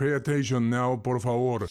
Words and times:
Pay 0.00 0.14
attention 0.14 0.60
now, 0.60 0.96
por 0.96 1.20
favor. 1.20 1.68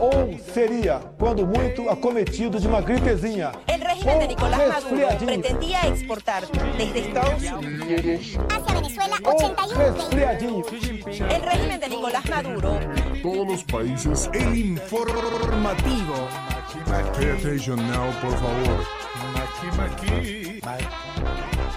Ou 0.00 0.38
seria, 0.54 1.00
quando 1.18 1.46
muito, 1.46 1.86
acometido 1.90 2.58
de 2.58 2.66
uma 2.66 2.80
gripezinha. 2.80 3.52
El 3.66 3.82
régimen 3.82 4.18
de 4.20 4.28
Nicolás 4.28 4.84
Maduro 4.84 5.06
pretendía 5.18 5.86
exportar 5.86 6.44
desde 6.78 7.00
Estados 7.00 7.42
Unidos. 7.42 8.38
Hacia 8.50 8.74
Venezuela, 8.74 9.16
Ou 9.22 9.34
81 9.34 9.76
resfriadinho. 9.76 10.64
El 11.30 11.42
régimen 11.42 11.78
de 11.78 11.88
Nicolás 11.90 12.24
Maduro 12.24 12.70
Todos 13.20 13.46
los 13.46 13.64
países, 13.64 14.30
el 14.32 14.56
informativo. 14.56 16.14
Pay 17.18 17.32
attention 17.32 17.76
now, 17.86 18.10
por 18.22 18.32
favor. 18.32 18.82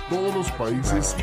Todos 0.09 0.35
los 0.35 0.51
países, 0.51 1.17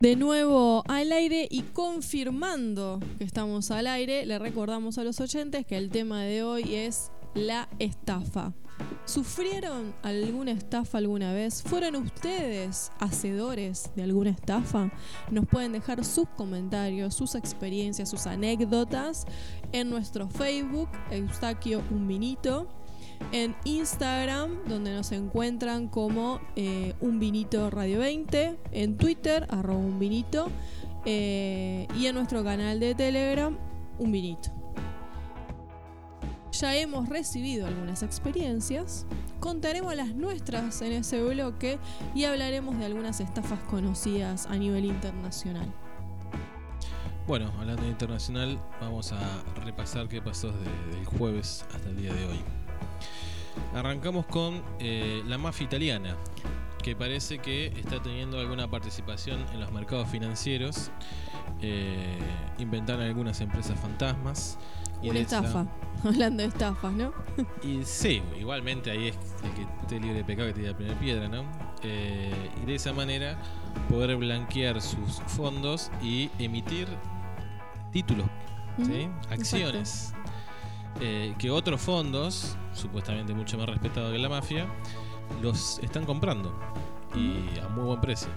De 0.00 0.16
nuevo 0.16 0.82
al 0.88 1.12
aire 1.12 1.46
y 1.50 1.60
confirmando 1.60 3.00
que 3.18 3.24
estamos 3.24 3.70
al 3.70 3.86
aire, 3.86 4.24
le 4.24 4.38
recordamos 4.38 4.96
a 4.96 5.04
los 5.04 5.20
oyentes 5.20 5.66
que 5.66 5.76
el 5.76 5.90
tema 5.90 6.22
de 6.22 6.42
hoy 6.42 6.74
es 6.74 7.12
la 7.34 7.68
estafa. 7.78 8.54
¿Sufrieron 9.04 9.94
alguna 10.02 10.52
estafa 10.52 10.96
alguna 10.96 11.34
vez? 11.34 11.62
¿Fueron 11.62 11.96
ustedes 11.96 12.92
hacedores 12.98 13.90
de 13.94 14.04
alguna 14.04 14.30
estafa? 14.30 14.90
Nos 15.30 15.46
pueden 15.46 15.72
dejar 15.72 16.02
sus 16.02 16.28
comentarios, 16.30 17.14
sus 17.14 17.34
experiencias, 17.34 18.08
sus 18.08 18.26
anécdotas 18.26 19.26
en 19.72 19.90
nuestro 19.90 20.30
Facebook, 20.30 20.88
Eustaquio 21.10 21.82
Un 21.90 22.08
Vinito, 22.08 22.68
en 23.32 23.54
Instagram, 23.64 24.64
donde 24.68 24.92
nos 24.92 25.12
encuentran 25.12 25.88
como 25.88 26.40
eh, 26.56 26.94
Un 27.00 27.18
Vinito 27.18 27.70
Radio 27.70 28.00
20, 28.00 28.58
en 28.72 28.96
Twitter, 28.96 29.46
arroba 29.50 29.78
Un 29.78 29.98
Vinito, 29.98 30.50
eh, 31.04 31.86
y 31.96 32.06
en 32.06 32.14
nuestro 32.14 32.42
canal 32.44 32.80
de 32.80 32.94
Telegram, 32.94 33.56
Un 33.98 34.12
Vinito. 34.12 34.50
Ya 36.52 36.76
hemos 36.76 37.08
recibido 37.08 37.66
algunas 37.66 38.02
experiencias, 38.02 39.06
contaremos 39.38 39.94
las 39.94 40.14
nuestras 40.14 40.82
en 40.82 40.92
ese 40.92 41.22
bloque 41.22 41.78
y 42.14 42.24
hablaremos 42.24 42.78
de 42.78 42.86
algunas 42.86 43.20
estafas 43.20 43.60
conocidas 43.60 44.46
a 44.46 44.56
nivel 44.56 44.84
internacional. 44.84 45.72
Bueno, 47.26 47.52
hablando 47.60 47.82
de 47.82 47.90
internacional, 47.90 48.58
vamos 48.80 49.12
a 49.12 49.44
repasar 49.64 50.08
qué 50.08 50.20
pasó 50.20 50.50
desde 50.50 50.98
el 50.98 51.06
jueves 51.06 51.64
hasta 51.72 51.88
el 51.88 51.96
día 51.96 52.12
de 52.12 52.26
hoy. 52.26 52.59
Arrancamos 53.74 54.26
con 54.26 54.62
eh, 54.78 55.22
la 55.26 55.38
mafia 55.38 55.64
italiana, 55.64 56.16
que 56.82 56.96
parece 56.96 57.38
que 57.38 57.66
está 57.66 58.02
teniendo 58.02 58.38
alguna 58.38 58.68
participación 58.70 59.44
en 59.52 59.60
los 59.60 59.70
mercados 59.72 60.08
financieros. 60.08 60.90
Eh, 61.60 62.18
inventaron 62.58 63.02
algunas 63.02 63.40
empresas 63.40 63.78
fantasmas. 63.78 64.58
Una 65.02 65.12
de 65.14 65.20
esa- 65.20 65.38
estafa, 65.38 65.66
hablando 66.04 66.42
de 66.42 66.48
estafas, 66.48 66.92
¿no? 66.92 67.12
y 67.62 67.82
sí, 67.84 68.22
igualmente 68.38 68.90
ahí 68.90 69.08
es 69.08 69.16
el 69.44 69.52
que 69.54 69.62
esté 69.82 70.00
libre 70.00 70.14
de 70.18 70.24
pecado 70.24 70.48
que 70.48 70.54
tira 70.54 70.70
la 70.72 70.76
primera 70.76 70.98
piedra, 70.98 71.28
¿no? 71.28 71.44
Eh, 71.82 72.50
y 72.62 72.66
de 72.66 72.74
esa 72.74 72.92
manera 72.92 73.38
poder 73.88 74.16
blanquear 74.16 74.80
sus 74.82 75.20
fondos 75.26 75.90
y 76.02 76.30
emitir 76.38 76.86
títulos, 77.92 78.26
acciones. 79.30 80.12
Eh, 81.00 81.34
que 81.38 81.50
otros 81.50 81.80
fondos, 81.80 82.56
supuestamente 82.74 83.32
mucho 83.32 83.56
más 83.56 83.68
respetados 83.68 84.12
que 84.12 84.18
la 84.18 84.28
mafia, 84.28 84.66
los 85.40 85.78
están 85.80 86.04
comprando. 86.04 86.52
Y 87.14 87.58
a 87.58 87.68
muy 87.68 87.84
buen 87.84 88.00
precio. 88.00 88.28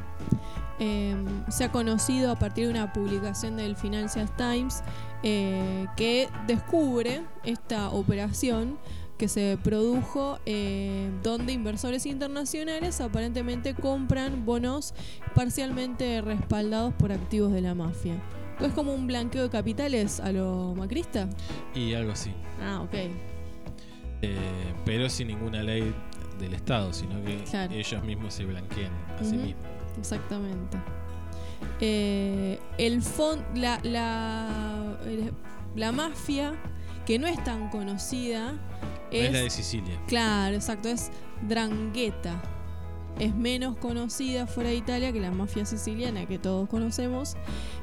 Eh, 0.79 1.15
se 1.49 1.65
ha 1.65 1.71
conocido 1.71 2.31
a 2.31 2.35
partir 2.35 2.65
de 2.65 2.71
una 2.71 2.91
publicación 2.93 3.57
del 3.57 3.75
Financial 3.75 4.29
Times 4.35 4.83
eh, 5.21 5.85
que 5.95 6.29
descubre 6.47 7.23
esta 7.43 7.89
operación 7.89 8.79
que 9.17 9.27
se 9.27 9.57
produjo 9.63 10.39
eh, 10.47 11.11
donde 11.21 11.53
inversores 11.53 12.07
internacionales 12.07 12.99
aparentemente 12.99 13.75
compran 13.75 14.45
bonos 14.45 14.95
parcialmente 15.35 16.21
respaldados 16.21 16.93
por 16.95 17.11
activos 17.11 17.51
de 17.51 17.61
la 17.61 17.75
mafia. 17.75 18.15
¿Es 18.59 18.71
como 18.73 18.93
un 18.93 19.07
blanqueo 19.07 19.43
de 19.43 19.49
capitales 19.49 20.19
a 20.19 20.31
lo 20.31 20.73
macrista? 20.75 21.27
Y 21.75 21.93
algo 21.93 22.11
así. 22.11 22.31
Ah, 22.61 22.81
ok. 22.81 22.93
Eh, 24.21 24.73
pero 24.85 25.09
sin 25.09 25.27
ninguna 25.27 25.63
ley 25.63 25.93
del 26.39 26.53
Estado, 26.53 26.93
sino 26.93 27.21
que 27.23 27.43
Claro. 27.43 27.73
ellos 27.73 28.03
mismos 28.03 28.33
se 28.33 28.45
blanquean 28.45 28.91
a 29.19 29.23
sí 29.23 29.35
mismos. 29.35 29.65
Exactamente. 29.97 30.77
Eh, 31.79 32.59
el 32.77 33.01
fon 33.01 33.43
la, 33.55 33.79
la, 33.83 34.97
la 35.75 35.91
mafia, 35.91 36.53
que 37.05 37.19
no 37.19 37.27
es 37.27 37.41
tan 37.43 37.69
conocida, 37.69 38.53
No 38.53 38.59
es, 39.11 39.25
es 39.27 39.33
la 39.33 39.39
de 39.39 39.49
Sicilia. 39.49 39.99
claro, 40.07 40.55
exacto, 40.55 40.89
es 40.89 41.11
Drangheta. 41.47 42.41
Es 43.19 43.35
menos 43.35 43.77
conocida 43.77 44.47
fuera 44.47 44.69
de 44.71 44.75
Italia 44.75 45.13
que 45.13 45.19
la 45.19 45.31
mafia 45.31 45.65
siciliana 45.65 46.25
que 46.25 46.39
todos 46.39 46.67
conocemos, 46.67 47.37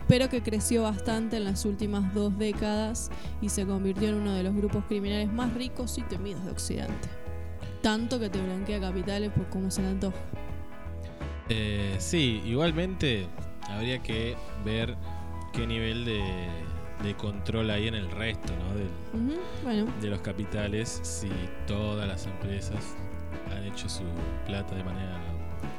pero 0.08 0.28
que 0.28 0.42
creció 0.42 0.82
bastante 0.82 1.36
en 1.36 1.44
las 1.44 1.64
últimas 1.64 2.12
dos 2.14 2.36
décadas 2.36 3.10
y 3.40 3.48
se 3.48 3.64
convirtió 3.64 4.08
en 4.08 4.16
uno 4.16 4.34
de 4.34 4.42
los 4.42 4.54
grupos 4.54 4.84
criminales 4.86 5.32
más 5.32 5.54
ricos 5.54 5.96
y 5.98 6.02
temidos 6.02 6.44
de 6.44 6.50
Occidente. 6.50 7.08
Tanto 7.80 8.18
que 8.18 8.28
te 8.28 8.42
blanquea 8.42 8.80
capitales 8.80 9.30
por 9.30 9.48
cómo 9.48 9.70
se 9.70 9.82
le 9.82 9.88
antoja. 9.88 10.18
Eh, 11.48 11.94
sí, 11.98 12.42
igualmente 12.44 13.26
habría 13.68 14.00
que 14.00 14.36
ver 14.64 14.96
qué 15.52 15.66
nivel 15.66 16.04
de, 16.04 16.22
de 17.02 17.14
control 17.16 17.70
hay 17.70 17.88
en 17.88 17.94
el 17.94 18.10
resto 18.10 18.52
¿no? 18.56 18.74
del- 18.76 19.32
Ujú, 19.32 19.40
Bueno, 19.64 19.86
de 20.00 20.08
los 20.10 20.20
capitales 20.20 21.00
si 21.02 21.28
todas 21.66 22.06
las 22.06 22.26
empresas 22.26 22.94
han 23.50 23.64
hecho 23.64 23.88
su 23.88 24.04
plata 24.46 24.74
de 24.74 24.84
manera 24.84 25.18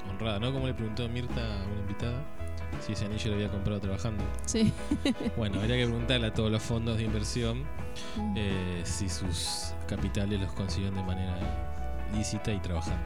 honrada, 0.10 0.40
¿no? 0.40 0.52
Como 0.52 0.68
le 0.68 0.74
preguntó 0.74 1.08
Mirta 1.10 1.42
a 1.42 1.66
una 1.66 1.80
invitada 1.82 2.22
si 2.80 2.94
ese 2.94 3.06
anillo 3.06 3.30
lo 3.30 3.36
había 3.36 3.50
comprado 3.50 3.80
trabajando. 3.80 4.24
sí. 4.46 4.72
Bueno, 5.38 5.60
habría 5.60 5.78
que 5.78 5.86
preguntarle 5.86 6.28
a 6.28 6.34
todos 6.34 6.52
los 6.52 6.62
fondos 6.62 6.98
de 6.98 7.04
inversión 7.04 7.64
eh, 8.36 8.82
si 8.84 9.10
sus 9.10 9.74
capitales 9.88 10.40
los 10.40 10.52
consiguen 10.54 10.96
de 10.96 11.04
manera 11.04 11.38
lícita 12.16 12.52
y 12.52 12.60
trabajando. 12.60 13.02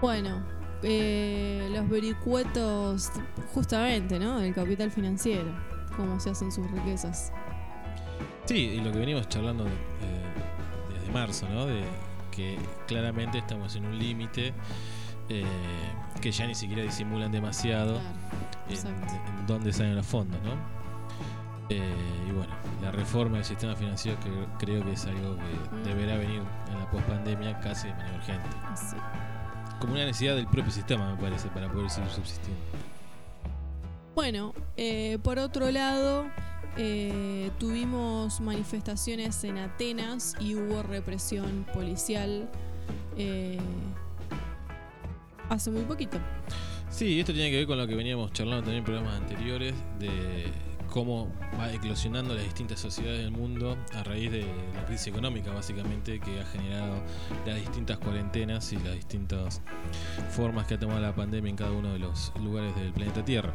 Bueno, 0.00 0.42
eh, 0.82 1.68
los 1.72 1.88
vericuetos, 1.88 3.10
justamente, 3.54 4.18
¿no? 4.18 4.38
Del 4.40 4.54
capital 4.54 4.90
financiero, 4.90 5.50
cómo 5.96 6.20
se 6.20 6.30
hacen 6.30 6.52
sus 6.52 6.70
riquezas. 6.70 7.32
Sí, 8.44 8.56
y 8.56 8.80
lo 8.80 8.92
que 8.92 8.98
venimos 8.98 9.28
charlando 9.28 9.66
eh, 9.66 9.70
desde 10.92 11.12
marzo, 11.12 11.48
¿no? 11.48 11.66
De 11.66 11.82
que 12.36 12.58
claramente 12.86 13.38
estamos 13.38 13.74
en 13.76 13.86
un 13.86 13.98
límite 13.98 14.52
eh, 15.28 15.44
que 16.20 16.30
ya 16.30 16.46
ni 16.46 16.54
siquiera 16.54 16.82
disimulan 16.82 17.32
demasiado 17.32 18.00
Claro, 18.68 18.88
en, 19.40 19.46
dónde 19.46 19.72
salen 19.72 19.96
los 19.96 20.06
fondos, 20.06 20.38
¿no? 20.42 20.52
Eh, 21.68 21.82
y 22.28 22.32
bueno, 22.32 22.54
la 22.80 22.92
reforma 22.92 23.36
del 23.38 23.44
sistema 23.44 23.74
financiero 23.74 24.18
que 24.20 24.30
creo 24.64 24.84
que 24.84 24.92
es 24.92 25.04
algo 25.06 25.36
que 25.36 25.76
Mm. 25.76 25.82
deberá 25.84 26.16
venir 26.16 26.42
en 26.68 26.78
la 26.78 26.88
pospandemia 26.90 27.58
casi 27.60 27.88
de 27.88 27.94
manera 27.94 28.16
urgente. 28.16 28.48
Como 29.80 29.94
una 29.94 30.04
necesidad 30.04 30.36
del 30.36 30.46
propio 30.46 30.70
sistema, 30.70 31.10
me 31.12 31.20
parece, 31.20 31.48
para 31.48 31.68
poder 31.70 31.90
seguir 31.90 32.10
subsistiendo. 32.10 32.60
Bueno, 34.14 34.54
eh, 34.76 35.18
por 35.22 35.38
otro 35.38 35.70
lado, 35.70 36.26
eh, 36.76 37.50
tuvimos 37.58 38.40
manifestaciones 38.40 39.42
en 39.44 39.58
Atenas 39.58 40.34
y 40.40 40.54
hubo 40.54 40.82
represión 40.82 41.66
policial 41.72 42.48
eh, 43.16 43.58
hace 45.48 45.70
muy 45.70 45.82
poquito. 45.82 46.18
Sí, 46.90 47.20
esto 47.20 47.32
tiene 47.32 47.50
que 47.50 47.56
ver 47.58 47.66
con 47.66 47.78
lo 47.78 47.86
que 47.86 47.94
veníamos 47.94 48.32
charlando 48.32 48.62
también 48.62 48.78
en 48.78 48.84
programas 48.84 49.20
anteriores, 49.20 49.74
de 49.98 50.46
cómo 50.96 51.30
va 51.60 51.70
eclosionando 51.70 52.32
las 52.32 52.44
distintas 52.44 52.80
sociedades 52.80 53.20
del 53.20 53.30
mundo 53.30 53.76
a 53.94 54.02
raíz 54.02 54.32
de 54.32 54.46
la 54.74 54.86
crisis 54.86 55.08
económica, 55.08 55.52
básicamente, 55.52 56.18
que 56.18 56.40
ha 56.40 56.46
generado 56.46 57.02
las 57.44 57.56
distintas 57.56 57.98
cuarentenas 57.98 58.72
y 58.72 58.76
las 58.78 58.94
distintas 58.94 59.60
formas 60.30 60.66
que 60.66 60.72
ha 60.72 60.78
tomado 60.78 61.00
la 61.00 61.14
pandemia 61.14 61.50
en 61.50 61.56
cada 61.56 61.72
uno 61.72 61.92
de 61.92 61.98
los 61.98 62.32
lugares 62.42 62.74
del 62.76 62.94
planeta 62.94 63.22
Tierra. 63.22 63.52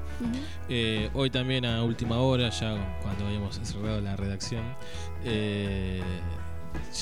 Eh, 0.70 1.10
hoy 1.16 1.32
también 1.32 1.66
a 1.66 1.84
última 1.84 2.20
hora, 2.20 2.52
ya 2.52 3.00
cuando 3.02 3.26
habíamos 3.26 3.60
cerrado 3.64 4.00
la 4.02 4.16
redacción, 4.16 4.64
eh, 5.26 6.04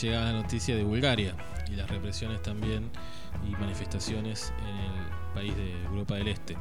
llega 0.01 0.24
la 0.24 0.31
noticia 0.31 0.74
de 0.74 0.83
Bulgaria 0.83 1.36
y 1.69 1.75
las 1.75 1.89
represiones 1.89 2.41
también 2.41 2.89
y 3.45 3.51
manifestaciones 3.57 4.53
en 4.59 5.03
el 5.03 5.33
país 5.33 5.53
de 5.57 5.83
Europa 5.83 6.15
del 6.15 6.30
Este. 6.30 6.56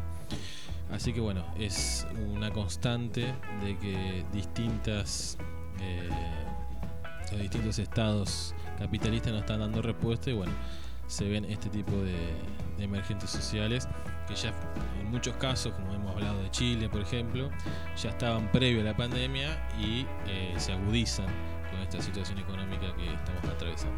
Así 0.90 1.12
que 1.12 1.20
bueno, 1.20 1.44
es 1.58 2.06
una 2.34 2.50
constante 2.50 3.34
de 3.62 3.78
que 3.78 4.24
distintas 4.32 5.36
eh, 5.80 6.08
los 7.30 7.40
distintos 7.40 7.78
estados 7.78 8.54
capitalistas 8.78 9.32
no 9.32 9.40
están 9.40 9.60
dando 9.60 9.82
respuesta 9.82 10.30
y 10.30 10.34
bueno, 10.34 10.52
se 11.06 11.28
ven 11.28 11.44
este 11.44 11.68
tipo 11.68 11.92
de, 11.92 12.16
de 12.78 12.84
emergentes 12.84 13.30
sociales 13.30 13.86
que 14.26 14.34
ya 14.34 14.52
en 15.00 15.10
muchos 15.10 15.34
casos, 15.36 15.72
como 15.72 15.94
hemos 15.94 16.12
hablado 16.12 16.42
de 16.42 16.50
Chile, 16.50 16.88
por 16.88 17.00
ejemplo, 17.00 17.50
ya 18.00 18.10
estaban 18.10 18.50
previo 18.52 18.82
a 18.82 18.84
la 18.84 18.96
pandemia 18.96 19.68
y 19.80 20.06
eh, 20.26 20.54
se 20.58 20.72
agudizan 20.72 21.26
con 21.70 21.80
esta 21.80 22.00
situación 22.00 22.38
económica 22.38 22.94
que 22.94 23.12
estamos 23.12 23.44
atravesando. 23.44 23.96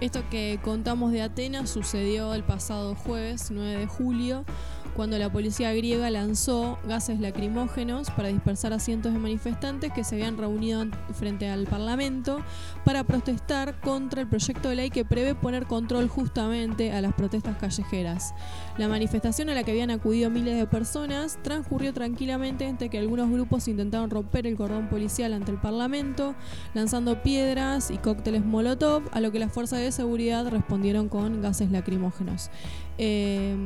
Esto 0.00 0.24
que 0.28 0.58
contamos 0.62 1.12
de 1.12 1.22
Atenas 1.22 1.70
sucedió 1.70 2.34
el 2.34 2.42
pasado 2.42 2.96
jueves 2.96 3.50
9 3.52 3.78
de 3.78 3.86
julio, 3.86 4.44
cuando 4.94 5.18
la 5.18 5.30
policía 5.30 5.72
griega 5.72 6.08
lanzó 6.10 6.78
gases 6.86 7.20
lacrimógenos 7.20 8.10
para 8.10 8.28
dispersar 8.28 8.72
a 8.72 8.78
cientos 8.78 9.12
de 9.12 9.18
manifestantes 9.18 9.92
que 9.92 10.04
se 10.04 10.14
habían 10.14 10.38
reunido 10.38 10.86
frente 11.12 11.48
al 11.48 11.66
Parlamento 11.66 12.40
para 12.84 13.04
protestar 13.04 13.80
contra 13.80 14.20
el 14.20 14.28
proyecto 14.28 14.68
de 14.68 14.76
ley 14.76 14.90
que 14.90 15.04
prevé 15.04 15.34
poner 15.34 15.66
control 15.66 16.08
justamente 16.08 16.92
a 16.92 17.00
las 17.00 17.12
protestas 17.14 17.56
callejeras. 17.56 18.34
La 18.78 18.88
manifestación 18.88 19.50
a 19.50 19.54
la 19.54 19.64
que 19.64 19.72
habían 19.72 19.90
acudido 19.90 20.30
miles 20.30 20.56
de 20.56 20.66
personas 20.66 21.38
transcurrió 21.42 21.92
tranquilamente 21.92 22.66
entre 22.66 22.88
que 22.88 22.98
algunos 22.98 23.30
grupos 23.30 23.68
intentaron 23.68 24.10
romper 24.10 24.46
el 24.46 24.56
cordón 24.56 24.88
policial 24.88 25.32
ante 25.32 25.50
el 25.50 25.58
Parlamento, 25.58 26.34
lanzando 26.74 27.22
piedras 27.22 27.90
y 27.90 27.98
cócteles 27.98 28.44
Molotov, 28.44 29.02
a 29.12 29.20
lo 29.20 29.32
que 29.32 29.38
las 29.38 29.52
fuerzas 29.52 29.80
de 29.80 29.92
seguridad 29.92 30.48
respondieron 30.48 31.08
con 31.08 31.42
gases 31.42 31.70
lacrimógenos. 31.70 32.50
Eh, 32.98 33.56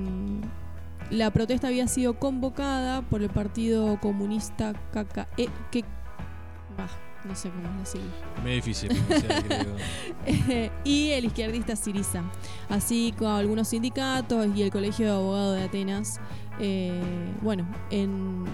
la 1.11 1.31
protesta 1.31 1.69
había 1.69 1.89
sido 1.89 2.19
convocada 2.19 3.03
por 3.03 3.23
el 3.23 3.31
Partido 3.31 3.99
Comunista 4.01 4.75
KKE, 4.93 5.49
que, 5.71 5.85
bah, 6.77 6.89
no 7.25 7.35
sé 7.35 7.51
cómo 7.51 7.79
decirlo, 7.81 8.11
Muy 8.43 8.53
difícil 8.53 8.91
griego. 8.91 10.71
y 10.85 11.11
el 11.11 11.25
izquierdista 11.25 11.77
Siriza, 11.77 12.23
así 12.69 13.15
como 13.19 13.37
algunos 13.37 13.69
sindicatos 13.69 14.49
y 14.55 14.63
el 14.63 14.71
Colegio 14.71 15.07
de 15.07 15.13
Abogados 15.13 15.57
de 15.57 15.65
Atenas, 15.65 16.21
eh, 16.61 17.01
bueno, 17.41 17.67
en, 17.91 18.45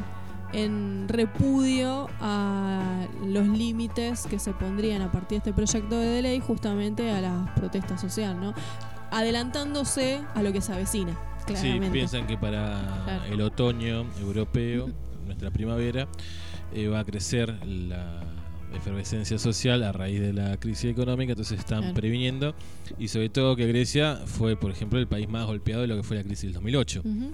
en 0.53 1.09
repudio 1.09 2.09
a 2.21 3.07
los 3.27 3.47
límites 3.47 4.27
que 4.29 4.39
se 4.39 4.53
pondrían 4.53 5.03
a 5.03 5.11
partir 5.11 5.43
de 5.43 5.51
este 5.51 5.53
proyecto 5.53 5.99
de 5.99 6.23
ley 6.23 6.41
justamente 6.41 7.11
a 7.11 7.21
la 7.21 7.53
protesta 7.57 7.99
social, 7.99 8.41
¿no? 8.41 8.55
Adelantándose 9.11 10.21
a 10.35 10.43
lo 10.43 10.53
que 10.53 10.61
se 10.61 10.73
avecina, 10.73 11.17
Sí, 11.55 11.79
piensan 11.93 12.27
que 12.27 12.37
para 12.39 13.03
Claro. 13.05 13.33
el 13.35 13.41
otoño 13.43 14.07
europeo, 14.21 14.89
nuestra 15.27 15.51
primavera, 15.51 16.09
eh, 16.75 16.89
va 16.89 17.01
a 17.01 17.05
crecer 17.05 17.55
la 17.67 18.23
efervescencia 18.75 19.39
social 19.39 19.83
a 19.85 19.93
raíz 19.93 20.21
de 20.21 20.33
la 20.33 20.57
crisis 20.57 20.91
económica, 20.91 21.33
entonces 21.33 21.59
están 21.61 21.81
Claro. 21.81 21.95
previniendo 21.95 22.55
y 22.99 23.09
sobre 23.09 23.29
todo 23.29 23.55
que 23.57 23.67
Grecia 23.67 24.17
fue, 24.27 24.57
por 24.57 24.71
ejemplo, 24.73 24.99
el 24.99 25.07
país 25.07 25.29
más 25.29 25.47
golpeado 25.47 25.83
de 25.83 25.89
lo 25.89 25.97
que 25.97 26.03
fue 26.03 26.17
la 26.17 26.25
crisis 26.25 26.45
del 26.45 26.55
2008. 26.55 27.03
Ujú. 27.05 27.31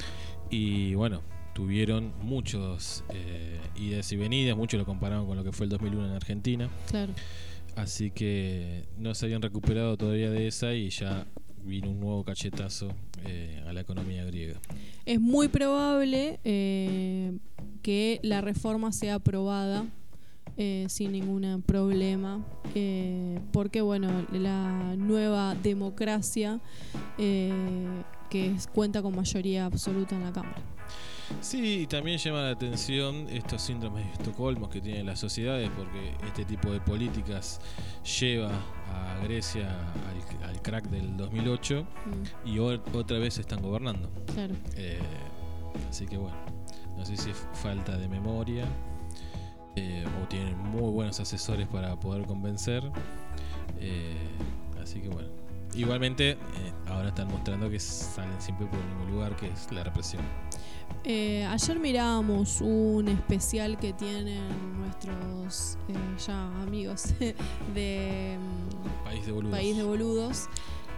Y 0.50 0.94
bueno, 0.94 1.22
tuvieron 1.54 2.12
muchos 2.20 3.04
eh, 3.14 3.58
idas 3.76 4.10
y 4.12 4.16
venidas, 4.16 4.56
muchos 4.56 4.78
lo 4.78 4.84
compararon 4.84 5.26
con 5.26 5.36
lo 5.36 5.44
que 5.44 5.52
fue 5.52 5.64
el 5.64 5.70
2001 5.70 6.08
en 6.08 6.12
Argentina, 6.14 6.68
Claro. 6.90 7.12
así 7.76 8.10
que 8.10 8.84
no 8.98 9.14
se 9.14 9.26
habían 9.26 9.40
recuperado 9.40 9.96
todavía 9.96 10.30
de 10.30 10.46
esa 10.48 10.74
y 10.74 10.90
ya 10.90 11.26
vino 11.64 11.90
un 11.90 12.00
nuevo 12.00 12.24
cachetazo 12.24 12.92
eh, 13.24 13.62
a 13.66 13.72
la 13.72 13.80
economía 13.80 14.24
griega. 14.24 14.58
Es 15.06 15.20
muy 15.20 15.48
probable 15.48 16.40
eh, 16.44 17.32
que 17.82 18.20
la 18.22 18.40
reforma 18.40 18.92
sea 18.92 19.16
aprobada 19.16 19.86
eh, 20.56 20.86
sin 20.88 21.12
ningún 21.12 21.62
problema, 21.62 22.44
porque 23.52 23.80
bueno, 23.80 24.26
la 24.32 24.94
nueva 24.96 25.54
democracia 25.54 26.60
que 27.16 28.54
cuenta 28.74 29.02
con 29.02 29.14
mayoría 29.14 29.64
absoluta 29.66 30.14
en 30.16 30.24
la 30.24 30.32
Cámara. 30.32 30.62
Sí, 31.40 31.82
y 31.82 31.86
también 31.86 32.18
llama 32.18 32.42
la 32.42 32.50
atención 32.50 33.28
estos 33.30 33.62
síndromes 33.62 34.04
de 34.04 34.12
Estocolmo 34.12 34.68
que 34.68 34.80
tienen 34.80 35.06
las 35.06 35.20
sociedades, 35.20 35.70
porque 35.76 36.14
este 36.26 36.44
tipo 36.44 36.72
de 36.72 36.80
políticas 36.80 37.60
lleva 38.20 38.50
a 38.90 39.18
Grecia 39.24 39.68
al, 40.42 40.48
al 40.48 40.62
crack 40.62 40.84
del 40.88 41.16
2008 41.16 41.86
Mm, 42.06 42.48
y 42.48 42.58
o- 42.58 42.82
otra 42.94 43.18
vez 43.18 43.38
están 43.38 43.62
gobernando. 43.62 44.10
claro. 44.34 44.54
Eh, 44.76 44.98
así 45.88 46.06
que 46.06 46.16
bueno, 46.16 46.36
no 46.96 47.04
sé 47.04 47.16
si 47.16 47.30
es 47.30 47.46
falta 47.54 47.96
de 47.96 48.08
memoria 48.08 48.64
eh, 49.76 50.04
o 50.22 50.26
tienen 50.28 50.56
muy 50.58 50.90
buenos 50.90 51.20
asesores 51.20 51.66
para 51.68 51.98
poder 51.98 52.26
convencer. 52.26 52.82
Eh, 53.78 54.16
así 54.82 55.00
que 55.00 55.08
bueno. 55.08 55.28
Igualmente, 55.74 56.36
ahora 56.88 57.08
están 57.10 57.28
mostrando 57.28 57.70
que 57.70 57.78
salen 57.78 58.40
siempre 58.40 58.66
por 58.66 58.78
el 58.80 58.86
mismo 58.86 59.04
lugar, 59.04 59.36
que 59.36 59.46
es 59.46 59.70
la 59.70 59.84
represión. 59.84 60.22
Eh, 61.04 61.46
ayer 61.46 61.78
mirábamos 61.78 62.60
un 62.60 63.08
especial 63.08 63.78
que 63.78 63.94
tienen 63.94 64.42
nuestros 64.78 65.78
eh, 65.88 65.94
ya 66.26 66.46
amigos 66.60 67.14
de 67.74 68.36
mm, 68.38 69.04
País 69.04 69.24
de 69.24 69.32
boludos. 69.32 69.50
País 69.50 69.76
de 69.78 69.82
Boludos, 69.82 70.48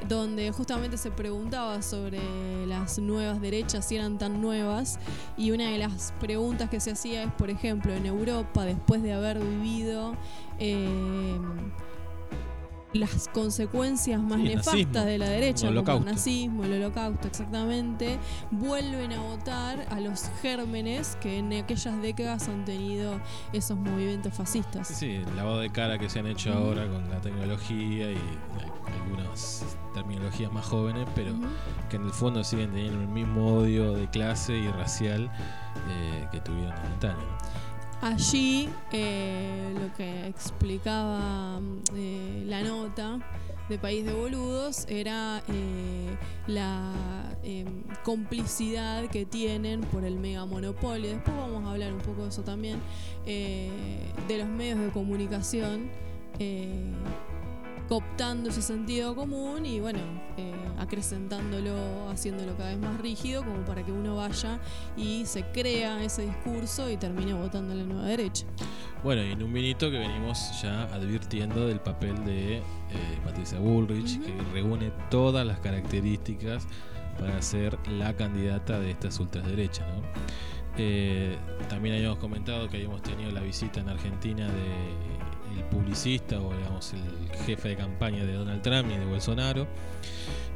donde 0.08 0.50
justamente 0.50 0.96
se 0.96 1.12
preguntaba 1.12 1.82
sobre 1.82 2.20
las 2.66 2.98
nuevas 2.98 3.40
derechas, 3.40 3.86
si 3.86 3.94
eran 3.94 4.18
tan 4.18 4.40
nuevas, 4.40 4.98
y 5.36 5.52
una 5.52 5.70
de 5.70 5.78
las 5.78 6.12
preguntas 6.18 6.68
que 6.68 6.80
se 6.80 6.90
hacía 6.90 7.22
es, 7.22 7.32
por 7.34 7.48
ejemplo, 7.48 7.94
en 7.94 8.06
Europa, 8.06 8.64
después 8.64 9.04
de 9.04 9.12
haber 9.12 9.38
vivido 9.38 10.16
eh, 10.58 11.38
las 12.92 13.28
consecuencias 13.28 14.20
más 14.20 14.38
Sí, 14.38 14.44
nefastas 14.44 14.74
nazismo, 14.74 15.04
de 15.04 15.18
la 15.18 15.28
derecha, 15.28 15.68
el 15.68 15.84
como 15.84 15.98
el 15.98 16.04
nazismo, 16.04 16.64
el 16.64 16.72
holocausto, 16.74 17.28
exactamente, 17.28 18.18
vuelven 18.50 19.12
a 19.12 19.20
votar 19.20 19.86
a 19.90 20.00
los 20.00 20.30
gérmenes 20.42 21.16
que 21.20 21.38
en 21.38 21.52
aquellas 21.52 22.00
décadas 22.02 22.48
han 22.48 22.64
tenido 22.64 23.20
esos 23.52 23.78
movimientos 23.78 24.34
fascistas. 24.34 24.88
Sí, 24.88 25.16
el 25.16 25.36
lavado 25.36 25.60
de 25.60 25.70
cara 25.70 25.98
que 25.98 26.08
se 26.08 26.18
han 26.18 26.26
hecho 26.26 26.52
ahora 26.52 26.86
con 26.88 27.08
la 27.08 27.20
tecnología 27.20 28.10
y 28.10 28.20
algunas 29.02 29.64
terminologías 29.94 30.52
más 30.52 30.66
jóvenes, 30.66 31.06
pero 31.14 31.32
que 31.88 31.96
en 31.96 32.04
el 32.04 32.12
fondo 32.12 32.42
siguen 32.44 32.70
teniendo 32.70 33.00
el 33.00 33.08
mismo 33.08 33.56
odio 33.58 33.92
de 33.92 34.08
clase 34.08 34.56
y 34.56 34.68
racial 34.68 35.30
eh, 35.88 36.28
que 36.30 36.40
tuvieron 36.40 36.76
en 36.76 36.92
antaño. 36.92 37.38
Allí 38.02 38.68
eh, 38.90 39.72
lo 39.78 39.94
que 39.94 40.26
explicaba 40.26 41.60
eh, 41.94 42.42
la 42.46 42.60
nota 42.62 43.20
de 43.68 43.78
País 43.78 44.04
de 44.04 44.12
Boludos 44.12 44.86
era 44.88 45.40
eh, 45.46 46.16
la 46.48 46.92
complicidad 48.02 49.08
que 49.08 49.24
tienen 49.24 49.82
por 49.82 50.02
el 50.04 50.16
mega 50.16 50.44
monopolio. 50.44 51.10
Después 51.10 51.36
vamos 51.36 51.64
a 51.64 51.70
hablar 51.70 51.92
un 51.92 52.00
poco 52.00 52.24
de 52.24 52.30
eso 52.30 52.42
también, 52.42 52.80
de 53.24 54.36
los 54.36 54.48
medios 54.48 54.80
de 54.80 54.88
comunicación. 54.88 55.88
cooptando 57.88 58.50
ese 58.50 58.62
sentido 58.62 59.14
común 59.14 59.64
y 59.64 59.78
bueno, 59.78 60.00
acrecentándolo, 60.78 62.08
haciéndolo 62.10 62.56
cada 62.56 62.70
vez 62.70 62.78
más 62.78 63.00
rígido 63.00 63.44
como 63.44 63.64
para 63.64 63.84
que 63.84 63.92
uno 63.92 64.16
vaya 64.16 64.60
y 64.96 65.24
se 65.26 65.44
crea 65.52 66.02
ese 66.02 66.26
discurso 66.26 66.90
y 66.90 66.96
termine 66.96 67.34
votando 67.34 67.72
a 67.72 67.76
la 67.76 67.84
nueva 67.84 68.06
derecha. 68.06 68.46
Bueno, 69.02 69.22
y 69.22 69.32
en 69.32 69.42
un 69.42 69.52
minuto 69.52 69.90
que 69.90 69.98
venimos 69.98 70.62
ya 70.62 70.84
advirtiendo 70.84 71.66
del 71.66 71.80
papel 71.80 72.24
de 72.24 72.58
eh, 72.58 72.62
Patricia 73.24 73.58
Bullrich, 73.58 74.20
que 74.20 74.32
reúne 74.52 74.92
todas 75.10 75.46
las 75.46 75.58
características 75.60 76.66
para 77.18 77.40
ser 77.42 77.78
la 77.88 78.14
candidata 78.14 78.78
de 78.78 78.90
estas 78.90 79.18
ultraderechas. 79.18 79.86
¿no? 79.88 80.02
Eh, 80.78 81.36
también 81.68 81.96
habíamos 81.96 82.18
comentado 82.18 82.68
que 82.68 82.76
habíamos 82.76 83.02
tenido 83.02 83.30
la 83.30 83.40
visita 83.40 83.80
en 83.80 83.88
Argentina 83.88 84.46
de 84.46 85.12
el 85.52 85.64
publicista 85.64 86.40
o 86.40 86.54
digamos 86.54 86.94
el 86.94 87.36
jefe 87.44 87.70
de 87.70 87.76
campaña 87.76 88.24
de 88.24 88.32
Donald 88.32 88.62
Trump 88.62 88.90
y 88.90 88.96
de 88.96 89.04
Bolsonaro, 89.04 89.66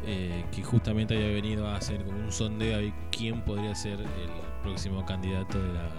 eh, 0.05 0.45
que 0.53 0.63
justamente 0.63 1.15
había 1.15 1.35
venido 1.35 1.67
a 1.67 1.77
hacer 1.77 2.05
como 2.05 2.19
un 2.19 2.33
sondeo 2.33 2.79
a 2.79 3.11
quién 3.11 3.43
podría 3.45 3.75
ser 3.75 4.01
el 4.01 4.09
próximo 4.63 5.05
candidato 5.05 5.61
de 5.61 5.73
la 5.73 5.91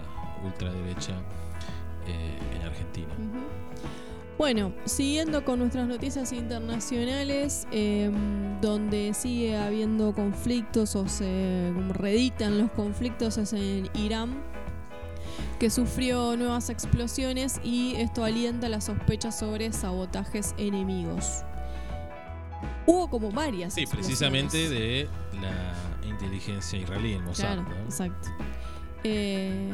ultraderecha 0.44 1.14
eh, 2.06 2.38
en 2.56 2.62
Argentina. 2.62 3.14
Bueno, 4.38 4.72
siguiendo 4.84 5.44
con 5.44 5.58
nuestras 5.58 5.88
noticias 5.88 6.32
internacionales, 6.32 7.66
eh, 7.72 8.08
donde 8.62 9.12
sigue 9.12 9.56
habiendo 9.56 10.14
conflictos 10.14 10.94
o 10.94 11.08
se 11.08 11.72
como 11.74 11.92
reeditan 11.92 12.56
los 12.56 12.70
conflictos 12.70 13.36
es 13.36 13.52
en 13.52 13.90
Irán, 13.94 14.40
que 15.58 15.70
sufrió 15.70 16.36
nuevas 16.36 16.70
explosiones 16.70 17.60
y 17.64 17.96
esto 17.96 18.22
alienta 18.22 18.68
las 18.68 18.84
sospechas 18.84 19.36
sobre 19.36 19.72
sabotajes 19.72 20.54
enemigos. 20.56 21.42
Hubo 22.90 23.10
como 23.10 23.30
varias. 23.30 23.74
Sí, 23.74 23.86
precisamente 23.86 24.68
de 24.70 25.08
la 25.42 26.08
inteligencia 26.08 26.78
israelí, 26.78 27.12
el 27.12 27.22
Mossad. 27.22 27.54
Claro, 27.56 27.62
¿no? 27.68 27.84
exacto. 27.84 28.28
Eh, 29.04 29.70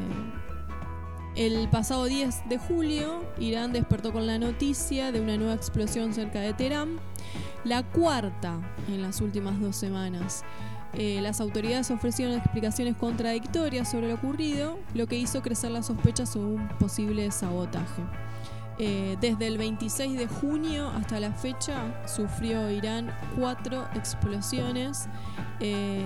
El 1.35 1.69
pasado 1.69 2.05
10 2.05 2.49
de 2.49 2.57
julio, 2.57 3.23
Irán 3.39 3.71
despertó 3.73 4.11
con 4.13 4.27
la 4.27 4.37
noticia 4.37 5.11
de 5.13 5.21
una 5.21 5.37
nueva 5.37 5.53
explosión 5.53 6.13
cerca 6.13 6.39
de 6.41 6.53
Teherán, 6.53 6.99
la 7.63 7.83
cuarta 7.83 8.59
en 8.89 9.01
las 9.01 9.21
últimas 9.21 9.59
dos 9.61 9.75
semanas. 9.77 10.43
Eh, 10.93 11.19
las 11.21 11.41
autoridades 11.41 11.91
ofrecieron 11.91 12.35
explicaciones 12.37 12.95
contradictorias 12.95 13.91
sobre 13.91 14.07
lo 14.09 14.15
ocurrido, 14.15 14.77
lo 14.93 15.07
que 15.07 15.17
hizo 15.17 15.41
crecer 15.41 15.71
las 15.71 15.87
sospechas 15.87 16.29
sobre 16.29 16.55
un 16.55 16.67
posible 16.79 17.29
sabotaje. 17.31 18.01
Eh, 18.77 19.15
desde 19.21 19.47
el 19.47 19.57
26 19.57 20.17
de 20.17 20.27
junio 20.27 20.89
hasta 20.89 21.19
la 21.21 21.31
fecha 21.31 22.03
sufrió 22.05 22.69
Irán 22.69 23.09
cuatro 23.39 23.87
explosiones 23.95 25.07
eh, 25.61 26.05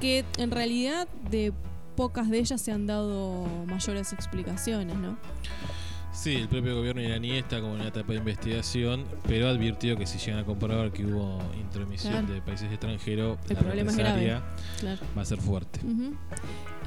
que 0.00 0.24
en 0.38 0.50
realidad 0.50 1.06
de 1.30 1.52
pocas 1.94 2.28
de 2.30 2.38
ellas 2.38 2.60
se 2.60 2.72
han 2.72 2.86
dado 2.86 3.46
mayores 3.66 4.12
explicaciones, 4.12 4.96
¿no? 4.96 5.18
Sí, 6.20 6.34
el 6.34 6.48
propio 6.48 6.74
gobierno 6.74 7.00
iraní 7.00 7.30
está 7.36 7.60
como 7.60 7.74
en 7.74 7.80
una 7.82 7.90
etapa 7.90 8.12
de 8.12 8.18
investigación, 8.18 9.04
pero 9.28 9.48
advirtió 9.48 9.96
que 9.96 10.04
si 10.04 10.18
llegan 10.18 10.40
a 10.40 10.44
comprobar 10.44 10.90
que 10.90 11.06
hubo 11.06 11.38
intromisión 11.60 12.12
Claro. 12.12 12.34
de 12.34 12.42
países 12.42 12.72
extranjeros, 12.72 13.38
El 13.48 13.54
la 13.54 13.60
problema 13.60 13.90
es 13.92 13.96
grave. 13.96 14.40
Claro. 14.80 15.00
va 15.16 15.22
a 15.22 15.24
ser 15.24 15.40
fuerte. 15.40 15.78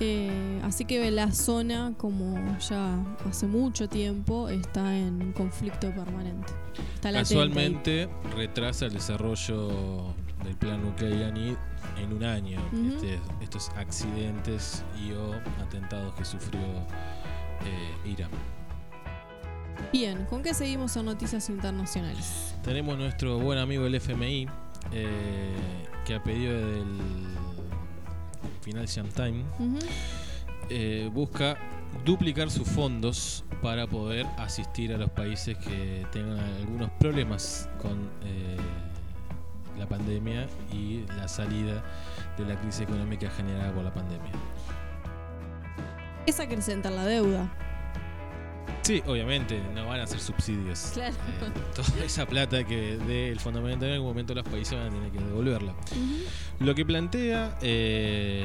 Eh, 0.02 0.60
así 0.64 0.84
que 0.84 1.10
la 1.12 1.32
zona, 1.32 1.94
como 1.98 2.58
ya 2.60 2.98
hace 3.30 3.48
mucho 3.48 3.88
tiempo, 3.88 4.50
está 4.50 4.98
en 4.98 5.32
conflicto 5.32 5.90
permanente. 5.96 6.52
Está. 6.96 7.14
Casualmente 7.14 8.10
retrasa 8.36 8.88
el 8.88 8.94
desarrollo 8.94 10.14
del 10.44 10.58
plan 10.58 10.82
nuclear 10.82 11.14
iraní 11.14 11.56
en 12.04 12.12
un 12.14 12.24
año. 12.26 12.60
Este- 12.96 13.18
estos 13.42 13.70
accidentes 13.78 14.84
y 15.02 15.14
o 15.14 15.34
atentados 15.64 16.14
que 16.16 16.26
sufrió 16.26 16.60
eh, 17.64 18.10
Irán. 18.10 18.30
Bien, 19.92 20.26
¿con 20.26 20.42
qué 20.44 20.54
seguimos 20.54 20.96
en 20.96 21.06
noticias 21.06 21.50
internacionales? 21.50 22.56
Tenemos 22.64 22.98
nuestro 22.98 23.40
buen 23.40 23.60
amigo 23.60 23.86
el 23.86 23.96
FMI, 23.96 24.48
eh, 24.92 25.54
que 26.06 26.16
a 26.16 26.24
pedido 26.24 26.54
del 26.54 26.86
Financial 28.62 29.08
Times 29.10 29.46
Ujú. 29.60 29.80
eh, 30.70 31.10
busca 31.14 31.58
duplicar 32.06 32.50
sus 32.50 32.68
fondos 32.68 33.44
para 33.62 33.86
poder 33.88 34.26
asistir 34.38 34.94
a 34.94 34.98
los 34.98 35.10
países 35.10 35.58
que 35.58 36.06
tengan 36.12 36.40
algunos 36.40 36.90
problemas 36.92 37.70
con 37.82 38.10
eh, 38.24 38.58
la 39.78 39.88
pandemia 39.88 40.48
y 40.72 41.06
la 41.18 41.28
salida 41.28 41.84
de 42.38 42.46
la 42.46 42.56
crisis 42.60 42.82
económica 42.82 43.30
generada 43.32 43.74
por 43.74 43.84
la 43.84 43.94
pandemia. 43.94 44.32
Es 46.26 46.40
acrecentar 46.40 46.92
la 46.92 47.06
deuda. 47.06 47.52
Sí, 48.84 49.02
obviamente, 49.06 49.62
no 49.76 49.86
van 49.88 50.00
a 50.02 50.08
ser 50.08 50.20
subsidios. 50.20 50.92
Claro. 50.94 51.14
Eh, 51.14 51.52
toda 51.76 51.88
esa 52.06 52.26
plata 52.26 52.64
que 52.64 52.98
dé 52.98 53.30
el 53.30 53.40
Fondo 53.40 53.62
Monetario 53.62 53.90
en 53.90 53.94
algún 53.96 54.10
momento 54.10 54.34
los 54.34 54.44
países 54.44 54.78
van 54.78 54.88
a 54.88 54.90
tener 54.90 55.12
que 55.12 55.20
devolverla. 55.20 55.74
Lo 56.60 56.74
que 56.76 56.84
plantea, 56.86 57.58
eh, 57.62 58.44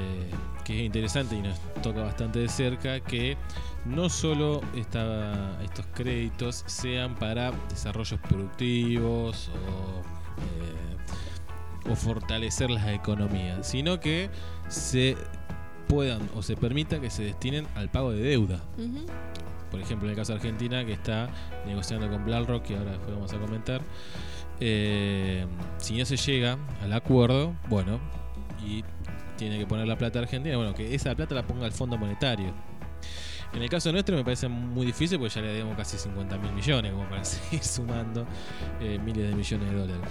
que 0.65 0.79
es 0.81 0.85
interesante 0.87 1.37
y 1.37 1.43
nos 1.43 1.59
toca 1.83 2.03
bastante 2.03 2.39
de 2.41 2.49
cerca, 2.49 3.01
que 3.01 3.37
no 3.87 4.09
solo 4.11 4.61
esta- 4.75 5.59
estos 5.63 5.87
créditos 5.95 6.65
sean 6.67 7.15
para 7.15 7.53
desarrollos 7.71 8.21
productivos 8.29 9.49
o, 9.49 10.01
eh, 10.41 11.91
o 11.91 11.95
fortalecer 11.97 12.69
las 12.71 12.89
economías, 12.89 13.67
sino 13.69 14.01
que 14.01 14.29
se 14.69 15.17
puedan 15.89 16.29
o 16.35 16.43
se 16.43 16.57
permita 16.57 17.01
que 17.01 17.11
se 17.11 17.23
destinen 17.23 17.67
al 17.77 17.89
pago 17.89 18.11
de 18.11 18.21
deuda. 18.23 18.61
Ujú. 18.77 19.07
Por 19.71 19.81
ejemplo, 19.81 20.07
en 20.07 20.11
el 20.13 20.17
caso 20.17 20.33
de 20.33 20.39
Argentina, 20.39 20.85
que 20.85 20.93
está 20.93 21.29
negociando 21.67 22.09
con 22.09 22.25
BlackRock, 22.25 22.63
que 22.63 22.77
ahora 22.77 22.93
después 22.93 23.15
vamos 23.15 23.33
a 23.33 23.39
comentar. 23.39 23.81
eh, 24.61 25.47
si 25.79 25.99
no 25.99 26.05
se 26.05 26.17
llega 26.17 26.57
al 26.83 26.93
acuerdo, 26.93 27.55
bueno, 27.69 28.01
y 28.65 28.85
tiene 29.37 29.59
que 29.59 29.67
poner 29.67 29.87
la 29.87 29.99
plata 29.99 30.19
Argentina, 30.21 30.57
bueno, 30.57 30.75
que 30.75 30.95
esa 30.95 31.15
plata 31.15 31.35
la 31.35 31.47
ponga 31.47 31.67
el 31.67 31.73
Fondo 31.73 31.99
Monetario. 31.99 32.53
En 33.53 33.63
el 33.63 33.71
caso 33.71 33.93
nuestro 33.93 34.17
me 34.17 34.25
parece 34.25 34.49
muy 34.49 34.85
difícil 34.85 35.19
porque 35.19 35.35
ya 35.35 35.41
le 35.41 35.49
debemos 35.49 35.77
casi 35.77 35.97
50 35.97 36.37
mil 36.39 36.53
millones 36.53 36.93
como 36.93 37.09
para 37.09 37.25
seguir 37.25 37.63
sumando 37.63 38.27
eh, 38.81 38.99
miles 38.99 39.31
de 39.31 39.35
millones 39.35 39.71
de 39.71 39.77
dólares. 39.79 40.03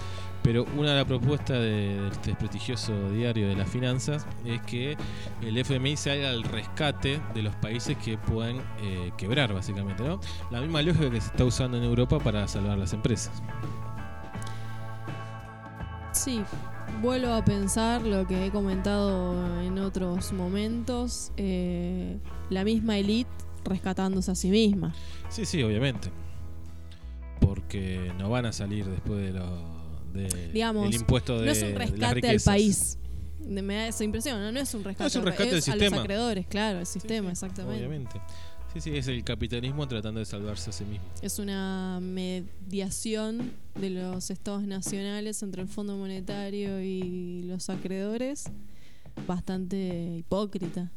Pero 0.46 0.64
una 0.76 0.90
de 0.90 0.96
las 0.98 1.06
propuestas 1.06 1.58
de, 1.58 2.00
de 2.00 2.08
este 2.08 2.36
prestigioso 2.36 3.10
diario 3.10 3.48
de 3.48 3.56
las 3.56 3.68
finanzas 3.68 4.24
es 4.44 4.62
que 4.62 4.96
el 5.42 5.58
FMI 5.58 5.96
se 5.96 6.12
haga 6.12 6.30
el 6.30 6.44
rescate 6.44 7.20
de 7.34 7.42
los 7.42 7.52
países 7.56 7.96
que 7.96 8.16
puedan 8.16 8.58
eh, 8.80 9.10
quebrar, 9.18 9.52
básicamente, 9.52 10.04
¿no? 10.04 10.20
La 10.52 10.60
misma 10.60 10.82
lógica 10.82 11.10
que 11.10 11.20
se 11.20 11.26
está 11.26 11.44
usando 11.44 11.78
en 11.78 11.82
Europa 11.82 12.20
para 12.20 12.46
salvar 12.46 12.78
las 12.78 12.92
empresas. 12.92 13.42
Sí, 16.12 16.40
vuelvo 17.02 17.32
a 17.32 17.44
pensar 17.44 18.02
lo 18.02 18.24
que 18.24 18.46
he 18.46 18.50
comentado 18.52 19.60
en 19.62 19.80
otros 19.80 20.32
momentos, 20.32 21.32
eh, 21.36 22.20
la 22.50 22.62
misma 22.62 22.98
elite 22.98 23.30
rescatándose 23.64 24.30
a 24.30 24.36
sí 24.36 24.50
misma. 24.50 24.94
Sí, 25.28 25.44
sí, 25.44 25.60
obviamente. 25.64 26.12
Porque 27.40 28.12
no 28.16 28.30
van 28.30 28.46
a 28.46 28.52
salir 28.52 28.86
después 28.86 29.20
de 29.20 29.32
lo 29.32 29.75
de 30.16 30.52
Digamos, 30.52 30.88
el 30.88 30.94
impuesto 30.94 31.38
de 31.38 31.46
no 31.46 31.52
es 31.52 31.62
un 31.62 31.74
rescate 31.74 32.28
al 32.28 32.40
país. 32.40 32.98
Me 33.46 33.74
da 33.74 33.88
esa 33.88 34.02
impresión, 34.02 34.40
¿no? 34.40 34.50
No 34.50 34.58
es 34.58 34.74
un 34.74 34.82
rescate, 34.82 35.06
es 35.06 35.16
un 35.16 35.24
rescate 35.24 35.50
del 35.50 35.58
a 35.58 35.62
sistema. 35.62 35.96
los 35.96 36.04
acreedores, 36.04 36.46
claro, 36.46 36.80
el 36.80 36.86
sistema, 36.86 37.28
sí, 37.28 37.32
exactamente. 37.32 37.78
Obviamente. 37.78 38.20
Sí, 38.74 38.80
sí, 38.80 38.96
es 38.96 39.08
el 39.08 39.24
capitalismo 39.24 39.86
tratando 39.88 40.18
de 40.20 40.26
salvarse 40.26 40.70
a 40.70 40.72
sí 40.72 40.84
mismo. 40.84 41.06
Es 41.22 41.38
una 41.38 41.98
mediación 42.02 43.52
de 43.74 43.90
los 43.90 44.30
estados 44.30 44.64
nacionales 44.64 45.42
entre 45.42 45.62
el 45.62 45.68
Fondo 45.68 45.96
Monetario 45.96 46.82
y 46.82 47.44
los 47.44 47.70
acreedores 47.70 48.50
bastante 49.26 50.16
hipócrita. 50.18 50.90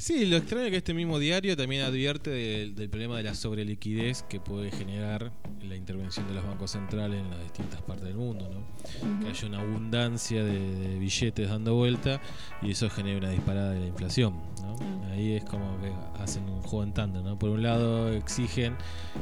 Sí, 0.00 0.26
lo 0.26 0.36
extraño 0.36 0.66
es 0.66 0.70
que 0.70 0.76
este 0.76 0.94
mismo 0.94 1.18
diario 1.18 1.56
también 1.56 1.82
advierte 1.82 2.30
del, 2.30 2.76
del 2.76 2.88
problema 2.88 3.16
de 3.16 3.24
la 3.24 3.34
sobreliquidez 3.34 4.22
que 4.22 4.38
puede 4.38 4.70
generar 4.70 5.32
la 5.60 5.74
intervención 5.74 6.28
de 6.28 6.34
los 6.34 6.46
bancos 6.46 6.70
centrales 6.70 7.20
en 7.20 7.28
las 7.30 7.42
distintas 7.42 7.82
partes 7.82 8.06
del 8.06 8.14
mundo, 8.14 8.48
¿no? 8.48 9.20
Que 9.20 9.30
haya 9.30 9.48
una 9.48 9.60
abundancia 9.60 10.44
de, 10.44 10.56
de 10.56 10.98
billetes 11.00 11.48
dando 11.48 11.74
vuelta 11.74 12.20
y 12.62 12.70
eso 12.70 12.88
genera 12.88 13.18
una 13.18 13.30
disparada 13.30 13.72
de 13.72 13.80
la 13.80 13.86
inflación, 13.88 14.34
¿no? 14.62 14.76
Ahí 15.10 15.32
es 15.32 15.44
como 15.44 15.80
que 15.80 15.92
hacen 16.22 16.48
un 16.48 16.62
juego 16.62 16.84
en 16.84 16.94
tándem, 16.94 17.24
¿no? 17.24 17.36
Por 17.36 17.50
un 17.50 17.64
lado 17.64 18.12
exigen 18.12 18.76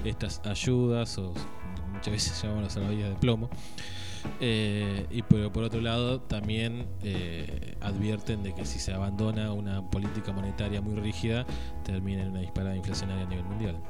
estas 0.04 0.42
ayudas 0.44 1.16
o 1.16 1.32
muchas 1.90 2.12
veces 2.12 2.38
llamamos 2.42 2.64
las 2.64 2.74
salvavidas 2.74 3.08
de 3.08 3.16
plomo. 3.16 3.48
Eh, 4.40 5.06
y 5.10 5.22
pero 5.22 5.52
por 5.52 5.62
otro 5.64 5.80
lado 5.80 6.20
también 6.20 6.86
eh, 7.02 7.74
advierten 7.80 8.42
de 8.42 8.54
que 8.54 8.64
si 8.64 8.78
se 8.78 8.92
abandona 8.92 9.52
una 9.52 9.88
política 9.90 10.32
monetaria 10.32 10.80
muy 10.82 10.94
rígida 10.96 11.46
termina 11.84 12.22
en 12.22 12.30
una 12.30 12.40
disparada 12.40 12.76
inflacionaria 12.76 13.24
a 13.24 13.28
nivel 13.28 13.44
mundial. 13.44 13.80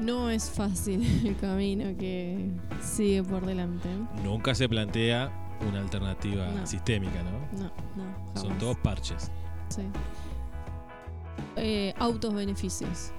No 0.00 0.30
es 0.30 0.50
fácil 0.50 1.02
el 1.26 1.36
camino 1.36 1.96
que 1.98 2.50
sigue 2.80 3.22
por 3.22 3.44
delante. 3.44 3.88
Nunca 4.22 4.54
se 4.54 4.68
plantea 4.68 5.32
una 5.68 5.80
alternativa 5.80 6.48
No. 6.48 6.66
sistémica, 6.66 7.22
¿no? 7.22 7.62
No, 7.62 7.72
no. 7.96 8.40
Son 8.40 8.56
todos 8.58 8.76
parches. 8.78 9.30
Sí. 9.68 9.82
Eh, 11.56 11.92
autos 11.98 12.32
beneficios. 12.34 13.12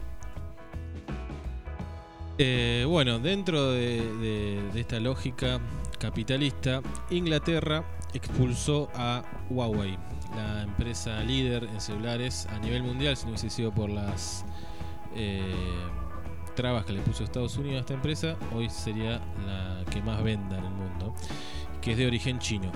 Eh, 2.42 2.86
bueno, 2.88 3.20
dentro 3.20 3.74
de, 3.74 4.70
esta 4.74 4.98
lógica 5.02 5.60
capitalista, 6.00 6.82
Inglaterra 7.10 7.84
expulsó 8.14 8.90
a 8.96 9.24
Huawei, 9.50 9.98
la 10.34 10.64
empresa 10.64 11.22
líder 11.22 11.66
en 11.66 11.82
celulares 11.82 12.48
a 12.48 12.58
nivel 12.60 12.84
mundial, 12.84 13.18
si 13.18 13.26
no 13.26 13.32
hubiese 13.32 13.50
sido 13.50 13.74
por 13.74 13.90
las 13.90 14.46
eh, 15.16 15.42
trabas 16.56 16.86
que 16.86 16.94
le 16.94 17.02
puso 17.02 17.26
Estados 17.26 17.58
Unidos 17.58 17.76
a 17.76 17.80
esta 17.82 17.94
empresa, 17.94 18.38
hoy 18.56 18.70
sería 18.70 19.20
la 19.46 19.84
que 19.92 20.02
más 20.02 20.24
venda 20.24 20.60
en 20.60 20.64
el 20.64 20.72
mundo, 20.72 21.14
que 21.82 21.92
es 21.92 21.98
de 21.98 22.08
origen 22.08 22.40
chino. 22.40 22.72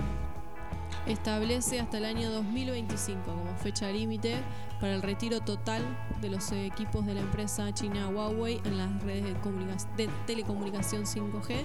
Establece 1.06 1.80
hasta 1.80 1.98
el 1.98 2.06
año 2.06 2.30
2025 2.30 3.20
como 3.24 3.54
fecha 3.56 3.90
límite 3.90 4.36
para 4.80 4.94
el 4.94 5.02
retiro 5.02 5.40
total 5.40 5.82
de 6.22 6.30
los 6.30 6.50
equipos 6.52 7.04
de 7.04 7.14
la 7.14 7.20
empresa 7.20 7.72
china 7.74 8.08
Huawei 8.08 8.60
en 8.64 8.78
las 8.78 9.02
redes 9.02 9.24
de, 9.24 9.34
comunica- 9.40 9.96
de 9.96 10.08
telecomunicación 10.26 11.04
5G. 11.04 11.62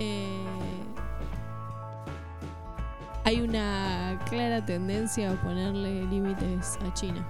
Eh, 0.00 0.44
hay 3.24 3.40
una 3.40 4.20
clara 4.28 4.64
tendencia 4.64 5.32
a 5.32 5.42
ponerle 5.42 6.04
límites 6.06 6.78
a 6.86 6.92
China. 6.94 7.26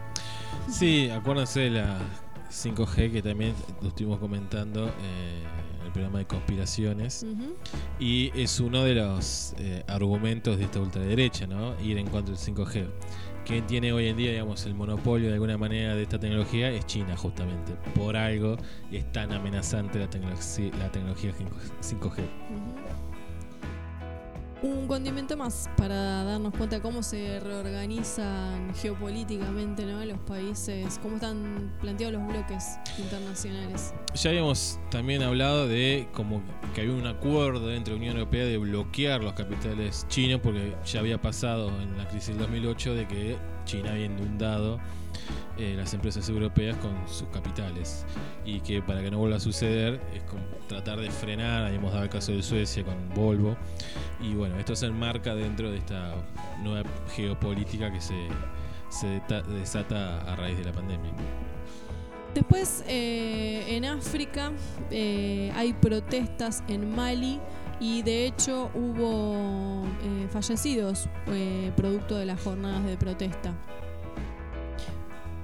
Sí, 0.68 1.08
acuérdense 1.10 1.60
de 1.60 1.70
la 1.70 1.98
5G 2.50 3.12
que 3.12 3.22
también 3.22 3.54
lo 3.80 3.88
estuvimos 3.88 4.18
comentando 4.18 4.88
eh, 4.88 5.44
programa 5.96 6.18
de 6.18 6.26
conspiraciones. 6.26 7.24
Ujú. 7.24 7.56
Y 7.98 8.30
es 8.38 8.60
uno 8.60 8.84
de 8.84 8.94
los 8.94 9.54
eh, 9.58 9.82
argumentos 9.88 10.58
de 10.58 10.64
esta 10.64 10.78
ultraderecha, 10.78 11.46
¿no? 11.46 11.74
Ir 11.80 11.96
en 11.96 12.06
contra 12.08 12.34
del 12.34 12.54
5G. 12.54 12.86
quien 13.46 13.66
tiene 13.66 13.92
hoy 13.92 14.08
en 14.08 14.16
día, 14.16 14.32
digamos, 14.32 14.66
el 14.66 14.74
monopolio 14.74 15.28
de 15.28 15.34
alguna 15.34 15.56
manera 15.56 15.94
de 15.94 16.02
esta 16.02 16.18
tecnología 16.18 16.68
es 16.70 16.84
China, 16.84 17.16
justamente. 17.16 17.72
Por 17.94 18.16
algo 18.16 18.56
es 18.92 19.10
tan 19.12 19.32
amenazante 19.32 19.98
la, 19.98 20.10
tecnología 20.10 20.70
la 20.78 20.90
tecnología 20.90 21.32
5G. 21.80 22.24
Un 24.66 24.88
condimento 24.88 25.36
más 25.36 25.70
para 25.76 26.24
darnos 26.24 26.52
cuenta 26.52 26.82
cómo 26.82 27.00
se 27.00 27.38
reorganizan 27.38 28.74
geopolíticamente 28.74 29.86
los 29.86 30.18
países, 30.20 30.98
cómo 31.00 31.16
están 31.16 31.72
planteados 31.80 32.18
los 32.18 32.26
bloques 32.26 32.76
internacionales. 32.98 33.94
Ya 34.14 34.30
habíamos 34.30 34.80
también 34.90 35.22
hablado 35.22 35.68
de 35.68 36.08
como 36.12 36.42
que 36.74 36.80
había 36.80 36.94
un 36.94 37.06
acuerdo 37.06 37.72
entre 37.72 37.94
la 37.94 37.98
Unión 37.98 38.16
Europea 38.16 38.44
de 38.44 38.58
bloquear 38.58 39.22
los 39.22 39.34
capitales 39.34 40.04
chinos 40.08 40.40
porque 40.42 40.74
ya 40.84 40.98
había 40.98 41.20
pasado 41.20 41.70
en 41.80 41.96
la 41.96 42.08
crisis 42.08 42.28
del 42.30 42.38
2008 42.38 42.94
de 42.94 43.06
que 43.06 43.36
China 43.66 43.92
había 43.92 44.06
inundado 44.06 44.80
eh, 45.58 45.74
las 45.76 45.94
empresas 45.94 46.28
europeas 46.28 46.76
con 46.76 46.92
sus 47.08 47.28
capitales 47.28 48.04
y 48.44 48.60
que 48.60 48.82
para 48.82 49.02
que 49.02 49.10
no 49.10 49.18
vuelva 49.18 49.36
a 49.36 49.40
suceder 49.40 50.00
es 50.14 50.22
tratar 50.68 51.00
de 51.00 51.10
frenar, 51.10 51.72
hemos 51.72 51.92
dado 51.92 52.04
el 52.04 52.10
caso 52.10 52.32
de 52.32 52.42
Suecia 52.42 52.84
con 52.84 53.08
Volvo 53.14 53.56
y 54.20 54.34
bueno, 54.34 54.58
esto 54.58 54.76
se 54.76 54.86
enmarca 54.86 55.34
dentro 55.34 55.70
de 55.70 55.78
esta 55.78 56.14
nueva 56.62 56.88
geopolítica 57.14 57.90
que 57.90 58.00
se, 58.00 58.28
se 58.90 59.22
desata 59.48 60.20
a 60.30 60.36
raíz 60.36 60.58
de 60.58 60.64
la 60.64 60.72
pandemia. 60.72 61.12
Después, 62.34 62.84
eh, 62.86 63.64
en 63.76 63.86
África 63.86 64.52
eh, 64.90 65.50
hay 65.54 65.72
protestas 65.72 66.62
en 66.68 66.94
Mali 66.94 67.40
y 67.80 68.02
de 68.02 68.26
hecho 68.26 68.70
hubo 68.74 69.84
fallecidos 70.30 71.08
producto 71.76 72.16
de 72.16 72.26
las 72.26 72.42
jornadas 72.42 72.84
de 72.84 72.96
protesta. 72.96 73.54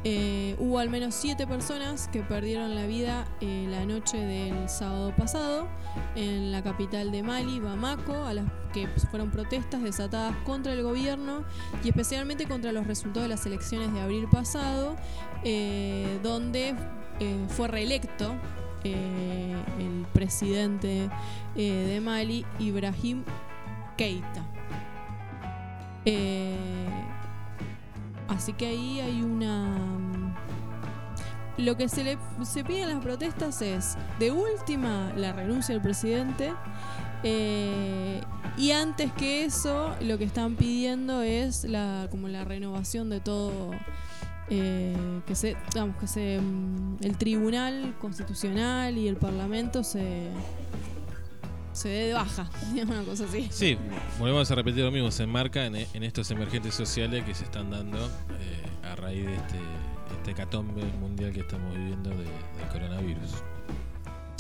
Eh, 0.05 0.57
hubo 0.59 0.81
al 0.81 0.91
menos 0.91 1.15
siete 1.15 1.47
personas 1.47 2.09
que 2.09 2.23
perdieron 2.23 2.75
la 2.75 2.87
vida 2.87 3.25
eh, 3.41 3.67
la 3.71 3.87
noche 3.87 4.19
del 4.19 4.69
sábado 4.69 5.15
pasado 5.15 5.69
en 6.17 6.51
la 6.51 6.61
capital 6.61 7.13
de 7.13 7.23
Mali, 7.23 7.61
Bamako, 7.61 8.25
a 8.25 8.35
las 8.35 8.47
que 8.73 8.89
fueron 9.11 9.31
protestas 9.31 9.81
desatadas 9.81 10.35
contra 10.45 10.73
el 10.73 10.83
gobierno 10.83 11.45
y 11.85 11.91
especialmente 11.91 12.47
contra 12.47 12.73
los 12.73 12.87
resultados 12.87 13.25
de 13.25 13.29
las 13.29 13.47
elecciones 13.47 13.93
de 13.93 14.01
abril 14.01 14.27
pasado, 14.29 14.97
eh, 15.45 16.19
donde 16.23 16.75
fue 17.51 17.69
reelecto 17.69 18.35
el 18.83 20.07
presidente 20.13 21.09
de 21.55 22.01
Mali, 22.01 22.45
Ibrahim 22.59 23.23
Keita. 23.97 24.45
Así 28.33 28.53
que 28.53 28.67
ahí 28.67 29.01
hay 29.01 29.23
una... 29.23 29.79
Mm, 29.79 30.35
lo 31.59 31.77
que 31.77 31.89
se 31.89 32.03
le 32.03 32.19
se 32.45 32.65
pide 32.65 32.83
en 32.83 32.89
las 32.89 33.01
protestas 33.01 33.61
es, 33.61 33.97
de 34.19 34.31
última, 34.31 35.13
la 35.17 35.33
renuncia 35.33 35.75
del 35.75 35.83
presidente. 35.83 36.53
Eh, 37.25 38.21
y 38.57 38.71
antes 38.73 39.13
que 39.13 39.45
eso, 39.45 39.95
lo 40.01 40.19
que 40.19 40.25
están 40.25 40.57
pidiendo 40.57 41.23
es 41.23 41.65
la, 41.65 42.09
como 42.11 42.29
la 42.29 42.45
renovación 42.45 43.11
de 43.11 43.21
todo, 43.21 43.71
eh, 44.49 44.97
que 45.27 45.35
se, 45.35 45.57
digamos, 45.73 45.97
que 45.97 46.07
se, 46.07 46.41
mm, 46.41 46.97
el 47.03 47.17
tribunal 47.19 47.95
constitucional 48.01 48.97
y 48.97 49.09
el 49.09 49.17
parlamento 49.17 49.85
se, 49.85 50.31
se 51.73 51.89
dé 51.89 52.07
de 52.09 52.15
baja, 52.15 52.49
una 52.83 53.03
cosa 53.03 53.25
así. 53.25 53.49
Sí, 53.51 53.79
volvemos 54.19 54.51
a 54.51 54.55
repetir 54.55 54.85
lo 54.85 54.91
mismo, 54.91 55.11
se 55.11 55.25
enmarca 55.25 55.67
en, 55.67 55.77
estos 55.77 56.31
emergentes 56.31 56.75
sociales 56.75 57.25
que 57.25 57.35
se 57.35 57.45
están 57.45 57.71
dando 57.71 57.99
eh, 57.99 58.87
a 58.91 58.95
raíz 58.97 59.27
de 59.27 59.35
este, 59.35 59.59
este 60.19 60.35
catombe 60.35 60.85
mundial 61.01 61.33
que 61.33 61.41
estamos 61.41 61.75
viviendo 61.75 62.11
de, 62.11 62.25
del 62.25 62.69
coronavirus. 62.73 63.31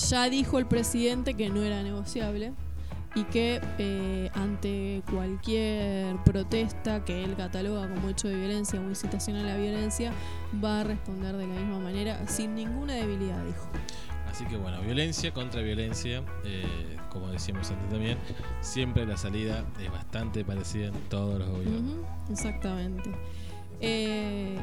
Ya 0.09 0.29
dijo 0.29 0.59
el 0.59 0.67
presidente 0.67 1.35
que 1.35 1.49
no 1.49 1.63
era 1.63 1.83
negociable 1.83 2.53
y 3.15 3.25
que 3.25 3.61
eh, 3.79 4.31
ante 4.35 5.03
cualquier 5.11 6.17
protesta 6.25 7.05
que 7.05 7.25
él 7.25 7.37
cataloga 7.37 7.89
como 7.89 8.09
hecho 8.09 8.29
de 8.29 8.37
violencia 8.37 8.81
o 8.81 8.85
incitación 8.85 9.37
a 9.37 9.43
la 9.43 9.57
violencia, 9.57 10.13
va 10.63 10.81
a 10.81 10.85
responder 10.85 11.37
de 11.37 11.47
la 11.47 11.55
misma 11.55 11.79
manera, 11.79 12.27
sin 12.27 12.55
ninguna 12.55 12.95
debilidad, 12.95 13.45
dijo. 13.45 13.69
Así 14.33 14.47
que 14.47 14.57
bueno, 14.57 14.81
violencia 14.81 15.31
contra 15.35 15.61
violencia, 15.61 16.23
eh, 16.43 16.97
como 17.11 17.29
decíamos 17.29 17.71
antes 17.71 17.91
también, 17.91 18.17
siempre 18.63 19.05
la 19.05 19.19
salida 19.19 19.63
es 19.79 19.93
bastante 19.93 20.43
parecida 20.43 20.87
en 20.87 20.95
todos 21.11 21.39
los 21.39 21.51
gobiernos. 21.51 21.97
exactamente. 22.31 23.13
Eh, 23.83 24.57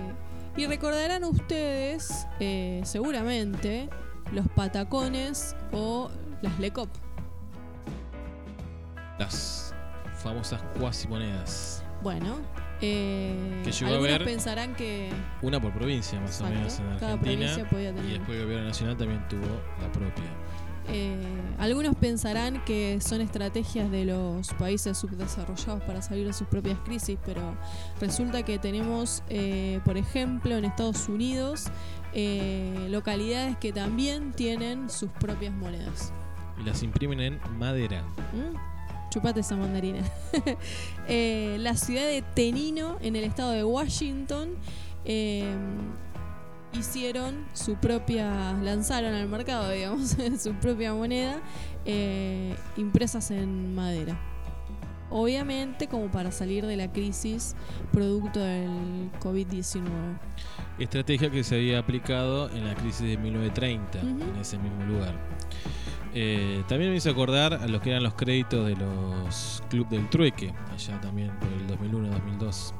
y 0.57 0.65
recordarán 0.65 1.23
ustedes, 1.23 2.25
eh, 2.39 2.81
seguramente, 2.83 3.89
los 4.31 4.47
patacones 4.49 5.55
o 5.71 6.09
las 6.41 6.59
LECOP. 6.59 6.89
Las 9.19 9.75
famosas 10.17 10.63
cuasi 10.79 11.07
monedas. 11.07 11.83
Bueno, 12.01 12.37
eh, 12.81 13.61
que 13.63 13.71
llegó 13.71 13.93
a 13.93 13.99
ver 13.99 14.23
pensarán 14.23 14.73
que 14.73 15.09
una 15.41 15.59
por 15.59 15.73
provincia 15.73 16.19
más 16.19 16.39
o 16.41 16.45
menos 16.45 16.79
en 16.79 16.87
Argentina 16.87 17.45
y 17.45 18.11
después 18.11 18.37
el 18.37 18.43
gobierno 18.43 18.67
nacional 18.67 18.97
también 18.97 19.27
tuvo 19.27 19.47
la 19.81 19.91
propia. 19.91 20.23
Eh, 20.91 21.13
algunos 21.59 21.95
pensarán 21.97 22.63
que 22.65 22.99
son 22.99 23.21
estrategias 23.21 23.91
de 23.91 24.05
los 24.05 24.51
países 24.55 24.97
subdesarrollados 24.97 25.83
para 25.83 26.01
salir 26.01 26.25
de 26.25 26.33
sus 26.33 26.47
propias 26.47 26.79
crisis, 26.79 27.19
pero 27.23 27.55
resulta 28.01 28.43
que 28.43 28.57
tenemos, 28.57 29.21
eh, 29.29 29.81
por 29.85 29.97
ejemplo, 29.97 30.55
en 30.55 30.65
Estados 30.65 31.07
Unidos, 31.07 31.65
localidades 32.89 33.55
que 33.57 33.71
también 33.71 34.31
tienen 34.31 34.89
sus 34.89 35.11
propias 35.11 35.53
monedas. 35.53 36.11
Y 36.59 36.63
las 36.63 36.81
imprimen 36.81 37.19
en 37.19 37.39
madera. 37.59 38.01
¿Mm? 38.33 38.78
Chupate 39.09 39.41
esa 39.41 39.55
mandarina. 39.55 39.99
Eh, 41.11 41.57
la 41.59 41.75
ciudad 41.75 42.03
de 42.03 42.21
Tenino, 42.21 42.97
en 43.01 43.15
el 43.15 43.23
estado 43.23 43.49
de 43.49 43.63
Washington, 43.63 44.49
eh, 45.05 45.55
hicieron 46.73 47.47
su 47.53 47.75
propia, 47.75 48.53
lanzaron 48.61 49.15
al 49.15 49.27
mercado, 49.27 49.69
digamos, 49.71 50.15
su 50.37 50.53
propia 50.55 50.93
moneda, 50.93 51.41
eh, 51.85 52.55
impresas 52.77 53.31
en 53.31 53.73
madera. 53.73 54.19
Obviamente 55.09 55.87
como 55.87 56.11
para 56.11 56.31
salir 56.31 56.67
de 56.67 56.77
la 56.77 56.91
crisis 56.91 57.55
producto 57.91 58.39
del 58.39 59.09
COVID-19. 59.19 59.81
Estrategia 60.77 61.31
que 61.31 61.43
se 61.43 61.55
había 61.55 61.79
aplicado 61.79 62.49
en 62.51 62.67
la 62.67 62.75
crisis 62.75 63.01
de 63.01 63.17
1930, 63.17 63.99
en 64.01 64.35
ese 64.39 64.59
mismo 64.59 64.83
lugar. 64.85 65.15
Eh, 66.13 66.63
también 66.67 66.91
me 66.91 66.97
hizo 66.97 67.11
acordar 67.11 67.53
a 67.53 67.67
los 67.67 67.81
que 67.81 67.91
eran 67.91 68.03
los 68.03 68.15
créditos 68.15 68.65
de 68.65 68.75
los 68.75 69.63
Club 69.69 69.87
del 69.89 70.09
Trueque, 70.09 70.53
allá 70.71 70.99
también 71.01 71.31
por 71.39 71.49
el 71.49 71.67
2001-2002. 71.67 72.73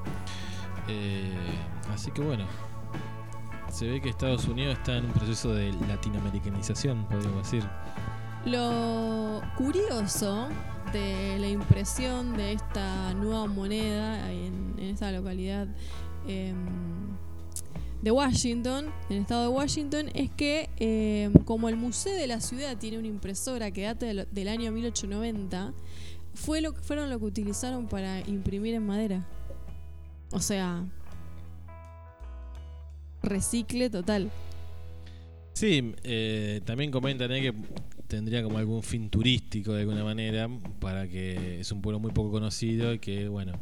Eh, 0.88 1.32
así 1.94 2.10
que 2.12 2.22
bueno, 2.22 2.46
se 3.70 3.88
ve 3.88 4.02
que 4.02 4.10
Estados 4.10 4.48
Unidos 4.48 4.78
está 4.80 4.98
en 4.98 5.06
un 5.06 5.12
proceso 5.12 5.54
de 5.54 5.72
latinoamericanización, 5.88 7.06
podríamos 7.06 7.44
decir. 7.44 7.64
Lo 8.46 9.42
curioso 9.58 10.48
de 10.92 11.38
la 11.40 11.48
impresión 11.48 12.36
de 12.36 12.54
esta 12.54 13.14
nueva 13.14 13.46
moneda 13.46 14.32
en, 14.32 14.76
esta 14.80 15.12
localidad 15.12 15.68
em, 16.28 16.56
de 18.02 18.12
Washington, 18.12 18.94
en 19.10 19.16
el 19.16 19.22
estado 19.24 19.44
de 19.44 19.48
Washington, 19.50 20.10
es 20.14 20.30
que 20.32 20.70
eh, 20.78 21.30
como 21.46 21.70
el 21.70 21.76
museo 21.76 22.14
de 22.16 22.28
la 22.28 22.40
ciudad 22.40 22.78
tiene 22.78 22.98
una 22.98 23.08
impresora 23.08 23.72
que 23.72 23.84
data 23.84 24.06
del, 24.06 24.48
año 24.48 24.72
1890, 24.72 25.74
fue 26.34 26.62
lo, 26.62 26.74
fueron 26.74 27.10
lo 27.10 27.20
que 27.20 27.26
utilizaron 27.26 27.88
para 27.88 28.22
imprimir 28.22 28.74
en 28.76 28.86
madera. 28.86 29.28
O 30.32 30.40
sea, 30.40 30.86
recicle 33.22 33.90
total. 33.90 34.32
Sí, 35.54 35.94
eh, 36.04 36.62
también 36.66 36.92
comentan 36.92 37.30
que 37.30 37.54
tendría 38.10 38.44
como 38.44 38.58
algún 38.58 38.84
fin 38.84 39.10
turístico 39.10 39.72
de 39.74 39.82
alguna 39.82 40.04
manera, 40.04 40.50
para 40.80 41.08
que 41.08 41.60
es 41.60 41.72
un 41.72 41.82
pueblo 41.82 42.00
muy 42.00 42.12
poco 42.12 42.32
conocido 42.32 42.92
y 42.92 43.00
que, 43.00 43.30
bueno, 43.30 43.54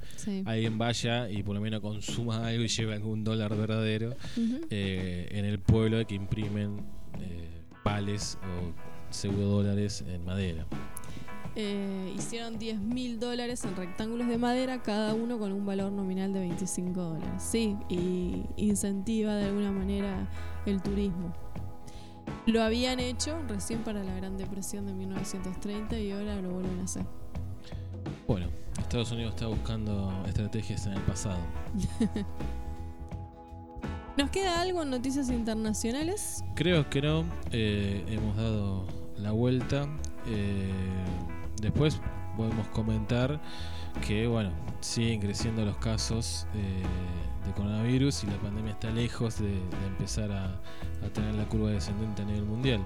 alguien 0.46 0.78
vaya 0.78 1.30
y 1.30 1.44
por 1.44 1.54
lo 1.54 1.62
menos 1.62 1.82
consuma 1.82 2.48
algo 2.48 2.64
y 2.64 2.68
lleve 2.68 2.96
algún 2.96 3.24
dólar 3.24 3.56
verdadero 3.56 4.16
eh, 4.70 5.28
en 5.32 5.46
el 5.46 5.60
pueblo 5.60 5.98
de 5.98 6.06
que 6.06 6.16
imprimen 6.16 6.78
eh, 7.20 7.62
vales 7.84 8.40
o 8.42 8.74
pseudo 9.14 9.48
dólares 9.48 10.04
en 10.08 10.24
madera. 10.26 10.66
Eh, 11.60 12.14
hicieron 12.16 12.58
10 12.60 12.80
mil 12.80 13.20
dólares 13.20 13.66
en 13.66 13.76
rectángulos 13.76 14.28
de 14.28 14.38
madera, 14.38 14.82
cada 14.82 15.14
uno 15.14 15.40
con 15.40 15.52
un 15.52 15.66
valor 15.66 15.92
nominal 15.92 16.32
de 16.32 16.40
25 16.40 17.02
dólares. 17.02 17.44
Sí, 17.44 17.76
y 17.90 18.44
incentiva 18.56 19.36
de 19.36 19.46
alguna 19.46 19.72
manera 19.72 20.30
el 20.66 20.82
turismo. 20.82 21.34
Lo 22.46 22.64
habían 22.64 23.00
hecho 23.00 23.38
recién 23.48 23.84
para 23.84 24.04
la 24.04 24.14
Gran 24.16 24.38
Depresión 24.38 24.86
de 24.86 24.94
1930 24.94 26.00
y 26.00 26.12
ahora 26.12 26.42
lo 26.42 26.52
vuelven 26.52 26.80
a 26.80 26.84
hacer. 26.84 27.06
Bueno, 28.28 28.48
Estados 28.80 29.12
Unidos 29.12 29.34
está 29.36 29.48
buscando 29.48 30.12
estrategias 30.26 30.86
en 30.86 30.94
el 30.94 31.02
pasado. 31.02 31.40
¿Nos 34.18 34.30
queda 34.32 34.62
algo 34.62 34.82
en 34.82 34.90
noticias 34.90 35.30
internacionales? 35.30 36.44
Creo 36.56 36.90
que 36.90 37.02
no. 37.02 37.24
eh, 37.52 38.04
hemos 38.08 38.36
dado 38.36 38.88
la 39.18 39.32
vuelta. 39.32 39.88
eh, 40.26 40.72
después 41.62 42.02
podemos 42.36 42.68
comentar 42.70 43.40
que, 44.06 44.28
bueno, 44.28 44.52
siguen 44.80 45.20
creciendo 45.20 45.66
los 45.66 45.78
casos 45.78 46.48
eh, 46.56 46.84
de 47.48 47.54
coronavirus 47.54 48.24
y 48.24 48.28
la 48.28 48.38
pandemia 48.38 48.74
está 48.74 48.90
lejos 48.92 49.40
de, 49.40 49.58
empezar 49.88 50.32
a, 50.32 50.60
tener 51.14 51.36
la 51.36 51.46
curva 51.48 51.70
descendente 51.70 52.22
a 52.22 52.26
nivel 52.26 52.44
mundial, 52.46 52.86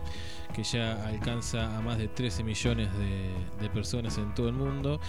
que 0.53 0.63
ya 0.63 1.05
alcanza 1.07 1.77
a 1.77 1.81
más 1.81 1.97
de 1.97 2.07
13 2.07 2.43
millones 2.43 2.89
de, 2.97 3.33
de 3.59 3.69
personas 3.69 4.17
en 4.17 4.33
todo 4.35 4.49
el 4.49 4.55
mundo 4.55 4.99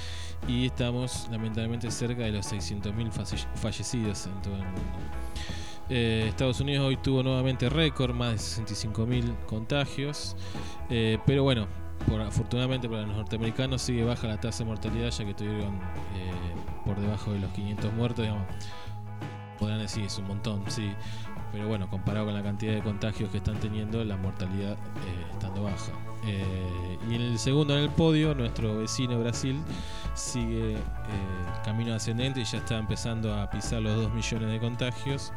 y 0.49 0.67
estamos 0.67 1.29
lamentablemente 1.31 1.91
cerca 1.91 2.23
de 2.23 2.33
los 2.33 2.53
600.000 2.53 3.11
falle- 3.13 3.47
fallecidos 3.57 4.27
en 4.27 4.43
todo 4.43 4.55
el 4.55 4.65
mundo. 4.65 4.81
Eh, 5.91 6.27
Estados 6.29 6.61
Unidos 6.61 6.87
hoy 6.87 6.97
tuvo 6.97 7.23
nuevamente 7.23 7.69
récord, 7.69 8.15
más 8.15 8.57
de 8.57 8.65
65.000 8.65 9.45
contagios. 9.47 10.37
Eh, 10.89 11.19
pero 11.27 11.43
bueno, 11.43 11.67
por, 12.09 12.21
afortunadamente 12.21 12.89
para 12.89 13.03
los 13.07 13.17
norteamericanos 13.17 13.83
sigue 13.83 14.05
baja 14.05 14.27
la 14.27 14.41
tasa 14.41 14.61
de 14.65 14.71
mortalidad, 14.71 15.11
ya 15.11 15.25
que 15.25 15.35
tuvieron 15.35 15.75
eh, 15.75 16.33
por 16.87 16.99
debajo 16.99 17.33
de 17.33 17.41
los 17.41 17.51
500 17.53 17.93
muertos. 17.93 18.25
Digamos. 18.25 18.47
Podrán 19.63 19.79
decir, 19.79 20.03
es 20.03 20.19
un 20.19 20.27
montón, 20.27 20.61
sí. 20.67 20.93
Pero 21.53 21.69
bueno, 21.69 21.89
comparado 21.89 22.27
con 22.27 22.35
la 22.35 22.43
cantidad 22.43 22.73
de 22.73 22.83
contagios 22.83 23.31
que 23.31 23.37
están 23.37 23.61
teniendo, 23.61 24.03
la 24.03 24.17
mortalidad 24.17 24.73
eh, 24.73 25.27
estando 25.31 25.63
baja. 25.63 25.93
Eh, 26.27 26.99
y 27.09 27.15
en 27.15 27.21
el 27.21 27.39
segundo 27.39 27.77
en 27.77 27.85
el 27.85 27.91
podio, 27.91 28.35
nuestro 28.35 28.79
vecino 28.79 29.21
Brasil 29.21 29.63
sigue 30.15 30.73
eh, 30.73 30.79
camino 31.65 31.95
ascendente 31.95 32.41
y 32.41 32.45
ya 32.45 32.59
está 32.59 32.77
empezando 32.77 33.33
a 33.33 33.49
pisar 33.51 33.83
los 33.83 33.95
2 33.95 34.13
millones 34.13 34.51
de 34.51 34.59
contagios 34.59 35.33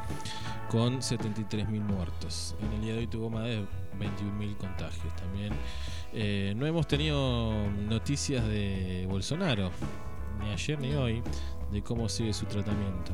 con 0.71 1.01
73.000 1.01 1.67
muertos. 1.81 2.55
En 2.63 2.73
el 2.73 2.81
día 2.81 2.93
de 2.93 2.99
hoy 3.01 3.07
tuvo 3.07 3.29
más 3.29 3.43
de 3.43 3.59
21.000 3.99 4.57
contagios 4.57 5.15
también. 5.17 5.53
Eh, 6.13 6.55
no 6.57 6.65
hemos 6.65 6.87
tenido 6.87 7.53
noticias 7.87 8.43
de 8.47 9.05
Bolsonaro, 9.07 9.69
ni 10.41 10.49
ayer 10.49 10.79
ni 10.79 10.95
hoy, 10.95 11.21
de 11.71 11.83
cómo 11.83 12.09
sigue 12.09 12.33
su 12.33 12.47
tratamiento. 12.47 13.11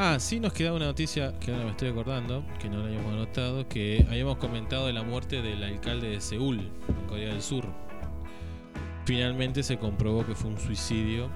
Ah, 0.00 0.20
sí 0.20 0.38
nos 0.38 0.52
quedaba 0.52 0.76
una 0.76 0.86
noticia 0.86 1.36
que 1.40 1.50
ahora 1.50 1.64
me 1.64 1.72
estoy 1.72 1.88
acordando, 1.88 2.44
que 2.60 2.68
no 2.68 2.78
la 2.78 2.84
habíamos 2.84 3.14
anotado, 3.14 3.68
que 3.68 4.06
habíamos 4.08 4.36
comentado 4.36 4.86
de 4.86 4.92
la 4.92 5.02
muerte 5.02 5.42
del 5.42 5.60
alcalde 5.64 6.10
de 6.10 6.20
Seúl, 6.20 6.70
en 6.86 7.06
Corea 7.08 7.30
del 7.30 7.42
Sur. 7.42 7.64
Finalmente 9.06 9.64
se 9.64 9.76
comprobó 9.76 10.24
que 10.24 10.36
fue 10.36 10.50
un 10.50 10.56
suicidio 10.56 11.28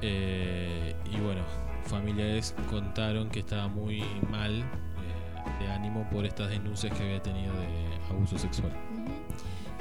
eh, 0.00 0.96
y 1.12 1.16
bueno, 1.20 1.42
familiares 1.84 2.56
contaron 2.68 3.30
que 3.30 3.38
estaba 3.38 3.68
muy 3.68 4.02
mal 4.32 4.62
eh, 4.62 5.60
de 5.60 5.70
ánimo 5.70 6.04
por 6.10 6.26
estas 6.26 6.50
denuncias 6.50 6.92
que 6.98 7.04
había 7.04 7.22
tenido 7.22 7.54
de 7.54 8.10
abuso 8.10 8.36
sexual. 8.36 8.72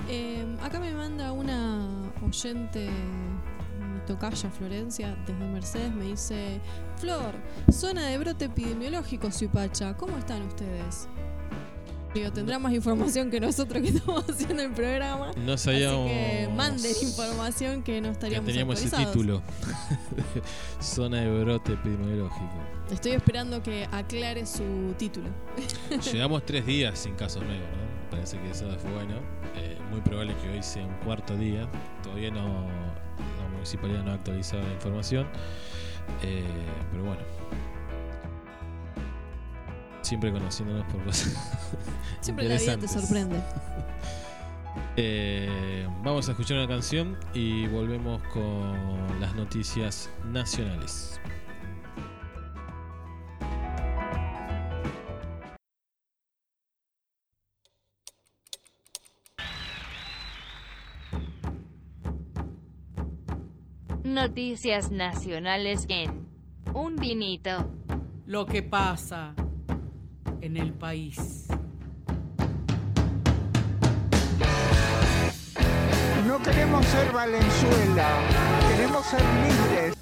Eh, 0.07 0.45
acá 0.61 0.79
me 0.79 0.93
manda 0.93 1.31
una 1.31 2.11
oyente, 2.23 2.87
tocaya 4.11 4.49
Florencia, 4.49 5.15
desde 5.25 5.45
Mercedes, 5.45 5.93
me 5.93 6.05
dice, 6.05 6.59
Flor, 6.97 7.33
zona 7.71 8.07
de 8.07 8.17
brote 8.17 8.45
epidemiológico, 8.45 9.31
Suipacha, 9.31 9.95
¿cómo 9.95 10.17
están 10.17 10.41
ustedes? 10.43 11.07
Digo, 12.13 12.29
tendrá 12.29 12.59
más 12.59 12.73
información 12.73 13.31
que 13.31 13.39
nosotros 13.39 13.81
que 13.81 13.87
estamos 13.87 14.25
haciendo 14.29 14.63
el 14.63 14.73
programa. 14.73 15.31
No 15.37 15.53
Así 15.53 15.63
sabíamos 15.63 16.09
que 16.09 16.49
manden 16.53 16.93
información 17.01 17.83
que 17.83 18.01
no 18.01 18.09
que 18.09 18.13
estaríamos 18.13 18.47
teníamos 18.47 18.79
ese 18.83 18.87
actualizados. 18.87 19.13
título. 19.13 19.41
Zona 20.81 21.21
de 21.21 21.41
brote 21.41 21.71
epidemiológico. 21.71 22.51
Estoy 22.91 23.13
esperando 23.13 23.63
que 23.63 23.87
aclare 23.93 24.45
su 24.45 24.93
título. 24.97 25.29
Llegamos 26.11 26.45
tres 26.45 26.65
días 26.65 26.99
sin 26.99 27.15
casos 27.15 27.43
nuevos, 27.45 27.65
¿no? 27.69 28.09
Parece 28.11 28.37
que 28.39 28.51
eso 28.51 28.65
fue 28.77 28.91
bueno. 28.91 29.15
Eh, 29.55 29.77
muy 29.89 30.01
probable 30.01 30.35
que 30.41 30.49
hoy 30.49 30.61
sea 30.61 30.85
un 30.85 30.93
cuarto 31.05 31.37
día. 31.37 31.69
Todavía 32.03 32.29
no 32.31 32.90
municipalidad 33.61 34.03
no 34.03 34.11
ha 34.11 34.15
actualizado 34.15 34.63
la 34.63 34.73
información. 34.73 35.27
Eh, 36.23 36.43
pero 36.91 37.03
bueno. 37.03 37.21
Siempre 40.01 40.31
conociéndonos 40.31 40.91
por 40.91 41.03
cosas. 41.03 41.37
Siempre 42.21 42.49
la 42.49 42.57
vida 42.57 42.77
te 42.77 42.87
sorprende. 42.87 43.41
Eh, 44.97 45.87
vamos 46.03 46.27
a 46.27 46.31
escuchar 46.31 46.57
una 46.57 46.67
canción 46.67 47.17
y 47.33 47.65
volvemos 47.67 48.21
con 48.23 49.19
las 49.19 49.33
noticias 49.35 50.09
nacionales. 50.25 51.20
Noticias 64.13 64.91
nacionales 64.91 65.85
en 65.87 66.27
Un 66.73 66.97
Vinito. 66.97 67.71
lo 68.25 68.45
que 68.45 68.61
pasa 68.61 69.33
en 70.41 70.57
el 70.57 70.73
país. 70.73 71.47
No 76.27 76.41
queremos 76.41 76.85
ser 76.87 77.11
Valenzuela, 77.13 78.19
queremos 78.69 79.05
ser 79.05 79.21
libres. 79.21 80.00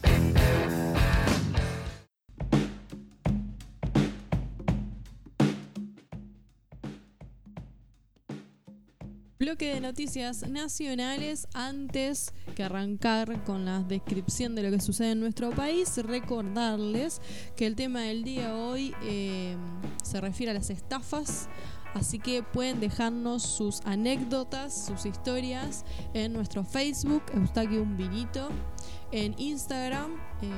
Bloque 9.41 9.73
de 9.73 9.79
noticias 9.79 10.49
nacionales. 10.49 11.47
Antes 11.53 12.33
que 12.57 12.63
arrancar 12.63 13.45
con 13.45 13.63
la 13.63 13.79
descripción 13.79 14.53
de 14.53 14.63
lo 14.63 14.69
que 14.69 14.81
sucede 14.81 15.11
en 15.11 15.21
nuestro 15.21 15.51
país, 15.51 15.95
recordarles 16.03 17.21
que 17.55 17.65
el 17.65 17.77
tema 17.77 18.01
del 18.01 18.25
día 18.25 18.53
hoy 18.53 18.93
eh, 19.01 19.55
se 20.03 20.19
refiere 20.19 20.51
a 20.51 20.55
las 20.55 20.69
estafas. 20.69 21.47
Así 21.93 22.19
que 22.19 22.43
pueden 22.43 22.81
dejarnos 22.81 23.43
sus 23.43 23.79
anécdotas, 23.85 24.87
sus 24.87 25.05
historias 25.05 25.85
en 26.13 26.33
nuestro 26.33 26.65
Facebook, 26.65 27.23
Eustaquio 27.33 27.81
Un 27.81 27.95
Vinito, 27.95 28.49
en 29.13 29.39
Instagram, 29.39 30.17
eh, 30.41 30.49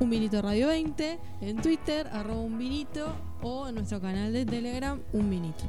Un 0.00 0.08
Vinito 0.08 0.40
Radio 0.40 0.68
20, 0.68 1.18
en 1.42 1.56
Twitter, 1.58 2.08
arroba 2.10 2.40
Un 2.40 2.56
Vinito, 2.56 3.14
o 3.42 3.68
en 3.68 3.74
nuestro 3.74 4.00
canal 4.00 4.32
de 4.32 4.46
Telegram, 4.46 4.98
Un 5.12 5.28
Vinito. 5.28 5.64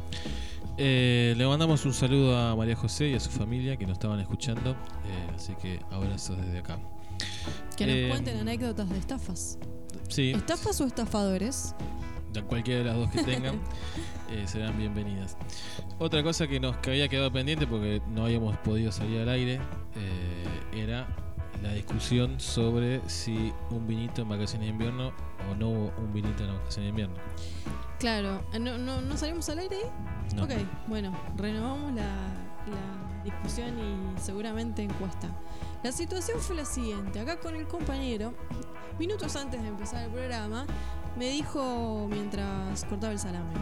Eh, 0.78 1.34
le 1.38 1.48
mandamos 1.48 1.84
un 1.86 1.94
saludo 1.94 2.38
a 2.38 2.56
María 2.56 2.76
José 2.76 3.10
y 3.10 3.16
a 3.16 3.20
su 3.20 3.30
familia 3.32 3.78
que 3.78 3.86
nos 3.86 3.94
estaban 3.94 4.20
escuchando. 4.20 4.72
eh, 4.72 5.32
así 5.36 5.54
que 5.56 5.80
abrazos 5.92 6.38
desde 6.38 6.60
acá. 6.60 6.78
Que 7.76 7.86
nos 7.88 7.96
Eh, 7.96 8.08
cuenten 8.10 8.38
anécdotas 8.38 8.90
de 8.90 8.98
estafas. 9.00 9.58
Sí, 10.08 10.32
¿Estafas 10.32 10.80
o 10.82 10.86
estafadores? 10.86 11.74
de 12.34 12.44
cualquiera 12.44 12.80
de 12.80 12.86
las 12.86 12.96
dos 12.98 13.10
que 13.10 13.24
tengan 13.24 13.56
eh, 14.32 14.44
serán 14.46 14.78
bienvenidas. 14.78 15.38
Otra 15.98 16.22
cosa 16.22 16.46
que 16.48 16.60
nos 16.60 16.76
había 16.86 17.08
quedado 17.08 17.32
pendiente 17.32 17.66
porque 17.66 18.02
no 18.10 18.26
habíamos 18.26 18.56
podido 18.58 18.92
salir 18.92 19.22
al 19.22 19.30
aire 19.30 19.60
era 20.76 21.08
la 21.64 21.74
discusión 21.74 22.40
sobre 22.40 23.02
si 23.10 23.52
un 23.72 23.88
vinito 23.88 24.22
en 24.22 24.30
vacaciones 24.30 24.68
de 24.68 24.74
invierno 24.74 25.12
o 25.50 25.56
no 25.56 25.70
un 25.70 26.14
vinito 26.14 26.44
en 26.44 26.54
vacaciones 26.54 26.86
de 26.86 26.90
invierno. 26.90 27.16
Claro, 28.00 28.44
eh, 28.54 28.60
¿no, 28.60 28.78
no, 28.78 29.02
¿no 29.02 29.18
salimos 29.18 29.50
al 29.50 29.60
aire 29.60 29.78
ahí? 29.78 30.36
No. 30.36 30.44
Ok, 30.44 30.52
bueno, 30.88 31.12
renovamos 31.36 31.94
la, 31.94 32.04
la 32.04 33.24
discusión 33.24 33.78
y 33.80 34.20
seguramente 34.20 34.84
encuesta. 34.84 35.30
La 35.84 35.92
situación 35.92 36.40
fue 36.40 36.56
la 36.56 36.66
siguiente, 36.66 37.20
acá 37.20 37.40
con 37.40 37.56
el 37.56 37.68
compañero, 37.68 38.34
minutos 39.00 39.36
antes 39.36 39.62
de 39.62 39.68
empezar 39.68 40.04
el 40.04 40.12
programa, 40.12 40.66
me 41.18 41.30
dijo 41.30 42.08
mientras 42.10 42.84
cortaba 42.86 43.14
el 43.14 43.20
salame, 43.20 43.54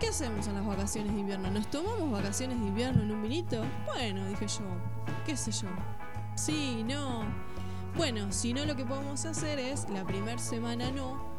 ¿qué 0.00 0.08
hacemos 0.08 0.46
en 0.48 0.54
las 0.54 0.66
vacaciones 0.66 1.12
de 1.14 1.20
invierno? 1.20 1.50
¿Nos 1.50 1.70
tomamos 1.70 2.10
vacaciones 2.10 2.58
de 2.60 2.66
invierno 2.66 3.02
en 3.02 3.12
un 3.12 3.22
vinito? 3.22 3.62
Bueno, 3.86 4.26
dije 4.26 4.46
yo, 4.48 4.64
qué 5.24 5.36
sé 5.36 5.52
yo. 5.52 5.68
Sí, 6.34 6.84
no. 6.88 7.22
Bueno, 7.96 8.32
si 8.32 8.52
no 8.52 8.64
lo 8.64 8.76
que 8.76 8.84
podemos 8.84 9.24
hacer 9.26 9.58
es 9.58 9.88
la 9.90 10.04
primera 10.04 10.38
semana 10.38 10.90
no, 10.90 11.29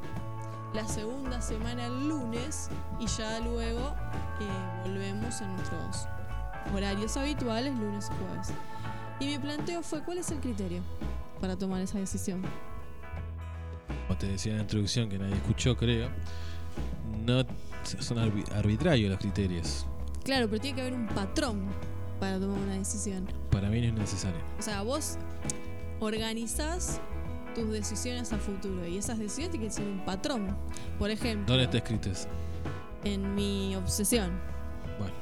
la 0.73 0.88
segunda 0.88 1.41
semana 1.41 1.86
el 1.88 2.07
lunes 2.07 2.69
y 2.99 3.07
ya 3.07 3.39
luego 3.39 3.93
eh, 4.39 4.84
volvemos 4.86 5.41
a 5.41 5.47
nuestros 5.47 6.07
horarios 6.73 7.17
habituales, 7.17 7.73
lunes 7.75 8.10
y 8.12 8.25
jueves. 8.25 8.47
Y 9.19 9.25
mi 9.27 9.38
planteo 9.38 9.84
fue, 9.84 10.01
¿cuál 10.03 10.17
es 10.19 10.31
el 10.31 10.39
criterio 10.39 10.81
para 11.39 11.57
tomar 11.57 11.81
esa 11.81 11.97
decisión? 11.99 12.41
Como 14.07 14.17
te 14.17 14.27
decía 14.27 14.51
en 14.53 14.57
la 14.60 14.63
introducción 14.63 15.10
que 15.10 15.19
nadie 15.19 15.36
escuchó, 15.36 15.75
creo, 15.75 16.10
no 17.25 17.43
son 17.99 18.17
arbi- 18.17 18.49
arbitrarios 18.53 19.10
los 19.10 19.19
criterios. 19.19 19.86
Claro, 20.23 20.47
pero 20.49 20.62
tiene 20.62 20.75
que 20.75 20.81
haber 20.81 20.93
un 20.93 21.07
patrón 21.07 21.65
para 22.19 22.39
tomar 22.39 22.60
una 22.60 22.73
decisión. 22.73 23.27
Para 23.51 23.69
mí 23.69 23.81
no 23.81 23.88
es 23.88 23.93
necesario. 23.93 24.39
O 24.60 24.62
sea, 24.62 24.81
vos 24.84 25.17
organizás 25.99 26.99
tus 27.53 27.69
decisiones 27.71 28.31
a 28.33 28.37
futuro 28.37 28.85
y 28.87 28.97
esas 28.97 29.17
decisiones 29.19 29.51
tienen 29.51 29.69
que 29.69 29.73
ser 29.75 29.85
un 29.87 30.03
patrón. 30.05 30.55
Por 30.99 31.09
ejemplo, 31.11 31.45
¿Dónde 31.47 31.63
está 31.65 31.77
escrito 31.77 32.09
eso? 32.09 32.27
en 33.03 33.33
mi 33.35 33.75
obsesión, 33.75 34.31
Bueno, 34.99 35.13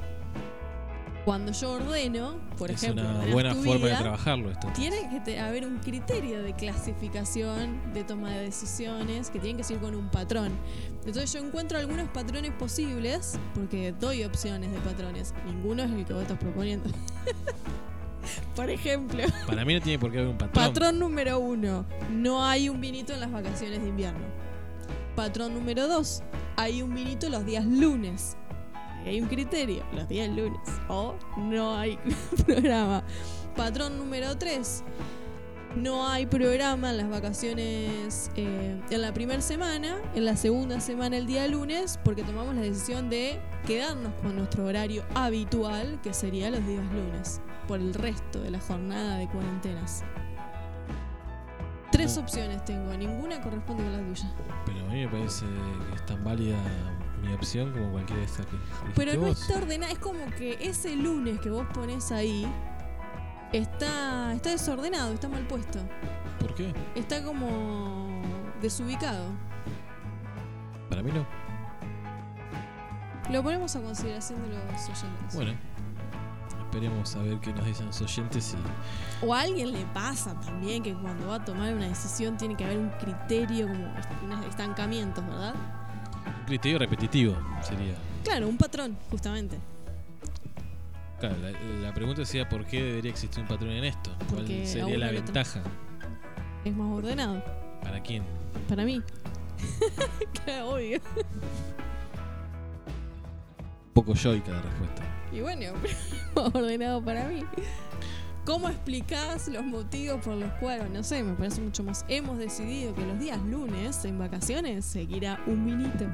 cuando 1.24 1.52
yo 1.52 1.72
ordeno, 1.72 2.36
por 2.58 2.70
es 2.70 2.82
ejemplo, 2.82 3.02
una 3.02 3.12
ordenás 3.12 3.32
buena 3.32 3.50
tu 3.54 3.62
forma 3.62 3.72
de 3.86 3.90
vida, 3.92 3.98
trabajarlo 4.00 4.50
esto. 4.50 4.68
Tiene 4.74 5.08
que 5.10 5.20
te- 5.20 5.38
haber 5.40 5.66
un 5.66 5.78
criterio 5.78 6.42
de 6.42 6.52
clasificación, 6.54 7.92
de 7.94 8.04
toma 8.04 8.30
de 8.30 8.44
decisiones, 8.44 9.30
que 9.30 9.38
tienen 9.38 9.56
que 9.58 9.64
seguir 9.64 9.80
con 9.82 9.94
un 9.94 10.08
patrón. 10.10 10.52
Entonces 11.06 11.32
yo 11.32 11.40
encuentro 11.40 11.78
algunos 11.78 12.08
patrones 12.08 12.52
posibles, 12.52 13.38
porque 13.54 13.92
doy 13.98 14.24
opciones 14.24 14.72
de 14.72 14.78
patrones. 14.80 15.34
Ninguno 15.46 15.82
es 15.84 15.90
el 15.90 16.04
que 16.04 16.12
vos 16.12 16.22
estás 16.22 16.38
proponiendo. 16.38 16.90
Por 18.56 18.70
ejemplo, 18.70 19.22
Para 19.46 19.64
mí 19.64 19.74
no 19.74 19.80
tiene 19.80 19.98
por 19.98 20.10
qué 20.10 20.18
haber 20.18 20.30
un 20.30 20.38
patrón. 20.38 20.64
patrón 20.66 20.98
número 20.98 21.38
uno, 21.38 21.86
no 22.10 22.44
hay 22.44 22.68
un 22.68 22.80
vinito 22.80 23.12
en 23.12 23.20
las 23.20 23.30
vacaciones 23.32 23.80
de 23.82 23.88
invierno. 23.88 24.24
Patrón 25.16 25.54
número 25.54 25.88
dos, 25.88 26.22
hay 26.56 26.82
un 26.82 26.94
vinito 26.94 27.28
los 27.28 27.44
días 27.44 27.64
lunes. 27.64 28.36
Hay 29.06 29.20
un 29.20 29.28
criterio, 29.28 29.82
los 29.94 30.06
días 30.08 30.28
lunes. 30.28 30.60
O 30.88 31.14
no 31.38 31.74
hay 31.76 31.98
programa. 32.46 33.02
Patrón 33.56 33.96
número 33.98 34.36
3. 34.36 34.84
No 35.76 36.08
hay 36.08 36.26
programa 36.26 36.90
en 36.90 36.96
las 36.96 37.08
vacaciones 37.08 38.30
eh, 38.34 38.80
en 38.90 39.02
la 39.02 39.14
primera 39.14 39.40
semana, 39.40 39.98
en 40.16 40.24
la 40.24 40.36
segunda 40.36 40.80
semana 40.80 41.16
el 41.16 41.26
día 41.26 41.46
lunes, 41.46 41.98
porque 42.04 42.24
tomamos 42.24 42.56
la 42.56 42.62
decisión 42.62 43.08
de 43.08 43.40
quedarnos 43.66 44.12
con 44.14 44.34
nuestro 44.34 44.66
horario 44.66 45.04
habitual, 45.14 46.00
que 46.02 46.12
sería 46.12 46.50
los 46.50 46.66
días 46.66 46.84
lunes, 46.92 47.40
por 47.68 47.78
el 47.78 47.94
resto 47.94 48.40
de 48.40 48.50
la 48.50 48.60
jornada 48.60 49.16
de 49.16 49.28
cuarentenas. 49.28 50.02
Tres 51.92 52.18
opciones 52.18 52.64
tengo, 52.64 52.92
ninguna 52.94 53.40
corresponde 53.40 53.84
con 53.84 53.92
la 53.92 53.98
tuya. 54.00 54.32
Pero 54.66 54.80
a 54.80 54.92
mí 54.92 55.04
me 55.04 55.08
parece 55.08 55.44
que 55.46 55.94
es 55.94 56.06
tan 56.06 56.24
válida 56.24 56.56
mi 57.22 57.32
opción 57.32 57.72
como 57.72 57.92
cualquiera 57.92 58.20
de 58.20 58.26
estas 58.26 58.46
que 58.46 58.56
Pero 58.96 59.14
no 59.14 59.20
vos. 59.20 59.40
está 59.40 59.58
ordenada, 59.58 59.92
es 59.92 59.98
como 60.00 60.24
que 60.36 60.58
ese 60.60 60.96
lunes 60.96 61.38
que 61.40 61.50
vos 61.50 61.66
pones 61.72 62.10
ahí 62.10 62.46
está, 63.52 64.32
está 64.34 64.50
desordenado, 64.50 65.12
está 65.12 65.28
mal 65.28 65.46
puesto. 65.46 65.78
¿Por 66.38 66.54
qué? 66.54 66.72
Está 66.94 67.22
como 67.22 68.22
desubicado. 68.60 69.26
Para 70.88 71.02
mí 71.02 71.10
no. 71.12 71.26
Lo 73.30 73.42
ponemos 73.42 73.76
a 73.76 73.80
consideración 73.80 74.42
de 74.42 74.48
los 74.48 74.82
oyentes. 74.84 75.34
Bueno, 75.34 75.52
esperemos 76.64 77.14
a 77.14 77.22
ver 77.22 77.38
qué 77.38 77.52
nos 77.52 77.64
dicen 77.64 77.86
los 77.86 78.00
oyentes 78.00 78.54
y 78.54 79.26
O 79.26 79.34
a 79.34 79.40
alguien 79.40 79.72
le 79.72 79.84
pasa 79.86 80.38
también 80.40 80.82
que 80.82 80.94
cuando 80.94 81.28
va 81.28 81.36
a 81.36 81.44
tomar 81.44 81.72
una 81.74 81.86
decisión 81.86 82.36
tiene 82.36 82.56
que 82.56 82.64
haber 82.64 82.78
un 82.78 82.90
criterio, 82.90 83.68
como 83.68 83.88
unos 84.24 84.46
estancamientos, 84.46 85.24
¿verdad? 85.26 85.54
un 86.40 86.46
criterio 86.46 86.78
repetitivo 86.78 87.36
sería. 87.62 87.94
Claro, 88.24 88.48
un 88.48 88.56
patrón, 88.56 88.96
justamente. 89.10 89.58
Claro, 91.20 91.36
la, 91.38 91.50
la 91.82 91.94
pregunta 91.94 92.24
sería 92.24 92.48
por 92.48 92.64
qué 92.64 92.82
debería 92.82 93.10
existir 93.10 93.42
un 93.42 93.48
patrón 93.48 93.70
en 93.72 93.84
esto. 93.84 94.10
¿Cuál 94.30 94.40
Porque 94.40 94.66
sería 94.66 94.96
la 94.98 95.10
ventaja? 95.10 95.62
Es 96.64 96.74
más 96.74 96.90
ordenado. 96.90 97.44
¿Para 97.82 98.02
quién? 98.02 98.24
Para 98.68 98.84
mí. 98.84 99.02
Claro, 100.44 100.70
obvio. 100.70 100.98
Un 103.88 103.92
poco 103.92 104.14
yoica 104.14 104.50
la 104.52 104.62
respuesta. 104.62 105.02
Y 105.32 105.40
bueno, 105.40 105.72
ordenado 106.34 107.04
para 107.04 107.28
mí. 107.28 107.44
¿Cómo 108.46 108.68
explicás 108.70 109.48
los 109.48 109.64
motivos 109.64 110.24
por 110.24 110.34
los 110.36 110.50
cuales, 110.54 110.88
no 110.90 111.02
sé, 111.04 111.22
me 111.22 111.34
parece 111.34 111.60
mucho 111.60 111.84
más? 111.84 112.06
Hemos 112.08 112.38
decidido 112.38 112.94
que 112.94 113.04
los 113.04 113.18
días 113.18 113.38
lunes, 113.42 114.04
en 114.06 114.18
vacaciones, 114.18 114.84
seguirá 114.86 115.38
un 115.46 115.66
vinito. 115.66 116.06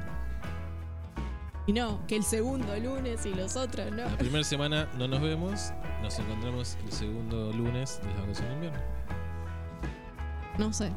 Y 1.67 1.73
no, 1.73 1.99
que 2.07 2.15
el 2.15 2.23
segundo 2.23 2.77
lunes 2.79 3.25
y 3.25 3.33
los 3.33 3.57
otros 3.57 3.91
no. 3.91 3.97
La 4.05 4.17
primera 4.17 4.43
semana 4.45 4.89
no 4.97 5.05
nos 5.05 5.21
vemos, 5.21 5.73
nos 6.01 6.17
encontramos 6.17 6.77
el 6.85 6.91
segundo 6.93 7.51
lunes 7.51 7.99
de 8.01 8.13
la 8.13 8.21
vacación 8.21 8.47
de 8.47 8.53
invierno. 8.53 8.79
No 10.57 10.71
sé. 10.71 10.93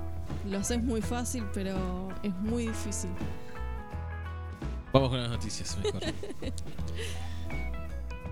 Lo 0.49 0.63
sé 0.63 0.77
es 0.77 0.83
muy 0.83 1.03
fácil, 1.03 1.45
pero 1.53 2.09
es 2.23 2.33
muy 2.37 2.69
difícil. 2.69 3.11
Vamos 4.93 5.11
con 5.11 5.21
las 5.21 5.29
noticias, 5.29 5.77
mejor. 5.83 6.03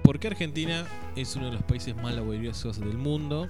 ¿Por 0.05 0.21
qué 0.21 0.29
Argentina 0.29 0.87
es 1.17 1.35
uno 1.35 1.47
de 1.47 1.55
los 1.55 1.63
países 1.65 1.97
más 1.97 2.15
laboriosos 2.15 2.79
del 2.79 2.97
mundo? 2.97 3.49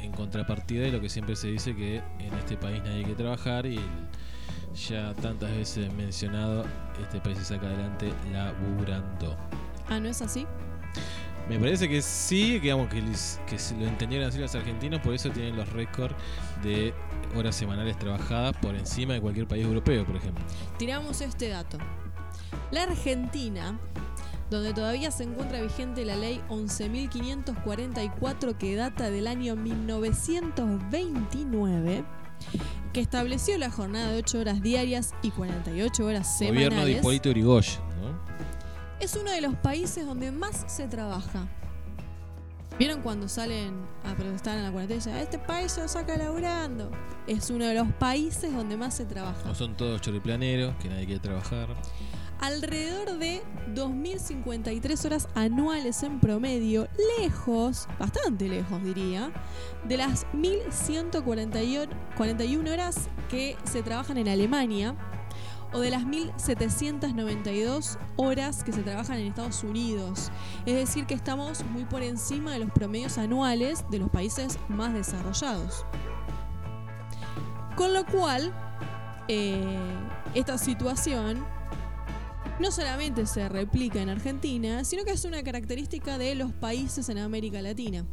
En 0.00 0.10
contrapartida 0.10 0.82
de 0.82 0.90
lo 0.90 1.00
que 1.00 1.08
siempre 1.08 1.36
se 1.36 1.46
dice 1.46 1.76
que 1.76 2.02
en 2.18 2.34
este 2.34 2.56
país 2.56 2.82
nadie 2.82 2.96
hay 2.96 3.04
que 3.04 3.14
trabajar 3.14 3.66
y 3.66 3.80
ya 4.76 5.12
tantas 5.14 5.50
veces 5.50 5.92
mencionado, 5.92 6.64
este 7.02 7.20
país 7.20 7.36
se 7.38 7.44
saca 7.44 7.66
adelante 7.66 8.12
laburando. 8.32 9.36
Ah, 9.88 9.98
¿no 10.00 10.08
es 10.08 10.20
así? 10.22 10.46
Me 11.48 11.58
parece 11.60 11.88
que 11.88 12.02
sí, 12.02 12.58
digamos, 12.58 12.88
que, 12.88 13.00
les- 13.00 13.40
que 13.46 13.56
se 13.58 13.76
lo 13.76 13.86
entendieron 13.86 14.28
así 14.28 14.38
los 14.38 14.52
argentinos, 14.54 15.00
por 15.00 15.14
eso 15.14 15.30
tienen 15.30 15.56
los 15.56 15.72
récords 15.72 16.14
de 16.62 16.92
horas 17.36 17.54
semanales 17.54 17.96
trabajadas 17.98 18.56
por 18.56 18.74
encima 18.74 19.14
de 19.14 19.20
cualquier 19.20 19.46
país 19.46 19.64
europeo, 19.64 20.04
por 20.04 20.16
ejemplo. 20.16 20.44
Tiramos 20.78 21.20
este 21.20 21.48
dato. 21.48 21.78
La 22.72 22.82
Argentina, 22.84 23.78
donde 24.50 24.72
todavía 24.74 25.10
se 25.12 25.22
encuentra 25.24 25.60
vigente 25.60 26.04
la 26.04 26.16
ley 26.16 26.40
11.544 26.48 28.56
que 28.58 28.74
data 28.74 29.10
del 29.10 29.26
año 29.28 29.54
1929, 29.56 32.04
que 32.92 33.00
estableció 33.00 33.58
la 33.58 33.70
jornada 33.70 34.10
de 34.10 34.18
8 34.18 34.38
horas 34.38 34.62
diarias 34.62 35.14
y 35.22 35.30
48 35.30 36.04
horas 36.04 36.36
Gobierno 36.38 36.60
de 36.60 36.64
semanales, 36.70 36.98
Hipólito 36.98 37.28
Yrigoyen, 37.30 37.80
¿no? 38.00 38.18
es 39.00 39.14
uno 39.16 39.30
de 39.30 39.40
los 39.42 39.54
países 39.56 40.06
donde 40.06 40.32
más 40.32 40.64
se 40.66 40.88
trabaja. 40.88 41.46
¿Vieron 42.78 43.00
cuando 43.00 43.26
salen 43.28 43.74
a 44.04 44.14
protestar 44.14 44.58
en 44.58 44.64
la 44.64 44.70
cuarentena? 44.70 44.98
dicen, 44.98 45.16
Este 45.16 45.38
país 45.38 45.72
se 45.72 45.80
lo 45.80 45.88
saca 45.88 46.16
laburando. 46.16 46.90
Es 47.26 47.48
uno 47.48 47.64
de 47.64 47.74
los 47.74 47.88
países 47.92 48.54
donde 48.54 48.76
más 48.76 48.94
se 48.94 49.06
trabaja. 49.06 49.46
No 49.46 49.54
son 49.54 49.76
todos 49.76 50.00
choriplaneros, 50.02 50.76
que 50.76 50.88
nadie 50.90 51.06
quiere 51.06 51.20
trabajar. 51.20 51.68
Alrededor 52.40 53.18
de 53.18 53.42
2.053 53.74 55.04
horas 55.04 55.28
anuales 55.34 56.02
en 56.02 56.20
promedio, 56.20 56.88
lejos, 57.18 57.86
bastante 57.98 58.48
lejos 58.48 58.82
diría, 58.82 59.30
de 59.84 59.96
las 59.96 60.26
1.141 60.32 62.72
horas 62.72 63.08
que 63.28 63.56
se 63.64 63.82
trabajan 63.82 64.16
en 64.18 64.28
Alemania 64.28 64.94
o 65.72 65.80
de 65.80 65.90
las 65.90 66.04
1.792 66.04 67.98
horas 68.16 68.62
que 68.64 68.72
se 68.72 68.82
trabajan 68.82 69.18
en 69.18 69.26
Estados 69.26 69.62
Unidos. 69.64 70.30
Es 70.64 70.74
decir, 70.74 71.06
que 71.06 71.14
estamos 71.14 71.64
muy 71.66 71.84
por 71.84 72.02
encima 72.02 72.52
de 72.52 72.60
los 72.60 72.70
promedios 72.70 73.18
anuales 73.18 73.84
de 73.90 73.98
los 73.98 74.08
países 74.10 74.58
más 74.68 74.94
desarrollados. 74.94 75.84
Con 77.74 77.92
lo 77.92 78.06
cual, 78.06 78.54
eh, 79.28 79.76
esta 80.34 80.56
situación 80.56 81.44
no 82.58 82.70
solamente 82.70 83.26
se 83.26 83.48
replica 83.48 84.00
en 84.00 84.08
Argentina, 84.08 84.84
sino 84.84 85.04
que 85.04 85.12
es 85.12 85.24
una 85.24 85.42
característica 85.42 86.16
de 86.16 86.34
los 86.34 86.52
países 86.52 87.08
en 87.10 87.18
América 87.18 87.60
Latina, 87.60 88.06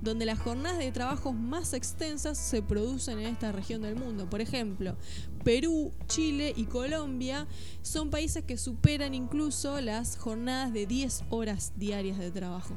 donde 0.00 0.24
las 0.24 0.38
jornadas 0.38 0.78
de 0.78 0.92
trabajo 0.92 1.32
más 1.32 1.72
extensas 1.72 2.38
se 2.38 2.62
producen 2.62 3.18
en 3.18 3.26
esta 3.26 3.50
región 3.50 3.82
del 3.82 3.96
mundo. 3.96 4.30
Por 4.30 4.40
ejemplo, 4.40 4.96
Perú, 5.42 5.92
Chile 6.06 6.52
y 6.56 6.64
Colombia 6.66 7.48
son 7.82 8.10
países 8.10 8.44
que 8.44 8.56
superan 8.56 9.14
incluso 9.14 9.80
las 9.80 10.16
jornadas 10.16 10.72
de 10.72 10.86
10 10.86 11.24
horas 11.30 11.72
diarias 11.76 12.18
de 12.18 12.30
trabajo. 12.30 12.76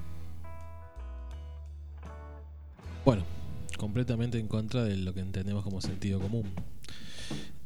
Bueno, 3.06 3.24
completamente 3.78 4.40
en 4.40 4.48
contra 4.48 4.84
de 4.84 4.98
lo 4.98 5.14
que 5.14 5.20
entendemos 5.20 5.64
como 5.64 5.82
sentido 5.82 6.20
común. 6.20 6.52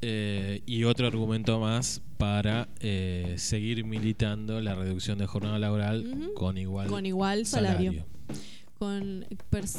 Eh, 0.01 0.62
y 0.65 0.84
otro 0.84 1.08
argumento 1.08 1.60
más 1.60 2.01
para 2.17 2.67
eh, 2.79 3.36
seguir 3.38 3.84
militando 3.86 4.62
la 4.62 4.75
reducción 4.75 5.17
de 5.17 5.25
jornada 5.25 5.58
laboral 5.58 6.31
con 6.36 6.58
igual, 6.58 6.88
Con 6.88 7.05
igual 7.05 7.45
salario. 7.45 8.05
con, 8.77 9.25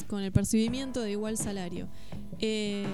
con 0.08 0.22
el 0.22 0.32
percibimiento 0.32 1.00
de 1.00 1.12
igual 1.12 1.36
salario. 1.36 1.88
Eh, 2.40 2.84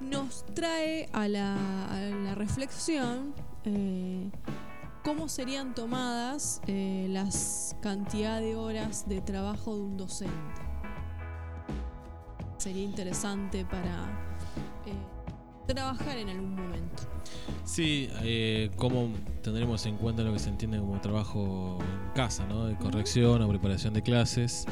nos 0.00 0.44
trae 0.54 1.08
a 1.12 1.28
la, 1.28 1.86
a 1.94 2.00
la 2.00 2.34
reflexión 2.34 3.32
cómo 5.04 5.28
serían 5.28 5.74
tomadas 5.74 6.60
las 6.66 7.76
cantidad 7.80 8.40
de 8.40 8.56
horas 8.56 9.08
de 9.08 9.20
trabajo 9.20 9.76
de 9.76 9.82
un 9.82 9.96
docente. 9.96 10.34
Sería 12.58 12.82
interesante 12.84 13.64
para 13.64 14.08
trabajar 15.66 16.18
en 16.18 16.28
algún 16.28 16.54
momento. 16.54 17.02
Sí, 17.64 18.08
eh, 18.22 18.70
cómo 18.76 19.10
tendremos 19.42 19.84
en 19.86 19.96
cuenta 19.96 20.22
lo 20.22 20.32
que 20.32 20.38
se 20.38 20.48
entiende 20.48 20.78
como 20.78 21.00
trabajo 21.00 21.78
en 21.80 22.12
casa, 22.14 22.46
¿no? 22.46 22.66
De 22.66 22.76
corrección 22.76 23.42
o 23.42 23.48
preparación 23.48 23.94
de 23.94 24.02
clases. 24.02 24.66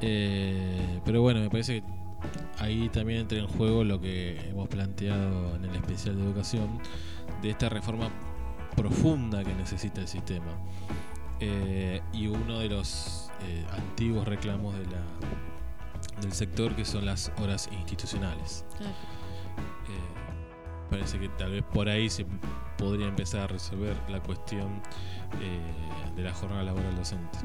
Eh, 0.00 1.00
pero 1.04 1.22
bueno, 1.22 1.40
me 1.40 1.50
parece 1.50 1.80
que 1.80 1.98
ahí 2.58 2.88
también 2.88 3.20
entra 3.20 3.38
en 3.38 3.46
juego 3.46 3.84
lo 3.84 4.00
que 4.00 4.38
hemos 4.48 4.68
planteado 4.68 5.56
en 5.56 5.64
el 5.64 5.74
especial 5.74 6.16
de 6.16 6.22
educación, 6.22 6.80
de 7.42 7.50
esta 7.50 7.68
reforma 7.68 8.10
profunda 8.76 9.42
que 9.42 9.54
necesita 9.54 10.00
el 10.00 10.08
sistema. 10.08 10.52
Eh, 11.40 12.00
y 12.12 12.26
uno 12.26 12.58
de 12.58 12.68
los 12.68 13.30
eh, 13.42 13.64
antiguos 13.72 14.26
reclamos 14.26 14.76
de 14.76 14.86
la, 14.86 15.02
del 16.20 16.32
sector 16.32 16.74
que 16.74 16.84
son 16.84 17.06
las 17.06 17.32
horas 17.40 17.68
institucionales. 17.72 18.64
Claro. 18.76 18.94
Eh, 19.88 20.18
parece 20.90 21.18
que 21.18 21.28
tal 21.30 21.52
vez 21.52 21.64
por 21.64 21.88
ahí 21.88 22.08
se 22.08 22.26
podría 22.76 23.08
empezar 23.08 23.42
a 23.42 23.46
resolver 23.48 23.96
la 24.08 24.22
cuestión 24.22 24.80
eh, 25.40 25.60
de 26.16 26.22
la 26.22 26.32
jornada 26.32 26.62
laboral 26.62 26.96
docente. 26.96 27.38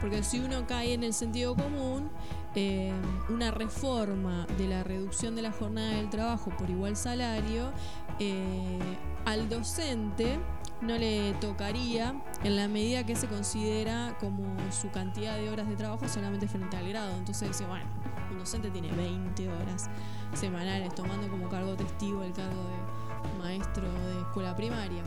Porque 0.00 0.22
si 0.22 0.40
uno 0.40 0.66
cae 0.66 0.94
en 0.94 1.04
el 1.04 1.12
sentido 1.12 1.54
común, 1.54 2.10
eh, 2.54 2.92
una 3.28 3.50
reforma 3.50 4.46
de 4.58 4.68
la 4.68 4.82
reducción 4.82 5.36
de 5.36 5.42
la 5.42 5.52
jornada 5.52 5.90
del 5.90 6.08
trabajo 6.08 6.50
por 6.56 6.70
igual 6.70 6.96
salario, 6.96 7.72
eh, 8.18 8.78
al 9.26 9.48
docente 9.48 10.38
no 10.80 10.96
le 10.96 11.34
tocaría 11.34 12.14
en 12.42 12.56
la 12.56 12.66
medida 12.66 13.04
que 13.04 13.14
se 13.14 13.26
considera 13.26 14.16
como 14.18 14.56
su 14.72 14.90
cantidad 14.90 15.36
de 15.36 15.50
horas 15.50 15.68
de 15.68 15.76
trabajo 15.76 16.08
solamente 16.08 16.48
frente 16.48 16.76
al 16.76 16.88
grado. 16.88 17.16
Entonces 17.16 17.48
dice, 17.48 17.66
bueno, 17.66 17.84
un 18.30 18.38
docente 18.38 18.70
tiene 18.70 18.90
20 18.92 19.48
horas 19.48 19.90
semanales 20.34 20.94
tomando 20.94 21.28
como 21.28 21.48
cargo 21.48 21.74
testigo 21.74 22.22
el 22.22 22.32
cargo 22.32 22.62
de 22.62 23.38
maestro 23.42 23.82
de 23.82 24.20
escuela 24.20 24.54
primaria. 24.56 25.02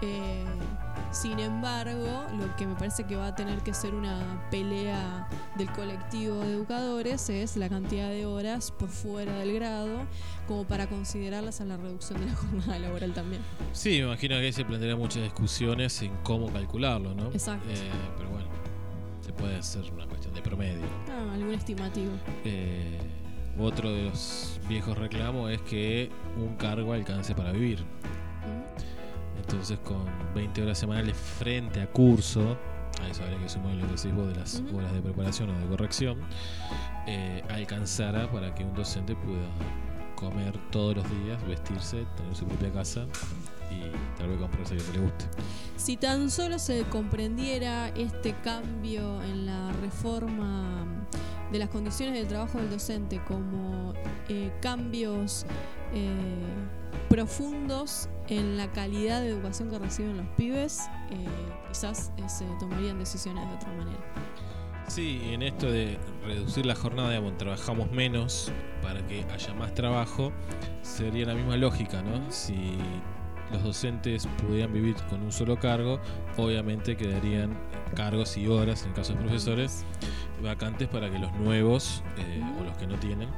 Eh, 0.00 0.44
sin 1.10 1.40
embargo, 1.40 2.26
lo 2.38 2.54
que 2.56 2.66
me 2.66 2.74
parece 2.74 3.04
que 3.04 3.16
va 3.16 3.28
a 3.28 3.34
tener 3.34 3.60
que 3.62 3.72
ser 3.74 3.94
una 3.94 4.46
pelea 4.50 5.28
del 5.56 5.70
colectivo 5.72 6.40
de 6.40 6.52
educadores 6.52 7.30
es 7.30 7.56
la 7.56 7.68
cantidad 7.68 8.10
de 8.10 8.26
horas 8.26 8.70
por 8.70 8.88
fuera 8.88 9.38
del 9.38 9.54
grado, 9.54 10.06
como 10.46 10.64
para 10.64 10.86
considerarlas 10.86 11.60
a 11.60 11.64
la 11.64 11.76
reducción 11.76 12.20
de 12.20 12.26
la 12.26 12.34
jornada 12.36 12.78
laboral 12.78 13.12
también. 13.12 13.42
Sí, 13.72 13.90
me 13.90 14.06
imagino 14.06 14.36
que 14.36 14.42
ahí 14.42 14.52
se 14.52 14.64
plantearán 14.64 14.98
muchas 14.98 15.22
discusiones 15.22 16.00
en 16.02 16.12
cómo 16.22 16.52
calcularlo, 16.52 17.14
¿no? 17.14 17.28
Exacto. 17.28 17.68
Eh, 17.68 17.90
pero 18.16 18.30
bueno, 18.30 18.46
se 19.20 19.32
puede 19.32 19.56
hacer 19.56 19.90
una 19.92 20.06
cuestión 20.06 20.34
de 20.34 20.42
promedio. 20.42 20.86
Ah, 21.08 21.32
algún 21.34 21.54
estimativo. 21.54 22.12
Eh, 22.44 22.98
otro 23.58 23.92
de 23.92 24.04
los 24.04 24.60
viejos 24.68 24.96
reclamos 24.96 25.50
es 25.50 25.60
que 25.62 26.10
un 26.36 26.56
cargo 26.56 26.92
alcance 26.92 27.34
para 27.34 27.52
vivir. 27.52 27.84
Entonces, 29.36 29.78
con 29.78 30.04
20 30.34 30.62
horas 30.62 30.78
semanales 30.78 31.16
frente 31.16 31.80
a 31.80 31.90
curso, 31.90 32.56
a 33.02 33.08
eso 33.08 33.22
habría 33.22 33.38
que 33.38 33.48
sumar 33.48 33.74
lo 33.74 33.86
que 33.86 33.94
decís 33.94 34.14
vos 34.14 34.28
de 34.28 34.36
las 34.36 34.62
horas 34.74 34.92
de 34.92 35.00
preparación 35.00 35.50
o 35.50 35.58
de 35.58 35.66
corrección, 35.66 36.18
eh, 37.06 37.42
alcanzara 37.48 38.30
para 38.30 38.54
que 38.54 38.64
un 38.64 38.74
docente 38.74 39.14
pueda 39.16 39.48
comer 40.16 40.58
todos 40.70 40.96
los 40.96 41.10
días, 41.22 41.44
vestirse, 41.46 42.04
tener 42.16 42.34
su 42.34 42.44
propia 42.44 42.72
casa 42.72 43.06
y 43.70 44.18
tal 44.18 44.28
vez 44.28 44.38
comprarse 44.38 44.74
lo 44.74 44.84
que 44.84 44.92
le 44.92 44.98
guste. 44.98 45.24
Si 45.76 45.96
tan 45.96 46.30
solo 46.30 46.58
se 46.58 46.82
comprendiera 46.84 47.88
este 47.90 48.34
cambio 48.42 49.22
en 49.22 49.46
la 49.46 49.72
reforma 49.80 50.86
de 51.52 51.58
las 51.58 51.68
condiciones 51.68 52.14
del 52.14 52.28
trabajo 52.28 52.58
del 52.58 52.70
docente 52.70 53.20
como 53.26 53.94
eh, 54.28 54.50
cambios 54.60 55.46
eh, 55.94 56.12
profundos 57.08 58.08
en 58.28 58.56
la 58.56 58.70
calidad 58.72 59.20
de 59.20 59.28
educación 59.28 59.70
que 59.70 59.78
reciben 59.78 60.16
los 60.18 60.26
pibes, 60.36 60.80
eh, 61.10 61.26
quizás 61.68 62.12
se 62.26 62.44
tomarían 62.60 62.98
decisiones 62.98 63.48
de 63.48 63.54
otra 63.54 63.72
manera. 63.72 63.98
Sí, 64.88 65.20
en 65.24 65.42
esto 65.42 65.70
de 65.70 65.98
reducir 66.24 66.64
la 66.64 66.74
jornada, 66.74 67.10
digamos, 67.10 67.36
trabajamos 67.36 67.90
menos 67.90 68.50
para 68.82 69.06
que 69.06 69.24
haya 69.30 69.54
más 69.54 69.74
trabajo, 69.74 70.32
sería 70.82 71.26
la 71.26 71.34
misma 71.34 71.56
lógica, 71.58 72.02
¿no? 72.02 72.30
Si 72.30 72.78
los 73.52 73.62
docentes 73.62 74.26
pudieran 74.42 74.72
vivir 74.72 74.96
con 75.10 75.22
un 75.22 75.32
solo 75.32 75.58
cargo, 75.58 76.00
obviamente 76.36 76.96
quedarían 76.96 77.54
cargos 77.94 78.36
y 78.36 78.46
horas, 78.46 78.82
en 78.82 78.88
el 78.88 78.94
caso 78.94 79.12
de 79.12 79.20
profesores, 79.20 79.84
vacantes 80.42 80.88
para 80.88 81.10
que 81.10 81.18
los 81.18 81.32
nuevos 81.34 82.02
eh, 82.16 82.42
o 82.60 82.64
los 82.64 82.76
que 82.76 82.86
no 82.86 82.96
tienen 82.96 83.28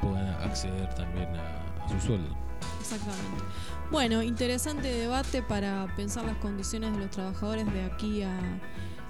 puedan 0.00 0.28
acceder 0.42 0.92
también 0.94 1.28
a, 1.36 1.84
a 1.84 1.88
su 1.88 2.00
sueldo. 2.06 2.34
Exactamente. 2.80 3.44
Bueno, 3.90 4.22
interesante 4.22 4.88
debate 4.88 5.42
para 5.42 5.86
pensar 5.96 6.24
las 6.24 6.36
condiciones 6.38 6.92
de 6.92 6.98
los 6.98 7.10
trabajadores 7.10 7.72
de 7.72 7.84
aquí 7.84 8.22
a 8.22 8.38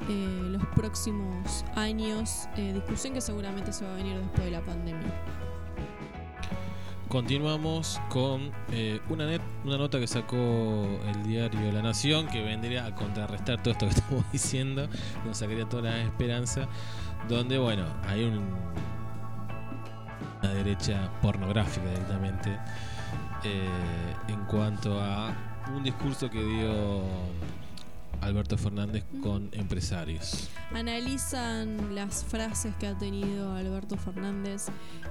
eh, 0.08 0.40
los 0.50 0.64
próximos 0.74 1.64
años. 1.74 2.48
Eh, 2.56 2.72
discusión 2.74 3.14
que 3.14 3.20
seguramente 3.20 3.72
se 3.72 3.84
va 3.84 3.92
a 3.92 3.96
venir 3.96 4.18
después 4.18 4.44
de 4.44 4.50
la 4.50 4.60
pandemia. 4.62 5.12
Continuamos 7.08 8.00
con 8.08 8.50
eh, 8.72 9.00
una, 9.08 9.26
net- 9.30 9.40
una 9.64 9.78
nota 9.78 10.00
que 10.00 10.08
sacó 10.08 10.36
el 11.06 11.22
diario 11.22 11.70
La 11.70 11.80
Nación 11.80 12.26
que 12.26 12.42
vendría 12.42 12.84
a 12.84 12.94
contrarrestar 12.96 13.62
todo 13.62 13.70
esto 13.72 13.86
que 13.86 13.92
estamos 13.94 14.24
diciendo, 14.32 14.88
nos 15.24 15.38
sacaría 15.38 15.68
toda 15.68 15.82
la 15.84 16.02
esperanza, 16.02 16.66
donde, 17.28 17.58
bueno, 17.58 17.84
hay 18.06 18.24
un, 18.24 18.38
una 20.40 20.52
derecha 20.52 21.10
pornográfica 21.22 21.88
directamente 21.88 22.58
eh, 23.44 23.68
en 24.28 24.44
cuanto 24.44 25.00
a 25.00 25.34
un 25.74 25.82
discurso 25.82 26.30
que 26.30 26.42
dio 26.42 27.02
Alberto 28.20 28.56
Fernández 28.56 29.04
con 29.22 29.48
empresarios. 29.52 30.48
Analizan 30.72 31.94
las 31.94 32.24
frases 32.24 32.74
que 32.76 32.86
ha 32.86 32.96
tenido 32.96 33.52
Alberto 33.54 33.96
Fernández 33.96 34.66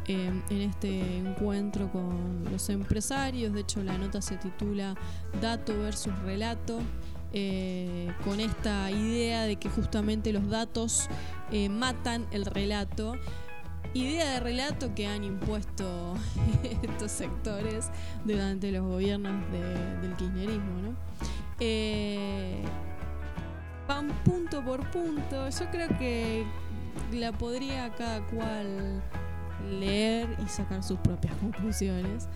eh, 0.07 0.41
en 0.49 0.61
este 0.61 1.17
encuentro 1.17 1.91
con 1.91 2.43
los 2.51 2.69
empresarios. 2.69 3.53
De 3.53 3.61
hecho, 3.61 3.83
la 3.83 3.97
nota 3.97 4.21
se 4.21 4.37
titula 4.37 4.95
Dato 5.41 5.77
versus 5.77 6.17
Relato. 6.19 6.79
Eh, 7.35 8.11
con 8.23 8.39
esta 8.39 8.89
idea 8.89 9.43
de 9.43 9.57
que 9.57 9.69
justamente 9.69 10.33
los 10.33 10.49
datos 10.49 11.07
eh, 11.51 11.69
matan 11.69 12.25
el 12.31 12.45
relato. 12.45 13.13
Idea 13.93 14.29
de 14.31 14.39
relato 14.41 14.93
que 14.95 15.05
han 15.07 15.23
impuesto 15.23 16.15
estos 16.81 17.11
sectores 17.11 17.89
durante 18.25 18.71
los 18.71 18.83
gobiernos 18.85 19.33
de- 19.51 19.97
del 20.01 20.15
kirchnerismo, 20.17 20.81
¿no? 20.81 20.95
Eh, 21.59 22.61
van 23.87 24.09
punto 24.25 24.63
por 24.65 24.89
punto. 24.91 25.49
Yo 25.49 25.69
creo 25.71 25.87
que 25.97 26.45
la 27.13 27.31
podría 27.31 27.93
cada 27.95 28.19
cual 28.27 29.01
leer 29.63 30.35
y 30.43 30.47
sacar 30.47 30.83
sus 30.83 30.99
propias 30.99 31.35
conclusiones. 31.41 32.27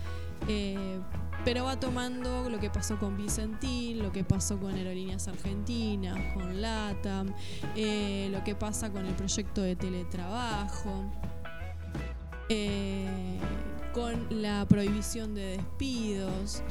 Eh, 0.48 1.00
pero 1.44 1.64
va 1.64 1.78
tomando 1.80 2.50
lo 2.50 2.58
que 2.60 2.68
pasó 2.68 2.98
con 2.98 3.16
Vicentín, 3.16 4.02
lo 4.02 4.12
que 4.12 4.24
pasó 4.24 4.58
con 4.58 4.74
Aerolíneas 4.74 5.26
Argentinas, 5.28 6.18
con 6.34 6.60
LATAM, 6.60 7.32
eh, 7.76 8.28
lo 8.30 8.44
que 8.44 8.54
pasa 8.54 8.90
con 8.90 9.06
el 9.06 9.14
proyecto 9.14 9.62
de 9.62 9.74
teletrabajo, 9.74 11.10
eh, 12.50 13.38
con 13.92 14.26
la 14.42 14.66
prohibición 14.68 15.34
de 15.34 15.56
despidos. 15.58 16.62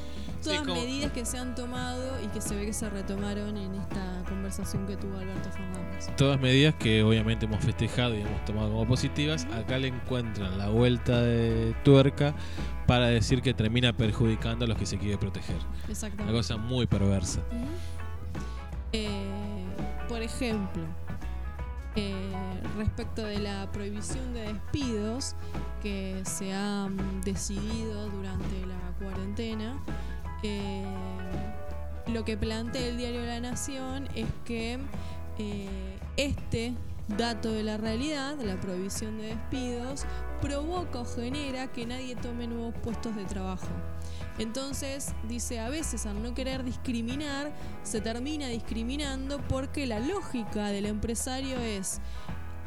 Todas 0.43 0.59
como- 0.61 0.75
medidas 0.75 1.11
que 1.11 1.25
se 1.25 1.37
han 1.37 1.53
tomado 1.53 2.01
y 2.23 2.27
que 2.27 2.39
se 2.39 2.55
ve 2.55 2.65
que 2.65 2.73
se 2.73 2.89
retomaron 2.89 3.57
en 3.57 3.75
esta 3.75 4.23
conversación 4.29 4.87
que 4.87 4.95
tuvo 4.95 5.17
Alberto 5.17 5.51
Fernández. 5.51 6.07
Todas 6.15 6.39
medidas 6.39 6.75
que 6.75 7.03
obviamente 7.03 7.45
hemos 7.45 7.61
festejado 7.63 8.15
y 8.17 8.21
hemos 8.21 8.45
tomado 8.45 8.69
como 8.71 8.87
positivas, 8.87 9.45
acá 9.53 9.77
le 9.77 9.89
encuentran 9.89 10.57
la 10.57 10.69
vuelta 10.69 11.21
de 11.21 11.75
tuerca 11.83 12.33
para 12.87 13.07
decir 13.07 13.41
que 13.41 13.53
termina 13.53 13.91
perjudicando 13.91 14.63
a 14.65 14.67
los 14.69 14.77
que 14.77 14.85
se 14.85 14.97
quiere 14.97 15.17
proteger. 15.17 15.57
Una 15.57 15.91
Exactamente. 15.91 16.31
cosa 16.33 16.55
muy 16.57 16.87
perversa. 16.87 17.41
Eh, 18.93 19.65
por 20.07 20.21
ejemplo, 20.21 20.83
eh, 21.95 22.31
respecto 22.77 23.23
de 23.23 23.39
la 23.39 23.71
prohibición 23.71 24.33
de 24.33 24.53
despidos 24.53 25.35
que 25.81 26.21
se 26.25 26.53
ha 26.53 26.87
decidido 27.23 28.09
durante 28.09 28.65
la 28.65 28.93
cuarentena, 28.99 29.83
eh, 30.43 30.85
lo 32.07 32.25
que 32.25 32.37
plantea 32.37 32.87
el 32.87 32.97
diario 32.97 33.23
La 33.23 33.39
Nación 33.39 34.07
es 34.15 34.27
que 34.45 34.79
eh, 35.37 35.99
este 36.17 36.73
dato 37.17 37.51
de 37.51 37.63
la 37.63 37.77
realidad, 37.77 38.35
la 38.43 38.59
prohibición 38.59 39.17
de 39.17 39.35
despidos, 39.35 40.05
provoca 40.41 40.99
o 40.99 41.05
genera 41.05 41.71
que 41.71 41.85
nadie 41.85 42.15
tome 42.15 42.47
nuevos 42.47 42.73
puestos 42.83 43.15
de 43.15 43.25
trabajo. 43.25 43.67
Entonces, 44.39 45.13
dice, 45.27 45.59
a 45.59 45.69
veces 45.69 46.05
al 46.05 46.23
no 46.23 46.33
querer 46.33 46.63
discriminar, 46.63 47.51
se 47.83 47.99
termina 47.99 48.47
discriminando 48.47 49.39
porque 49.47 49.85
la 49.85 49.99
lógica 49.99 50.67
del 50.69 50.85
empresario 50.85 51.59
es, 51.59 51.99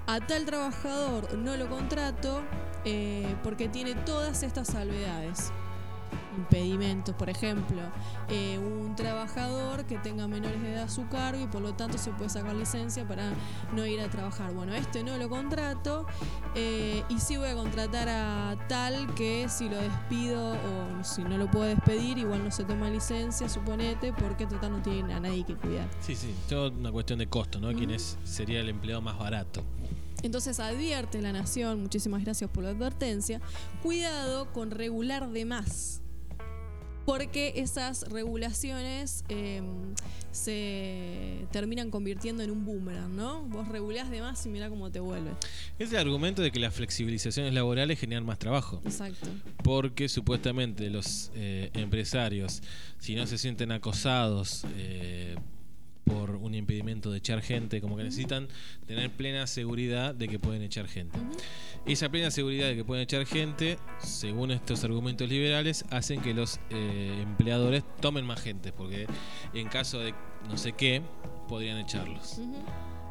a 0.06 0.20
tal 0.20 0.44
trabajador 0.44 1.34
no 1.38 1.56
lo 1.56 1.70
contrato 1.70 2.42
eh, 2.84 3.34
porque 3.42 3.68
tiene 3.68 3.94
todas 3.94 4.42
estas 4.42 4.68
salvedades. 4.68 5.50
Impedimentos. 6.36 7.14
Por 7.14 7.30
ejemplo, 7.30 7.80
eh, 8.28 8.58
un 8.58 8.94
trabajador 8.96 9.84
que 9.84 9.98
tenga 9.98 10.26
menores 10.28 10.60
de 10.62 10.74
edad 10.74 10.84
a 10.84 10.88
su 10.88 11.08
cargo 11.08 11.42
y 11.42 11.46
por 11.46 11.62
lo 11.62 11.74
tanto 11.74 11.98
se 11.98 12.10
puede 12.12 12.30
sacar 12.30 12.54
licencia 12.54 13.06
para 13.06 13.32
no 13.74 13.86
ir 13.86 14.00
a 14.00 14.08
trabajar. 14.08 14.52
Bueno, 14.52 14.74
este 14.74 15.02
no 15.02 15.16
lo 15.16 15.28
contrato 15.28 16.06
eh, 16.54 17.02
y 17.08 17.18
sí 17.18 17.36
voy 17.36 17.48
a 17.48 17.54
contratar 17.54 18.08
a 18.08 18.56
tal 18.68 19.14
que 19.14 19.48
si 19.48 19.68
lo 19.68 19.76
despido 19.76 20.52
o 20.52 21.04
si 21.04 21.22
no 21.22 21.38
lo 21.38 21.50
puedo 21.50 21.64
despedir, 21.64 22.18
igual 22.18 22.44
no 22.44 22.50
se 22.50 22.64
toma 22.64 22.90
licencia, 22.90 23.48
suponete, 23.48 24.12
porque 24.12 24.46
total 24.46 24.72
no 24.72 24.82
tiene 24.82 25.14
a 25.14 25.20
nadie 25.20 25.44
que 25.44 25.54
cuidar. 25.54 25.88
Sí, 26.00 26.14
sí, 26.14 26.34
todo 26.48 26.70
una 26.70 26.92
cuestión 26.92 27.18
de 27.18 27.26
costo, 27.26 27.60
¿no? 27.60 27.72
¿Quién 27.72 27.90
es, 27.90 28.18
sería 28.24 28.60
el 28.60 28.68
empleado 28.68 29.00
más 29.00 29.18
barato? 29.18 29.62
Entonces 30.22 30.60
advierte 30.60 31.20
la 31.20 31.32
nación, 31.32 31.82
muchísimas 31.82 32.22
gracias 32.22 32.48
por 32.50 32.62
la 32.62 32.70
advertencia, 32.70 33.40
cuidado 33.82 34.52
con 34.52 34.70
regular 34.70 35.30
de 35.30 35.44
más. 35.44 36.01
Porque 37.04 37.54
esas 37.56 38.02
regulaciones 38.10 39.24
eh, 39.28 39.60
se 40.30 41.46
terminan 41.50 41.90
convirtiendo 41.90 42.42
en 42.42 42.50
un 42.50 42.64
boomerang, 42.64 43.14
¿no? 43.14 43.42
Vos 43.42 43.68
regulás 43.68 44.10
de 44.10 44.20
más 44.20 44.44
y 44.46 44.48
mira 44.48 44.68
cómo 44.68 44.90
te 44.90 45.00
vuelve. 45.00 45.30
Es 45.78 45.90
el 45.92 45.98
argumento 45.98 46.42
de 46.42 46.50
que 46.50 46.58
las 46.58 46.74
flexibilizaciones 46.74 47.52
laborales 47.52 47.98
generan 47.98 48.24
más 48.24 48.38
trabajo. 48.38 48.80
Exacto. 48.84 49.28
Porque 49.62 50.08
supuestamente 50.08 50.90
los 50.90 51.30
eh, 51.34 51.70
empresarios, 51.74 52.62
si 52.98 53.14
no 53.14 53.26
se 53.26 53.36
sienten 53.38 53.72
acosados 53.72 54.64
eh, 54.76 55.36
por 56.04 56.30
un 56.36 56.54
impedimento 56.54 57.10
de 57.10 57.18
echar 57.18 57.42
gente, 57.42 57.80
como 57.80 57.96
que 57.96 58.04
necesitan 58.04 58.48
tener 58.86 59.10
plena 59.10 59.46
seguridad 59.46 60.14
de 60.14 60.28
que 60.28 60.38
pueden 60.38 60.62
echar 60.62 60.88
gente. 60.88 61.18
Esa 61.86 62.08
plena 62.10 62.30
seguridad 62.30 62.68
de 62.68 62.76
que 62.76 62.84
pueden 62.84 63.02
echar 63.02 63.24
gente, 63.26 63.78
según 63.98 64.50
estos 64.50 64.84
argumentos 64.84 65.28
liberales, 65.28 65.84
hacen 65.90 66.20
que 66.20 66.34
los 66.34 66.60
eh, 66.70 67.20
empleadores 67.22 67.84
tomen 68.00 68.24
más 68.24 68.40
gente, 68.40 68.72
porque 68.72 69.06
en 69.54 69.68
caso 69.68 70.00
de 70.00 70.14
no 70.48 70.56
sé 70.56 70.72
qué, 70.72 71.02
podrían 71.48 71.78
echarlos. 71.78 72.40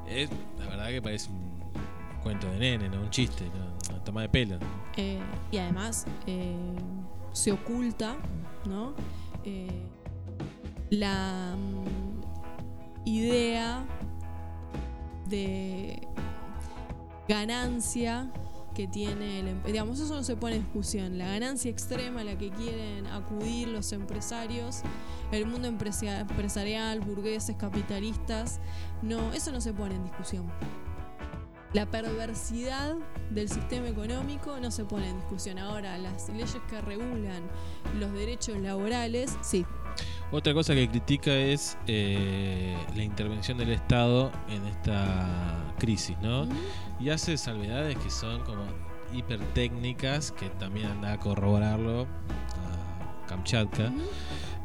Es, 0.08 0.30
la 0.60 0.68
verdad 0.68 0.90
que 0.90 1.02
parece 1.02 1.30
un 1.30 1.62
cuento 2.24 2.48
de 2.52 2.60
nene, 2.60 2.90
¿no? 2.90 3.02
un 3.02 3.10
chiste, 3.10 3.46
¿no? 3.46 3.94
una 3.94 4.04
toma 4.04 4.22
de 4.22 4.30
pelo. 4.30 4.58
Eh, 4.98 5.20
y 5.52 5.58
además 5.58 6.06
eh, 6.28 6.56
se 7.32 7.52
oculta, 7.52 8.18
¿no? 8.66 8.94
La 10.92 11.56
mm, 11.56 12.11
idea 13.06 13.86
de 15.28 16.08
ganancia 17.28 18.32
que 18.76 18.88
tiene 18.88 19.40
el 19.40 19.48
em- 19.50 19.64
digamos 19.64 20.00
eso 20.00 20.16
no 20.16 20.24
se 20.24 20.36
pone 20.36 20.56
en 20.56 20.64
discusión 20.64 21.18
la 21.18 21.28
ganancia 21.28 21.70
extrema 21.70 22.22
a 22.22 22.24
la 22.24 22.38
que 22.38 22.50
quieren 22.50 23.06
acudir 23.08 23.68
los 23.68 23.92
empresarios 23.92 24.82
el 25.32 25.46
mundo 25.46 25.68
empresarial 25.68 27.00
burgueses 27.02 27.56
capitalistas 27.58 28.60
no 29.02 29.34
eso 29.34 29.52
no 29.52 29.62
se 29.62 29.74
pone 29.74 29.96
en 29.96 30.04
discusión 30.04 30.52
la 31.74 31.86
perversidad 31.86 32.96
del 33.30 33.48
sistema 33.48 33.88
económico 33.88 34.60
no 34.60 34.72
se 34.72 34.84
pone 34.84 35.10
en 35.10 35.16
discusión. 35.18 35.58
Ahora, 35.58 35.98
las 35.98 36.28
leyes 36.28 36.58
que 36.70 36.82
regulan 36.82 37.44
los 37.98 38.12
derechos 38.12 38.58
laborales, 38.60 39.38
sí. 39.42 39.66
Otra 40.32 40.54
cosa 40.54 40.74
que 40.74 40.88
critica 40.88 41.34
es 41.34 41.78
eh, 41.88 42.78
la 42.96 43.04
intervención 43.04 43.58
del 43.58 43.72
Estado 43.72 44.32
en 44.50 44.66
esta 44.66 45.74
crisis, 45.78 46.18
¿no? 46.22 46.48
Y 47.00 47.10
hace 47.10 47.38
salvedades 47.38 47.98
que 47.98 48.10
son 48.10 48.42
como 48.44 48.64
hipertécnicas, 49.14 50.32
que 50.32 50.50
también 50.52 50.88
anda 50.88 51.14
a 51.14 51.20
corroborarlo 51.20 52.04
a 52.04 53.28
Kamchatka, 53.28 53.92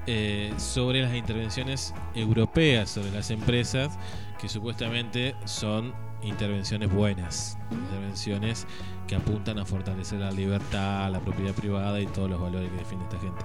eh, 0.07 0.55
sobre 0.57 1.03
las 1.03 1.14
intervenciones 1.16 1.93
europeas 2.14 2.91
sobre 2.91 3.11
las 3.11 3.33
empresas, 3.33 3.99
que 4.41 4.49
supuestamente 4.49 5.35
son 5.47 5.93
intervenciones 6.22 6.93
buenas, 6.93 7.59
intervenciones 7.72 8.66
que 9.09 9.16
apuntan 9.16 9.59
a 9.59 9.64
fortalecer 9.64 10.20
la 10.20 10.31
libertad, 10.31 11.11
la 11.11 11.20
propiedad 11.20 11.55
privada 11.55 12.01
y 12.01 12.07
todos 12.07 12.31
los 12.31 12.41
valores 12.41 12.70
que 12.70 12.77
defiende 12.77 13.05
esta 13.07 13.18
gente. 13.18 13.45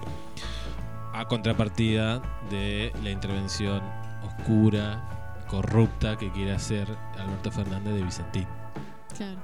A 1.13 1.27
contrapartida 1.27 2.21
de 2.49 2.93
la 3.03 3.09
intervención 3.09 3.81
oscura, 4.23 5.43
corrupta 5.47 6.17
que 6.17 6.31
quiere 6.31 6.53
hacer 6.53 6.87
Alberto 7.19 7.51
Fernández 7.51 7.93
de 7.95 8.03
Vicentín. 8.03 8.47
Claro. 9.15 9.39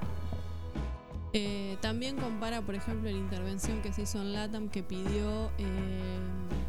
Eh, 1.32 1.76
también 1.80 2.16
compara, 2.16 2.62
por 2.62 2.74
ejemplo, 2.74 3.10
la 3.10 3.16
intervención 3.16 3.82
que 3.82 3.92
se 3.92 4.02
hizo 4.02 4.20
en 4.20 4.32
LATAM 4.32 4.68
que 4.70 4.82
pidió 4.82 5.50
eh, 5.58 6.18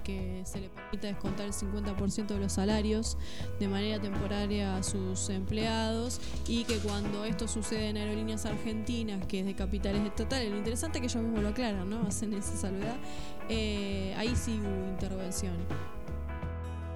que 0.03 0.41
se 0.45 0.59
le 0.59 0.69
permita 0.69 1.07
descontar 1.07 1.45
el 1.45 1.53
50% 1.53 2.27
de 2.27 2.39
los 2.39 2.53
salarios 2.53 3.17
de 3.59 3.67
manera 3.67 4.01
temporaria 4.01 4.75
a 4.75 4.83
sus 4.83 5.29
empleados 5.29 6.19
y 6.47 6.63
que 6.65 6.77
cuando 6.79 7.23
esto 7.25 7.47
sucede 7.47 7.89
en 7.89 7.97
aerolíneas 7.97 8.45
argentinas, 8.45 9.25
que 9.27 9.41
es 9.41 9.45
de 9.45 9.53
capitales 9.53 10.05
estatales, 10.05 10.51
lo 10.51 10.57
interesante 10.57 10.97
es 10.97 11.01
que 11.01 11.07
ellos 11.07 11.23
mismos 11.23 11.43
lo 11.43 11.49
aclaran, 11.49 11.89
¿no? 11.89 12.01
Hacen 12.07 12.33
esa 12.33 12.55
salvedad. 12.57 12.97
eh, 13.49 14.13
ahí 14.17 14.35
sí 14.35 14.59
hubo 14.59 14.89
intervención. 14.89 15.55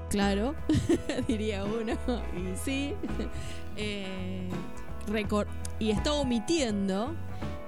Claro, 0.10 0.54
diría 1.28 1.64
uno, 1.64 1.94
y 2.36 2.56
sí. 2.58 2.94
Y 5.80 5.92
está 5.92 6.14
omitiendo 6.14 7.14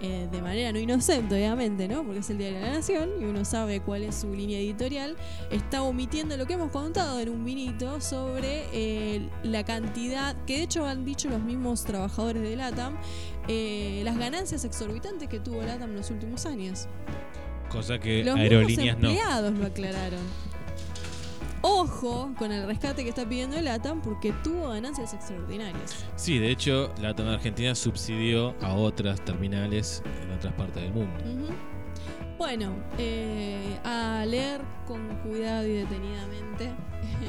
eh, 0.02 0.28
de 0.32 0.42
manera 0.42 0.72
no 0.72 0.80
inocente, 0.80 1.36
obviamente, 1.36 1.88
¿no? 1.88 2.04
Porque 2.04 2.20
es 2.20 2.30
el 2.30 2.38
Diario 2.38 2.60
de 2.60 2.66
la 2.66 2.74
Nación 2.74 3.10
y 3.20 3.24
uno 3.24 3.46
sabe 3.46 3.80
cuál 3.80 4.04
es 4.04 4.16
su 4.16 4.34
línea 4.34 4.60
editorial. 4.60 5.16
Está 5.52 5.84
omitiendo 5.84 6.36
lo 6.38 6.46
que 6.46 6.54
hemos 6.54 6.72
contado 6.72 7.20
en 7.20 7.30
un 7.30 7.46
vinito 7.46 8.02
sobre 8.02 8.66
eh, 8.74 9.30
la 9.44 9.64
cantidad, 9.64 10.36
que 10.46 10.58
de 10.58 10.64
hecho 10.64 10.86
han 10.86 11.06
dicho 11.06 11.30
los 11.30 11.42
mismos 11.42 11.84
trabajadores 11.86 12.42
de 12.44 12.56
LATAM, 12.56 12.98
eh, 13.48 14.02
las 14.04 14.18
ganancias 14.18 14.66
exorbitantes 14.66 15.30
que 15.30 15.40
tuvo 15.40 15.62
LATAM 15.62 15.92
en 15.92 15.96
los 15.98 16.12
últimos 16.12 16.46
años. 16.46 16.88
Cosa 17.70 18.00
que 18.00 18.24
Los 18.24 18.36
aerolíneas 18.36 18.98
no. 19.00 19.10
empleados 19.10 19.58
lo 19.58 19.66
aclararon. 19.66 20.20
Ojo 21.68 22.32
con 22.38 22.52
el 22.52 22.68
rescate 22.68 23.02
que 23.02 23.10
está 23.10 23.28
pidiendo 23.28 23.58
el 23.58 23.66
LATAM 23.66 24.00
porque 24.00 24.32
tuvo 24.44 24.70
ganancias 24.70 25.16
extraordinarias. 25.16 26.06
Sí, 26.16 26.38
de 26.38 26.52
hecho, 26.52 26.94
la 27.02 27.16
TAM 27.16 27.28
Argentina 27.28 27.74
subsidió 27.74 28.54
a 28.62 28.76
otras 28.76 29.20
terminales 29.26 30.04
en 30.22 30.30
otras 30.30 30.54
partes 30.54 30.84
del 30.84 30.94
mundo. 30.94 31.12
Bueno, 32.38 32.72
eh, 33.00 33.80
a 33.84 34.24
leer 34.28 34.62
con 34.86 35.08
cuidado 35.24 35.66
y 35.66 35.74
detenidamente 35.74 36.70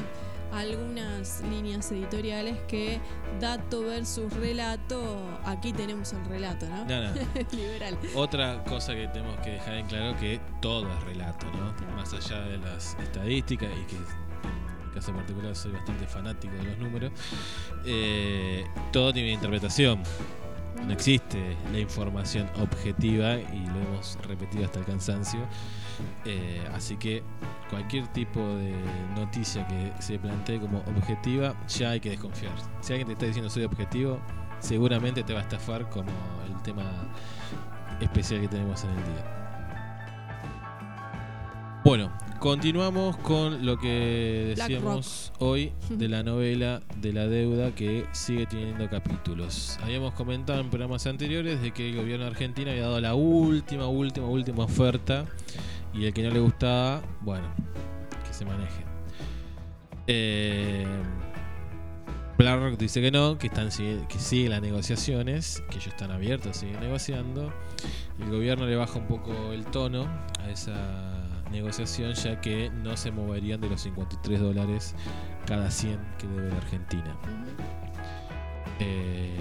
algunas 0.53 1.41
líneas 1.49 1.91
editoriales 1.91 2.59
que 2.69 3.01
dato 3.41 3.85
versus 3.85 4.31
relato, 4.35 5.19
aquí 5.47 5.73
tenemos 5.73 6.13
el 6.13 6.23
relato, 6.27 6.67
¿no? 6.69 6.85
No, 6.85 7.03
no. 7.05 7.13
Liberal. 7.53 7.99
Otra 8.15 8.63
cosa 8.65 8.95
que 8.95 9.09
tenemos 9.09 9.39
que 9.39 9.53
dejar 9.53 9.75
en 9.77 9.87
claro 9.87 10.15
que 10.19 10.39
todo 10.61 10.93
es 10.93 11.05
relato, 11.05 11.47
¿no? 11.53 11.97
Más 11.97 12.13
allá 12.13 12.43
de 12.43 12.59
las 12.59 12.99
estadísticas 13.01 13.71
y 13.81 13.85
que 13.87 14.26
en 14.97 15.01
mi 15.01 15.01
caso 15.01 15.13
particular 15.13 15.55
soy 15.55 15.73
bastante 15.73 16.07
fanático 16.07 16.55
de 16.55 16.65
los 16.65 16.79
números, 16.79 17.13
eh, 17.85 18.65
todo 18.93 19.13
tiene 19.13 19.33
interpretación. 19.33 20.03
No 20.87 20.93
existe 20.93 21.57
la 21.73 21.79
información 21.79 22.49
objetiva 22.61 23.35
y 23.39 23.67
lo 23.67 23.81
hemos 23.81 24.19
repetido 24.27 24.65
hasta 24.65 24.79
el 24.79 24.85
cansancio. 24.85 25.41
Eh, 26.25 26.63
así 26.75 26.97
que 26.97 27.23
cualquier 27.71 28.07
tipo 28.09 28.41
de 28.41 28.75
noticia 29.17 29.67
que 29.67 29.93
se 30.01 30.19
plantee 30.19 30.61
como 30.61 30.79
objetiva, 30.81 31.55
ya 31.67 31.91
hay 31.91 32.01
que 32.01 32.11
desconfiar. 32.11 32.53
Si 32.81 32.93
alguien 32.93 33.07
te 33.09 33.13
está 33.15 33.27
diciendo 33.27 33.49
soy 33.49 33.65
objetivo, 33.65 34.21
seguramente 34.61 35.23
te 35.23 35.33
va 35.33 35.41
a 35.41 35.43
estafar 35.43 35.89
como 35.89 36.11
el 36.47 36.63
tema 36.63 36.85
especial 38.01 38.43
que 38.43 38.49
tenemos 38.49 38.85
en 38.85 38.91
el 38.91 38.97
día. 38.97 39.36
Bueno, 41.87 42.11
continuamos 42.41 43.17
con 43.19 43.65
lo 43.65 43.79
que 43.79 44.55
decíamos 44.57 45.33
hoy 45.39 45.73
de 45.89 46.09
la 46.09 46.25
novela 46.25 46.83
de 46.97 47.13
la 47.13 47.29
deuda 47.29 47.77
que 47.77 48.07
sigue 48.11 48.45
teniendo 48.47 48.91
capítulos. 48.91 49.79
Habíamos 49.85 50.13
comentado 50.15 50.59
en 50.59 50.69
programas 50.69 51.07
anteriores 51.07 51.63
de 51.63 51.71
que 51.71 51.91
el 51.91 51.95
gobierno 51.97 52.27
argentino 52.27 52.73
había 52.73 52.83
dado 52.83 53.01
la 53.01 53.15
última, 53.15 53.87
última, 53.87 54.27
última 54.27 54.65
oferta 54.65 55.27
y 55.95 56.07
el 56.07 56.13
que 56.13 56.25
no 56.25 56.31
le 56.31 56.41
gustaba, 56.41 57.03
bueno, 57.21 57.47
que 58.27 58.35
se 58.35 58.45
maneje. 58.45 58.85
Eh, 60.09 60.85
BlackRock 62.37 62.79
dice 62.81 63.01
que 63.01 63.13
no, 63.13 63.39
que 63.39 63.47
están 63.47 63.71
sigue- 63.71 64.05
que 64.09 64.19
siguen 64.19 64.51
las 64.51 64.61
negociaciones, 64.61 65.63
que 65.71 65.77
ellos 65.77 65.87
están 65.87 66.11
abiertos, 66.11 66.57
siguen 66.57 66.81
negociando. 66.81 67.53
El 68.19 68.29
gobierno 68.29 68.67
le 68.67 68.75
baja 68.75 68.99
un 68.99 69.07
poco 69.07 69.53
el 69.53 69.65
tono 69.67 70.09
a 70.41 70.51
esa 70.51 71.16
negociación, 71.57 72.13
ya 72.15 72.41
que 72.41 72.71
no 72.71 72.97
se 72.97 73.11
moverían 73.11 73.61
de 73.61 73.69
los 73.69 73.81
53 73.83 74.41
dólares 74.41 74.95
cada 75.47 75.71
100 75.71 75.99
que 76.19 76.27
debe 76.27 76.51
la 76.51 76.57
Argentina. 76.59 77.17
Eh, 78.79 79.37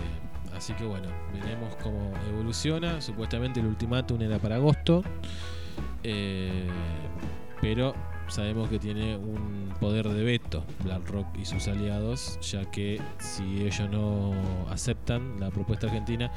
así 0.55 0.73
que 0.73 0.85
bueno, 0.85 1.09
veremos 1.33 1.75
cómo 1.83 2.13
evoluciona. 2.29 3.01
Supuestamente 3.01 3.59
el 3.59 3.67
ultimátum 3.67 4.21
era 4.21 4.39
para 4.39 4.55
agosto. 4.55 5.03
Eh, 6.03 6.67
pero 7.61 7.95
sabemos 8.27 8.69
que 8.69 8.79
tiene 8.79 9.17
un 9.17 9.73
poder 9.79 10.07
de 10.07 10.23
veto 10.23 10.63
BlackRock 10.83 11.37
y 11.37 11.45
sus 11.45 11.67
aliados, 11.67 12.39
ya 12.41 12.63
que 12.71 13.01
si 13.19 13.65
ellos 13.65 13.89
no 13.89 14.33
aceptan 14.69 15.39
la 15.39 15.49
propuesta 15.49 15.87
argentina, 15.87 16.31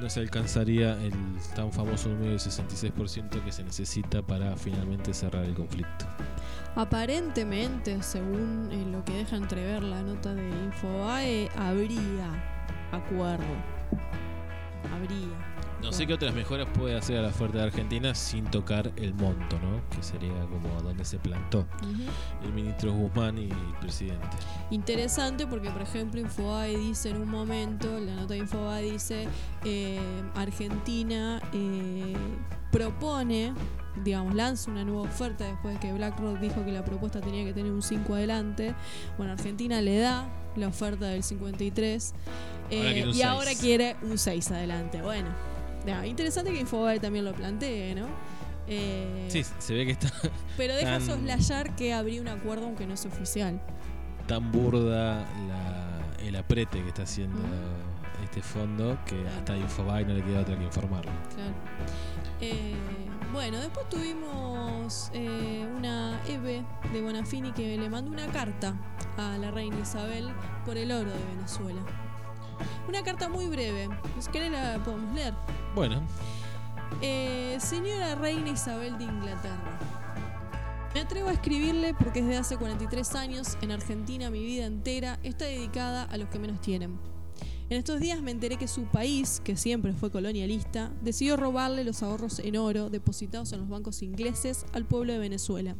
no 0.00 0.10
se 0.10 0.20
alcanzaría 0.20 0.92
el 1.02 1.12
tan 1.54 1.72
famoso 1.72 2.08
número 2.08 2.30
del 2.30 2.40
66% 2.40 3.44
que 3.44 3.52
se 3.52 3.62
necesita 3.64 4.22
para 4.22 4.56
finalmente 4.56 5.14
cerrar 5.14 5.44
el 5.44 5.54
conflicto. 5.54 6.06
Aparentemente, 6.76 8.02
según 8.02 8.68
eh, 8.72 8.84
lo 8.90 9.04
que 9.04 9.12
deja 9.12 9.36
entrever 9.36 9.82
la 9.82 10.02
nota 10.02 10.34
de 10.34 10.48
Infobae, 10.48 11.48
habría 11.56 12.28
acuerdo. 12.90 13.44
Habría. 14.92 15.53
No 15.84 15.92
sé 15.92 16.06
qué 16.06 16.14
otras 16.14 16.34
mejoras 16.34 16.66
puede 16.78 16.96
hacer 16.96 17.18
a 17.18 17.22
la 17.22 17.28
oferta 17.28 17.58
de 17.58 17.64
Argentina 17.64 18.14
sin 18.14 18.46
tocar 18.46 18.90
el 18.96 19.12
monto, 19.12 19.58
¿no? 19.58 19.82
Que 19.90 20.02
sería 20.02 20.40
como 20.46 20.80
donde 20.80 21.04
se 21.04 21.18
plantó 21.18 21.66
el 22.42 22.52
ministro 22.54 22.90
Guzmán 22.94 23.36
y 23.36 23.50
el 23.50 23.74
presidente. 23.80 24.36
Interesante 24.70 25.46
porque, 25.46 25.70
por 25.70 25.82
ejemplo, 25.82 26.20
Infobae 26.20 26.74
dice 26.74 27.10
en 27.10 27.18
un 27.18 27.28
momento, 27.28 28.00
la 28.00 28.14
nota 28.14 28.32
de 28.32 28.38
Infobae 28.40 28.92
dice, 28.92 29.28
eh, 29.66 30.00
Argentina 30.34 31.42
eh, 31.52 32.16
propone, 32.72 33.52
digamos, 34.02 34.34
lanza 34.34 34.70
una 34.70 34.84
nueva 34.84 35.02
oferta 35.02 35.44
después 35.44 35.74
de 35.74 35.80
que 35.80 35.92
BlackRock 35.92 36.40
dijo 36.40 36.64
que 36.64 36.72
la 36.72 36.82
propuesta 36.82 37.20
tenía 37.20 37.44
que 37.44 37.52
tener 37.52 37.70
un 37.70 37.82
5 37.82 38.14
adelante. 38.14 38.74
Bueno, 39.18 39.34
Argentina 39.34 39.82
le 39.82 39.98
da 39.98 40.26
la 40.56 40.68
oferta 40.68 41.06
del 41.06 41.22
53 41.22 42.14
eh, 42.70 42.78
Ahora 42.78 43.10
un 43.10 43.14
y 43.14 43.22
ahora 43.22 43.50
quiere 43.54 43.96
un 44.02 44.16
6 44.16 44.50
adelante. 44.50 45.02
Bueno, 45.02 45.28
interesante 46.06 46.52
que 46.52 46.60
Infobae 46.60 46.98
también 47.00 47.24
lo 47.24 47.32
plantee, 47.34 47.94
¿no? 47.94 48.06
Eh, 48.66 49.26
Sí, 49.30 49.44
se 49.58 49.74
ve 49.74 49.84
que 49.84 49.92
está 49.92 50.10
pero 50.56 50.74
deja 50.74 50.92
tan- 50.98 51.06
soslayar 51.06 51.76
que 51.76 51.92
habría 51.92 52.20
un 52.22 52.28
acuerdo 52.28 52.64
aunque 52.66 52.86
no 52.86 52.94
es 52.94 53.04
oficial. 53.04 53.60
tan 54.26 54.50
burda 54.50 55.26
la- 55.48 56.00
el 56.26 56.34
aprete 56.36 56.80
que 56.82 56.88
está 56.88 57.02
haciendo 57.02 57.38
este 58.24 58.40
fondo 58.40 58.96
que 59.04 59.22
hasta 59.28 59.54
Infobae 59.56 60.06
no 60.06 60.14
le 60.14 60.22
queda 60.24 60.40
otra 60.40 60.56
que 60.56 60.64
informarlo. 60.64 61.12
Claro. 61.34 61.52
Eh, 62.40 62.74
bueno, 63.34 63.58
después 63.58 63.86
tuvimos 63.90 65.10
eh, 65.12 65.66
una 65.76 66.18
Eve 66.26 66.64
de 66.92 67.02
Bonafini 67.02 67.52
que 67.52 67.76
le 67.76 67.90
mandó 67.90 68.10
una 68.10 68.26
carta 68.28 68.74
a 69.18 69.36
la 69.36 69.50
reina 69.50 69.78
Isabel 69.80 70.30
por 70.64 70.78
el 70.78 70.90
oro 70.90 71.10
de 71.10 71.24
Venezuela. 71.36 71.82
Una 72.88 73.02
carta 73.02 73.28
muy 73.28 73.46
breve. 73.46 73.88
Si 74.20 74.30
querés 74.30 74.52
la 74.52 74.82
podemos 74.84 75.14
leer. 75.14 75.34
Bueno, 75.74 76.02
Eh, 77.00 77.56
señora 77.60 78.14
Reina 78.14 78.50
Isabel 78.50 78.96
de 78.98 79.04
Inglaterra. 79.04 79.78
Me 80.94 81.00
atrevo 81.00 81.28
a 81.28 81.32
escribirle 81.32 81.92
porque 81.92 82.22
desde 82.22 82.36
hace 82.36 82.56
43 82.56 83.14
años 83.16 83.58
en 83.62 83.72
Argentina 83.72 84.30
mi 84.30 84.44
vida 84.44 84.64
entera 84.64 85.18
está 85.24 85.44
dedicada 85.44 86.04
a 86.04 86.16
los 86.16 86.28
que 86.28 86.38
menos 86.38 86.60
tienen. 86.60 87.00
En 87.68 87.78
estos 87.78 87.98
días 87.98 88.22
me 88.22 88.30
enteré 88.30 88.58
que 88.58 88.68
su 88.68 88.84
país, 88.84 89.40
que 89.42 89.56
siempre 89.56 89.92
fue 89.92 90.10
colonialista, 90.10 90.92
decidió 91.02 91.36
robarle 91.36 91.82
los 91.82 92.02
ahorros 92.02 92.38
en 92.38 92.56
oro 92.56 92.90
depositados 92.90 93.52
en 93.52 93.60
los 93.60 93.68
bancos 93.68 94.02
ingleses 94.02 94.66
al 94.72 94.84
pueblo 94.84 95.14
de 95.14 95.18
Venezuela. 95.18 95.74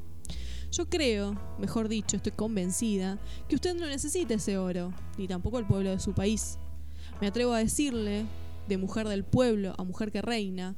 Yo 0.72 0.88
creo, 0.88 1.40
mejor 1.60 1.88
dicho, 1.88 2.16
estoy 2.16 2.32
convencida, 2.32 3.20
que 3.48 3.54
usted 3.54 3.76
no 3.76 3.86
necesita 3.86 4.34
ese 4.34 4.58
oro, 4.58 4.92
ni 5.16 5.28
tampoco 5.28 5.60
el 5.60 5.66
pueblo 5.66 5.90
de 5.90 6.00
su 6.00 6.12
país. 6.12 6.58
Me 7.20 7.26
atrevo 7.28 7.52
a 7.52 7.58
decirle, 7.58 8.26
de 8.68 8.78
mujer 8.78 9.08
del 9.08 9.24
pueblo 9.24 9.74
a 9.76 9.84
mujer 9.84 10.10
que 10.10 10.22
reina, 10.22 10.74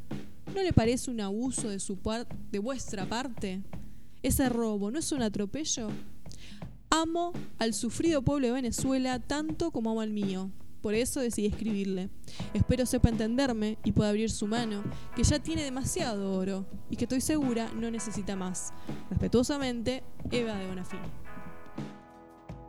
¿no 0.55 0.63
le 0.63 0.73
parece 0.73 1.11
un 1.11 1.21
abuso 1.21 1.69
de, 1.69 1.81
su 1.81 1.99
de 2.51 2.59
vuestra 2.59 3.07
parte? 3.07 3.63
¿Ese 4.23 4.49
robo 4.49 4.91
no 4.91 4.99
es 4.99 5.13
un 5.13 5.23
atropello? 5.23 5.89
Amo 6.91 7.33
al 7.59 7.75
sufrido 7.75 8.23
pueblo 8.23 8.47
de 8.49 8.53
Venezuela 8.53 9.19
tanto 9.19 9.71
como 9.71 9.91
amo 9.91 10.01
al 10.01 10.11
mío. 10.11 10.51
Por 10.83 10.95
eso 10.95 11.21
decidí 11.21 11.49
escribirle. 11.49 12.11
Espero 12.55 12.87
sepa 12.87 13.09
entenderme 13.09 13.77
y 13.83 13.93
pueda 13.93 14.11
abrir 14.11 14.31
su 14.31 14.47
mano, 14.47 14.85
que 15.17 15.25
ya 15.25 15.41
tiene 15.41 15.65
demasiado 15.65 16.33
oro 16.33 16.65
y 16.91 16.97
que 16.97 17.05
estoy 17.05 17.21
segura 17.21 17.69
no 17.75 17.91
necesita 17.91 18.37
más. 18.37 18.73
Respetuosamente, 19.11 20.05
Eva 20.31 20.55
de 20.55 20.67
Bonafini. 20.69 21.26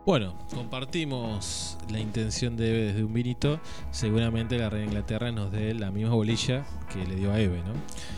Bueno, 0.08 0.32
compartimos 0.54 1.76
la 1.90 2.00
intención 2.00 2.56
de 2.56 2.70
Eve 2.70 2.82
desde 2.86 3.04
un 3.04 3.12
vinito. 3.12 3.60
Seguramente 3.90 4.56
la 4.56 4.70
reina 4.70 4.86
de 4.86 4.92
Inglaterra 4.92 5.30
nos 5.32 5.52
dé 5.52 5.74
la 5.74 5.90
misma 5.90 6.14
bolilla 6.14 6.64
que 6.90 7.04
le 7.04 7.14
dio 7.14 7.30
a 7.30 7.38
Eve, 7.38 7.58
¿no? 7.58 7.74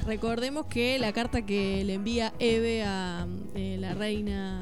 Recordemos 0.06 0.66
que 0.66 1.00
la 1.00 1.12
carta 1.12 1.42
que 1.42 1.82
le 1.84 1.94
envía 1.94 2.32
Eve 2.38 2.84
a 2.84 3.26
eh, 3.56 3.76
la 3.80 3.94
reina 3.94 4.60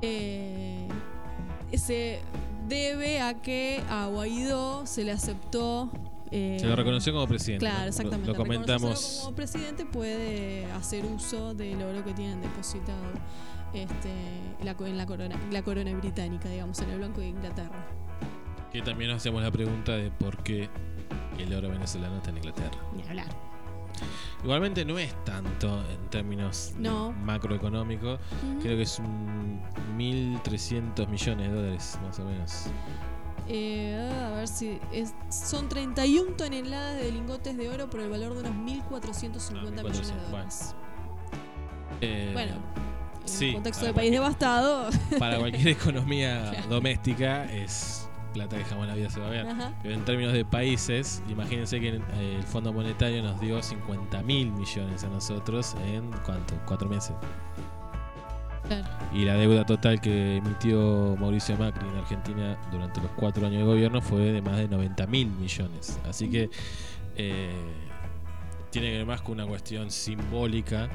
eh, 0.00 0.88
se 1.74 2.20
debe 2.66 3.20
a 3.20 3.42
que 3.42 3.82
a 3.90 4.06
Guaidó 4.06 4.86
se 4.86 5.04
le 5.04 5.12
aceptó. 5.12 5.90
eh, 6.30 6.56
Se 6.58 6.66
lo 6.66 6.76
reconoció 6.76 7.12
como 7.12 7.26
presidente. 7.26 7.66
Claro, 7.66 7.90
exactamente. 7.90 8.28
Lo, 8.32 8.36
comentamos. 8.38 9.20
Como 9.22 9.36
presidente 9.36 9.84
puede 9.84 10.64
hacer 10.72 11.04
uso 11.04 11.52
del 11.52 11.82
oro 11.82 12.02
que 12.02 12.14
tienen 12.14 12.40
depositado 12.40 13.04
este, 13.74 14.12
la 14.62 14.72
en 14.72 14.96
la 14.98 15.06
corona, 15.06 15.36
la 15.50 15.62
corona 15.62 15.92
británica, 15.94 16.48
digamos, 16.48 16.78
en 16.80 16.90
el 16.90 17.00
Banco 17.00 17.20
de 17.20 17.28
Inglaterra. 17.28 17.86
Que 18.72 18.82
también 18.82 19.10
nos 19.10 19.18
hacemos 19.18 19.42
la 19.42 19.50
pregunta 19.50 19.92
de 19.96 20.10
por 20.10 20.42
qué 20.42 20.68
el 21.38 21.54
oro 21.54 21.70
venezolano 21.70 22.16
está 22.16 22.30
en 22.30 22.36
Inglaterra. 22.38 22.78
Ni 22.94 23.02
hablar. 23.02 23.26
Igualmente 24.42 24.84
no 24.84 24.98
es 24.98 25.12
tanto 25.24 25.82
en 25.90 26.08
términos 26.08 26.72
No. 26.78 27.12
macroeconómicos. 27.12 28.18
Ujú. 28.42 28.60
Creo 28.62 28.76
que 28.76 28.82
es 28.82 28.98
un 28.98 29.60
1.300 29.98 31.08
millones 31.08 31.50
de 31.50 31.54
dólares, 31.54 31.98
más 32.02 32.18
o 32.20 32.24
menos. 32.24 32.66
Eh, 33.48 33.96
a 34.32 34.36
ver 34.36 34.46
si 34.48 34.78
es- 34.92 35.14
son 35.28 35.68
31 35.68 36.32
toneladas 36.36 36.96
de 37.00 37.10
lingotes 37.10 37.56
de 37.56 37.68
oro 37.68 37.90
por 37.90 38.00
el 38.00 38.08
valor 38.08 38.34
de 38.34 38.40
unos 38.40 38.52
1.450 38.54 39.80
Ah, 39.80 39.84
millones 39.84 40.08
de 40.08 40.14
1.400, 40.14 40.30
dólares. 40.30 40.74
Eh, 42.00 42.30
Bueno, 42.32 42.52
en 43.22 43.28
sí, 43.28 43.48
un 43.48 43.54
contexto 43.54 43.86
de 43.86 43.94
país 43.94 44.10
devastado. 44.10 44.88
Para 45.18 45.38
cualquier 45.38 45.68
economía 45.76 46.50
Claro. 46.50 46.68
doméstica 46.68 47.44
es 47.52 48.08
plata 48.32 48.56
que 48.56 48.64
jamás 48.64 48.86
la 48.86 48.94
vida 48.94 49.10
se 49.10 49.18
va 49.20 49.26
a 49.26 49.30
ver. 49.30 49.46
Ajá. 49.48 49.72
Pero 49.82 49.94
en 49.94 50.04
términos 50.04 50.32
de 50.32 50.44
países, 50.44 51.22
imagínense 51.28 51.80
que 51.80 51.88
eh, 51.96 52.36
el 52.36 52.42
Fondo 52.44 52.72
Monetario 52.72 53.22
nos 53.22 53.40
dio 53.40 53.60
50 53.62 54.22
mil 54.22 54.52
millones 54.52 55.02
a 55.04 55.08
nosotros 55.08 55.74
en 55.86 56.10
¿cuánto? 56.24 56.54
Cuatro 56.66 56.88
meses. 56.88 57.12
Claro. 58.68 58.86
Y 59.12 59.24
la 59.24 59.34
deuda 59.34 59.66
total 59.66 60.00
que 60.00 60.36
emitió 60.36 61.16
Mauricio 61.18 61.56
Macri 61.56 61.88
en 61.88 61.96
Argentina 61.96 62.56
durante 62.70 63.00
los 63.00 63.10
cuatro 63.16 63.44
años 63.46 63.58
de 63.60 63.64
gobierno 63.64 64.00
fue 64.00 64.20
de 64.20 64.42
más 64.42 64.58
de 64.58 64.68
90 64.68 65.06
mil 65.08 65.28
millones. 65.28 65.98
Así 66.08 66.30
que 66.30 66.50
eh, 67.16 67.50
tiene 68.70 68.90
que 68.92 68.98
ver 68.98 69.06
más 69.06 69.22
con 69.22 69.32
una 69.34 69.46
cuestión 69.46 69.90
simbólica 69.90 70.88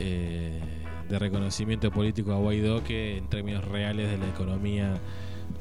eh, 0.00 0.60
de 1.08 1.18
reconocimiento 1.18 1.90
político 1.90 2.32
a 2.32 2.36
Guaidó 2.36 2.82
que 2.82 3.18
en 3.18 3.28
términos 3.28 3.64
reales 3.64 4.10
de 4.10 4.18
la 4.18 4.28
economía 4.28 4.94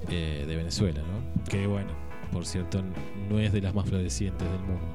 eh, 0.10 0.46
de 0.48 0.56
Venezuela, 0.56 1.02
¿no? 1.02 1.44
Que 1.50 1.68
bueno, 1.68 1.92
por 2.32 2.46
cierto, 2.46 2.82
no 3.30 3.40
es 3.40 3.54
de 3.54 3.62
las 3.62 3.74
más 3.74 3.88
florecientes 3.88 4.50
del 4.50 4.60
mundo. 4.62 4.86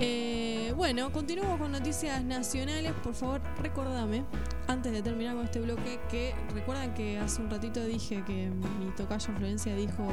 Eh, 0.00 0.72
bueno, 0.76 1.12
continuamos 1.12 1.58
con 1.58 1.70
noticias 1.70 2.22
nacionales. 2.24 2.92
Por 3.02 3.14
favor, 3.14 3.40
recordame, 3.62 4.24
antes 4.66 4.92
de 4.92 5.02
terminar 5.02 5.36
con 5.36 5.44
este 5.44 5.60
bloque, 5.60 6.00
que 6.10 6.34
recuerdan 6.52 6.94
que 6.94 7.16
hace 7.18 7.40
un 7.40 7.48
ratito 7.48 7.84
dije 7.84 8.22
que 8.26 8.50
mi 8.50 8.90
tocayo 8.96 9.32
Florencia 9.36 9.74
dijo: 9.76 10.08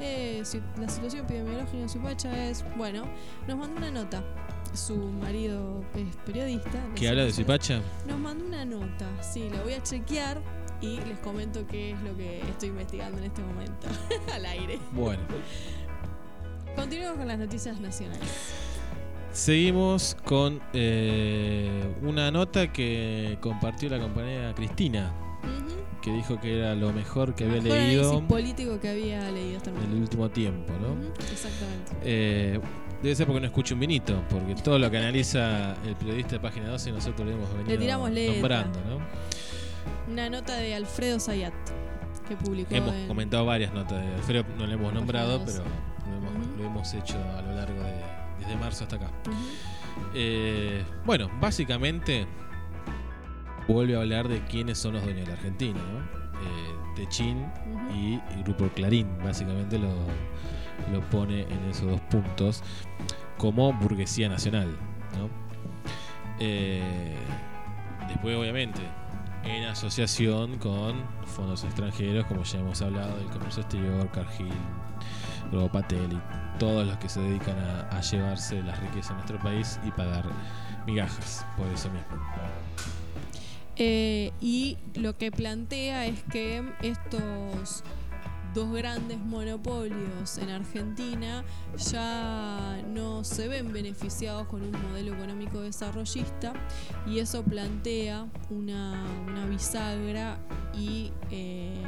eh, 0.00 0.40
si 0.44 0.62
la 0.80 0.88
situación 0.88 1.24
epidemiológica 1.26 1.78
en 1.78 1.88
Supacha 1.88 2.48
es. 2.48 2.64
Bueno, 2.76 3.04
nos 3.46 3.58
mandó 3.58 3.76
una 3.76 3.90
nota. 3.90 4.24
Su 4.74 4.96
marido 4.96 5.82
es 5.94 6.14
periodista. 6.26 6.78
¿Qué 6.94 7.08
habla 7.08 7.24
de? 7.24 7.32
Zipacha? 7.32 7.80
Nos 8.06 8.18
mandó 8.18 8.44
una 8.46 8.64
nota. 8.64 9.06
Sí, 9.22 9.48
la 9.50 9.62
voy 9.62 9.72
a 9.74 9.82
chequear 9.82 10.40
y 10.80 10.96
les 11.00 11.18
comento 11.20 11.66
qué 11.66 11.92
es 11.92 12.02
lo 12.02 12.16
que 12.16 12.40
estoy 12.42 12.68
investigando 12.68 13.18
en 13.18 13.24
este 13.24 13.42
momento. 13.42 13.88
Al 14.34 14.46
aire. 14.46 14.78
Bueno, 14.92 15.22
Continuamos 16.76 17.18
con 17.18 17.26
las 17.26 17.38
noticias 17.38 17.80
nacionales. 17.80 18.28
seguimos 19.32 20.16
con 20.24 20.60
eh, 20.72 21.82
una 22.02 22.30
nota 22.30 22.72
que 22.72 23.36
compartió 23.40 23.88
la 23.88 23.98
compañera 23.98 24.54
Cristina, 24.54 25.12
que 26.02 26.12
dijo 26.12 26.40
que 26.40 26.58
era 26.58 26.76
lo 26.76 26.92
mejor 26.92 27.34
que 27.34 27.44
había 27.44 27.60
Mejor 27.60 27.78
leído 27.78 28.28
político 28.28 28.78
que 28.78 28.88
había 28.90 29.28
leído 29.32 29.56
hasta 29.56 29.70
el 29.70 29.76
en 29.76 29.82
el 29.82 29.88
momento. 29.88 30.04
último 30.04 30.30
tiempo, 30.30 30.72
¿no? 30.80 30.94
Exactamente. 31.32 31.92
Eh, 32.04 32.60
debe 33.02 33.14
ser 33.14 33.26
porque 33.26 33.40
no 33.40 33.46
escucho 33.46 33.74
un 33.74 33.80
vinito, 33.80 34.22
porque 34.28 34.54
todo 34.56 34.78
lo 34.78 34.90
que 34.90 34.98
analiza 34.98 35.74
el 35.86 35.94
periodista 35.96 36.32
de 36.32 36.40
Página 36.40 36.68
12 36.68 36.92
nosotros 36.92 37.26
lo 37.28 37.34
hemos 37.34 37.52
venido 37.54 37.78
tiramos 37.78 38.10
nombrando, 38.10 38.80
¿no? 38.88 38.98
Una 40.12 40.28
nota 40.30 40.56
de 40.56 40.74
Alfredo 40.74 41.20
Zayat 41.20 41.52
que 42.28 42.36
publicó 42.36 42.74
Hemos 42.74 42.94
en- 42.94 43.08
comentado 43.08 43.44
varias 43.46 43.72
notas 43.72 44.04
de 44.04 44.14
Alfredo, 44.14 44.44
no 44.58 44.66
lo 44.66 44.72
hemos 44.72 44.92
nombrado, 44.92 45.42
pero 45.44 45.58
lo 45.64 46.16
hemos, 46.16 46.46
Ujú. 46.46 46.56
lo 46.58 46.64
hemos 46.64 46.94
hecho 46.94 47.16
a 47.36 47.42
lo 47.42 47.54
largo 47.54 47.82
de, 47.82 47.94
desde 48.40 48.56
marzo 48.56 48.84
hasta 48.84 48.96
acá. 48.96 49.10
Eh, 50.14 50.82
bueno, 51.06 51.30
básicamente 51.40 52.26
vuelve 53.66 53.96
a 53.96 54.00
hablar 54.00 54.28
de 54.28 54.40
quiénes 54.44 54.78
son 54.78 54.94
los 54.94 55.02
dueños 55.04 55.22
de 55.22 55.32
la 55.32 55.34
Argentina, 55.38 55.78
¿no? 55.92 55.98
Eh, 56.40 56.94
Techín 56.96 57.46
y 57.94 58.14
el 58.36 58.42
Grupo 58.44 58.68
Clarín, 58.74 59.08
básicamente 59.22 59.78
lo, 59.78 59.88
lo 60.88 61.00
pone 61.10 61.42
en 61.42 61.64
esos 61.70 61.86
dos 61.86 62.00
puntos 62.02 62.62
como 63.36 63.72
burguesía 63.72 64.28
nacional. 64.28 64.76
Eh, 66.40 67.16
después, 68.08 68.36
obviamente, 68.36 68.80
en 69.44 69.64
asociación 69.64 70.58
con 70.58 71.02
fondos 71.24 71.64
extranjeros, 71.64 72.26
como 72.26 72.42
ya 72.44 72.60
hemos 72.60 72.80
hablado, 72.82 73.16
del 73.16 73.26
comercio 73.28 73.62
exterior, 73.62 74.10
Cargill, 74.10 74.52
Globo 75.50 75.70
Patel 75.70 76.12
y 76.12 76.58
todos 76.58 76.86
los 76.86 76.96
que 76.98 77.08
se 77.08 77.20
dedican 77.20 77.58
a, 77.58 77.88
a 77.96 78.00
llevarse 78.00 78.62
las 78.62 78.78
riquezas 78.80 79.10
de 79.10 79.14
nuestro 79.14 79.38
país 79.38 79.80
y 79.86 79.90
pagar 79.90 80.24
migajas 80.86 81.46
por 81.56 81.66
eso 81.68 81.90
mismo. 81.90 82.08
Eh, 83.80 84.32
y 84.40 84.76
lo 84.96 85.16
que 85.16 85.30
plantea 85.30 86.06
es 86.06 86.20
que 86.24 86.64
estos 86.82 87.84
dos 88.58 88.72
grandes 88.72 89.20
monopolios 89.20 90.36
en 90.38 90.50
Argentina 90.50 91.44
ya 91.76 92.82
no 92.88 93.22
se 93.22 93.46
ven 93.46 93.72
beneficiados 93.72 94.48
con 94.48 94.62
un 94.62 94.72
modelo 94.82 95.14
económico 95.14 95.60
desarrollista 95.60 96.54
y 97.06 97.20
eso 97.20 97.44
plantea 97.44 98.26
una, 98.50 99.04
una 99.28 99.46
bisagra 99.46 100.38
y 100.74 101.12
eh, 101.30 101.84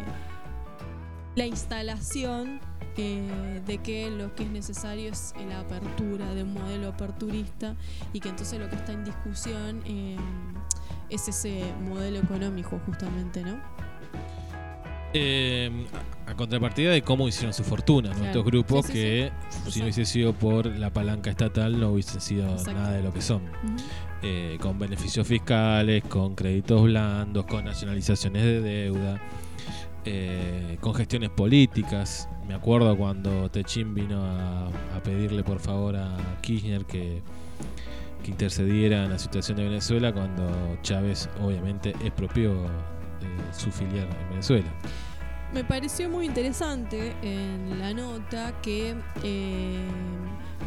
la 1.34 1.44
instalación 1.44 2.60
eh, 2.96 3.60
de 3.66 3.78
que 3.78 4.08
lo 4.08 4.32
que 4.36 4.44
es 4.44 4.50
necesario 4.50 5.10
es 5.10 5.34
la 5.48 5.60
apertura 5.60 6.32
de 6.34 6.44
un 6.44 6.54
modelo 6.54 6.86
aperturista 6.86 7.74
y 8.12 8.20
que 8.20 8.28
entonces 8.28 8.60
lo 8.60 8.70
que 8.70 8.76
está 8.76 8.92
en 8.92 9.04
discusión 9.04 9.82
eh, 9.86 10.16
es 11.08 11.26
ese 11.26 11.64
modelo 11.80 12.20
económico 12.20 12.80
justamente, 12.86 13.42
¿no? 13.42 13.60
Eh, 15.12 15.86
a, 16.26 16.34
contrapartida 16.34 16.92
de 16.92 17.02
cómo 17.02 17.26
hicieron 17.26 17.52
su 17.52 17.64
fortuna, 17.64 18.12
estos 18.24 18.44
grupos 18.44 18.86
Sí, 18.86 18.92
sí, 18.92 18.98
que 18.98 19.32
si 19.68 19.78
no 19.80 19.86
hubiese 19.86 20.04
sido 20.04 20.32
por 20.32 20.66
la 20.66 20.92
palanca 20.92 21.30
estatal 21.30 21.80
no 21.80 21.90
hubiesen 21.90 22.20
sido 22.20 22.48
Exacto. 22.48 22.72
nada 22.74 22.92
de 22.92 23.02
lo 23.02 23.12
que 23.12 23.20
son. 23.20 23.42
Eh, 24.22 24.58
con 24.60 24.78
beneficios 24.78 25.26
fiscales, 25.26 26.04
con 26.04 26.34
créditos 26.34 26.82
blandos, 26.82 27.46
con 27.46 27.64
nacionalizaciones 27.64 28.42
de 28.44 28.60
deuda, 28.60 29.20
eh, 30.04 30.76
con 30.80 30.94
gestiones 30.94 31.30
políticas. 31.30 32.28
Me 32.46 32.54
acuerdo 32.54 32.96
cuando 32.96 33.50
Techín 33.50 33.94
vino 33.94 34.22
a, 34.22 34.66
a 34.66 35.02
pedirle 35.02 35.42
por 35.42 35.58
favor 35.58 35.96
a 35.96 36.16
Kirchner 36.42 36.84
que, 36.84 37.22
que 38.22 38.30
intercediera 38.30 39.04
en 39.04 39.10
la 39.10 39.18
situación 39.18 39.56
de 39.56 39.64
Venezuela 39.64 40.12
cuando 40.12 40.78
Chávez 40.82 41.28
obviamente 41.42 41.90
expropió 42.04 42.66
su 43.52 43.70
filial 43.70 44.08
en 44.08 44.30
Venezuela. 44.30 44.70
Me 45.52 45.64
pareció 45.64 46.08
muy 46.08 46.26
interesante 46.26 47.16
en 47.22 47.80
la 47.80 47.92
nota 47.92 48.60
que 48.62 48.94
eh, 49.24 49.88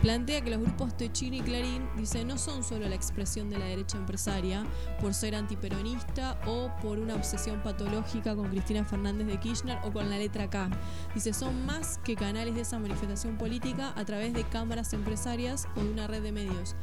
plantea 0.02 0.42
que 0.42 0.50
los 0.50 0.60
grupos 0.60 0.98
Techín 0.98 1.34
y 1.34 1.40
Clarín 1.40 1.88
dice 1.96 2.26
no 2.26 2.38
son 2.38 2.66
solo 2.66 2.90
la 2.90 2.96
expresión 2.96 3.50
de 3.50 3.58
la 3.58 3.64
derecha 3.64 3.98
empresaria 3.98 4.66
por 5.00 5.14
ser 5.14 5.36
antiperonista 5.36 6.38
o 6.46 6.70
por 6.82 7.00
una 7.00 7.16
obsesión 7.16 7.62
patológica 7.64 8.36
con 8.36 8.50
Cristina 8.50 8.84
Fernández 8.84 9.28
de 9.28 9.40
Kirchner 9.40 9.78
o 9.86 9.92
con 9.94 10.10
la 10.10 10.18
letra 10.18 10.50
K. 10.50 10.70
Dice 11.16 11.32
son 11.32 11.66
más 11.66 12.00
que 12.00 12.18
canales 12.18 12.54
de 12.56 12.62
esa 12.62 12.78
manifestación 12.78 13.38
política 13.38 13.94
a 13.96 14.04
través 14.04 14.34
de 14.34 14.44
cámaras 14.44 14.92
empresarias 14.92 15.66
o 15.78 15.80
de 15.82 15.92
una 15.92 16.08
red 16.08 16.22
de 16.22 16.34
medios. 16.34 16.76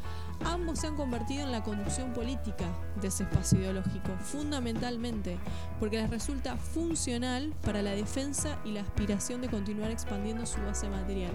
Ambos 0.45 0.80
se 0.80 0.86
han 0.86 0.97
convertido 0.97 1.45
en 1.45 1.53
la 1.53 1.62
conducción 1.62 2.12
política 2.12 2.64
de 3.01 3.09
ese 3.09 3.24
espacio 3.24 3.59
ideológico, 3.61 4.16
fundamentalmente, 4.20 5.38
porque 5.78 5.99
les 5.99 6.11
resulta 6.11 6.57
funcional 6.57 7.53
para 7.62 7.82
la 7.82 7.91
defensa 7.91 8.59
y 8.64 8.72
la 8.72 8.80
aspiración 8.80 9.43
de 9.43 9.49
continuar 9.49 9.91
expandiendo 9.91 10.47
su 10.47 10.61
base 10.62 10.88
material. 10.88 11.32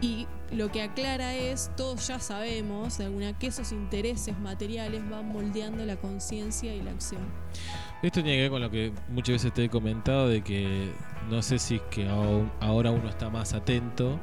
Y 0.00 0.26
lo 0.50 0.70
que 0.70 0.82
aclara 0.82 1.34
es, 1.34 1.70
todos 1.76 2.06
ya 2.06 2.18
sabemos, 2.18 2.98
de 2.98 3.06
alguna 3.06 3.38
que 3.38 3.46
esos 3.46 3.72
intereses 3.72 4.38
materiales 4.38 5.08
van 5.08 5.26
moldeando 5.28 5.86
la 5.86 5.96
conciencia 5.96 6.74
y 6.74 6.82
la 6.82 6.90
acción. 6.90 7.22
Esto 8.02 8.22
tiene 8.22 8.36
que 8.36 8.42
ver 8.42 8.50
con 8.50 8.60
lo 8.60 8.70
que 8.70 8.92
muchas 9.08 9.34
veces 9.36 9.54
te 9.54 9.64
he 9.64 9.70
comentado 9.70 10.28
de 10.28 10.42
que 10.42 10.92
no 11.30 11.40
sé 11.40 11.58
si 11.58 11.76
es 11.76 11.82
que 11.90 12.06
ahora 12.60 12.90
uno 12.90 13.08
está 13.08 13.30
más 13.30 13.54
atento 13.54 14.20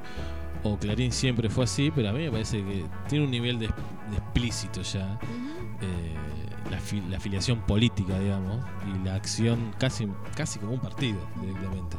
o 0.64 0.78
Clarín 0.78 1.12
siempre 1.12 1.50
fue 1.50 1.64
así, 1.64 1.92
pero 1.94 2.10
a 2.10 2.14
mí 2.14 2.20
me 2.20 2.32
parece 2.32 2.64
que 2.64 2.86
tiene 3.10 3.26
un 3.26 3.32
nivel 3.32 3.58
de, 3.60 3.68
de 3.68 4.18
explícito 4.18 4.82
ya 4.84 5.20
eh, 5.82 6.16
la, 6.70 6.80
fi- 6.80 7.02
la 7.10 7.18
afiliación 7.18 7.62
política, 7.62 8.20
digamos, 8.20 8.64
y 8.88 9.04
la 9.06 9.16
acción 9.16 9.74
casi, 9.80 10.08
casi 10.36 10.60
como 10.60 10.74
un 10.74 10.80
partido 10.80 11.20
directamente. 11.42 11.98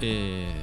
Eh, 0.00 0.54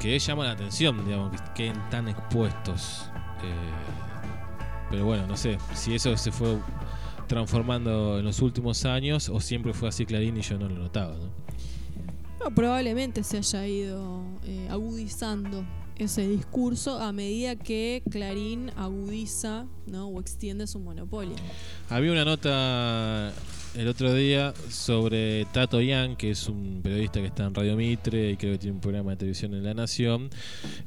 que 0.00 0.18
llama 0.18 0.44
la 0.44 0.52
atención, 0.52 1.04
digamos, 1.04 1.32
que 1.32 1.52
queden 1.54 1.90
tan 1.90 2.08
expuestos. 2.08 3.06
eh, 3.42 4.88
pero 4.90 5.04
bueno, 5.04 5.26
no 5.26 5.36
sé, 5.36 5.58
si 5.74 5.94
eso 5.94 6.16
se 6.16 6.32
fue 6.32 6.56
transformando 7.26 8.18
en 8.18 8.24
los 8.24 8.40
últimos 8.40 8.84
años 8.84 9.28
o 9.28 9.40
siempre 9.40 9.72
fue 9.72 9.88
así 9.88 10.04
Clarín 10.06 10.36
y 10.36 10.40
yo 10.42 10.58
no 10.58 10.68
lo 10.68 10.76
notaba, 10.76 11.14
¿no? 11.16 11.30
No, 12.44 12.54
probablemente 12.54 13.22
se 13.22 13.36
haya 13.38 13.66
ido 13.66 14.22
agudizando 14.70 15.62
ese 16.04 16.26
discurso 16.26 16.98
a 16.98 17.12
medida 17.12 17.56
que 17.56 18.02
Clarín 18.10 18.70
agudiza 18.76 19.66
¿no? 19.86 20.08
o 20.08 20.20
extiende 20.20 20.66
su 20.66 20.78
monopolio. 20.78 21.34
Había 21.88 22.12
una 22.12 22.24
nota 22.24 23.32
el 23.74 23.88
otro 23.88 24.12
día 24.14 24.52
sobre 24.68 25.44
Tato 25.46 25.80
Yang, 25.80 26.16
que 26.16 26.30
es 26.30 26.48
un 26.48 26.80
periodista 26.82 27.20
que 27.20 27.26
está 27.26 27.44
en 27.44 27.54
Radio 27.54 27.76
Mitre 27.76 28.30
y 28.30 28.36
creo 28.36 28.52
que 28.52 28.58
tiene 28.58 28.74
un 28.74 28.80
programa 28.80 29.12
de 29.12 29.16
televisión 29.18 29.54
en 29.54 29.64
La 29.64 29.74
Nación, 29.74 30.30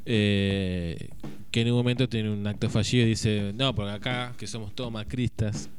eh, 0.06 1.10
que 1.52 1.62
en 1.62 1.72
un 1.72 1.78
momento 1.78 2.10
tiene 2.10 2.32
un 2.32 2.46
acto 2.46 2.70
fallido 2.70 3.06
y 3.06 3.10
dice, 3.10 3.54
no, 3.56 3.74
porque 3.74 3.92
acá, 3.92 4.34
que 4.38 4.48
somos 4.48 4.74
todos 4.76 4.92
macristas, 4.92 5.70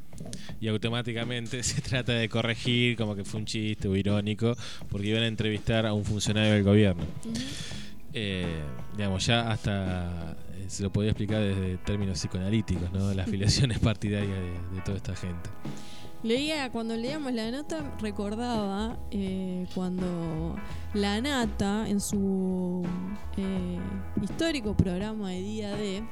y 0.60 0.68
automáticamente 0.68 1.62
se 1.62 1.80
trata 1.80 2.12
de 2.12 2.28
corregir 2.28 2.96
como 2.96 3.14
que 3.14 3.24
fue 3.24 3.40
un 3.40 3.46
chiste 3.46 3.88
o 3.88 3.96
irónico, 3.96 4.56
porque 4.88 5.08
iban 5.08 5.22
a 5.22 5.26
entrevistar 5.26 5.86
a 5.86 5.92
un 5.92 6.04
funcionario 6.04 6.52
del 6.54 6.62
gobierno. 6.62 7.04
Eh, 8.14 8.62
digamos, 8.96 9.26
ya 9.26 9.50
hasta 9.50 10.36
eh, 10.54 10.64
se 10.68 10.82
lo 10.84 10.92
podía 10.92 11.10
explicar 11.10 11.40
desde 11.42 11.76
términos 11.78 12.18
psicoanalíticos, 12.18 12.92
¿no? 12.92 13.12
Las 13.12 13.26
afiliaciones 13.28 13.80
partidarias 13.80 14.38
de, 14.38 14.76
de 14.76 14.80
toda 14.84 14.96
esta 14.96 15.16
gente. 15.16 15.50
Leía, 16.24 16.72
cuando 16.72 16.96
leíamos 16.96 17.34
la 17.34 17.50
nota, 17.50 17.84
recordaba 18.00 18.96
eh, 19.10 19.66
cuando 19.74 20.56
la 20.94 21.20
Nata, 21.20 21.86
en 21.86 22.00
su 22.00 22.82
eh, 23.36 23.78
histórico 24.22 24.74
programa 24.74 25.28
de 25.32 25.42
Día 25.42 25.76
D, 25.76 26.02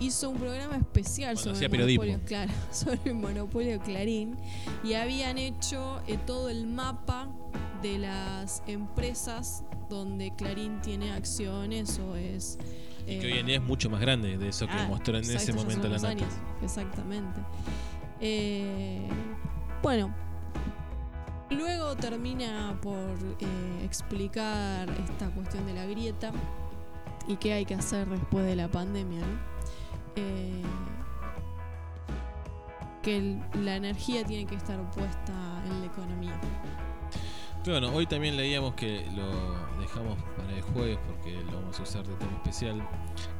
hizo 0.00 0.30
un 0.30 0.38
programa 0.38 0.76
especial 0.76 1.34
Cuando 1.34 1.54
sobre 1.54 1.66
el, 1.66 1.98
monopolio, 1.98 2.20
claro, 2.26 2.52
sobre 2.70 3.00
el 3.04 3.14
monopolio 3.14 3.80
Clarín 3.80 4.36
y 4.84 4.94
habían 4.94 5.38
hecho 5.38 6.00
eh, 6.06 6.18
todo 6.26 6.48
el 6.48 6.66
mapa 6.66 7.28
de 7.82 7.98
las 7.98 8.62
empresas 8.66 9.64
donde 9.88 10.34
Clarín 10.36 10.80
tiene 10.82 11.12
acciones 11.12 11.98
o 11.98 12.16
es... 12.16 12.58
Y 13.06 13.18
que 13.20 13.28
eh, 13.28 13.32
hoy 13.32 13.38
en 13.38 13.46
día 13.46 13.56
es 13.56 13.62
mucho 13.62 13.88
más 13.88 14.00
grande 14.00 14.36
de 14.36 14.48
eso 14.48 14.66
que 14.66 14.72
Ah, 14.72 14.86
mostró 14.88 15.16
en 15.16 15.24
exacto, 15.24 15.42
ese 15.42 15.52
momento 15.54 15.88
la 15.88 15.98
nota. 15.98 16.26
exactamente. 16.62 17.40
Eh, 18.20 19.08
bueno, 19.82 20.14
luego 21.50 21.96
termina 21.96 22.78
por 22.82 22.98
explicar 23.82 24.90
esta 24.90 25.30
cuestión 25.30 25.66
de 25.66 25.72
la 25.74 25.86
grieta 25.86 26.32
y 27.26 27.36
qué 27.36 27.52
hay 27.54 27.64
que 27.64 27.74
hacer 27.74 28.08
después 28.08 28.44
de 28.44 28.56
la 28.56 28.68
pandemia, 28.68 29.20
¿no? 29.20 29.57
Eh, 30.18 30.62
que 33.02 33.38
la 33.62 33.76
energía 33.76 34.24
tiene 34.24 34.44
que 34.46 34.56
estar 34.56 34.78
puesta 34.90 35.32
en 35.66 35.80
la 35.80 35.86
economía. 35.86 36.38
Bueno, 37.64 37.90
hoy 37.94 38.06
también 38.06 38.36
leíamos 38.36 38.74
que 38.74 39.06
lo 39.14 39.78
dejamos 39.80 40.16
para 40.36 40.52
el 40.52 40.62
jueves 40.62 40.98
porque 41.06 41.32
lo 41.44 41.60
vamos 41.60 41.78
a 41.78 41.82
usar 41.82 42.06
de 42.06 42.14
tema 42.16 42.32
especial 42.34 42.88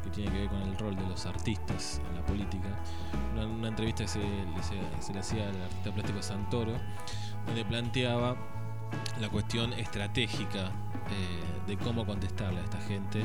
que 0.02 0.10
tiene 0.10 0.30
que 0.30 0.38
ver 0.40 0.48
con 0.48 0.62
el 0.62 0.76
rol 0.78 0.96
de 0.96 1.06
los 1.06 1.24
artistas 1.26 2.00
en 2.08 2.14
la 2.16 2.24
política. 2.26 2.68
Una, 3.34 3.68
entrevista 3.68 4.04
que 4.04 4.08
se- 4.08 5.00
se 5.00 5.12
le 5.12 5.18
hacía 5.20 5.48
al 5.48 5.62
artista 5.62 5.92
plástico 5.92 6.22
Santoro, 6.22 6.72
donde 7.46 7.64
planteaba 7.64 8.36
la 9.20 9.28
cuestión 9.28 9.72
estratégica 9.72 10.72
eh, 11.10 11.66
de 11.66 11.76
cómo 11.76 12.06
contestarle 12.06 12.60
a 12.60 12.64
esta 12.64 12.80
gente 12.82 13.22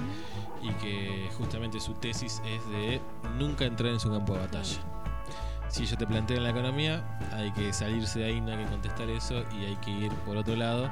y 0.62 0.70
que 0.82 1.30
justamente 1.38 1.80
su 1.80 1.94
tesis 1.94 2.42
es 2.46 2.70
de 2.70 3.02
nunca 3.38 3.66
entrar 3.66 3.92
en 3.92 4.00
su 4.00 4.10
campo 4.10 4.34
de 4.34 4.40
batalla. 4.40 4.80
si 5.70 5.86
yo 5.86 5.98
te 5.98 6.06
planteo 6.06 6.38
en 6.38 6.44
la 6.44 6.50
economía, 6.50 7.20
hay 7.32 7.52
que 7.52 7.74
salirse 7.74 8.20
de 8.20 8.26
ahí, 8.26 8.42
no 8.42 8.52
hay 8.52 8.58
que 8.58 8.70
contestar 8.70 9.10
eso 9.10 9.44
y 9.60 9.66
hay 9.66 9.76
que 9.78 9.92
ir 9.92 10.12
por 10.26 10.38
otro 10.38 10.56
lado 10.56 10.90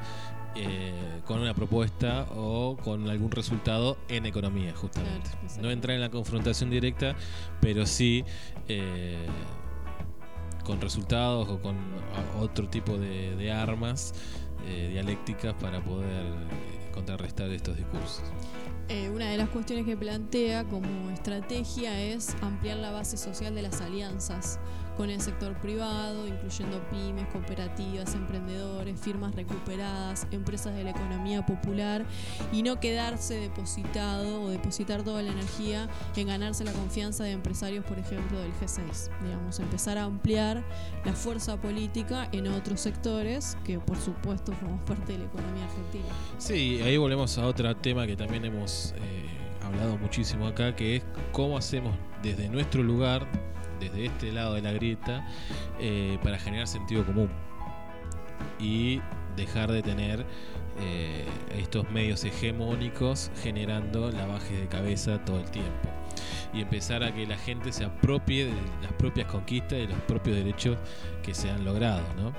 eh, 0.55 1.21
con 1.25 1.39
una 1.39 1.53
propuesta 1.53 2.25
o 2.35 2.75
con 2.83 3.09
algún 3.09 3.31
resultado 3.31 3.97
en 4.09 4.25
economía, 4.25 4.73
justamente. 4.75 5.29
Claro, 5.29 5.61
no 5.61 5.71
entrar 5.71 5.95
en 5.95 6.01
la 6.01 6.09
confrontación 6.09 6.69
directa, 6.69 7.15
pero 7.61 7.85
sí 7.85 8.25
eh, 8.67 9.27
con 10.65 10.81
resultados 10.81 11.47
o 11.47 11.61
con 11.61 11.77
otro 12.39 12.67
tipo 12.67 12.97
de, 12.97 13.35
de 13.37 13.51
armas 13.51 14.13
eh, 14.67 14.89
dialécticas 14.91 15.53
para 15.55 15.81
poder 15.83 16.25
eh, 16.25 16.91
contrarrestar 16.93 17.49
estos 17.49 17.77
discursos. 17.77 18.23
Eh, 18.89 19.09
una 19.09 19.29
de 19.29 19.37
las 19.37 19.49
cuestiones 19.49 19.85
que 19.85 19.95
plantea 19.95 20.65
como 20.65 21.09
estrategia 21.11 21.99
es 22.01 22.35
ampliar 22.41 22.77
la 22.77 22.91
base 22.91 23.15
social 23.17 23.55
de 23.55 23.61
las 23.61 23.79
alianzas 23.81 24.59
con 25.01 25.09
el 25.09 25.19
sector 25.19 25.55
privado, 25.55 26.27
incluyendo 26.27 26.79
pymes, 26.91 27.25
cooperativas, 27.29 28.13
emprendedores, 28.13 28.99
firmas 28.99 29.33
recuperadas, 29.33 30.27
empresas 30.29 30.75
de 30.75 30.83
la 30.83 30.91
economía 30.91 31.43
popular 31.43 32.05
y 32.53 32.61
no 32.61 32.79
quedarse 32.79 33.33
depositado 33.33 34.43
o 34.43 34.49
depositar 34.49 35.01
toda 35.01 35.23
la 35.23 35.31
energía 35.31 35.89
en 36.15 36.27
ganarse 36.27 36.63
la 36.63 36.71
confianza 36.71 37.23
de 37.23 37.31
empresarios, 37.31 37.83
por 37.83 37.97
ejemplo, 37.97 38.37
del 38.37 38.51
G6. 38.61 39.09
Digamos, 39.23 39.59
empezar 39.59 39.97
a 39.97 40.03
ampliar 40.03 40.63
la 41.03 41.13
fuerza 41.13 41.59
política 41.59 42.29
en 42.31 42.45
otros 42.49 42.79
sectores 42.79 43.57
que, 43.63 43.79
por 43.79 43.97
supuesto, 43.97 44.51
forman 44.51 44.85
parte 44.85 45.13
de 45.13 45.17
la 45.17 45.25
economía 45.25 45.63
argentina. 45.63 46.13
Sí, 46.37 46.79
ahí 46.83 46.97
volvemos 46.97 47.39
a 47.39 47.47
otro 47.47 47.75
tema 47.75 48.05
que 48.05 48.15
también 48.15 48.45
hemos 48.45 48.93
eh, 48.97 49.25
hablado 49.63 49.97
muchísimo 49.97 50.45
acá, 50.45 50.75
que 50.75 50.97
es 50.97 51.03
cómo 51.31 51.57
hacemos 51.57 51.95
desde 52.21 52.49
nuestro 52.49 52.83
lugar, 52.83 53.25
desde 53.81 54.05
este 54.05 54.31
lado 54.31 54.53
de 54.53 54.61
la 54.61 54.71
grieta, 54.71 55.27
eh, 55.79 56.17
para 56.23 56.39
generar 56.39 56.67
sentido 56.67 57.05
común 57.05 57.29
y 58.59 59.01
dejar 59.35 59.71
de 59.71 59.81
tener 59.81 60.25
eh, 60.79 61.25
estos 61.57 61.89
medios 61.91 62.23
hegemónicos 62.23 63.31
generando 63.41 64.09
lavajes 64.11 64.59
de 64.59 64.67
cabeza 64.67 65.23
todo 65.25 65.39
el 65.39 65.51
tiempo 65.51 65.89
y 66.53 66.61
empezar 66.61 67.03
a 67.03 67.13
que 67.13 67.25
la 67.25 67.37
gente 67.37 67.71
se 67.71 67.85
apropie 67.85 68.45
de 68.45 68.53
las 68.81 68.91
propias 68.93 69.27
conquistas 69.27 69.73
y 69.73 69.81
de 69.81 69.87
los 69.87 69.99
propios 70.01 70.35
derechos 70.35 70.77
que 71.23 71.33
se 71.33 71.49
han 71.49 71.63
logrado, 71.63 72.03
¿no? 72.17 72.33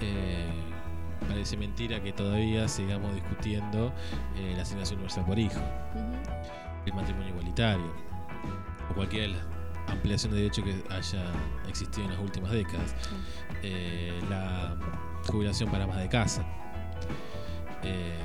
Eh, 0.00 0.46
parece 1.28 1.56
mentira 1.56 2.02
que 2.02 2.12
todavía 2.12 2.68
sigamos 2.68 3.14
discutiendo 3.14 3.92
eh, 4.36 4.52
la 4.56 4.62
asignación 4.62 4.98
universal 4.98 5.24
por 5.24 5.38
hijo, 5.38 5.60
el 6.86 6.94
matrimonio 6.94 7.28
igualitario 7.28 7.92
o 8.90 8.94
cualquier 8.94 9.34
ampliación 9.88 10.32
de 10.32 10.38
derechos 10.38 10.64
que 10.64 10.82
haya 10.94 11.24
existido 11.68 12.04
en 12.06 12.12
las 12.12 12.20
últimas 12.20 12.50
décadas, 12.50 12.94
eh, 13.62 14.18
la 14.28 14.76
jubilación 15.28 15.70
para 15.70 15.86
más 15.86 15.98
de 15.98 16.08
casa. 16.08 16.44
Eh, 17.82 18.18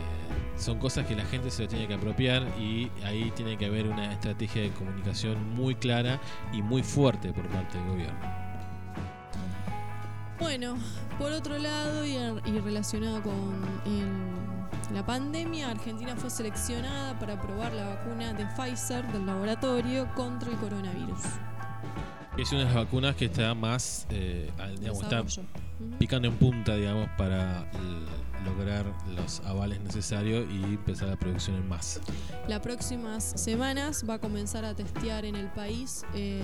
son 0.57 0.77
cosas 0.77 1.07
que 1.07 1.15
la 1.15 1.25
gente 1.25 1.49
se 1.49 1.63
lo 1.63 1.67
tiene 1.69 1.87
que 1.87 1.93
apropiar 1.95 2.43
y 2.59 2.91
ahí 3.03 3.31
tiene 3.35 3.57
que 3.57 3.65
haber 3.65 3.87
una 3.87 4.11
estrategia 4.13 4.61
de 4.61 4.69
comunicación 4.71 5.55
muy 5.55 5.73
clara 5.75 6.19
y 6.53 6.61
muy 6.61 6.83
fuerte 6.83 7.33
por 7.33 7.47
parte 7.47 7.77
del 7.79 7.87
gobierno. 7.87 8.19
Bueno, 10.39 10.75
por 11.19 11.31
otro 11.31 11.57
lado 11.57 12.05
y, 12.05 12.11
y 12.15 12.59
relacionado 12.59 13.21
con 13.21 13.33
el- 13.85 14.31
la 14.93 15.05
pandemia, 15.05 15.69
Argentina 15.69 16.15
fue 16.17 16.29
seleccionada 16.29 17.17
para 17.17 17.39
probar 17.39 17.71
la 17.73 17.87
vacuna 17.87 18.33
de 18.33 18.45
Pfizer 18.47 19.05
del 19.13 19.25
laboratorio 19.25 20.07
contra 20.15 20.49
el 20.51 20.57
coronavirus. 20.57 21.19
Es 22.37 22.51
una 22.51 22.59
de 22.61 22.65
las 22.65 22.75
vacunas 22.75 23.15
que 23.15 23.25
está 23.25 23.53
más, 23.53 24.07
eh, 24.09 24.49
digamos, 24.79 25.03
está 25.03 25.23
picando 25.99 26.27
en 26.27 26.35
punta, 26.35 26.75
digamos, 26.75 27.09
para 27.17 27.69
l- 27.73 28.45
lograr 28.45 28.85
los 29.15 29.41
avales 29.41 29.79
necesarios 29.81 30.45
y 30.51 30.63
empezar 30.63 31.09
la 31.09 31.17
producción 31.17 31.57
en 31.57 31.67
masa. 31.67 31.99
Las 32.47 32.61
próximas 32.61 33.23
semanas 33.35 34.05
va 34.09 34.15
a 34.15 34.19
comenzar 34.19 34.65
a 34.65 34.73
testear 34.73 35.25
en 35.25 35.35
el 35.35 35.47
país 35.49 36.03
eh, 36.15 36.41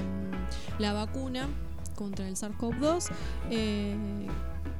la 0.77 0.93
vacuna 0.93 1.47
contra 1.95 2.27
el 2.27 2.35
SARS-CoV-2 2.35 3.09
eh, 3.49 3.95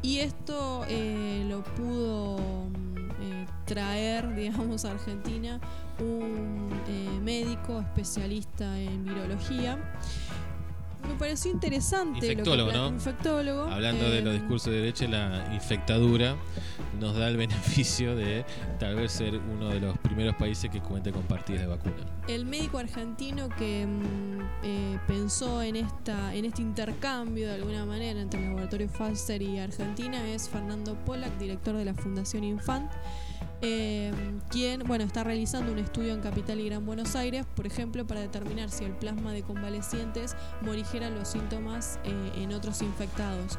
y 0.03 0.20
esto 0.20 0.86
eh, 0.88 1.43
lo 1.49 1.64
pudo 1.64 2.38
mm, 2.70 2.97
eh, 3.22 3.45
traer, 3.66 4.36
digamos, 4.36 4.86
a 4.86 4.91
Argentina 4.91 5.60
un 5.99 6.70
eh, 6.88 7.20
médico 7.24 7.80
especialista 7.80 8.80
en 8.80 9.03
virología. 9.05 9.80
Me 11.08 11.16
pareció 11.16 11.52
interesante. 11.52 12.20
Infectólogo, 12.20 12.72
lo 12.72 12.72
que 12.72 12.78
¿no? 12.78 12.88
Infectólogo. 12.89 13.64
Hablando 13.64 14.10
de 14.10 14.22
los 14.22 14.34
eh, 14.34 14.39
discursos 14.39 14.72
de 14.72 14.80
derecha, 14.80 15.08
la 15.08 15.54
infectadura 15.54 16.36
nos 17.00 17.16
da 17.16 17.28
el 17.28 17.38
beneficio 17.48 18.16
de 18.16 18.45
tal 18.80 18.95
vez 18.95 19.12
ser 19.12 19.38
uno 19.38 19.70
de 19.70 19.80
los 19.80 19.98
primeros 20.00 20.36
países 20.36 20.70
que 20.70 20.82
cuente 20.82 21.12
con 21.12 21.24
partidas 21.24 21.62
de 21.62 21.68
vacuna. 21.68 21.95
El 22.28 22.45
médico 22.45 22.78
argentino 22.78 23.50
que 23.50 23.86
mm, 23.86 24.41
eh, 24.64 25.00
pensó 25.08 25.62
en 25.62 25.76
esta 25.76 26.34
en 26.34 26.45
este 26.45 26.62
intercambio 26.62 27.48
de 27.48 27.56
alguna 27.56 27.86
manera 27.86 28.20
entre 28.20 28.39
el 28.39 28.48
laboratorio 28.48 28.88
Pfizer 28.88 29.41
y 29.41 29.60
Argentina 29.60 30.28
es 30.28 30.50
Fernando 30.50 30.95
Pollack, 31.06 31.38
director 31.38 31.76
de 31.76 31.86
la 31.86 31.93
Fundación 31.93 32.43
Infant, 32.43 32.91
eh, 33.62 34.12
quien 34.49 34.84
bueno 34.84 35.03
está 35.03 35.24
realizando 35.24 35.72
un 35.72 35.80
estudio 35.80 36.14
en 36.14 36.22
Capital 36.22 36.60
y 36.60 36.66
Gran 36.66 36.86
Buenos 36.86 37.16
Aires, 37.16 37.45
por 37.55 37.66
ejemplo, 37.66 38.05
para 38.05 38.22
determinar 38.22 38.70
si 38.70 38.86
el 38.86 38.93
plasma 38.93 39.34
de 39.34 39.41
convalecientes 39.43 40.36
morigera 40.62 41.10
los 41.10 41.28
síntomas 41.28 41.99
eh, 42.03 42.32
en 42.36 42.53
otros 42.53 42.82
infectados. 42.82 43.58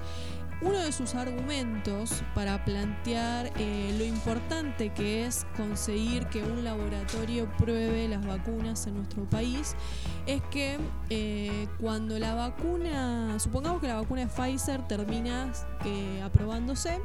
Uno 0.60 0.80
de 0.80 0.90
sus 0.90 1.14
argumentos 1.14 2.24
para 2.34 2.64
plantear 2.64 3.52
eh, 3.58 3.94
lo 3.96 4.04
importante 4.04 4.92
que 4.92 5.24
es 5.24 5.46
conseguir 5.56 6.26
que 6.26 6.42
un 6.42 6.64
laboratorio 6.64 7.48
pruebe 7.58 8.08
las 8.08 8.26
vacunas 8.26 8.84
en 8.88 8.96
nuestro 8.96 9.22
país 9.30 9.76
es 10.26 10.42
que 10.50 10.78
eh, 11.10 11.68
cuando 11.80 12.18
la 12.18 12.34
vacuna, 12.34 13.38
supongamos 13.38 13.80
que 13.80 13.86
la 13.86 14.00
vacuna 14.00 14.22
de 14.22 14.26
Pfizer 14.26 14.86
termina 14.88 15.52
aprobándose, 16.24 16.98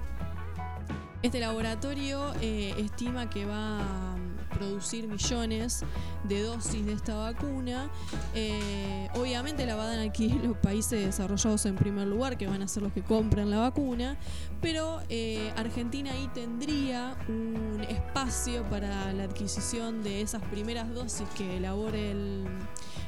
este 1.23 1.39
laboratorio 1.39 2.33
eh, 2.41 2.75
estima 2.77 3.29
que 3.29 3.45
va 3.45 3.79
a 3.79 4.15
producir 4.53 5.07
millones 5.07 5.83
de 6.25 6.41
dosis 6.43 6.85
de 6.85 6.91
esta 6.91 7.15
vacuna. 7.15 7.89
Eh, 8.35 9.07
obviamente 9.15 9.65
la 9.65 9.75
van 9.75 9.99
a 9.99 10.01
adquirir 10.01 10.43
los 10.43 10.57
países 10.57 11.05
desarrollados 11.05 11.65
en 11.65 11.75
primer 11.75 12.07
lugar, 12.07 12.37
que 12.37 12.45
van 12.45 12.61
a 12.61 12.67
ser 12.67 12.83
los 12.83 12.91
que 12.91 13.01
compran 13.01 13.49
la 13.49 13.59
vacuna, 13.59 14.17
pero 14.61 15.01
eh, 15.07 15.53
Argentina 15.55 16.11
ahí 16.11 16.29
tendría 16.33 17.15
un 17.29 17.85
espacio 17.87 18.63
para 18.69 19.13
la 19.13 19.23
adquisición 19.23 20.03
de 20.03 20.21
esas 20.21 20.43
primeras 20.43 20.93
dosis 20.93 21.27
que 21.37 21.57
elabore 21.57 22.11
el, 22.11 22.45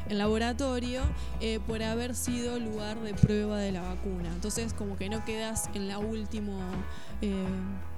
laboratorio 0.08 1.02
por 1.66 1.82
haber 1.82 2.14
sido 2.16 2.60
lugar 2.60 3.00
de 3.00 3.16
prueba 3.16 3.58
de 3.58 3.72
la 3.72 3.82
vacuna. 3.82 4.30
Entonces 4.36 4.72
como 4.72 4.96
que 4.98 5.10
no 5.10 5.26
quedas 5.26 5.70
en 5.74 5.88
la 5.88 5.98
última... 5.98 6.60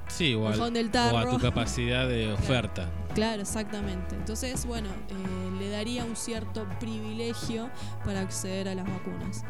Sí, 0.08 0.34
o, 0.36 0.48
al- 0.48 0.60
o 0.60 1.18
a 1.18 1.30
tu 1.30 1.40
capacidad 1.40 2.08
de 2.08 2.32
oferta. 2.34 2.90
Claro, 3.14 3.42
exactamente. 3.42 4.16
Entonces, 4.16 4.66
bueno, 4.66 4.90
eh, 4.90 5.52
le 5.60 5.70
daría 5.70 6.06
un 6.06 6.16
cierto 6.16 6.66
privilegio 6.80 7.70
para 8.06 8.22
acceder 8.22 8.70
a 8.70 8.76
las 8.76 8.86
vacunas. 8.86 9.44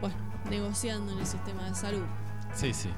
Bueno, 0.00 0.16
negociando 0.48 1.12
en 1.12 1.18
el 1.18 1.26
sistema 1.26 1.64
de 1.68 1.74
salud. 1.74 2.04
Sí, 2.54 2.72
sí. 2.72 2.88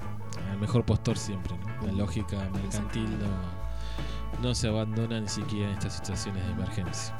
El 0.52 0.58
mejor 0.58 0.84
postor 0.84 1.16
siempre. 1.18 1.56
¿no? 1.80 1.86
La 1.86 1.92
lógica 1.92 2.36
mercantil 2.52 3.08
no, 3.18 4.42
no 4.48 4.54
se 4.54 4.68
abandona 4.68 5.20
ni 5.20 5.28
siquiera 5.28 5.68
en 5.70 5.78
estas 5.78 5.94
situaciones 5.94 6.44
de 6.46 6.52
emergencia. 6.52 7.14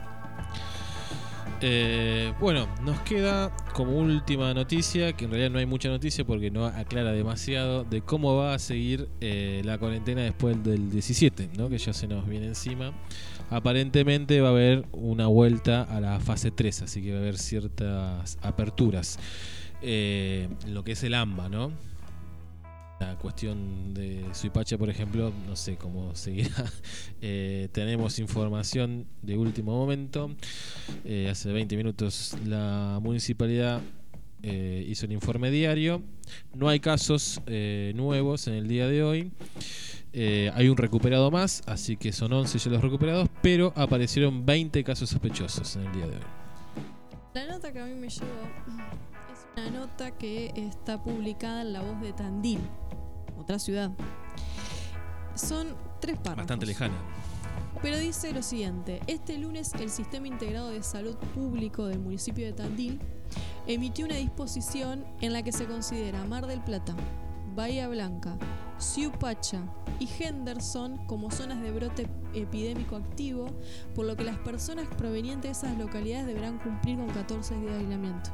Eh, 1.67 2.35
bueno, 2.41 2.69
nos 2.83 3.01
queda 3.01 3.51
como 3.73 3.97
última 3.97 4.53
noticia, 4.53 5.15
que 5.15 5.25
en 5.25 5.31
realidad 5.31 5.51
no 5.51 5.59
hay 5.59 5.65
mucha 5.65 5.89
noticia 5.89 6.23
porque 6.23 6.51
no 6.51 6.67
aclara 6.67 7.13
demasiado, 7.13 7.85
de 7.85 8.03
cómo 8.03 8.37
va 8.37 8.53
a 8.53 8.59
seguir 8.59 9.09
eh, 9.23 9.63
la 9.65 9.79
cuarentena 9.79 10.21
después 10.21 10.63
del 10.63 10.91
17, 10.91 11.49
¿no? 11.57 11.71
que 11.71 11.79
ya 11.79 11.95
se 11.95 12.07
nos 12.07 12.29
viene 12.29 12.49
encima. 12.49 12.93
Aparentemente 13.49 14.43
va 14.43 14.49
a 14.49 14.51
haber 14.51 14.85
una 14.93 15.27
vuelta 15.27 15.85
a 15.85 16.01
la 16.01 16.21
fase 16.21 16.51
3, 16.51 16.83
así 16.83 17.03
que 17.03 17.13
va 17.13 17.17
a 17.17 17.21
haber 17.23 17.39
ciertas 17.39 18.37
aperturas. 18.43 19.19
Eh, 19.81 20.51
lo 20.67 20.85
que 20.85 20.93
es 20.93 21.03
el 21.03 21.15
AMBA, 21.15 21.49
¿no? 21.49 21.73
La 23.01 23.17
cuestión 23.17 23.93
de 23.93 24.25
Suipacha, 24.33 24.79
por 24.79 24.89
ejemplo, 24.89 25.33
no 25.47 25.57
sé 25.57 25.77
cómo 25.77 26.15
seguirá. 26.15 26.65
Eh, 27.21 27.69
tenemos 27.73 28.19
información 28.19 29.07
de 29.23 29.37
último 29.37 29.73
momento. 29.73 30.31
Eh, 31.05 31.29
hace 31.31 31.53
20 31.53 31.77
minutos 31.77 32.37
la 32.47 32.99
municipalidad 33.03 33.81
eh, 34.43 34.85
hizo 34.89 35.07
un 35.07 35.13
informe 35.13 35.51
diario. 35.51 36.03
No 36.55 36.69
hay 36.69 36.81
casos 36.81 37.41
nuevos 37.47 38.47
en 38.47 38.55
el 38.55 38.69
día 38.69 38.87
de 38.87 39.03
hoy. 39.03 39.33
Hay 40.53 40.69
un 40.69 40.77
recuperado 40.77 41.31
más, 41.31 41.63
así 41.67 41.97
que 41.97 42.13
son 42.13 42.33
11 42.33 42.59
ya 42.59 42.71
los 42.71 42.83
recuperados, 42.83 43.29
pero 43.43 43.73
aparecieron 43.75 44.47
20 44.47 44.85
casos 44.85 45.11
sospechosos 45.11 45.75
en 45.77 45.83
el 45.87 45.93
día 45.93 46.07
de 46.07 46.17
hoy. 46.17 46.23
La 47.35 47.47
nota 47.49 47.73
que 47.73 47.81
a 47.81 47.87
mí 47.87 47.95
me 47.95 48.09
llegó 48.09 48.27
una 49.57 49.71
nota 49.71 50.11
que 50.11 50.53
está 50.57 51.03
publicada 51.03 51.63
en 51.63 51.73
La 51.73 51.83
Voz 51.83 52.01
de 52.01 52.13
Tandil, 52.13 52.61
otra 53.39 53.59
ciudad. 53.59 53.91
Son 55.35 55.77
tres 56.01 56.17
párrafos. 56.17 56.39
Bastante 56.39 56.67
lejana. 56.67 56.95
Pero 57.83 57.99
dice 57.99 58.33
lo 58.33 58.43
siguiente, 58.43 59.01
este 59.07 59.37
lunes 59.39 59.73
el 59.75 59.91
Sistema 59.91 60.27
Integrado 60.27 60.71
de 60.71 60.83
Salud 60.83 61.17
Público 61.35 61.87
del 61.87 61.99
municipio 61.99 62.47
de 62.47 62.53
Tandil 62.53 63.01
emitió 63.67 64.07
una 64.07 64.17
disposición 64.17 65.05
en 65.21 65.33
la 65.33 65.43
que 65.43 65.53
se 65.53 65.67
considera 65.67 66.25
Mar 66.25 66.47
del 66.47 66.63
Plata, 66.63 66.95
Bahía 67.55 67.89
Blanca, 67.89 68.37
Siupacha 68.79 69.63
y 70.01 70.09
Henderson 70.19 71.07
como 71.07 71.31
zonas 71.31 71.61
de 71.63 71.71
brote 71.71 72.09
epidémico 72.33 72.97
activo, 72.97 73.47
por 73.95 74.07
lo 74.07 74.17
que 74.17 74.25
las 74.25 74.39
personas 74.39 74.89
provenientes 74.97 75.61
de 75.61 75.69
esas 75.69 75.79
localidades 75.79 76.27
deberán 76.27 76.59
cumplir 76.59 76.97
con 76.97 77.09
14 77.09 77.55
días 77.61 77.73
de 77.73 77.79
aislamiento. 77.79 78.31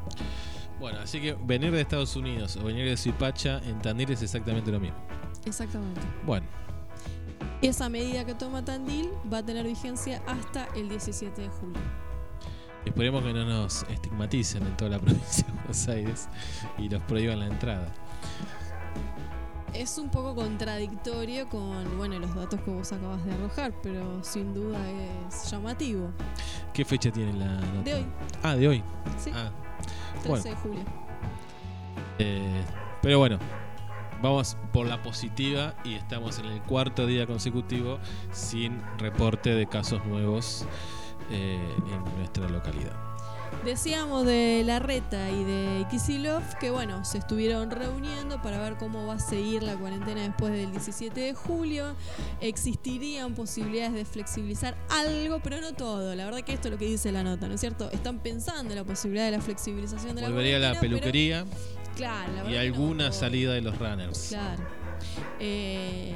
Bueno, 0.81 0.99
así 1.01 1.21
que 1.21 1.35
venir 1.35 1.71
de 1.73 1.81
Estados 1.83 2.17
Unidos 2.17 2.57
o 2.57 2.65
venir 2.65 2.87
de 2.89 2.97
Suipacha 2.97 3.59
en 3.67 3.79
Tandil 3.81 4.11
es 4.11 4.23
exactamente 4.23 4.73
lo 4.73 4.81
mismo. 4.81 4.97
Exactamente. 5.45 6.01
Bueno, 6.27 6.47
Esa 7.63 7.89
medida 7.91 8.25
que 8.25 8.35
toma 8.35 8.65
Tandil 8.65 9.11
va 9.33 9.39
a 9.39 9.43
tener 9.45 9.67
vigencia 9.67 10.23
hasta 10.27 10.67
el 10.75 10.89
17 10.89 11.43
de 11.43 11.49
julio. 11.49 11.79
esperemos 12.87 13.23
que 13.23 13.33
no 13.35 13.45
nos 13.45 13.83
estigmaticen 13.85 14.67
en 14.67 14.75
toda 14.79 14.93
la 14.93 14.99
provincia 15.01 15.47
de 15.47 15.53
Buenos 15.53 15.89
Aires 15.89 16.29
y 16.79 16.89
nos 16.89 17.03
prohíban 17.03 17.41
la 17.41 17.47
entrada. 17.47 17.93
Es 19.75 19.99
un 19.99 20.09
poco 20.11 20.35
contradictorio 20.35 21.49
con 21.49 21.97
bueno, 21.97 22.19
los 22.19 22.35
datos 22.35 22.61
que 22.63 22.71
vos 22.71 22.91
acabas 22.93 23.25
de 23.25 23.33
arrojar, 23.35 23.73
pero 23.83 24.25
sin 24.25 24.53
duda 24.53 24.79
es 25.29 25.49
llamativo. 25.51 26.11
¿Qué 26.73 26.85
fecha 26.85 27.11
tiene 27.13 27.35
la 27.35 27.61
nota? 27.61 27.83
De 27.83 27.95
hoy, 27.95 28.07
Ah, 28.43 28.57
de 28.57 28.67
hoy. 28.69 28.83
sí, 29.23 29.31
Ah, 29.33 29.51
13 30.23 30.29
bueno. 30.29 30.45
de 30.45 30.55
julio. 30.57 30.81
Eh, 32.19 32.63
pero 33.03 33.19
bueno, 33.19 33.39
vamos 34.23 34.57
por 34.73 34.87
la 34.87 35.03
positiva 35.03 35.75
y 35.85 35.95
estamos 35.95 36.39
en 36.39 36.47
el 36.47 36.61
cuarto 36.63 37.07
día 37.07 37.27
consecutivo 37.27 37.99
sin 38.33 38.81
reporte 38.99 39.55
de 39.55 39.67
casos 39.67 40.05
nuevos 40.05 40.67
eh, 41.31 41.59
en 41.93 42.19
nuestra 42.19 42.49
localidad. 42.49 43.10
Decíamos 43.65 44.25
de 44.25 44.63
Larreta 44.65 45.31
y 45.31 45.45
de 45.45 45.87
Kisilov 45.91 46.43
que 46.59 46.71
bueno, 46.71 47.05
se 47.05 47.19
estuvieron 47.19 47.71
reuniendo 47.71 48.41
para 48.41 48.59
ver 48.59 48.77
cómo 48.79 49.07
va 49.07 49.15
a 49.15 49.19
seguir 49.19 49.63
la 49.63 49.77
cuarentena 49.77 50.23
después 50.23 50.53
del 50.53 50.71
17 50.71 51.21
de 51.21 51.35
julio. 51.35 51.95
Existirían 52.41 53.35
posibilidades 53.35 53.93
de 53.93 54.05
flexibilizar 54.07 54.77
algo, 54.89 55.41
pero 55.41 55.61
no 55.61 55.75
todo. 55.75 56.15
La 56.15 56.25
verdad 56.25 56.41
que 56.41 56.55
esto 56.55 56.69
es 56.69 56.73
lo 56.73 56.79
que 56.79 56.87
dice 56.87 57.13
la 57.13 57.23
nota, 57.23 57.49
¿no 57.49 57.55
es 57.55 57.61
cierto? 57.61 57.91
Están 57.91 58.19
pensando 58.21 58.71
en 58.71 58.77
la 58.79 58.85
posibilidad 58.85 59.27
de 59.27 59.33
la 59.33 59.41
flexibilización 59.43 60.17
de 60.17 60.23
la 60.23 60.29
Volvería 60.29 60.59
la 60.59 60.69
pero- 60.71 60.81
peluquería 60.81 61.45
claro, 61.97 62.33
la 62.33 62.41
y 62.45 62.47
que 62.47 62.55
no 62.55 62.61
alguna 62.61 63.13
salida 63.13 63.53
de 63.53 63.61
los 63.61 63.79
runners. 63.79 64.29
Claro. 64.31 64.63
Eh, 65.39 66.15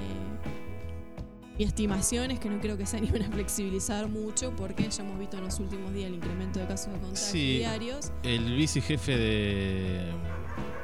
mi 1.59 1.65
estimación 1.65 2.31
es 2.31 2.39
que 2.41 2.49
no 2.51 2.61
creo 2.61 2.77
que 2.77 2.85
se 2.87 2.97
animen 2.97 3.23
a 3.23 3.31
flexibilizar 3.31 4.09
mucho 4.09 4.53
porque 4.57 4.89
ya 4.89 5.03
hemos 5.03 5.19
visto 5.19 5.37
en 5.39 5.45
los 5.45 5.59
últimos 5.61 5.93
días 5.93 6.09
el 6.09 6.15
incremento 6.17 6.59
de 6.61 6.67
casos 6.67 6.93
de 6.93 6.99
contagio 7.01 7.17
Sí. 7.33 7.59
diarios. 7.59 8.13
El 8.23 8.55
vicejefe 8.57 9.17
de, 9.17 10.01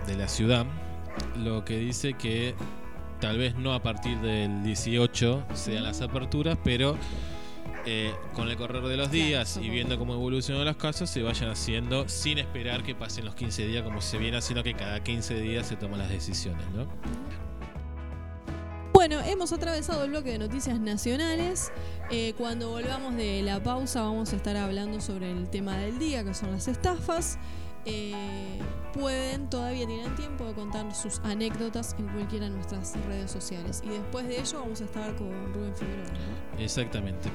de 0.07 0.17
la 0.17 0.29
ciudad 0.29 0.67
lo 1.37 1.65
que 1.65 1.77
dice 1.79 2.15
que 2.15 2.55
tal 3.21 3.37
vez 3.39 3.55
no 3.57 3.75
a 3.75 3.83
partir 3.83 4.19
del 4.21 4.63
18 4.63 5.45
sean 5.55 5.83
las 5.83 6.01
aperturas, 6.03 6.57
pero 6.63 6.97
eh, 7.85 8.13
con 8.35 8.49
el 8.49 8.57
correr 8.57 8.83
de 8.83 8.97
los 8.97 9.09
Claro, 9.09 9.25
días 9.25 9.59
y 9.61 9.69
viendo 9.71 9.99
cómo 9.99 10.15
evolucionan 10.15 10.65
los 10.67 10.77
casos, 10.77 11.11
se 11.11 11.23
vayan 11.23 11.51
haciendo 11.51 12.09
sin 12.09 12.39
esperar 12.39 12.83
que 12.83 12.95
pasen 12.95 13.25
los 13.25 13.35
15 13.35 13.67
días 13.67 13.83
como 13.83 14.01
se 14.01 14.19
viene 14.19 14.37
haciendo 14.37 14.63
que 14.63 14.75
cada 14.75 15.03
15 15.03 15.41
días 15.41 15.67
se 15.67 15.77
toman 15.77 15.99
las 15.99 16.11
decisiones, 16.11 16.65
¿no? 16.75 16.87
Bueno, 19.01 19.19
hemos 19.25 19.51
atravesado 19.51 20.05
el 20.05 20.11
bloque 20.11 20.33
de 20.33 20.39
noticias 20.39 20.79
nacionales. 20.79 21.73
Eh, 22.11 22.35
cuando 22.37 22.69
volvamos 22.69 23.17
de 23.17 23.41
la 23.41 23.63
pausa 23.63 24.03
vamos 24.03 24.31
a 24.35 24.37
estar 24.37 24.59
hablando 24.59 25.01
sobre 25.01 25.31
el 25.31 25.49
tema 25.49 25.79
del 25.79 25.99
día, 25.99 26.23
que 26.23 26.35
son 26.35 26.51
las 26.51 26.69
estafas. 26.69 27.39
Eh, 27.87 28.59
pueden, 28.93 29.49
todavía 29.49 29.87
tienen 29.87 30.15
tiempo 30.17 30.45
de 30.45 30.53
contar 30.53 30.95
sus 30.95 31.19
anécdotas 31.21 31.97
en 31.99 32.09
cualquiera 32.09 32.45
de 32.45 32.51
nuestras 32.51 32.95
redes 33.07 33.31
sociales. 33.31 33.83
Y 33.87 33.89
después 33.89 34.29
de 34.29 34.39
ello 34.39 34.61
vamos 34.61 34.83
a 34.83 34.85
estar 34.85 35.17
con 35.17 35.31
Rubén 35.55 35.75
Figueroa. 35.75 36.05
Exactamente. 36.59 37.31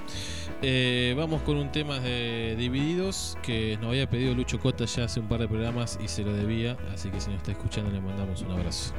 Eh, 0.61 1.15
vamos 1.17 1.41
con 1.41 1.57
un 1.57 1.71
tema 1.71 1.99
de 1.99 2.55
Divididos 2.59 3.39
que 3.41 3.75
nos 3.77 3.89
había 3.89 4.07
pedido 4.07 4.35
Lucho 4.35 4.59
Cota 4.59 4.85
ya 4.85 5.05
hace 5.05 5.19
un 5.19 5.27
par 5.27 5.39
de 5.39 5.47
programas 5.47 5.97
y 5.99 6.09
se 6.09 6.21
lo 6.21 6.31
debía, 6.31 6.77
así 6.93 7.09
que 7.09 7.19
si 7.19 7.31
nos 7.31 7.37
está 7.37 7.53
escuchando 7.53 7.89
le 7.89 8.01
mandamos 8.01 8.43
un 8.43 8.51
abrazo. 8.51 8.93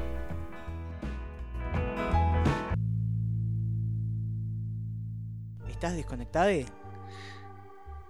¿Estás 5.76 5.94
desconectado? 5.94 6.50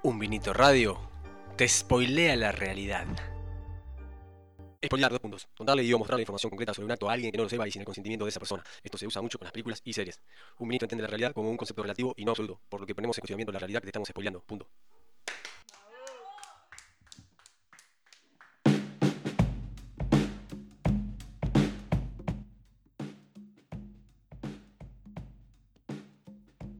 Un 0.04 0.20
vinito 0.20 0.52
radio 0.52 1.00
te 1.56 1.68
spoilea 1.68 2.36
la 2.36 2.52
realidad. 2.52 3.08
Spoilear, 4.84 5.10
dos 5.10 5.18
puntos. 5.18 5.48
Contarle 5.56 5.82
y 5.82 5.92
o 5.92 5.98
mostrar 5.98 6.16
la 6.16 6.22
información 6.22 6.50
concreta 6.50 6.72
sobre 6.72 6.86
un 6.86 6.92
acto 6.92 7.10
a 7.10 7.12
alguien 7.14 7.32
que 7.32 7.38
no 7.38 7.42
lo 7.42 7.48
sepa 7.48 7.66
y 7.66 7.72
sin 7.72 7.80
el 7.82 7.86
consentimiento 7.86 8.24
de 8.24 8.28
esa 8.28 8.38
persona. 8.38 8.62
Esto 8.84 8.98
se 8.98 9.08
usa 9.08 9.20
mucho 9.20 9.36
con 9.36 9.46
las 9.46 9.52
películas 9.52 9.80
y 9.82 9.92
series. 9.92 10.20
Un 10.58 10.68
vinito 10.68 10.84
entiende 10.84 11.02
la 11.02 11.08
realidad 11.08 11.32
como 11.32 11.50
un 11.50 11.56
concepto 11.56 11.82
relativo 11.82 12.14
y 12.16 12.24
no 12.24 12.30
absoluto, 12.30 12.60
por 12.68 12.82
lo 12.82 12.86
que 12.86 12.94
ponemos 12.94 13.18
en 13.18 13.22
cuestionamiento 13.22 13.50
la 13.50 13.58
realidad 13.58 13.80
que 13.80 13.86
te 13.86 13.88
estamos 13.88 14.10
spoileando. 14.10 14.42
Punto. 14.42 14.68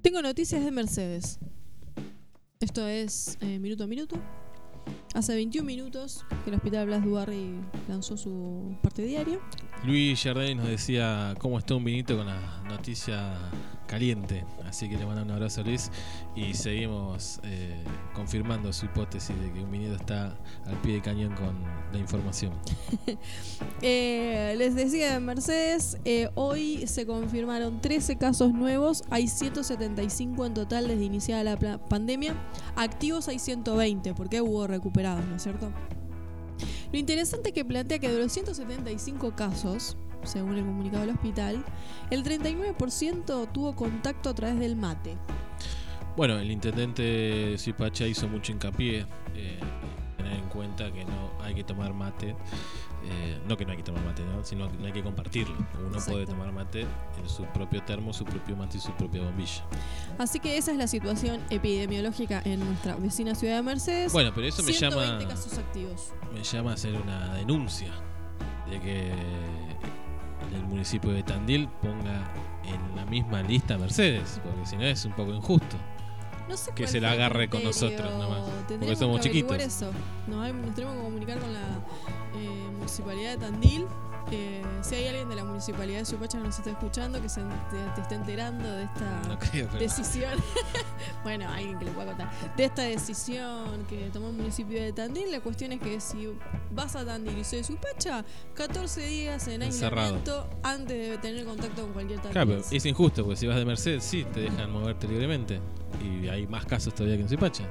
Tengo 0.07 0.23
noticias 0.23 0.65
de 0.65 0.71
Mercedes. 0.71 1.41
Esto 2.61 2.87
es 2.87 3.39
eh, 3.41 3.59
minuto 3.59 3.83
a 3.83 3.87
minuto. 3.89 4.17
Hace 5.15 5.35
21 5.35 5.67
minutos 5.67 6.25
que 6.45 6.51
el 6.51 6.55
Hospital 6.55 6.87
Blas 6.87 7.05
Dubarry 7.05 7.57
lanzó 7.89 8.17
su 8.17 8.77
parte 8.85 9.03
diario. 9.03 9.41
Luis 9.83 10.23
Jardín 10.23 10.59
nos 10.59 10.69
decía 10.69 11.35
cómo 11.41 11.59
está 11.59 11.75
un 11.75 11.83
vinito 11.83 12.17
con 12.17 12.29
la 12.29 12.63
noticia 12.69 13.51
caliente, 13.87 14.45
así 14.66 14.89
que 14.89 14.97
le 14.97 15.07
mando 15.07 15.22
un 15.22 15.30
abrazo 15.30 15.61
a 15.61 15.64
Luis 15.64 15.91
y 16.34 16.55
seguimos 16.55 17.41
eh, 17.45 17.82
confirmando 18.14 18.72
su 18.72 18.87
hipótesis 18.87 19.39
de 19.41 19.53
que 19.53 19.61
un 19.61 19.70
vinito 19.70 19.95
está 19.95 20.37
al 20.66 20.80
pie 20.82 20.95
de 20.95 21.03
cañón 21.03 21.34
con 21.34 21.57
la 21.93 21.99
información. 21.99 22.53
Eh, 23.82 24.55
les 24.57 24.74
decía 24.74 25.12
de 25.12 25.20
Mercedes, 25.20 25.99
eh, 26.05 26.30
hoy 26.34 26.87
se 26.87 27.07
confirmaron 27.07 27.80
13 27.80 28.16
casos 28.16 28.53
nuevos, 28.53 29.05
hay 29.11 29.28
175 29.28 30.47
en 30.47 30.55
total 30.55 30.89
desde 30.89 31.05
iniciada 31.05 31.45
la 31.45 31.78
pandemia, 31.78 32.34
activos 32.74 33.28
hay 33.28 33.39
120, 33.39 34.14
porque 34.14 34.41
hubo 34.41 34.66
recuperados, 34.66 35.24
¿no 35.26 35.37
es 35.37 35.43
cierto? 35.43 35.70
Lo 36.93 36.99
interesante 36.99 37.51
es 37.51 37.55
que 37.55 37.64
plantea 37.64 37.99
que 37.99 38.09
de 38.09 38.18
los 38.18 38.32
175 38.32 39.34
casos, 39.34 39.97
según 40.27 40.57
el 40.57 40.64
comunicado 40.64 41.03
del 41.07 41.14
hospital, 41.14 41.64
el 42.11 42.22
39% 42.22 43.49
tuvo 43.53 43.74
contacto 43.74 44.31
a 44.31 44.35
través 44.35 44.59
del 44.59 44.77
mate. 44.77 45.16
Bueno, 46.16 46.39
el 46.39 46.51
intendente 46.51 47.03
de 47.03 47.59
Suipacha 47.59 48.07
hizo 48.07 48.27
mucho 48.29 48.53
hincapié 48.53 49.07
eh, 49.35 49.59
en 49.61 50.16
tener 50.16 50.39
en 50.39 50.49
cuenta 50.49 50.91
que 50.93 51.05
no 51.05 51.31
hay 51.43 51.55
que 51.55 51.62
tomar 51.62 51.93
mate, 51.93 52.35
eh, 53.05 53.39
no 53.47 53.55
que 53.57 53.66
no 53.66 53.72
hay 53.72 53.77
que 53.77 53.83
tomar 53.83 54.03
mate, 54.03 54.24
¿no? 54.24 54.43
sino 54.43 54.70
que 54.70 54.79
no 54.79 54.87
hay 54.87 54.93
que 54.93 55.03
compartirlo. 55.03 55.55
Uno 55.79 55.89
Exacto. 55.89 56.12
puede 56.12 56.27
tomar 56.27 56.51
mate 56.53 56.87
en 57.22 57.29
su 57.29 57.45
propio 57.45 57.83
termo, 57.83 58.14
su 58.14 58.24
propio 58.24 58.57
mate 58.57 58.79
y 58.79 58.81
su 58.81 58.93
propia 58.93 59.22
bombilla. 59.22 59.62
Así 60.16 60.41
que 60.41 60.57
esa 60.57 60.72
es 60.72 60.79
la 60.79 60.87
situación 60.89 61.39
epidemiológica 61.51 62.41
en 62.47 62.61
nuestra 62.61 62.97
vecina 62.97 63.35
ciudad 63.35 63.57
de 63.57 63.62
Mercedes. 63.62 64.11
Bueno, 64.14 64.33
pero 64.35 64.47
eso 64.47 64.62
me 64.62 64.72
120 64.72 65.18
llama- 65.24 65.29
casos 65.35 65.59
activos. 65.59 66.12
me 66.33 66.43
llama 66.43 66.70
a 66.70 66.74
hacer 66.74 66.95
una 66.95 67.35
denuncia 67.35 67.91
de 68.70 68.81
que 68.81 69.12
el 70.57 70.65
municipio 70.67 71.11
de 71.11 71.23
Tandil 71.23 71.69
ponga 71.83 72.31
en 72.65 72.97
la 72.97 73.05
misma 73.07 73.43
lista 73.43 73.75
a 73.75 73.79
Mercedes, 73.79 74.41
porque 74.45 74.67
si 74.67 74.77
no 74.77 74.85
es 74.85 75.05
un 75.05 75.13
poco 75.13 75.33
injusto. 75.35 75.77
No 76.49 76.57
sé 76.57 76.73
que 76.75 76.87
se 76.87 77.01
la 77.01 77.11
agarre 77.13 77.49
con 77.49 77.65
nosotros 77.65 78.13
nomás, 78.19 78.43
porque 78.69 78.95
somos 78.97 79.21
que 79.21 79.29
chiquitos. 79.29 79.59
Eso. 79.59 79.91
Nos, 80.29 80.45
hay- 80.45 80.53
nos 80.53 80.75
tenemos 80.75 80.97
que 80.97 81.03
comunicar 81.03 81.39
con 81.41 81.53
la 81.53 81.61
eh, 82.37 82.69
municipalidad 82.77 83.33
de 83.33 83.39
Tandil. 83.39 83.87
Eh, 84.33 84.61
si 84.83 84.97
hay 84.97 85.07
alguien 85.07 85.29
de 85.29 85.37
la 85.37 85.45
municipalidad 85.45 86.01
de 86.01 86.05
Supacha 86.05 86.39
que 86.39 86.45
nos 86.45 86.59
está 86.59 86.70
escuchando, 86.70 87.22
que 87.22 87.29
se 87.29 87.41
te, 87.43 87.77
te 87.95 88.01
está 88.01 88.14
enterando 88.16 88.68
de 88.68 88.83
esta 88.85 89.22
No 89.29 89.39
creo, 89.39 89.68
pero- 89.68 89.79
decisión, 89.79 90.33
bueno, 91.22 91.49
alguien 91.49 91.79
que 91.79 91.85
le 91.85 91.91
pueda 91.93 92.09
contar, 92.09 92.31
de 92.57 92.64
esta 92.64 92.83
decisión 92.83 93.85
que 93.89 94.11
tomó 94.12 94.29
el 94.29 94.35
municipio 94.35 94.83
de 94.83 94.93
Tandil, 94.93 95.31
la 95.31 95.41
cuestión 95.41 95.72
es 95.72 95.81
que 95.81 96.01
si 96.01 96.29
vas 96.72 96.97
a 96.97 97.05
Tandil 97.05 97.39
y 97.39 97.45
soy 97.45 97.59
de 97.59 97.64
Supacha, 97.64 98.24
14 98.55 99.07
días 99.07 99.47
en 99.47 99.62
aislamiento 99.62 100.49
antes 100.64 101.11
de 101.11 101.18
tener 101.18 101.45
contacto 101.45 101.83
con 101.83 101.93
cualquier 101.93 102.18
Claro, 102.20 102.49
pero 102.49 102.62
es 102.68 102.85
injusto, 102.87 103.22
porque 103.22 103.37
si 103.37 103.47
vas 103.47 103.57
de 103.57 103.64
Mercedes, 103.64 104.03
sí, 104.03 104.24
te 104.35 104.41
dejan 104.41 104.70
moverte 104.72 105.07
libremente. 105.07 105.61
Y 106.03 106.29
hay 106.29 106.47
más 106.49 106.66
casos 106.66 106.95
todavía 106.95 107.16
que 107.16 107.22
en 107.22 107.29
Suipacha. 107.29 107.64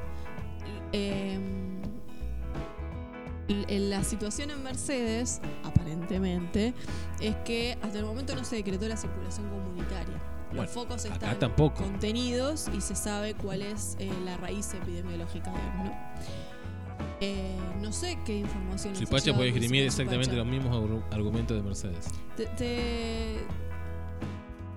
Eh, 0.94 1.38
La 3.48 4.04
situación 4.04 4.50
en 4.50 4.64
Mercedes, 4.64 5.40
aparentemente, 5.64 6.74
es 7.22 7.36
que 7.46 7.78
hasta 7.82 8.00
el 8.00 8.06
momento 8.06 8.36
no 8.36 8.44
se 8.44 8.56
decretó 8.56 8.88
la 8.88 8.98
circulación 8.98 9.48
comunitaria. 9.50 10.16
Bueno, 10.48 10.64
Los 10.64 10.72
focos 10.72 11.06
están 11.06 11.38
tampoco. 11.38 11.84
contenidos 11.84 12.70
y 12.76 12.82
se 12.82 12.96
sabe 12.96 13.36
cuál 13.36 13.62
es 13.62 13.98
eh, 14.00 14.12
la 14.24 14.38
raíz 14.38 14.74
epidemiológica, 14.74 15.52
digamos, 15.52 15.86
¿no? 15.90 15.96
Eh, 17.22 17.58
no 17.82 17.92
sé 17.94 18.18
qué 18.26 18.40
información 18.40 18.94
nos 18.94 19.02
ha 19.02 19.06
Suipacha 19.06 19.26
llegado 19.26 19.38
puede 19.38 19.50
esgrimir 19.50 19.82
de 19.82 19.88
exactamente 19.88 20.36
los 20.36 20.46
mismos 20.46 20.76
argu- 20.76 21.04
argumentos 21.14 21.56
de 21.58 21.64
Mercedes. 21.64 22.08
Te, 22.36 22.46
te, 22.48 23.38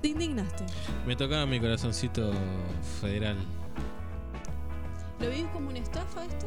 te 0.02 0.08
indignaste. 0.08 0.64
Me 1.06 1.16
tocaba 1.16 1.46
mi 1.46 1.58
corazoncito 1.58 2.32
federal, 3.00 3.36
¿Lo 5.20 5.28
vivís 5.30 5.46
como 5.52 5.70
una 5.70 5.78
estafa 5.80 6.24
esto? 6.26 6.46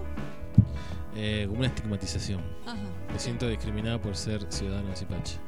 Eh, 1.15 1.45
como 1.47 1.59
una 1.59 1.67
estigmatización. 1.67 2.41
Ajá. 2.65 2.77
Me 3.11 3.19
siento 3.19 3.47
discriminado 3.47 4.01
por 4.01 4.15
ser 4.15 4.45
ciudadano 4.51 4.89
de 4.89 4.95
Zipacha. 4.95 5.39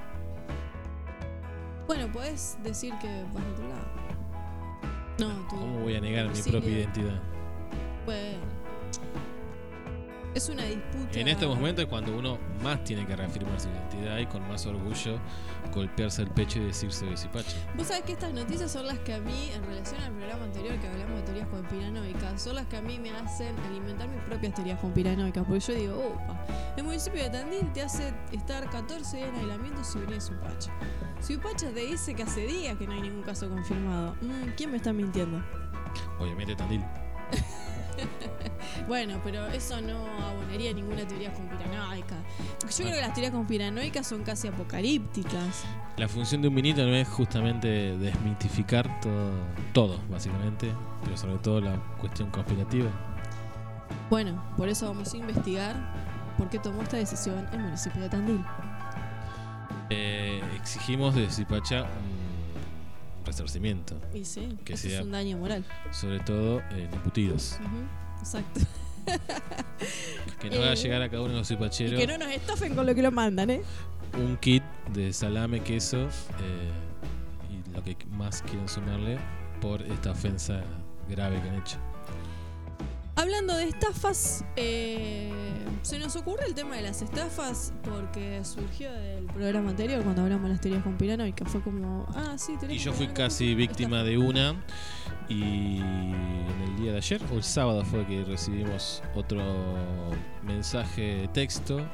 Bueno, 1.88 2.12
podés 2.12 2.58
decir 2.64 2.94
que 3.02 3.24
vas 3.34 3.44
a 3.44 3.50
otro 3.52 3.68
lado. 3.68 3.86
No, 5.20 5.48
tú. 5.48 5.58
¿Cómo 5.58 5.80
voy 5.80 5.96
a 5.96 6.02
negar 6.02 6.30
mi 6.30 6.42
propia 6.42 6.70
identidad? 6.70 7.22
Bueno. 8.06 8.53
Es 10.34 10.50
una 10.50 10.64
disputa. 10.64 11.20
En 11.20 11.28
estos 11.28 11.56
momentos 11.56 11.84
es 11.84 11.90
cuando 11.90 12.18
uno 12.18 12.40
más 12.64 12.84
tiene 12.84 13.06
que 13.06 13.16
reafirmar 13.16 13.60
su 13.60 13.70
identidad 13.70 14.18
y 14.18 14.26
con 14.26 14.48
más 14.48 14.66
orgullo 14.66 15.20
golpearse 15.74 16.24
el 16.24 16.30
pecho 16.30 16.60
y 16.60 16.66
decirse 16.66 17.06
de 17.06 17.16
Zipacha. 17.18 17.56
Vos 17.76 17.88
sabés 17.88 18.04
que 18.04 18.14
estas 18.14 18.34
noticias 18.34 18.72
son 18.72 18.88
las 18.88 18.98
que 19.00 19.14
a 19.14 19.20
mí, 19.20 19.52
en 19.54 19.64
relación 19.64 20.02
al 20.02 20.12
programa 20.14 20.46
anterior 20.46 20.80
que 20.80 20.88
hablamos 20.88 21.18
de 21.18 21.22
teorías 21.24 21.48
conspiranoicas, 21.50 22.42
son 22.42 22.56
las 22.56 22.66
que 22.68 22.78
a 22.78 22.82
mí 22.82 23.00
me 23.00 23.12
hacen 23.12 23.56
alimentar 23.60 24.08
mis 24.10 24.22
propias 24.22 24.56
teorías 24.56 24.80
conspiranoicas. 24.80 25.46
Porque 25.46 25.60
yo 25.60 25.74
digo, 25.74 26.16
opa, 26.16 26.46
el 26.78 26.84
municipio 26.84 27.22
de 27.24 27.30
Tandil 27.30 27.72
te 27.74 27.84
hace 27.84 28.14
estar 28.32 28.70
14 28.70 29.18
días 29.18 29.30
en 29.30 29.36
aislamiento 29.36 29.84
si 29.84 30.00
venís 30.00 30.24
Supacha. 30.24 30.72
Supacha 31.22 31.70
te 31.70 31.80
dice 31.82 32.16
que 32.16 32.24
hace 32.24 32.48
días 32.48 32.76
que 32.78 32.88
no 32.88 32.94
hay 32.94 33.02
ningún 33.02 33.22
caso 33.22 33.48
confirmado. 33.50 34.16
Mm, 34.22 34.50
¿Quién 34.58 34.72
me 34.72 34.78
está 34.78 34.94
mintiendo? 34.94 35.44
Obviamente 36.20 36.56
Tandil. 36.56 36.84
Bueno, 38.88 39.20
pero 39.24 39.48
eso 39.48 39.80
no 39.82 40.06
abonaría 40.24 40.74
ninguna 40.74 41.08
teoría 41.08 41.32
conspiranoica. 41.34 42.16
Yo 42.62 42.86
creo 42.86 42.92
que 42.96 43.02
las 43.02 43.14
teorías 43.14 43.34
conspiranoicas 43.34 44.08
son 44.08 44.24
casi 44.24 44.48
apocalípticas. 44.48 45.64
La 45.98 46.08
función 46.08 46.42
de 46.42 46.48
un 46.48 46.56
vinito 46.56 46.86
no 46.86 46.96
es 46.96 47.08
justamente 47.08 47.98
desmitificar 47.98 49.00
todo, 49.00 49.32
todo, 49.74 50.00
básicamente, 50.10 50.72
pero 51.04 51.16
sobre 51.18 51.38
todo 51.38 51.62
la 51.62 51.76
cuestión 52.00 52.30
conspirativa. 52.32 52.90
Bueno, 54.10 54.44
por 54.58 54.70
eso 54.70 54.88
vamos 54.88 55.14
a 55.14 55.18
investigar 55.18 55.76
por 56.38 56.50
qué 56.50 56.60
tomó 56.60 56.82
esta 56.82 56.98
decisión 56.98 57.48
el 57.54 57.60
municipio 57.60 58.02
de 58.02 58.10
Tandil. 58.10 58.44
Eh, 59.90 60.42
exigimos 60.56 61.14
de 61.16 61.30
Zipacha 61.30 61.84
un 61.84 62.23
resarcimiento, 63.26 64.00
Y 64.14 64.26
sí, 64.26 64.58
Que 64.66 64.76
sea- 64.78 65.00
es 65.00 65.06
un 65.06 65.12
daño 65.12 65.38
moral. 65.38 65.64
sobre 65.92 66.20
todo 66.22 66.62
en 66.72 66.94
embutidos. 66.94 67.58
Exacto. 68.20 68.62
Que 70.40 70.50
nos 70.50 70.60
haga 70.60 70.74
Eh, 70.74 70.76
llegar 70.78 71.02
a 71.02 71.10
cada 71.10 71.22
uno 71.24 71.34
de 71.34 71.40
los 71.40 71.52
Y 71.52 71.56
zipacheros 71.56 72.00
que 72.00 72.08
no 72.08 72.18
nos 72.18 72.30
estafen 72.30 72.74
con 72.76 72.86
lo 72.86 72.96
que 72.96 73.02
lo 73.02 73.12
mandan, 73.12 73.50
¿eh? 73.50 73.62
un 74.18 74.38
kit 74.38 74.64
de 74.94 75.12
salame, 75.12 75.60
queso 75.62 76.08
eh, 76.08 76.72
y 77.50 77.74
lo 77.74 77.84
que 77.84 77.98
más 78.12 78.42
quieren 78.44 78.68
sumarle 78.70 79.18
por 79.60 79.82
esta 79.82 80.12
ofensa 80.12 80.62
grave 81.10 81.42
que 81.42 81.50
han 81.50 81.56
hecho. 81.56 81.78
Hablando 83.16 83.56
de 83.56 83.66
estafas, 83.66 84.44
eh, 84.56 85.30
se 85.84 86.00
nos 86.00 86.16
ocurre 86.16 86.46
el 86.48 86.56
tema 86.56 86.76
de 86.76 86.82
las 86.82 87.02
estafas 87.04 87.72
porque 87.84 88.44
surgió 88.44 88.92
del 88.92 89.26
programa 89.26 89.70
anterior 89.70 90.02
cuando 90.04 90.24
hablamos 90.24 90.46
de 90.46 90.50
las 90.50 90.62
teorías 90.62 90.84
conspiranoicas. 90.84 91.48
Fue 91.52 91.62
como, 91.62 92.08
ah, 92.16 92.36
sí, 92.38 92.54
Y 92.54 92.58
teorías 92.58 92.84
yo 92.84 92.92
fui 92.94 93.08
casi 93.08 93.54
víctima 93.54 93.98
estafa. 93.98 94.10
de 94.10 94.18
una 94.18 94.66
y 95.30 95.78
en 95.78 96.62
el 96.68 96.76
día 96.82 96.92
de 96.94 96.98
ayer 96.98 97.22
o 97.32 97.36
el 97.36 97.44
sábado 97.44 97.86
fue 97.86 98.06
que 98.08 98.24
recibimos 98.24 99.04
otro 99.16 99.44
mensaje 100.44 101.02
de 101.18 101.28
texto 101.28 101.88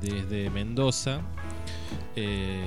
desde 0.00 0.50
Mendoza 0.50 1.20
eh, 2.16 2.64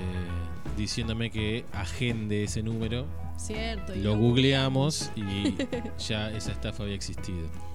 diciéndome 0.78 1.30
que 1.30 1.66
agende 1.74 2.46
ese 2.46 2.64
número. 2.64 3.06
Cierto. 3.38 3.96
y 3.96 4.02
Lo 4.02 4.16
googleamos 4.18 5.12
y 5.16 5.56
ya 5.98 6.30
esa 6.32 6.52
estafa 6.54 6.84
había 6.84 6.96
existido. 6.96 7.50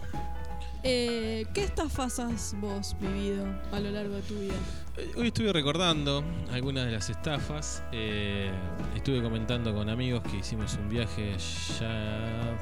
Eh, 0.88 1.46
¿Qué 1.52 1.64
estafas 1.64 2.20
has 2.20 2.54
vos 2.60 2.94
vivido 3.00 3.44
a 3.72 3.80
lo 3.80 3.90
largo 3.90 4.14
de 4.14 4.22
tu 4.22 4.34
vida? 4.38 4.54
Eh, 4.96 5.10
Hoy 5.16 5.26
estuve 5.28 5.52
recordando 5.52 6.22
algunas 6.52 6.86
de 6.86 6.92
las 6.92 7.10
estafas. 7.10 7.82
eh, 7.90 8.52
estuve 8.94 9.20
comentando 9.20 9.74
con 9.74 9.88
amigos 9.88 10.22
que 10.30 10.36
hicimos 10.36 10.74
un 10.80 10.88
viaje 10.88 11.34
ya, 11.80 12.56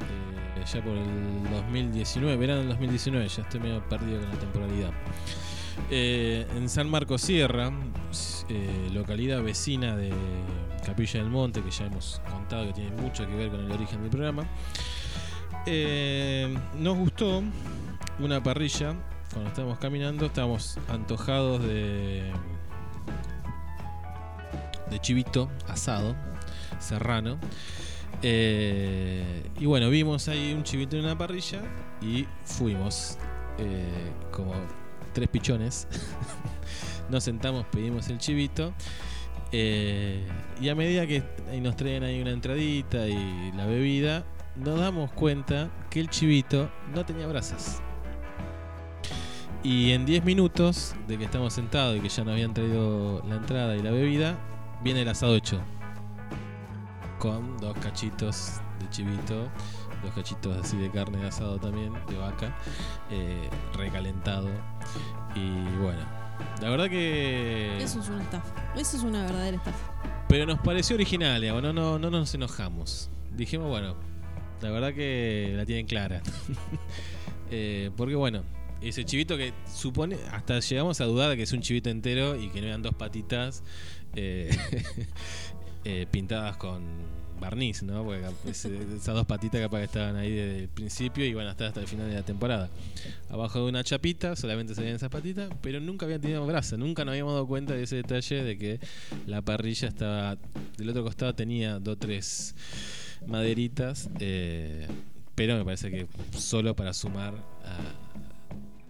eh, 0.00 0.64
ya 0.70 0.84
por 0.84 0.92
el 0.94 1.50
2019, 1.50 2.36
verano 2.36 2.60
del 2.60 2.68
2019, 2.68 3.26
ya 3.28 3.42
estoy 3.42 3.60
medio 3.60 3.88
perdido 3.88 4.20
con 4.20 4.28
la 4.28 4.38
temporalidad. 4.38 4.90
Eh, 5.90 6.46
en 6.54 6.68
San 6.68 6.90
Marcos 6.90 7.22
Sierra, 7.22 7.72
eh, 8.50 8.90
localidad 8.92 9.42
vecina 9.42 9.96
de 9.96 10.12
Capilla 10.84 11.20
del 11.20 11.30
Monte, 11.30 11.62
que 11.62 11.70
ya 11.70 11.86
hemos 11.86 12.20
contado 12.30 12.66
que 12.66 12.74
tiene 12.74 12.90
mucho 13.00 13.26
que 13.26 13.34
ver 13.34 13.50
con 13.50 13.60
el 13.60 13.72
origen 13.72 14.02
del 14.02 14.10
programa. 14.10 14.46
Eh, 15.64 16.52
nos 16.74 16.96
gustó 16.96 17.42
una 18.18 18.42
parrilla 18.42 18.96
cuando 19.32 19.50
estábamos 19.50 19.78
caminando, 19.78 20.26
estábamos 20.26 20.78
antojados 20.88 21.62
de 21.62 22.32
de 24.90 24.98
chivito 24.98 25.50
asado 25.68 26.14
serrano. 26.78 27.38
Eh, 28.22 29.50
y 29.58 29.66
bueno, 29.66 29.88
vimos 29.88 30.28
ahí 30.28 30.52
un 30.52 30.64
chivito 30.64 30.96
en 30.96 31.04
una 31.04 31.16
parrilla 31.16 31.62
y 32.00 32.26
fuimos 32.44 33.16
eh, 33.58 34.12
como 34.32 34.54
tres 35.12 35.28
pichones. 35.28 35.86
nos 37.08 37.24
sentamos, 37.24 37.66
pedimos 37.66 38.08
el 38.08 38.18
chivito. 38.18 38.74
y 39.52 40.68
a 40.68 40.74
medida 40.74 41.06
que 41.06 41.22
nos 41.60 41.76
traían 41.76 42.02
ahí 42.02 42.20
una 42.20 42.32
entradita 42.32 43.06
y 43.08 43.52
la 43.56 43.66
bebida, 43.66 44.24
nos 44.56 44.78
damos 44.78 45.10
cuenta 45.12 45.70
que 45.90 46.00
el 46.00 46.08
chivito 46.10 46.70
no 46.94 47.04
tenía 47.04 47.26
brasas. 47.26 47.82
Y 49.62 49.92
en 49.92 50.04
10 50.04 50.24
minutos 50.24 50.94
de 51.06 51.18
que 51.18 51.24
estamos 51.24 51.52
sentados 51.52 51.96
y 51.96 52.00
que 52.00 52.08
ya 52.08 52.24
nos 52.24 52.32
habían 52.32 52.52
traído 52.52 53.22
la 53.28 53.36
entrada 53.36 53.76
y 53.76 53.82
la 53.82 53.92
bebida, 53.92 54.36
viene 54.82 55.02
el 55.02 55.08
asado 55.08 55.36
hecho. 55.36 55.60
Con 57.18 57.56
dos 57.58 57.76
cachitos 57.78 58.60
de 58.80 58.90
chivito, 58.90 59.48
dos 60.02 60.12
cachitos 60.14 60.56
así 60.58 60.76
de 60.76 60.90
carne 60.90 61.18
de 61.18 61.28
asado 61.28 61.58
también, 61.58 61.92
de 62.08 62.16
vaca, 62.18 62.56
eh, 63.10 63.48
recalentado. 63.74 64.48
Y 65.36 65.60
bueno, 65.80 66.00
la 66.60 66.68
verdad 66.68 66.88
que... 66.88 67.80
Eso 67.80 68.00
es 68.00 68.08
una 68.08 68.22
estafa. 68.22 68.72
Eso 68.76 68.96
es 68.96 69.04
una 69.04 69.22
verdadera 69.22 69.56
estafa. 69.56 70.24
Pero 70.28 70.44
nos 70.44 70.58
pareció 70.58 70.96
original, 70.96 71.40
digamos, 71.40 71.62
no, 71.62 71.72
no, 71.72 72.00
no 72.00 72.10
nos 72.10 72.34
enojamos. 72.34 73.10
Dijimos, 73.30 73.68
bueno, 73.68 73.94
la 74.62 74.70
verdad 74.70 74.94
que 74.94 75.52
la 75.56 75.66
tienen 75.66 75.86
clara. 75.86 76.22
Eh, 77.54 77.90
porque 77.98 78.14
bueno, 78.14 78.44
ese 78.80 79.04
chivito 79.04 79.36
que 79.36 79.52
supone, 79.70 80.16
hasta 80.30 80.58
llegamos 80.60 81.02
a 81.02 81.04
dudar 81.04 81.28
de 81.28 81.36
que 81.36 81.42
es 81.42 81.52
un 81.52 81.60
chivito 81.60 81.90
entero 81.90 82.34
y 82.34 82.48
que 82.48 82.62
no 82.62 82.68
eran 82.68 82.80
dos 82.80 82.94
patitas 82.94 83.62
eh, 84.16 84.48
eh, 85.84 86.06
pintadas 86.10 86.56
con 86.56 86.82
barniz, 87.42 87.82
¿no? 87.82 88.04
Porque 88.04 88.24
esas 88.48 89.14
dos 89.14 89.26
patitas 89.26 89.60
capaz 89.60 89.78
que 89.78 89.84
estaban 89.84 90.16
ahí 90.16 90.30
desde 90.30 90.58
el 90.60 90.68
principio 90.68 91.26
y 91.26 91.34
van 91.34 91.48
a 91.48 91.50
estar 91.50 91.66
hasta 91.66 91.80
el 91.80 91.88
final 91.88 92.08
de 92.08 92.14
la 92.14 92.22
temporada. 92.22 92.70
Abajo 93.28 93.58
de 93.58 93.68
una 93.68 93.84
chapita 93.84 94.36
solamente 94.36 94.74
se 94.74 94.80
veían 94.80 94.96
esas 94.96 95.10
patitas, 95.10 95.50
pero 95.60 95.80
nunca 95.80 96.06
habían 96.06 96.20
tenido 96.20 96.46
brasa, 96.46 96.76
nunca 96.76 97.04
nos 97.04 97.12
habíamos 97.12 97.34
dado 97.34 97.46
cuenta 97.46 97.74
de 97.74 97.82
ese 97.82 97.96
detalle 97.96 98.44
de 98.44 98.56
que 98.56 98.80
la 99.26 99.42
parrilla 99.42 99.88
estaba 99.88 100.38
del 100.78 100.88
otro 100.88 101.02
costado 101.02 101.34
tenía 101.34 101.78
dos 101.78 101.98
tres 101.98 102.54
maderitas, 103.26 104.10
eh, 104.20 104.86
pero 105.34 105.56
me 105.56 105.64
parece 105.64 105.90
que 105.90 106.06
solo 106.36 106.76
para 106.76 106.92
sumar 106.92 107.34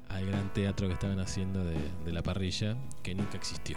al 0.09 0.27
gran 0.27 0.53
teatro 0.53 0.89
que 0.89 0.95
estaban 0.95 1.19
haciendo 1.21 1.65
de, 1.65 2.13
la 2.13 2.23
parrilla, 2.23 2.77
que 3.03 3.15
nunca 3.15 3.37
existió. 3.37 3.77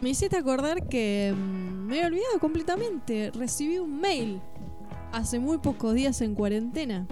Me 0.00 0.10
hiciste 0.10 0.36
acordar 0.36 0.88
que 0.88 1.34
mm, 1.34 1.86
me 1.86 1.96
había 1.96 2.06
olvidado 2.06 2.38
completamente. 2.40 3.30
Recibí 3.34 3.78
un 3.78 4.00
mail 4.00 4.40
hace 5.12 5.38
muy 5.38 5.58
pocos 5.58 5.94
días 5.94 6.20
en 6.20 6.34
cuarentena. 6.34 7.06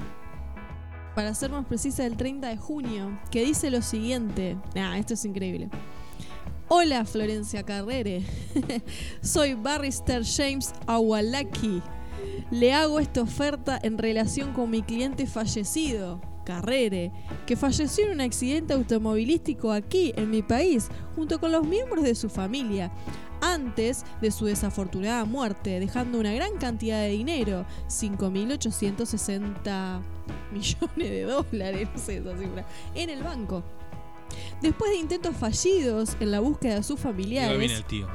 Para 1.14 1.34
ser 1.34 1.50
más 1.50 1.66
precisa, 1.66 2.06
el 2.06 2.16
30 2.16 2.48
de 2.48 2.56
junio, 2.56 3.20
que 3.30 3.44
dice 3.44 3.70
lo 3.70 3.82
siguiente. 3.82 4.56
Nah, 4.74 4.96
esto 4.96 5.14
es 5.14 5.24
increíble. 5.24 5.68
Hola 6.68 7.04
Florencia 7.04 7.64
Carrere. 7.64 8.22
Soy 9.20 9.52
Barrister 9.52 10.22
James 10.24 10.72
Awalaki. 10.86 11.82
Le 12.50 12.72
hago 12.72 13.00
esta 13.00 13.22
oferta 13.22 13.78
en 13.82 13.98
relación 13.98 14.52
con 14.52 14.70
mi 14.70 14.82
cliente 14.82 15.26
fallecido. 15.26 16.20
Carrere, 16.44 17.12
que 17.46 17.56
falleció 17.56 18.06
en 18.06 18.12
un 18.12 18.20
accidente 18.20 18.74
automovilístico 18.74 19.70
aquí, 19.70 20.12
en 20.16 20.30
mi 20.30 20.42
país, 20.42 20.88
junto 21.14 21.38
con 21.38 21.52
los 21.52 21.64
miembros 21.66 22.02
de 22.02 22.16
su 22.16 22.28
familia, 22.28 22.90
antes 23.40 24.04
de 24.20 24.30
su 24.30 24.46
desafortunada 24.46 25.24
muerte, 25.24 25.80
dejando 25.80 26.18
una 26.18 26.32
gran 26.32 26.56
cantidad 26.58 27.00
de 27.00 27.10
dinero, 27.10 27.64
5.860 27.88 30.00
millones 30.52 30.96
de 30.96 31.22
dólares, 31.22 31.88
no 31.94 31.98
sé 31.98 32.18
esa 32.18 32.38
cifra, 32.38 32.66
en 32.94 33.10
el 33.10 33.22
banco. 33.22 33.62
Después 34.62 34.92
de 34.92 34.98
intentos 34.98 35.36
fallidos 35.36 36.16
en 36.20 36.30
la 36.30 36.40
búsqueda 36.40 36.76
de 36.76 36.82
sus 36.82 36.98
familiares, 36.98 37.72
el 37.72 37.84
tío. 37.84 38.08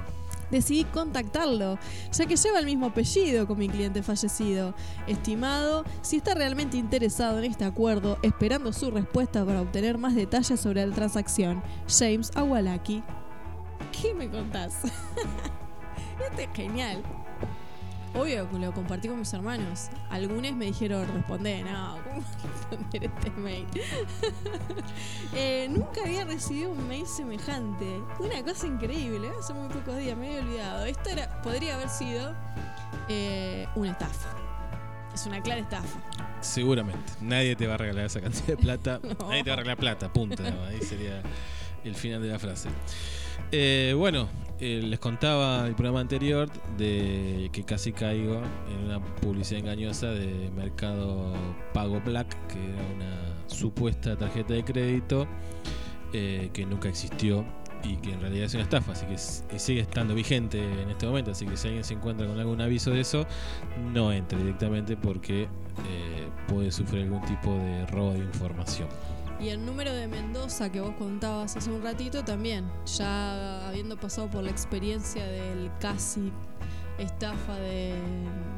Decidí 0.52 0.84
contactarlo, 0.86 1.78
ya 2.12 2.26
que 2.26 2.36
lleva 2.36 2.60
el 2.60 2.66
mismo 2.66 2.88
apellido 2.88 3.48
con 3.48 3.58
mi 3.58 3.70
cliente 3.70 4.04
fallecido. 4.04 4.74
Estimado, 5.08 5.84
si 6.02 6.18
está 6.18 6.34
realmente 6.34 6.78
interesado 6.78 7.40
en 7.40 7.46
este 7.46 7.66
acuerdo, 7.66 8.18
esperando 8.22 8.74
su 8.74 8.92
respuesta 8.92 9.46
para 9.46 9.62
obtener 9.62 9.98
más 9.98 10.16
detalles 10.16 10.60
sobre 10.60 10.86
la 10.86 10.94
transacción, 10.94 11.62
James 11.88 12.32
Awalaki. 12.36 13.04
¿Qué 14.02 14.14
me 14.14 14.30
contás? 14.30 14.76
este 16.30 16.44
es 16.44 16.50
genial. 16.54 17.04
Obvio 18.14 18.50
que 18.50 18.58
lo 18.58 18.74
compartí 18.74 19.08
con 19.08 19.20
mis 19.20 19.34
hermanos. 19.34 19.90
Algunos 20.10 20.54
me 20.54 20.66
dijeron, 20.66 21.08
responde, 21.14 21.64
no, 21.64 21.98
¿cómo 22.04 22.24
responder 22.44 23.12
este 23.16 23.32
mail? 23.32 23.68
Eh, 25.34 25.68
nunca 25.70 26.02
había 26.04 26.26
recibido 26.26 26.72
un 26.72 26.88
mail 26.88 27.06
semejante. 27.06 28.00
Una 28.20 28.42
cosa 28.44 28.66
increíble, 28.66 29.28
¿eh? 29.28 29.32
hace 29.40 29.54
muy 29.54 29.68
pocos 29.68 29.98
días, 29.98 30.18
me 30.18 30.28
había 30.28 30.40
olvidado. 30.40 30.86
Esto 30.86 31.10
era, 31.10 31.42
podría 31.42 31.76
haber 31.76 31.90
sido 31.90 32.34
eh, 33.10 33.68
una 33.76 33.92
estafa. 33.92 34.30
Es 35.14 35.26
una 35.26 35.42
clara 35.42 35.62
estafa. 35.62 36.00
Seguramente. 36.42 37.14
Nadie 37.22 37.56
te 37.56 37.68
va 37.68 37.76
a 37.76 37.78
regalar 37.78 38.06
esa 38.06 38.22
cantidad 38.22 38.48
de 38.48 38.58
plata. 38.58 39.00
No. 39.04 39.30
Nadie 39.30 39.44
te 39.44 39.50
va 39.50 39.56
a 39.56 39.58
regalar 39.58 39.78
plata, 39.78 40.12
punto. 40.12 40.44
¿no? 40.44 40.64
Ahí 40.66 40.82
sería 40.82 41.22
el 41.84 41.96
final 41.96 42.22
de 42.22 42.30
la 42.30 42.40
frase. 42.40 42.70
Eh, 43.52 43.94
bueno, 43.98 44.30
eh, 44.60 44.82
les 44.84 45.00
contaba 45.00 45.68
el 45.68 45.76
programa 45.76 46.00
anterior 46.00 46.50
de 46.78 47.50
que 47.52 47.64
casi 47.64 47.92
caigo 47.92 48.42
en 48.72 48.86
una 48.86 49.00
publicidad 49.00 49.60
engañosa 49.60 50.08
de 50.08 50.50
Mercado 50.56 51.34
Pago 51.74 52.02
Black, 52.02 52.28
que 52.48 52.64
era 52.64 52.82
una 52.96 53.48
supuesta 53.48 54.18
tarjeta 54.18 54.54
de 54.54 54.64
crédito 54.64 55.28
eh, 56.14 56.50
que 56.54 56.66
nunca 56.66 56.90
existió 56.90 57.46
y 57.84 57.98
que 57.98 58.14
en 58.14 58.22
realidad 58.22 58.46
es 58.46 58.54
una 58.56 58.64
estafa, 58.64 58.94
así 58.94 59.06
que 59.06 59.60
sigue 59.60 59.82
estando 59.82 60.16
vigente 60.16 60.60
en 60.60 60.90
este 60.90 61.06
momento. 61.06 61.32
Así 61.32 61.46
que 61.46 61.56
si 61.56 61.68
alguien 61.68 61.84
se 61.84 61.94
encuentra 61.94 62.26
con 62.26 62.40
algún 62.40 62.60
aviso 62.60 62.92
de 62.92 63.02
eso, 63.02 63.26
no 63.94 64.12
entre 64.12 64.40
directamente 64.40 64.98
porque 64.98 65.44
eh, 65.44 65.48
puede 66.48 66.72
sufrir 66.72 67.04
algún 67.04 67.22
tipo 67.26 67.54
de 67.54 67.86
robo 67.88 68.14
de 68.14 68.20
información. 68.20 68.88
Y 69.40 69.50
el 69.50 69.64
número 69.66 69.94
de 69.94 70.08
Mendoza 70.08 70.72
que 70.72 70.82
vos 70.82 70.96
contabas 70.98 71.56
hace 71.56 71.70
un 71.72 71.84
ratito 71.84 72.24
también, 72.24 72.70
ya 72.86 73.68
habiendo 73.68 73.96
pasado 73.98 74.30
por 74.30 74.44
la 74.44 74.50
experiencia 74.50 75.24
del 75.26 75.72
casi 75.80 76.32
estafa 76.98 77.56
de, 77.58 77.94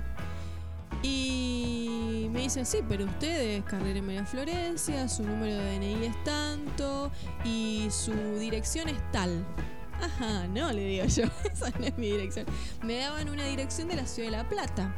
Y 1.02 2.28
me 2.32 2.42
dicen, 2.42 2.66
sí, 2.66 2.80
pero 2.88 3.06
usted 3.06 3.58
es 3.58 3.64
Carrera 3.64 4.00
en 4.00 4.06
María 4.06 4.26
Florencia, 4.26 5.08
su 5.08 5.24
número 5.24 5.56
de 5.56 5.78
DNI 5.78 6.06
es 6.06 6.24
tanto 6.24 7.12
y 7.44 7.88
su 7.90 8.14
dirección 8.40 8.90
es 8.90 9.12
tal. 9.12 9.46
Ajá, 10.02 10.48
no, 10.48 10.72
le 10.72 10.84
digo 10.84 11.06
yo, 11.06 11.24
esa 11.54 11.70
no 11.80 11.86
es 11.86 11.98
mi 11.98 12.12
dirección. 12.12 12.46
Me 12.84 12.98
daban 12.98 13.30
una 13.30 13.46
dirección 13.46 13.88
de 13.88 13.96
la 13.96 14.06
ciudad 14.06 14.32
de 14.32 14.38
La 14.38 14.50
Plata. 14.50 14.96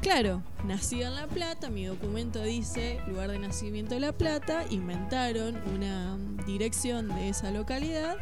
Claro, 0.00 0.42
nací 0.64 1.02
en 1.02 1.14
La 1.14 1.26
Plata, 1.26 1.68
mi 1.68 1.84
documento 1.86 2.42
dice 2.42 3.00
lugar 3.08 3.30
de 3.30 3.38
nacimiento 3.38 3.94
de 3.94 4.00
La 4.00 4.12
Plata, 4.12 4.64
inventaron 4.70 5.56
una 5.74 6.16
dirección 6.46 7.08
de 7.08 7.28
esa 7.28 7.50
localidad 7.50 8.16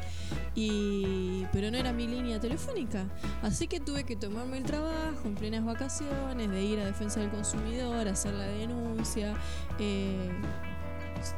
y 0.55 1.45
pero 1.53 1.71
no 1.71 1.77
era 1.77 1.93
mi 1.93 2.07
línea 2.07 2.41
telefónica, 2.41 3.05
así 3.43 3.69
que 3.69 3.81
tuve 3.81 4.05
que 4.05 4.17
tomarme 4.17 4.59
el 4.59 4.65
trabajo 4.65 5.27
en 5.27 5.35
plenas 5.35 5.65
vacaciones 5.65 6.51
de 6.51 6.63
ir 6.63 6.81
a 6.81 6.87
defensa 6.87 7.21
del 7.21 7.31
consumidor, 7.31 8.09
hacer 8.09 8.33
la 8.35 8.47
denuncia, 8.47 9.35
eh, 9.79 10.31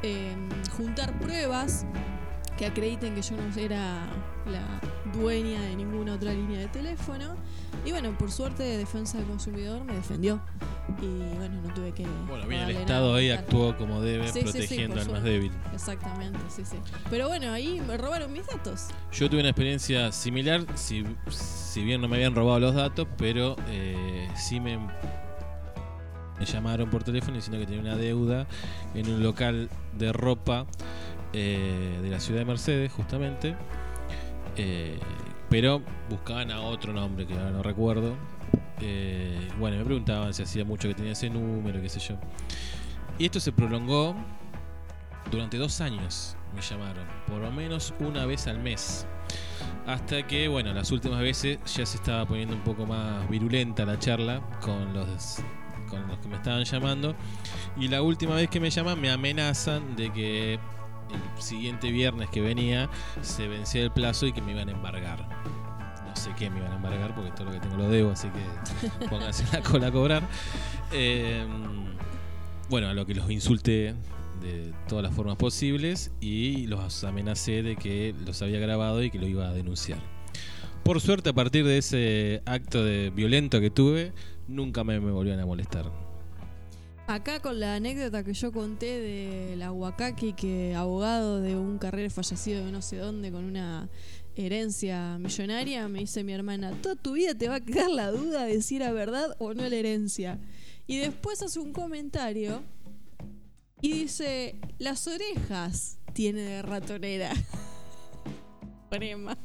eh, 0.02 0.36
juntar 0.76 1.18
pruebas 1.18 1.86
que 2.56 2.66
acrediten 2.66 3.14
que 3.14 3.22
yo 3.22 3.36
no 3.36 3.60
era 3.60 4.06
la 4.46 4.80
dueña 5.12 5.60
de 5.60 5.76
ninguna 5.76 6.14
otra 6.14 6.32
línea 6.32 6.60
de 6.60 6.68
teléfono. 6.68 7.36
Y 7.84 7.90
bueno, 7.90 8.16
por 8.16 8.30
suerte 8.30 8.62
Defensa 8.62 9.18
del 9.18 9.26
Consumidor 9.26 9.84
me 9.84 9.94
defendió. 9.94 10.40
Y 11.00 11.36
bueno, 11.36 11.60
no 11.62 11.74
tuve 11.74 11.92
que... 11.92 12.06
Bueno, 12.28 12.46
bien, 12.46 12.62
el 12.62 12.76
Estado 12.76 13.08
nada. 13.08 13.18
ahí 13.18 13.30
actuó 13.30 13.76
como 13.76 14.00
debe, 14.00 14.28
Sí, 14.28 14.40
sí, 14.40 14.46
sí, 14.46 14.52
protegiendo 14.52 15.00
al 15.00 15.10
más 15.10 15.22
débil. 15.22 15.52
Exactamente, 15.74 16.38
sí, 16.48 16.64
sí. 16.64 16.76
Pero 17.10 17.28
bueno, 17.28 17.52
ahí 17.52 17.80
me 17.86 17.96
robaron 17.96 18.32
mis 18.32 18.46
datos. 18.46 18.88
Yo 19.12 19.28
tuve 19.28 19.40
una 19.40 19.50
experiencia 19.50 20.10
similar, 20.12 20.64
si, 20.74 21.04
si 21.28 21.84
bien 21.84 22.00
no 22.00 22.08
me 22.08 22.16
habían 22.16 22.34
robado 22.34 22.60
los 22.60 22.74
datos, 22.74 23.06
pero 23.18 23.56
eh, 23.68 24.28
sí 24.36 24.60
me, 24.60 24.78
me 26.38 26.46
llamaron 26.46 26.88
por 26.88 27.02
teléfono 27.02 27.36
diciendo 27.36 27.58
que 27.58 27.66
tenía 27.66 27.82
una 27.82 27.96
deuda 27.96 28.46
en 28.94 29.10
un 29.10 29.22
local 29.22 29.68
de 29.98 30.12
ropa 30.12 30.66
eh, 31.32 31.98
de 32.02 32.10
la 32.10 32.20
ciudad 32.20 32.40
de 32.40 32.44
Mercedes, 32.44 32.92
justamente. 32.92 33.54
Eh, 34.56 34.98
pero 35.48 35.82
buscaban 36.10 36.50
a 36.50 36.60
otro 36.60 36.92
nombre 36.92 37.26
que 37.26 37.34
ahora 37.34 37.50
no 37.50 37.62
recuerdo. 37.62 38.16
Eh, 38.80 39.48
bueno, 39.58 39.78
me 39.78 39.84
preguntaban 39.84 40.34
si 40.34 40.42
hacía 40.42 40.64
mucho 40.64 40.88
que 40.88 40.94
tenía 40.94 41.12
ese 41.12 41.30
número, 41.30 41.80
qué 41.80 41.88
sé 41.88 42.00
yo. 42.00 42.16
Y 43.18 43.26
esto 43.26 43.40
se 43.40 43.52
prolongó 43.52 44.14
durante 45.30 45.56
dos 45.56 45.80
años, 45.80 46.36
me 46.54 46.60
llamaron, 46.60 47.06
por 47.26 47.40
lo 47.40 47.50
menos 47.50 47.94
una 48.00 48.26
vez 48.26 48.46
al 48.46 48.58
mes. 48.58 49.06
Hasta 49.86 50.26
que, 50.26 50.48
bueno, 50.48 50.72
las 50.74 50.90
últimas 50.90 51.20
veces 51.20 51.58
ya 51.64 51.86
se 51.86 51.96
estaba 51.96 52.26
poniendo 52.26 52.54
un 52.54 52.62
poco 52.62 52.86
más 52.86 53.28
virulenta 53.30 53.84
la 53.84 53.98
charla 53.98 54.40
con 54.60 54.92
los, 54.92 55.38
con 55.88 56.06
los 56.08 56.18
que 56.18 56.28
me 56.28 56.36
estaban 56.36 56.64
llamando. 56.64 57.14
Y 57.78 57.88
la 57.88 58.02
última 58.02 58.34
vez 58.34 58.50
que 58.50 58.60
me 58.60 58.70
llaman 58.70 59.00
me 59.00 59.10
amenazan 59.10 59.96
de 59.96 60.12
que 60.12 60.58
el 61.12 61.42
siguiente 61.42 61.90
viernes 61.90 62.28
que 62.30 62.40
venía 62.40 62.88
se 63.22 63.48
vencía 63.48 63.82
el 63.82 63.90
plazo 63.90 64.26
y 64.26 64.32
que 64.32 64.42
me 64.42 64.52
iban 64.52 64.68
a 64.68 64.72
embargar. 64.72 65.28
No 66.06 66.16
sé 66.16 66.30
qué 66.36 66.50
me 66.50 66.58
iban 66.58 66.72
a 66.72 66.76
embargar 66.76 67.14
porque 67.14 67.30
todo 67.32 67.46
lo 67.46 67.52
que 67.52 67.60
tengo 67.60 67.76
lo 67.76 67.88
debo, 67.88 68.10
así 68.10 68.28
que 68.28 69.06
pónganse 69.08 69.44
la 69.52 69.62
cola 69.62 69.88
a 69.88 69.92
cobrar. 69.92 70.22
Eh, 70.92 71.46
bueno, 72.68 72.88
a 72.88 72.94
lo 72.94 73.06
que 73.06 73.14
los 73.14 73.30
insulté 73.30 73.94
de 74.40 74.72
todas 74.88 75.02
las 75.02 75.14
formas 75.14 75.36
posibles 75.36 76.12
y 76.20 76.66
los 76.66 77.04
amenacé 77.04 77.62
de 77.62 77.76
que 77.76 78.14
los 78.26 78.42
había 78.42 78.58
grabado 78.58 79.02
y 79.02 79.10
que 79.10 79.18
lo 79.18 79.26
iba 79.26 79.48
a 79.48 79.52
denunciar. 79.52 79.98
Por 80.82 81.00
suerte, 81.00 81.30
a 81.30 81.32
partir 81.32 81.64
de 81.64 81.78
ese 81.78 82.42
acto 82.46 82.84
de 82.84 83.10
violento 83.10 83.60
que 83.60 83.70
tuve, 83.70 84.12
nunca 84.46 84.84
me, 84.84 85.00
me 85.00 85.10
volvieron 85.10 85.40
a 85.40 85.46
molestar. 85.46 86.05
Acá 87.06 87.38
con 87.40 87.60
la 87.60 87.76
anécdota 87.76 88.24
que 88.24 88.34
yo 88.34 88.50
conté 88.50 89.00
del 89.00 89.62
aguacaki 89.62 90.32
que 90.32 90.74
abogado 90.74 91.40
de 91.40 91.56
un 91.56 91.78
carrero 91.78 92.10
fallecido 92.10 92.64
de 92.64 92.72
no 92.72 92.82
sé 92.82 92.96
dónde 92.96 93.30
con 93.30 93.44
una 93.44 93.88
herencia 94.34 95.16
millonaria, 95.18 95.86
me 95.88 96.00
dice 96.00 96.24
mi 96.24 96.32
hermana, 96.32 96.72
toda 96.82 96.96
tu 96.96 97.12
vida 97.12 97.34
te 97.34 97.48
va 97.48 97.56
a 97.56 97.60
quedar 97.60 97.90
la 97.90 98.10
duda 98.10 98.44
de 98.44 98.60
si 98.60 98.76
era 98.76 98.90
verdad 98.90 99.36
o 99.38 99.54
no 99.54 99.68
la 99.68 99.76
herencia. 99.76 100.40
Y 100.88 100.98
después 100.98 101.42
hace 101.42 101.60
un 101.60 101.72
comentario 101.72 102.64
y 103.80 103.92
dice, 103.92 104.56
las 104.78 105.06
orejas 105.06 105.98
tiene 106.12 106.40
de 106.40 106.62
ratonera. 106.62 107.32
Prema. 108.90 109.38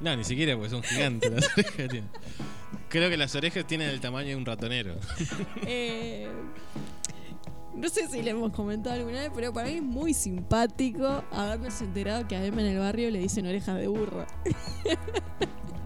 No, 0.00 0.16
ni 0.16 0.24
siquiera 0.24 0.56
porque 0.56 0.70
son 0.70 0.82
gigantes 0.82 1.30
las 1.30 1.52
orejas 1.56 1.88
que. 1.88 2.02
Creo 2.90 3.08
que 3.08 3.16
las 3.16 3.34
orejas 3.34 3.66
tienen 3.66 3.88
el 3.88 4.00
tamaño 4.00 4.28
de 4.28 4.36
un 4.36 4.44
ratonero. 4.44 4.96
Eh, 5.66 6.28
no 7.74 7.88
sé 7.88 8.08
si 8.08 8.20
le 8.22 8.32
hemos 8.32 8.52
comentado 8.52 8.96
alguna 8.96 9.20
vez, 9.20 9.30
pero 9.34 9.52
para 9.52 9.68
mí 9.68 9.74
es 9.76 9.82
muy 9.82 10.12
simpático 10.12 11.24
habernos 11.30 11.80
enterado 11.80 12.26
que 12.28 12.36
a 12.36 12.44
Emma 12.44 12.60
en 12.62 12.66
el 12.68 12.78
barrio 12.78 13.10
le 13.10 13.20
dicen 13.20 13.46
orejas 13.46 13.78
de 13.78 13.86
burro. 13.88 14.26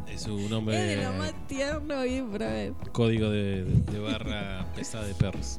Es 0.08 0.22
su 0.22 0.48
nombre. 0.48 0.76
Es 0.92 0.96
de 0.96 1.04
lo 1.04 1.12
más 1.14 1.34
tierno 1.48 2.04
ver. 2.46 2.72
Código 2.92 3.30
de, 3.30 3.64
de- 3.64 3.92
de 3.92 3.98
barra 3.98 4.64
pesada 4.76 5.04
de 5.06 5.14
perros. 5.14 5.58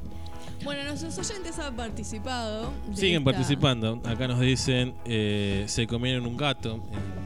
Bueno, 0.63 0.83
nuestros 0.83 1.17
oyentes 1.19 1.59
han 1.59 1.75
participado. 1.75 2.71
Siguen 2.93 3.19
esta- 3.21 3.31
participando. 3.31 4.01
Acá 4.05 4.27
nos 4.27 4.39
dicen, 4.39 4.95
eh, 5.05 5.65
se 5.67 5.85
comieron 5.87 6.25
un 6.25 6.37
gato 6.37 6.83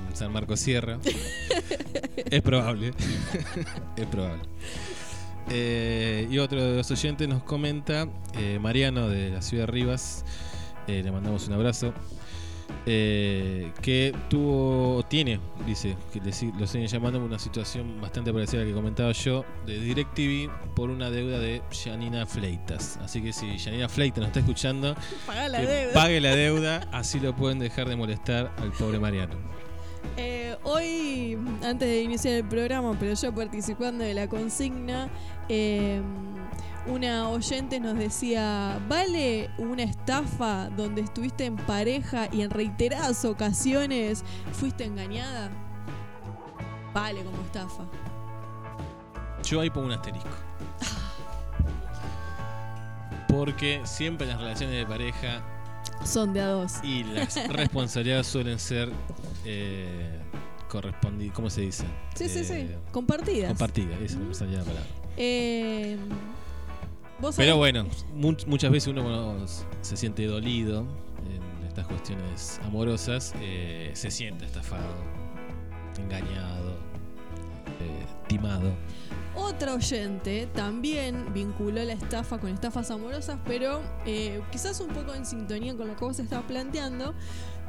en 0.09 0.15
San 0.15 0.31
Marcos 0.33 0.59
Sierra. 0.59 0.99
es 2.17 2.41
probable. 2.41 2.91
es 3.95 4.05
probable. 4.07 4.43
Eh, 5.49 6.27
y 6.29 6.37
otro 6.37 6.63
de 6.63 6.77
los 6.77 6.91
oyentes 6.91 7.27
nos 7.27 7.41
comenta, 7.43 8.07
eh, 8.37 8.59
Mariano 8.61 9.07
de 9.09 9.29
la 9.31 9.41
ciudad 9.41 9.65
de 9.65 9.71
Rivas, 9.71 10.25
le 10.87 11.11
mandamos 11.11 11.47
un 11.47 11.53
abrazo, 11.53 11.93
eh, 12.85 13.71
que 13.81 14.13
tuvo, 14.29 15.03
tiene, 15.03 15.39
dice, 15.65 15.95
que 16.11 16.19
le 16.19 16.31
lo 16.59 16.67
siguen 16.67 16.87
llamando 16.87 17.23
una 17.23 17.39
situación 17.39 17.99
bastante 18.01 18.31
parecida 18.33 18.61
a 18.61 18.63
la 18.63 18.69
que 18.69 18.75
comentaba 18.75 19.11
yo, 19.11 19.45
de 19.65 19.79
DirecTV 19.79 20.49
por 20.75 20.89
una 20.89 21.09
deuda 21.09 21.39
de 21.39 21.61
Janina 21.71 22.25
Fleitas. 22.25 22.97
Así 23.01 23.21
que 23.21 23.33
si 23.33 23.57
Janina 23.59 23.89
Fleitas 23.89 24.19
nos 24.19 24.27
está 24.27 24.39
escuchando, 24.39 24.95
Pagá 25.25 25.47
la 25.49 25.59
que 25.59 25.67
deuda. 25.67 25.93
pague 25.93 26.21
la 26.21 26.35
deuda, 26.35 26.87
así 26.91 27.19
lo 27.19 27.35
pueden 27.35 27.59
dejar 27.59 27.87
de 27.89 27.95
molestar 27.95 28.51
al 28.57 28.71
pobre 28.71 28.99
Mariano. 28.99 29.35
Eh, 30.17 30.55
hoy, 30.63 31.37
antes 31.63 31.87
de 31.87 32.01
iniciar 32.01 32.33
el 32.35 32.45
programa, 32.45 32.95
pero 32.99 33.13
yo 33.13 33.33
participando 33.33 34.03
de 34.03 34.13
la 34.13 34.27
consigna, 34.27 35.09
eh, 35.49 36.01
una 36.89 37.29
oyente 37.29 37.79
nos 37.79 37.95
decía, 37.97 38.79
¿vale 38.87 39.49
una 39.57 39.83
estafa 39.83 40.69
donde 40.69 41.01
estuviste 41.01 41.45
en 41.45 41.55
pareja 41.55 42.27
y 42.31 42.41
en 42.41 42.49
reiteradas 42.49 43.23
ocasiones 43.25 44.23
fuiste 44.53 44.85
engañada? 44.85 45.49
Vale 46.93 47.23
como 47.23 47.41
estafa. 47.43 47.83
Yo 49.43 49.61
ahí 49.61 49.69
pongo 49.69 49.87
un 49.87 49.93
asterisco. 49.93 50.29
Porque 53.27 53.81
siempre 53.83 54.25
las 54.27 54.39
relaciones 54.39 54.75
de 54.75 54.85
pareja 54.85 55.41
Son 56.03 56.33
de 56.33 56.41
a 56.41 56.47
dos. 56.47 56.73
y 56.83 57.03
las 57.03 57.35
responsabilidades 57.49 58.27
suelen 58.27 58.57
ser 58.59 58.91
eh, 59.45 60.19
correspondi- 60.69 61.31
¿cómo 61.31 61.49
se 61.49 61.61
dice? 61.61 61.85
Sí, 62.15 62.27
sí, 62.27 62.43
sí. 62.43 62.53
Eh, 62.53 62.77
Compartidas. 62.91 63.49
Compartidas, 63.49 64.01
esa 64.01 64.17
me 64.17 64.33
salía 64.33 64.57
la 64.59 64.63
palabra. 64.65 64.89
Eh, 65.17 65.97
¿vos 67.21 67.35
Pero 67.35 67.57
bueno, 67.57 67.85
mu- 68.13 68.35
muchas 68.47 68.71
veces 68.71 68.87
uno 68.87 69.03
cuando 69.03 69.45
se 69.81 69.97
siente 69.97 70.25
dolido 70.25 70.85
en 71.61 71.67
estas 71.67 71.87
cuestiones 71.87 72.59
amorosas, 72.63 73.33
eh, 73.41 73.91
se 73.93 74.09
siente 74.11 74.45
estafado, 74.45 74.93
engañado, 75.97 76.71
eh, 77.81 78.05
timado. 78.27 78.71
Otra 79.35 79.73
oyente 79.75 80.47
también 80.53 81.33
vinculó 81.33 81.81
la 81.83 81.93
estafa 81.93 82.39
con 82.39 82.49
estafas 82.51 82.91
amorosas, 82.91 83.37
pero 83.45 83.81
eh, 84.05 84.41
quizás 84.51 84.79
un 84.81 84.89
poco 84.89 85.13
en 85.13 85.25
sintonía 85.25 85.75
con 85.77 85.87
lo 85.87 85.95
que 85.95 86.03
vos 86.05 86.19
estás 86.19 86.43
planteando. 86.43 87.13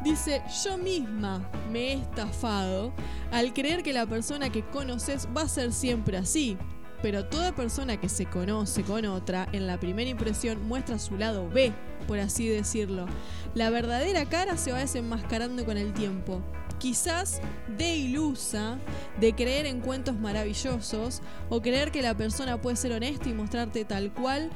Dice, 0.03 0.43
yo 0.65 0.79
misma 0.79 1.47
me 1.71 1.93
he 1.93 1.93
estafado 1.95 2.93
al 3.31 3.53
creer 3.53 3.83
que 3.83 3.93
la 3.93 4.07
persona 4.07 4.51
que 4.51 4.63
conoces 4.65 5.29
va 5.37 5.43
a 5.43 5.49
ser 5.49 5.73
siempre 5.73 6.17
así. 6.17 6.57
Pero 7.03 7.25
toda 7.25 7.55
persona 7.55 7.99
que 7.99 8.09
se 8.09 8.27
conoce 8.27 8.83
con 8.83 9.05
otra, 9.07 9.49
en 9.53 9.67
la 9.67 9.81
primera 9.81 10.11
impresión 10.11 10.67
muestra 10.67 10.99
su 10.99 11.17
lado 11.17 11.49
B, 11.49 11.73
por 12.07 12.19
así 12.19 12.49
decirlo. 12.49 13.07
La 13.55 13.71
verdadera 13.71 14.27
cara 14.27 14.57
se 14.57 14.73
va 14.73 14.79
desenmascarando 14.81 15.65
con 15.65 15.77
el 15.79 15.95
tiempo. 15.95 16.43
Quizás 16.79 17.41
de 17.77 17.97
ilusa, 17.97 18.79
de 19.19 19.35
creer 19.35 19.67
en 19.67 19.81
cuentos 19.81 20.19
maravillosos, 20.19 21.23
o 21.49 21.61
creer 21.61 21.91
que 21.91 22.03
la 22.03 22.17
persona 22.17 22.61
puede 22.61 22.77
ser 22.77 22.93
honesta 22.93 23.29
y 23.29 23.35
mostrarte 23.35 23.85
tal 23.85 24.13
cual 24.13 24.51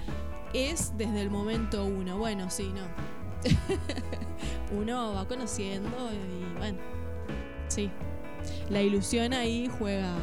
es 0.55 0.93
desde 0.97 1.21
el 1.21 1.31
momento 1.31 1.85
uno. 1.85 2.17
Bueno, 2.17 2.51
sí, 2.51 2.73
no. 2.75 2.85
uno 4.79 5.15
va 5.15 5.27
conociendo 5.29 5.91
y 6.13 6.59
bueno, 6.59 6.79
sí. 7.69 7.91
La 8.69 8.83
ilusión 8.83 9.33
ahí 9.33 9.71
juega, 9.79 10.15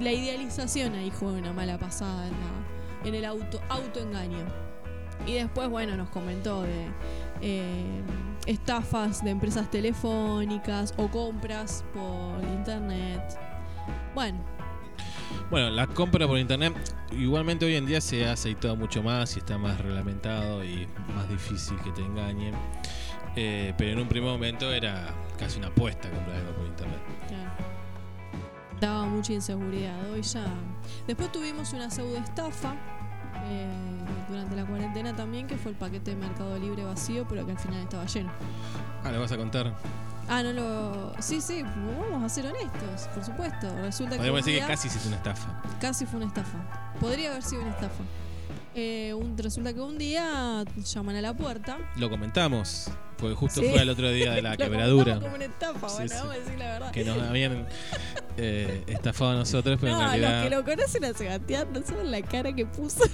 la 0.00 0.12
idealización 0.12 0.94
ahí 0.94 1.10
juega 1.18 1.38
una 1.38 1.52
mala 1.52 1.78
pasada 1.78 2.26
en, 2.28 2.32
la- 2.32 3.08
en 3.08 3.14
el 3.14 3.24
auto, 3.24 3.60
autoengaño. 3.68 4.38
Y 5.26 5.34
después, 5.34 5.68
bueno, 5.68 5.96
nos 5.96 6.08
comentó 6.10 6.62
de 6.62 6.86
eh, 7.40 8.02
estafas 8.46 9.22
de 9.24 9.30
empresas 9.30 9.70
telefónicas 9.70 10.94
o 10.96 11.08
compras 11.08 11.84
por 11.92 12.42
internet. 12.44 13.22
Bueno, 14.14 14.38
Bueno, 15.50 15.70
la 15.70 15.86
compra 15.86 16.26
por 16.26 16.38
internet 16.38 16.72
igualmente 17.12 17.64
hoy 17.66 17.74
en 17.76 17.86
día 17.86 18.00
se 18.00 18.26
ha 18.26 18.32
aceitado 18.32 18.76
mucho 18.76 19.02
más 19.02 19.34
y 19.36 19.40
está 19.40 19.58
más 19.58 19.78
reglamentado 19.80 20.64
y 20.64 20.86
más 21.14 21.28
difícil 21.28 21.76
que 21.82 21.90
te 21.90 22.02
engañen. 22.02 22.54
Eh, 23.36 23.74
pero 23.76 23.92
en 23.92 23.98
un 24.00 24.08
primer 24.08 24.30
momento 24.30 24.72
era 24.72 25.14
casi 25.38 25.58
una 25.58 25.68
apuesta 25.68 26.10
comprar 26.10 26.36
algo 26.36 26.52
por 26.54 26.66
internet. 26.66 26.98
Daba 28.80 29.06
mucha 29.06 29.32
inseguridad. 29.32 30.10
Hoy 30.10 30.22
ya. 30.22 30.44
Después 31.06 31.32
tuvimos 31.32 31.72
una 31.72 31.90
pseudo 31.90 32.16
estafa 32.16 32.74
eh, 33.46 33.68
durante 34.28 34.56
la 34.56 34.64
cuarentena 34.64 35.14
también, 35.14 35.46
que 35.46 35.56
fue 35.56 35.72
el 35.72 35.76
paquete 35.76 36.12
de 36.12 36.16
Mercado 36.16 36.58
Libre 36.58 36.84
vacío, 36.84 37.26
pero 37.28 37.44
que 37.44 37.52
al 37.52 37.58
final 37.58 37.80
estaba 37.80 38.04
lleno. 38.06 38.30
Ah, 39.04 39.10
¿lo 39.10 39.20
vas 39.20 39.32
a 39.32 39.36
contar? 39.36 39.74
Ah, 40.28 40.42
no 40.42 40.52
lo. 40.52 41.12
Sí, 41.20 41.40
sí, 41.40 41.62
vamos 41.62 42.22
a 42.22 42.28
ser 42.28 42.46
honestos, 42.46 43.08
por 43.14 43.24
supuesto. 43.24 43.74
Resulta 43.80 44.12
que. 44.12 44.18
Podemos 44.18 44.40
un 44.40 44.46
decir 44.46 44.60
que 44.60 44.66
casi 44.66 44.88
se 44.88 44.98
hizo 44.98 45.08
una 45.08 45.16
estafa. 45.16 45.62
Casi 45.80 46.04
fue 46.04 46.18
una 46.18 46.26
estafa. 46.26 46.58
Podría 47.00 47.30
haber 47.30 47.42
sido 47.42 47.62
una 47.62 47.70
estafa. 47.70 48.04
Eh, 48.74 49.12
un, 49.14 49.36
resulta 49.36 49.72
que 49.72 49.80
un 49.80 49.98
día 49.98 50.64
llaman 50.76 51.16
a 51.16 51.20
la 51.22 51.34
puerta. 51.34 51.78
Lo 51.96 52.08
comentamos, 52.10 52.90
porque 53.16 53.34
justo 53.34 53.60
Sí. 53.60 53.68
fue 53.70 53.82
el 53.82 53.88
otro 53.90 54.10
día 54.10 54.32
de 54.32 54.42
la 54.42 54.56
quebradura. 54.56 55.18
como 55.20 55.34
una 55.34 55.44
estafa, 55.46 55.88
Sí, 55.88 55.94
bueno, 55.96 56.08
sí. 56.10 56.14
vamos 56.18 56.34
a 56.34 56.38
decir 56.38 56.58
la 56.58 56.66
verdad. 56.66 56.90
Que 56.92 57.04
nos 57.04 57.18
habían 57.22 57.66
eh, 58.36 58.84
estafado 58.86 59.30
a 59.32 59.34
nosotros, 59.34 59.78
pero 59.80 59.92
no, 59.92 59.98
en 60.00 60.04
los 60.04 60.10
realidad. 60.30 60.42
que 60.44 60.50
lo 60.50 60.64
conocen 60.64 61.04
a 61.06 61.12
Sebastián 61.14 61.68
no 61.72 61.82
saben 61.82 62.10
la 62.10 62.22
cara 62.22 62.52
que 62.54 62.66
puso. 62.66 63.02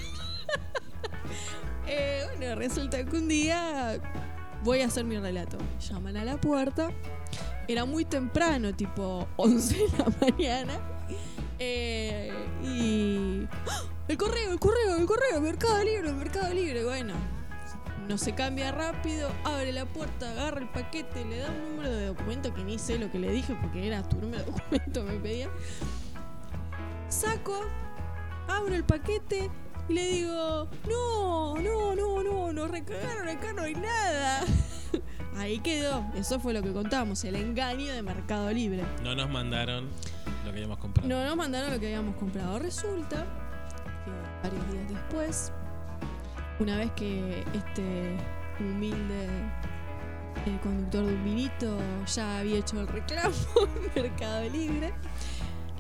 Eh, 1.86 2.22
bueno, 2.38 2.54
resulta 2.54 3.04
que 3.04 3.16
un 3.16 3.28
día 3.28 4.00
voy 4.62 4.80
a 4.80 4.86
hacer 4.86 5.04
mi 5.04 5.18
relato. 5.18 5.58
Llaman 5.86 6.16
a 6.16 6.24
la 6.24 6.40
puerta. 6.40 6.90
Era 7.68 7.84
muy 7.84 8.06
temprano, 8.06 8.74
tipo 8.74 9.28
11 9.36 9.74
de 9.76 9.88
la 9.98 10.06
mañana. 10.20 10.80
Eh, 11.58 12.32
y. 12.64 13.46
¡Ah! 13.68 13.82
El 14.06 14.18
correo, 14.18 14.52
el 14.52 14.58
correo, 14.58 14.96
el 14.96 15.06
correo, 15.06 15.40
Mercado 15.40 15.82
Libre, 15.82 16.12
Mercado 16.12 16.52
Libre. 16.52 16.84
Bueno, 16.84 17.14
no 18.06 18.18
se 18.18 18.34
cambia 18.34 18.70
rápido, 18.70 19.30
abre 19.44 19.72
la 19.72 19.86
puerta, 19.86 20.30
agarra 20.30 20.60
el 20.60 20.68
paquete, 20.68 21.24
le 21.24 21.38
da 21.38 21.50
un 21.50 21.76
número 21.76 21.90
de 21.90 22.06
documento 22.08 22.52
que 22.52 22.64
ni 22.64 22.78
sé 22.78 22.98
lo 22.98 23.10
que 23.10 23.18
le 23.18 23.30
dije 23.30 23.56
porque 23.62 23.86
era 23.86 24.06
tu 24.06 24.18
número 24.20 24.44
de 24.44 24.50
documento, 24.50 25.04
me 25.04 25.14
pedía. 25.14 25.48
Saco, 27.08 27.62
abro 28.46 28.74
el 28.74 28.84
paquete 28.84 29.50
y 29.88 29.92
le 29.94 30.06
digo, 30.06 30.68
no, 30.86 31.54
no, 31.56 31.96
no, 31.96 32.22
no, 32.22 32.52
nos 32.52 32.70
recagaron 32.70 33.26
acá, 33.26 33.54
no 33.54 33.62
hay 33.62 33.74
nada. 33.74 34.44
ahí 35.38 35.60
quedó. 35.60 36.04
Eso 36.14 36.38
fue 36.40 36.52
lo 36.52 36.62
que 36.62 36.74
contamos, 36.74 37.24
el 37.24 37.36
engaño 37.36 37.90
de 37.90 38.02
Mercado 38.02 38.52
Libre. 38.52 38.84
No 39.02 39.14
nos 39.14 39.30
mandaron 39.30 39.88
lo 40.44 40.50
que 40.52 40.58
habíamos 40.58 40.76
comprado. 40.76 41.08
No 41.08 41.24
nos 41.24 41.36
mandaron 41.36 41.70
lo 41.70 41.80
que 41.80 41.86
habíamos 41.86 42.16
comprado. 42.16 42.58
Resulta 42.58 43.24
varios 44.44 44.72
días 44.72 44.88
después, 44.88 45.52
una 46.60 46.76
vez 46.76 46.90
que 46.92 47.44
este 47.54 48.16
humilde 48.60 49.26
eh, 50.46 50.58
conductor 50.62 51.06
de 51.06 51.14
un 51.14 51.24
vinito 51.24 51.78
ya 52.06 52.38
había 52.38 52.58
hecho 52.58 52.80
el 52.80 52.86
reclamo 52.88 53.34
en 53.96 54.02
Mercado 54.02 54.48
Libre, 54.50 54.92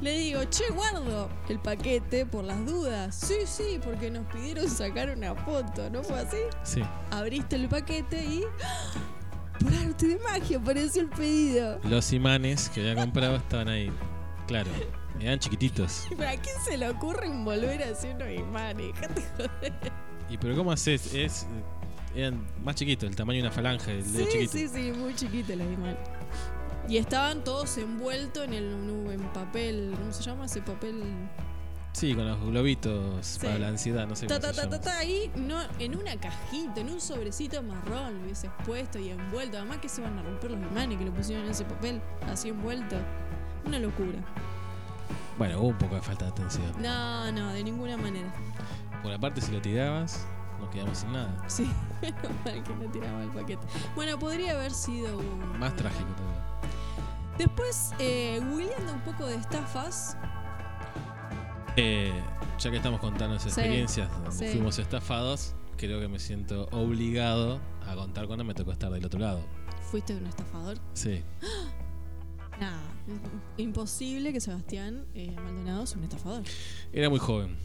le 0.00 0.18
digo, 0.18 0.44
che, 0.44 0.64
guardo 0.72 1.30
el 1.48 1.58
paquete 1.60 2.26
por 2.26 2.44
las 2.44 2.66
dudas. 2.66 3.14
Sí, 3.14 3.46
sí, 3.46 3.78
porque 3.82 4.10
nos 4.10 4.26
pidieron 4.26 4.68
sacar 4.68 5.08
una 5.16 5.34
foto, 5.34 5.88
¿no 5.88 6.02
fue 6.02 6.18
así? 6.18 6.38
Sí. 6.62 6.82
Abriste 7.10 7.56
el 7.56 7.68
paquete 7.68 8.24
y... 8.24 8.42
¡ah! 8.64 8.92
Por 9.60 9.72
arte 9.72 10.08
de 10.08 10.18
magia 10.18 10.58
apareció 10.58 11.02
el 11.02 11.08
pedido. 11.10 11.78
Los 11.84 12.12
imanes 12.12 12.68
que 12.70 12.80
había 12.80 12.96
comprado 12.96 13.36
estaban 13.36 13.68
ahí. 13.68 13.90
Claro, 14.48 14.68
eran 15.24 15.38
chiquititos. 15.38 16.06
¿Pero 16.16 16.28
a 16.28 16.32
quién 16.32 16.56
se 16.64 16.76
le 16.76 16.88
ocurre 16.88 17.26
envolver 17.26 17.82
así 17.82 18.08
unos 18.08 18.28
imanes? 18.30 18.92
¿Y 20.30 20.38
pero 20.38 20.56
cómo 20.56 20.72
haces? 20.72 21.12
Es, 21.14 21.46
eran 22.14 22.46
más 22.62 22.76
chiquitos, 22.76 23.08
el 23.08 23.16
tamaño 23.16 23.38
de 23.38 23.42
una 23.48 23.52
falange, 23.52 23.98
el 23.98 24.12
dedo 24.12 24.24
Sí, 24.26 24.30
chiquito. 24.32 24.52
sí, 24.52 24.68
sí, 24.68 24.92
muy 24.92 25.14
chiquitos 25.14 25.56
los 25.56 25.66
imanes. 25.72 25.96
Y 26.88 26.98
estaban 26.98 27.42
todos 27.44 27.76
envueltos 27.78 28.44
en 28.44 28.52
el 28.54 29.10
en 29.10 29.20
papel, 29.32 29.94
¿cómo 29.98 30.12
se 30.12 30.22
llama 30.22 30.44
ese 30.46 30.60
papel? 30.60 31.02
Sí, 31.92 32.12
con 32.14 32.26
los 32.28 32.40
globitos 32.40 33.24
Sí. 33.24 33.38
para 33.46 33.58
la 33.58 33.68
ansiedad, 33.68 34.06
no 34.06 34.16
sé 34.16 34.26
Ta, 34.26 34.40
cómo 34.40 34.48
ta, 34.48 34.48
se 34.48 34.56
ta, 34.56 34.62
llama. 34.64 34.80
ta, 34.80 34.90
ta, 34.90 34.98
ahí, 34.98 35.30
no, 35.36 35.60
en 35.78 35.96
una 35.96 36.16
cajita, 36.16 36.80
en 36.80 36.90
un 36.90 37.00
sobrecito 37.00 37.62
marrón 37.62 38.18
lo 38.18 38.24
hubieses 38.24 38.50
puesto 38.66 38.98
y 38.98 39.10
envuelto. 39.10 39.56
Además 39.58 39.78
que 39.78 39.88
se 39.88 40.02
van 40.02 40.18
a 40.18 40.22
romper 40.22 40.50
los 40.50 40.60
imanes 40.60 40.98
que 40.98 41.04
lo 41.04 41.12
pusieron 41.12 41.44
en 41.44 41.52
ese 41.52 41.64
papel, 41.64 42.00
así 42.28 42.48
envuelto. 42.48 42.96
Una 43.64 43.78
locura. 43.78 44.18
Bueno, 45.38 45.58
hubo 45.60 45.68
un 45.68 45.78
poco 45.78 45.94
de 45.96 46.00
falta 46.02 46.26
de 46.26 46.30
atención. 46.30 46.72
No, 46.80 47.32
no, 47.32 47.52
de 47.52 47.64
ninguna 47.64 47.96
manera. 47.96 48.32
Por 49.02 49.12
aparte, 49.12 49.40
si 49.40 49.50
lo 49.52 49.60
tirabas, 49.60 50.26
nos 50.60 50.70
quedamos 50.70 50.98
sin 50.98 51.12
nada. 51.12 51.44
Sí, 51.48 51.70
menos 52.02 52.22
mal 52.44 52.62
que 52.62 52.74
no 52.76 52.90
tiraba 52.90 53.22
el 53.22 53.30
paquete. 53.30 53.66
Bueno, 53.94 54.18
podría 54.18 54.52
haber 54.52 54.70
sido 54.72 55.18
un... 55.18 55.58
Más 55.58 55.74
trágico 55.76 56.10
todavía. 56.16 56.44
Después, 57.38 57.92
eh, 57.98 58.40
googleando 58.48 58.92
un 58.92 59.00
poco 59.00 59.26
de 59.26 59.34
estafas, 59.36 60.16
Eh, 61.76 62.12
ya 62.60 62.70
que 62.70 62.76
estamos 62.76 63.00
contando 63.00 63.34
esas 63.34 63.52
Sí, 63.52 63.60
experiencias 63.60 64.08
donde 64.12 64.30
sí. 64.30 64.46
fuimos 64.52 64.78
estafados, 64.78 65.56
creo 65.76 65.98
que 65.98 66.06
me 66.06 66.20
siento 66.20 66.68
obligado 66.70 67.58
a 67.88 67.96
contar 67.96 68.28
cuando 68.28 68.44
me 68.44 68.54
tocó 68.54 68.70
estar 68.70 68.90
del 68.92 69.04
otro 69.04 69.18
lado. 69.18 69.40
¿fuiste 69.90 70.14
un 70.14 70.26
estafador? 70.26 70.78
Sí. 70.92 71.22
Nada, 72.60 72.80
imposible 73.56 74.32
que 74.32 74.40
Sebastián 74.40 75.04
eh, 75.14 75.32
Maldonado 75.36 75.86
sea 75.86 75.98
un 75.98 76.04
estafador. 76.04 76.42
Era 76.92 77.10
muy 77.10 77.18
joven. 77.18 77.56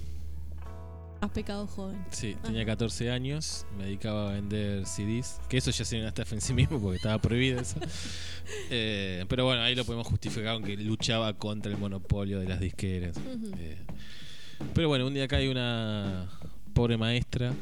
Has 1.22 1.32
pecado 1.32 1.68
joven. 1.68 2.02
Sí, 2.12 2.36
Ah. 2.38 2.44
tenía 2.48 2.66
14 2.66 3.12
años, 3.12 3.66
me 3.78 3.84
dedicaba 3.86 4.30
a 4.30 4.34
vender 4.36 4.86
CDs, 4.86 5.42
que 5.50 5.58
eso 5.58 5.70
ya 5.70 5.84
sería 5.84 6.04
una 6.06 6.10
estafa 6.10 6.34
en 6.36 6.40
sí 6.42 6.54
mismo 6.54 6.80
porque 6.80 6.96
estaba 6.98 7.18
prohibido 7.20 7.60
eso. 7.62 7.80
Eh, 8.72 9.26
pero 9.30 9.46
bueno, 9.46 9.62
ahí 9.62 9.76
lo 9.76 9.86
podemos 9.86 10.08
justificar 10.08 10.48
aunque 10.56 10.76
luchaba 10.76 11.34
contra 11.34 11.72
el 11.72 11.78
monopolio 11.78 12.40
de 12.40 12.48
las 12.48 12.60
disqueras. 12.60 13.16
Eh, 13.60 13.78
pero 14.74 14.88
bueno, 14.88 15.06
un 15.06 15.14
día 15.14 15.26
acá 15.26 15.38
hay 15.38 15.50
una 15.50 16.28
pobre 16.74 16.98
maestra 16.98 17.54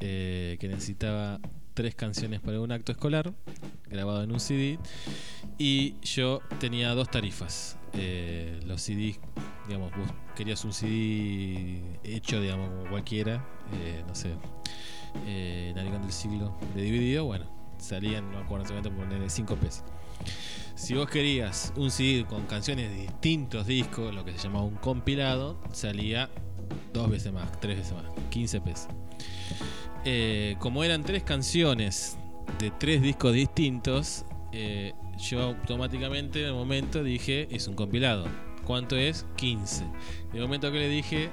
eh, 0.00 0.58
que 0.60 0.68
necesitaba 0.68 1.40
tres 1.78 1.94
canciones 1.94 2.40
para 2.40 2.60
un 2.60 2.72
acto 2.72 2.90
escolar, 2.90 3.32
grabado 3.86 4.24
en 4.24 4.32
un 4.32 4.40
CD, 4.40 4.80
y 5.58 5.94
yo 6.02 6.40
tenía 6.58 6.92
dos 6.92 7.08
tarifas. 7.08 7.78
Eh, 7.92 8.58
los 8.66 8.82
CDs, 8.82 9.20
digamos, 9.68 9.92
vos 9.96 10.10
querías 10.34 10.64
un 10.64 10.72
CD 10.72 11.80
hecho, 12.02 12.40
digamos, 12.40 12.68
cualquiera, 12.88 13.46
eh, 13.74 14.02
no 14.08 14.16
sé, 14.16 14.32
eh, 15.24 15.72
Navegando 15.76 16.08
del 16.08 16.12
siglo 16.12 16.58
de 16.74 16.82
dividido, 16.82 17.26
bueno, 17.26 17.48
salían, 17.78 18.28
no 18.32 18.38
acuerdo 18.38 18.74
ponerle 18.90 19.30
5 19.30 19.54
pesos. 19.54 19.84
Si 20.74 20.94
vos 20.94 21.08
querías 21.08 21.72
un 21.76 21.92
CD 21.92 22.24
con 22.24 22.46
canciones 22.46 22.90
de 22.90 23.02
distintos 23.02 23.68
discos, 23.68 24.12
lo 24.12 24.24
que 24.24 24.32
se 24.32 24.38
llamaba 24.38 24.64
un 24.64 24.74
compilado, 24.74 25.60
salía 25.70 26.28
dos 26.92 27.08
veces 27.08 27.32
más, 27.32 27.60
tres 27.60 27.78
veces 27.78 27.92
más, 27.92 28.02
15 28.30 28.60
pesos. 28.62 28.88
Eh, 30.04 30.56
como 30.58 30.84
eran 30.84 31.02
tres 31.02 31.22
canciones 31.22 32.18
de 32.58 32.70
tres 32.70 33.02
discos 33.02 33.32
distintos, 33.32 34.24
eh, 34.52 34.94
yo 35.18 35.42
automáticamente 35.42 36.40
en 36.40 36.46
el 36.46 36.54
momento 36.54 37.02
dije, 37.02 37.48
es 37.50 37.68
un 37.68 37.74
compilado. 37.74 38.26
¿Cuánto 38.64 38.96
es? 38.96 39.26
15. 39.36 39.84
En 39.84 39.92
el 40.34 40.42
momento 40.42 40.70
que 40.70 40.78
le 40.78 40.88
dije, 40.88 41.30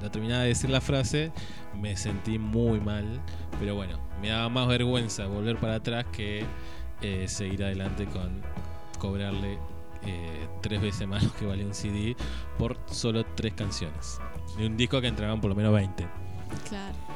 no 0.00 0.10
terminaba 0.10 0.42
de 0.42 0.48
decir 0.48 0.70
la 0.70 0.80
frase, 0.80 1.32
me 1.78 1.96
sentí 1.96 2.38
muy 2.38 2.80
mal. 2.80 3.20
Pero 3.58 3.74
bueno, 3.74 3.98
me 4.20 4.28
daba 4.28 4.48
más 4.48 4.68
vergüenza 4.68 5.26
volver 5.26 5.58
para 5.58 5.76
atrás 5.76 6.06
que 6.12 6.44
eh, 7.02 7.26
seguir 7.28 7.62
adelante 7.64 8.06
con 8.06 8.42
cobrarle 8.98 9.58
tres 10.60 10.82
veces 10.82 11.06
más 11.06 11.22
lo 11.22 11.32
que 11.34 11.46
valía 11.46 11.64
un 11.64 11.74
CD 11.74 12.16
por 12.58 12.76
solo 12.86 13.24
tres 13.36 13.54
canciones. 13.54 14.18
De 14.58 14.66
un 14.66 14.76
disco 14.76 15.00
que 15.00 15.06
entraban 15.06 15.40
por 15.40 15.50
lo 15.50 15.54
menos 15.54 15.72
20. 15.72 16.06
Claro. 16.68 17.11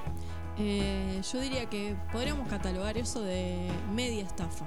Eh, 0.59 1.21
yo 1.33 1.41
diría 1.41 1.67
que 1.67 1.97
podríamos 2.13 2.49
catalogar 2.49 2.97
eso 2.97 3.23
de 3.23 3.69
media 3.95 4.25
estafa. 4.25 4.67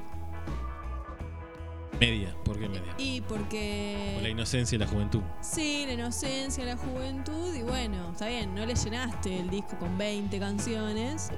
Media, 1.99 2.33
¿por 2.45 2.57
qué 2.57 2.69
media? 2.69 2.93
Y 2.97 3.21
porque... 3.21 4.11
Por 4.13 4.23
la 4.23 4.29
inocencia 4.29 4.75
y 4.75 4.79
la 4.79 4.87
juventud. 4.87 5.21
Sí, 5.41 5.83
la 5.85 5.93
inocencia, 5.93 6.63
la 6.63 6.77
juventud 6.77 7.53
y 7.53 7.61
bueno, 7.61 8.11
está 8.11 8.27
bien, 8.27 8.55
no 8.55 8.65
le 8.65 8.75
llenaste 8.75 9.37
el 9.37 9.49
disco 9.49 9.77
con 9.77 9.97
20 9.97 10.39
canciones 10.39 11.29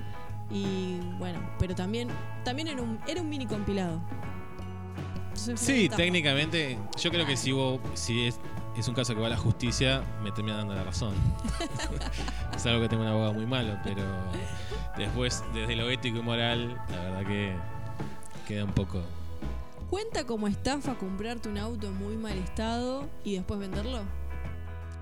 y 0.52 1.00
bueno, 1.18 1.40
pero 1.58 1.74
también 1.74 2.10
también 2.44 2.68
era 2.68 2.82
un, 2.82 3.00
era 3.08 3.22
un 3.22 3.30
mini 3.30 3.48
compilado. 3.48 4.02
Entonces 5.30 5.60
Sí, 5.60 5.90
técnicamente, 5.90 6.78
yo 7.00 7.10
creo 7.10 7.26
que 7.26 7.38
si, 7.38 7.54
vos, 7.54 7.80
si 7.96 8.28
es, 8.28 8.40
es 8.78 8.88
un 8.88 8.96
caso 8.96 9.14
que 9.14 9.22
va 9.22 9.28
a 9.28 9.32
la 9.32 9.38
justicia, 9.38 10.04
me 10.24 10.32
termina 10.32 10.58
dando 10.58 10.74
la 10.74 10.84
razón. 10.84 11.14
es 12.56 12.66
algo 12.66 12.82
que 12.82 12.90
tengo 12.90 13.04
un 13.04 13.10
abogado 13.10 13.34
muy 13.34 13.46
malo, 13.46 13.78
pero 13.84 14.04
después, 14.98 15.44
desde 15.54 15.76
lo 15.76 15.90
ético 15.90 16.20
y 16.20 16.22
moral, 16.22 16.76
la 16.90 17.02
verdad 17.02 17.26
que 17.26 17.56
queda 18.48 18.64
un 18.64 18.74
poco. 18.74 19.02
¿Cuenta 19.90 20.26
como 20.26 20.48
estafa 20.48 20.96
comprarte 20.96 21.50
un 21.50 21.58
auto 21.58 21.88
en 21.88 21.98
muy 21.98 22.16
mal 22.16 22.38
estado 22.38 23.10
y 23.26 23.36
después 23.36 23.60
venderlo? 23.60 24.00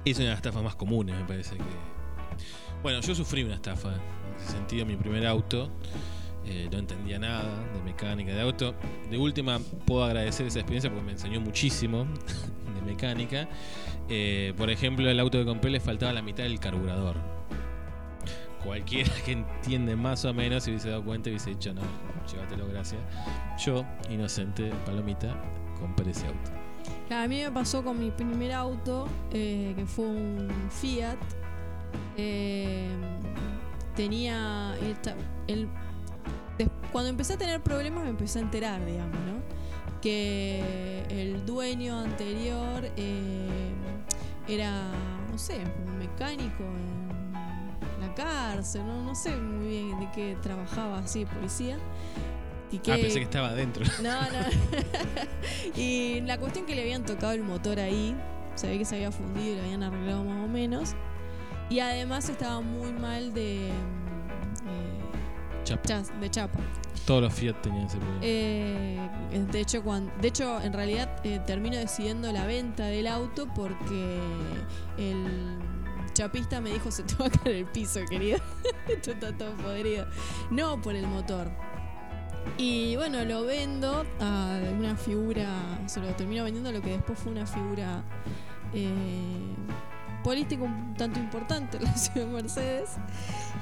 Es 0.03 0.17
una 0.17 0.25
de 0.25 0.29
las 0.31 0.39
estafas 0.39 0.63
más 0.63 0.75
comunes, 0.75 1.15
me 1.15 1.25
parece 1.25 1.55
que. 1.57 1.63
Bueno, 2.81 3.01
yo 3.01 3.13
sufrí 3.13 3.43
una 3.43 3.55
estafa. 3.55 3.89
En 3.89 4.35
ese 4.41 4.51
sentido, 4.53 4.85
mi 4.85 4.95
primer 4.95 5.27
auto. 5.27 5.69
eh, 6.45 6.67
no 6.71 6.79
entendía 6.79 7.19
nada 7.19 7.43
de 7.73 7.81
mecánica 7.83 8.31
de 8.31 8.41
auto. 8.41 8.73
De 9.11 9.17
última, 9.17 9.59
puedo 9.85 10.03
agradecer 10.03 10.47
esa 10.47 10.59
experiencia 10.59 10.89
porque 10.89 11.05
me 11.05 11.11
enseñó 11.11 11.39
muchísimo 11.39 12.07
mecánica. 12.90 13.48
Eh, 14.07 14.53
por 14.57 14.70
ejemplo, 14.70 15.10
el 15.10 15.20
auto 15.20 15.38
que 15.38 15.45
compré 15.45 15.72
le 15.72 15.80
faltaba 15.80 16.14
la 16.14 16.22
mitad 16.22 16.44
del 16.44 16.60
carburador. 16.60 17.16
Cualquiera 18.64 19.11
que 19.26 19.32
entiende 19.34 19.95
más 19.95 20.26
o 20.26 20.34
menos 20.34 20.64
se 20.64 20.72
hubiese 20.72 20.90
dado 20.90 21.03
cuenta 21.03 21.30
y 21.30 21.34
hubiese 21.34 21.52
dicho, 21.52 21.74
no, 21.74 21.82
llévatelo, 22.32 22.68
gracias. 22.68 23.02
Yo, 23.64 23.86
inocente, 24.10 24.72
palomita, 24.86 25.34
compré 25.80 26.11
ese 26.11 26.28
auto. 26.28 26.52
A 27.10 27.28
mí 27.28 27.41
me 27.41 27.52
pasó 27.52 27.84
con 27.84 27.99
mi 27.99 28.11
primer 28.11 28.52
auto, 28.52 29.07
eh, 29.32 29.74
que 29.76 29.86
fue 29.86 30.06
un 30.06 30.49
Fiat. 30.70 31.18
Eh, 32.18 32.90
tenía. 33.95 34.76
cuando 36.91 37.10
empecé 37.10 37.34
a 37.34 37.38
tener 37.38 37.61
problemas 37.61 38.03
me 38.03 38.10
empecé 38.10 38.40
a 38.40 38.41
enterar, 38.44 38.86
digamos, 38.86 39.16
¿no? 39.22 39.59
Que 40.01 41.03
el 41.09 41.45
dueño 41.45 41.99
anterior 41.99 42.89
eh, 42.95 43.73
era, 44.47 44.91
no 45.31 45.38
sé, 45.38 45.61
un 45.85 45.97
mecánico 45.97 46.63
en 46.63 47.99
la 48.01 48.13
cárcel, 48.15 48.85
¿no? 48.85 49.03
No 49.03 49.13
sé 49.15 49.35
muy 49.35 49.67
bien 49.67 49.99
de 49.99 50.09
qué 50.11 50.38
trabajaba 50.41 50.99
así, 50.99 51.26
policía. 51.26 51.77
Y 52.71 52.77
que, 52.80 52.93
Ah, 52.93 52.97
pensé 53.01 53.17
que 53.19 53.26
estaba 53.26 53.49
adentro. 53.49 53.84
no, 54.03 54.21
no. 54.21 55.76
y 55.76 56.21
la 56.21 56.38
cuestión 56.38 56.65
que 56.65 56.76
le 56.76 56.81
habían 56.84 57.03
tocado 57.03 57.34
el 57.34 57.43
motor 57.43 57.80
ahí, 57.80 58.15
se 58.55 58.67
ve 58.67 58.77
que 58.77 58.85
se 58.85 58.95
había 58.95 59.11
fundido 59.11 59.53
y 59.53 59.55
lo 59.57 59.63
habían 59.63 59.84
arreglado 59.84 60.23
más 60.23 60.45
o 60.45 60.47
menos. 60.47 60.95
Y 61.69 61.80
además 61.80 62.30
estaba 62.30 62.61
muy 62.61 62.91
mal 62.93 63.34
de, 63.34 63.67
eh, 63.67 63.71
Chapa. 65.63 66.01
de 66.19 66.30
chapa. 66.30 66.59
Todos 67.10 67.23
los 67.23 67.34
Fiat 67.34 67.60
tenían 67.64 67.88
ese 67.88 67.98
problema. 67.98 68.19
Eh, 68.22 68.99
de 69.52 69.60
hecho, 69.60 69.81
cuando, 69.81 70.14
de 70.22 70.27
hecho, 70.27 70.61
en 70.61 70.73
realidad 70.73 71.10
eh, 71.23 71.41
termino 71.44 71.76
decidiendo 71.76 72.31
la 72.31 72.45
venta 72.45 72.86
del 72.86 73.07
auto 73.07 73.48
porque 73.56 74.19
el 74.99 75.57
chapista 76.14 76.61
me 76.61 76.69
dijo 76.69 76.91
se 76.91 77.02
te 77.02 77.15
va 77.15 77.26
a 77.26 77.30
caer 77.31 77.56
el 77.56 77.65
piso, 77.65 78.02
querido. 78.07 78.38
Esto 78.88 79.14
está 79.14 79.36
todo 79.36 79.57
podrido. 79.57 80.06
No 80.52 80.80
por 80.80 80.94
el 80.94 81.07
motor. 81.07 81.49
Y 82.60 82.95
bueno, 82.95 83.26
lo 83.26 83.44
vendo 83.44 84.06
a 84.19 84.60
una 84.77 84.95
figura, 84.95 85.49
se 85.88 86.02
lo 86.02 86.10
termino 86.10 86.44
vendiendo 86.44 86.72
lo 86.72 86.80
que 86.80 86.91
después 86.91 87.18
fue 87.18 87.31
una 87.31 87.48
figura 87.48 88.03
eh, 88.72 89.56
política 90.23 90.63
un 90.63 90.93
tanto 90.95 91.19
importante 91.19 91.77
en 91.77 91.83
la 91.83 91.93
ciudad 91.95 92.27
de 92.27 92.33
Mercedes. 92.33 92.91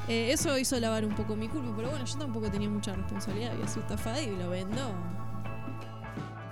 Eh, 0.07 0.31
eso 0.31 0.57
hizo 0.57 0.79
lavar 0.79 1.05
un 1.05 1.15
poco 1.15 1.35
mi 1.35 1.47
culpa, 1.47 1.73
pero 1.75 1.89
bueno, 1.89 2.05
yo 2.05 2.17
tampoco 2.17 2.49
tenía 2.49 2.69
mucha 2.69 2.93
responsabilidad, 2.93 3.53
había 3.53 3.67
sido 3.67 3.81
estafada 3.81 4.21
y 4.21 4.35
lo 4.35 4.49
vendo. 4.49 4.93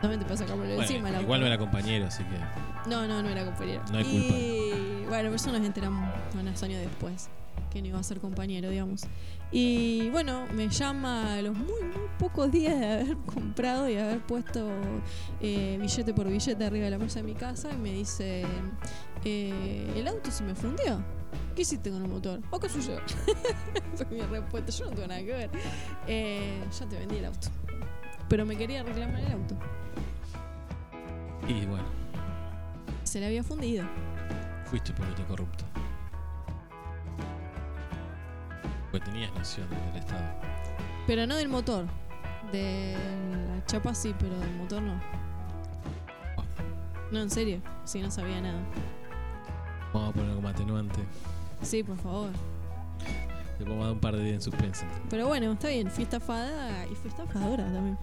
Solamente 0.02 0.26
para 0.26 0.38
sacármelo 0.38 0.76
Bueno, 0.76 0.82
encima. 0.84 1.10
la 1.10 1.22
igual 1.22 1.40
no 1.40 1.48
era 1.48 1.58
compañero, 1.58 2.08
así 2.08 2.24
que. 2.24 2.90
No, 2.90 3.08
no, 3.08 3.24
no 3.24 3.30
era 3.30 3.46
compañero. 3.46 3.82
No 3.92 3.98
hay 3.98 4.06
y 4.06 5.06
bueno, 5.08 5.30
por 5.30 5.36
eso 5.36 5.52
nos 5.52 5.62
enteramos 5.62 6.10
unos 6.34 6.64
años 6.64 6.82
después 6.82 7.30
que 7.72 7.82
no 7.82 7.88
iba 7.90 8.00
a 8.00 8.04
ser 8.04 8.20
compañero, 8.20 8.70
digamos. 8.70 9.04
Y 9.52 10.10
bueno, 10.10 10.46
me 10.54 10.70
llama 10.70 11.36
a 11.36 11.42
los 11.42 11.56
muy, 11.58 11.84
muy 11.84 12.08
pocos 12.20 12.52
días 12.52 12.80
de 12.80 12.86
haber 12.94 13.18
comprado 13.34 13.90
y 13.90 13.96
haber 13.98 14.20
puesto 14.22 14.68
eh, 15.42 15.78
billete 15.80 16.14
por 16.14 16.28
billete 16.30 16.64
arriba 16.66 16.86
de 16.86 16.92
la 16.92 16.98
mesa 16.98 17.20
de 17.22 17.26
mi 17.26 17.34
casa 17.34 17.70
y 17.72 17.78
me 17.78 17.92
dice, 17.92 18.46
eh, 19.24 19.94
el 19.96 20.08
auto 20.08 20.32
se 20.32 20.44
me 20.44 20.56
fundió. 20.56 21.04
¿Qué 21.56 21.62
hiciste 21.64 21.90
con 21.90 22.02
el 22.04 22.10
motor? 22.10 22.42
¿O 22.52 22.60
qué 22.60 22.68
suyo? 22.70 22.98
Fue 23.96 24.06
mi 24.12 24.22
respuesta, 24.22 24.72
yo 24.72 24.86
no 24.86 24.92
tengo 24.92 25.08
nada 25.08 25.20
que 25.22 25.32
ver. 25.34 25.50
Eh, 26.08 26.62
ya 26.80 26.86
te 26.86 26.98
vendí 26.98 27.18
el 27.18 27.26
auto. 27.26 27.48
Pero 28.28 28.46
me 28.46 28.56
quería 28.58 28.84
reclamar 28.84 29.22
el 29.22 29.32
auto. 29.32 29.56
Y 31.48 31.66
bueno, 31.66 31.86
Se 33.04 33.20
le 33.20 33.28
había 33.28 33.44
fundido. 33.44 33.86
fuiste 34.66 34.92
político 34.94 35.28
corrupto. 35.30 35.64
Tenías 39.00 39.34
noción 39.34 39.70
del 39.70 39.98
Estado. 39.98 40.24
Pero 41.08 41.28
no 41.28 41.36
del 41.36 41.50
motor. 41.50 41.86
De 42.52 42.96
la 43.58 43.66
chapa 43.66 43.94
sí, 43.94 44.14
pero 44.20 44.38
del 44.40 44.56
motor 44.56 44.82
no. 44.82 45.00
No, 47.12 47.22
en 47.22 47.30
serio. 47.30 47.62
Sí, 47.86 48.02
no 48.02 48.10
sabía 48.12 48.42
nada. 48.42 48.60
Vamos 49.94 50.10
a 50.10 50.14
poner 50.14 50.36
como 50.36 50.48
atenuante. 50.48 51.00
Sí, 51.62 51.84
por 51.84 51.98
favor. 51.98 52.30
Le 53.60 53.66
vamos 53.66 53.82
a 53.82 53.86
dar 53.86 53.94
un 53.94 54.00
par 54.00 54.16
de 54.16 54.24
días 54.24 54.36
en 54.36 54.42
suspenso. 54.42 54.86
Pero 55.10 55.28
bueno, 55.28 55.52
está 55.54 55.70
bien. 55.70 55.90
Fui 55.90 56.04
estafada 56.04 56.86
y 56.88 56.96
fui 56.96 57.10
estafadora 57.10 57.64
también. 57.66 57.98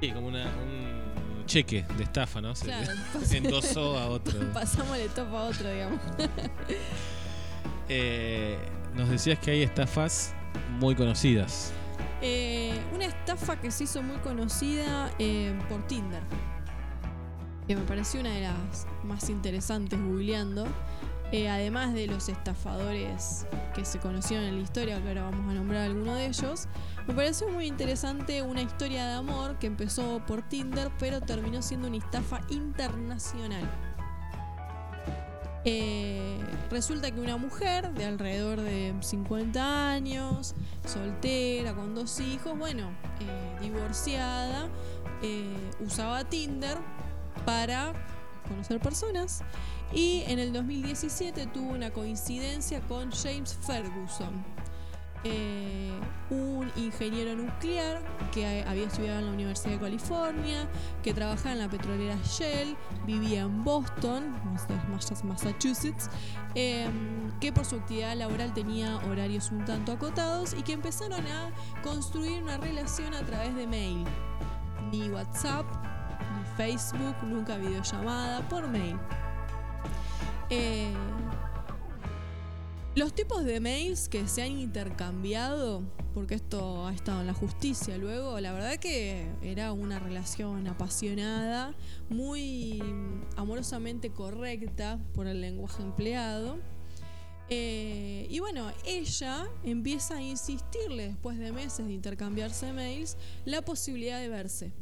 Sí, 0.00 0.10
como 0.12 0.28
una, 0.28 0.44
un 0.44 1.44
cheque 1.46 1.84
de 1.96 2.04
estafa, 2.04 2.40
¿no? 2.40 2.54
Se 2.54 2.66
Claro, 2.66 2.92
endosó 3.32 3.98
a 3.98 4.06
otro. 4.08 4.40
Pasamos 4.52 4.96
el 4.96 5.08
top 5.10 5.34
a 5.34 5.42
otro, 5.44 5.70
digamos. 5.70 6.00
Eh, 7.90 8.58
nos 8.94 9.08
decías 9.08 9.38
que 9.38 9.50
hay 9.50 9.62
estafas 9.62 10.34
muy 10.78 10.94
conocidas. 10.94 11.72
Eh, 12.20 12.78
una 12.94 13.04
estafa 13.04 13.60
que 13.60 13.70
se 13.70 13.84
hizo 13.84 14.02
muy 14.02 14.16
conocida 14.18 15.10
eh, 15.18 15.56
por 15.68 15.86
Tinder. 15.86 16.22
Que 17.66 17.76
me 17.76 17.82
pareció 17.82 18.20
una 18.20 18.30
de 18.30 18.40
las 18.42 18.86
más 19.04 19.28
interesantes 19.30 20.00
googleando. 20.00 20.66
Eh, 21.30 21.50
además 21.50 21.92
de 21.92 22.06
los 22.06 22.30
estafadores 22.30 23.46
que 23.74 23.84
se 23.84 23.98
conocieron 23.98 24.46
en 24.46 24.56
la 24.56 24.62
historia, 24.62 25.00
que 25.02 25.08
ahora 25.08 25.24
vamos 25.24 25.50
a 25.50 25.54
nombrar 25.54 25.82
alguno 25.82 26.14
de 26.14 26.26
ellos, 26.26 26.68
me 27.06 27.12
pareció 27.12 27.50
muy 27.50 27.66
interesante 27.66 28.40
una 28.40 28.62
historia 28.62 29.06
de 29.06 29.12
amor 29.12 29.58
que 29.58 29.66
empezó 29.66 30.22
por 30.26 30.40
Tinder, 30.40 30.90
pero 30.98 31.20
terminó 31.20 31.60
siendo 31.60 31.88
una 31.88 31.98
estafa 31.98 32.40
internacional. 32.48 33.68
Eh, 35.64 36.38
resulta 36.70 37.10
que 37.10 37.20
una 37.20 37.36
mujer 37.36 37.92
de 37.92 38.04
alrededor 38.04 38.60
de 38.60 38.94
50 39.00 39.90
años, 39.90 40.54
soltera, 40.86 41.74
con 41.74 41.94
dos 41.94 42.20
hijos, 42.20 42.56
bueno, 42.56 42.90
eh, 43.20 43.58
divorciada, 43.60 44.68
eh, 45.22 45.70
usaba 45.80 46.24
Tinder 46.24 46.78
para 47.44 47.92
conocer 48.48 48.80
personas 48.80 49.42
y 49.92 50.22
en 50.26 50.38
el 50.38 50.52
2017 50.52 51.46
tuvo 51.46 51.72
una 51.72 51.90
coincidencia 51.90 52.80
con 52.82 53.10
James 53.10 53.58
Ferguson, 53.66 54.44
eh, 55.24 55.92
un 56.30 56.70
ingeniero 56.76 57.34
nuclear 57.34 58.02
que 58.32 58.46
ha- 58.64 58.70
había 58.70 58.86
estudiado 58.86 59.18
en 59.20 59.26
la 59.26 59.32
Universidad 59.32 59.72
de 59.72 59.78
California, 59.80 60.68
que 61.02 61.14
trabajaba 61.14 61.52
en 61.52 61.58
la 61.60 61.68
petrolera 61.68 62.16
Shell, 62.24 62.76
vivía 63.06 63.40
en 63.42 63.64
Boston, 63.64 64.34
Mas- 64.90 65.24
Massachusetts, 65.24 66.10
eh, 66.54 66.88
que 67.40 67.52
por 67.52 67.64
su 67.64 67.76
actividad 67.76 68.14
laboral 68.16 68.52
tenía 68.52 68.96
horarios 69.10 69.50
un 69.50 69.64
tanto 69.64 69.92
acotados 69.92 70.54
y 70.54 70.62
que 70.62 70.72
empezaron 70.72 71.26
a 71.26 71.50
construir 71.82 72.42
una 72.42 72.58
relación 72.58 73.14
a 73.14 73.20
través 73.22 73.54
de 73.56 73.66
mail. 73.66 74.04
Ni 74.90 75.08
WhatsApp, 75.10 75.66
ni 76.36 76.44
Facebook, 76.56 77.16
nunca 77.22 77.56
videollamada, 77.56 78.46
por 78.48 78.68
mail. 78.68 78.96
Eh, 80.50 80.92
los 82.98 83.14
tipos 83.14 83.44
de 83.44 83.60
mails 83.60 84.08
que 84.08 84.26
se 84.26 84.42
han 84.42 84.58
intercambiado, 84.58 85.84
porque 86.14 86.34
esto 86.34 86.84
ha 86.84 86.92
estado 86.92 87.20
en 87.20 87.28
la 87.28 87.32
justicia 87.32 87.96
luego, 87.96 88.40
la 88.40 88.52
verdad 88.52 88.76
que 88.78 89.30
era 89.40 89.72
una 89.72 90.00
relación 90.00 90.66
apasionada, 90.66 91.76
muy 92.08 92.82
amorosamente 93.36 94.10
correcta 94.10 94.98
por 95.14 95.28
el 95.28 95.40
lenguaje 95.40 95.80
empleado. 95.80 96.58
Eh, 97.48 98.26
y 98.28 98.40
bueno, 98.40 98.72
ella 98.84 99.48
empieza 99.62 100.16
a 100.16 100.22
insistirle 100.22 101.06
después 101.06 101.38
de 101.38 101.52
meses 101.52 101.86
de 101.86 101.92
intercambiarse 101.92 102.72
mails 102.72 103.16
la 103.44 103.62
posibilidad 103.62 104.18
de 104.18 104.28
verse. 104.28 104.72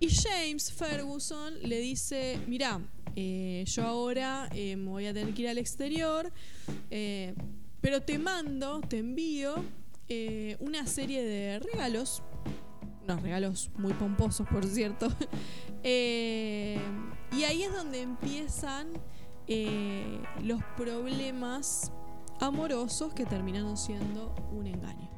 Y 0.00 0.08
James 0.10 0.70
Ferguson 0.70 1.54
le 1.62 1.78
dice, 1.78 2.38
mira, 2.46 2.78
eh, 3.18 3.64
yo 3.66 3.82
ahora 3.82 4.48
eh, 4.52 4.76
me 4.76 4.90
voy 4.90 5.06
a 5.06 5.14
tener 5.14 5.32
que 5.32 5.42
ir 5.42 5.48
al 5.48 5.56
exterior, 5.56 6.30
eh, 6.90 7.34
pero 7.80 8.02
te 8.02 8.18
mando, 8.18 8.82
te 8.82 8.98
envío 8.98 9.54
una 10.60 10.86
serie 10.86 11.24
de 11.24 11.58
regalos, 11.58 12.22
unos 13.02 13.22
regalos 13.22 13.70
muy 13.76 13.92
pomposos 13.94 14.46
por 14.46 14.64
cierto, 14.66 15.08
y 15.82 17.42
ahí 17.42 17.62
es 17.62 17.72
donde 17.72 18.02
empiezan 18.02 18.88
los 20.44 20.62
problemas 20.76 21.90
amorosos 22.38 23.14
que 23.14 23.24
terminaron 23.24 23.76
siendo 23.76 24.34
un 24.52 24.66
engaño. 24.66 25.10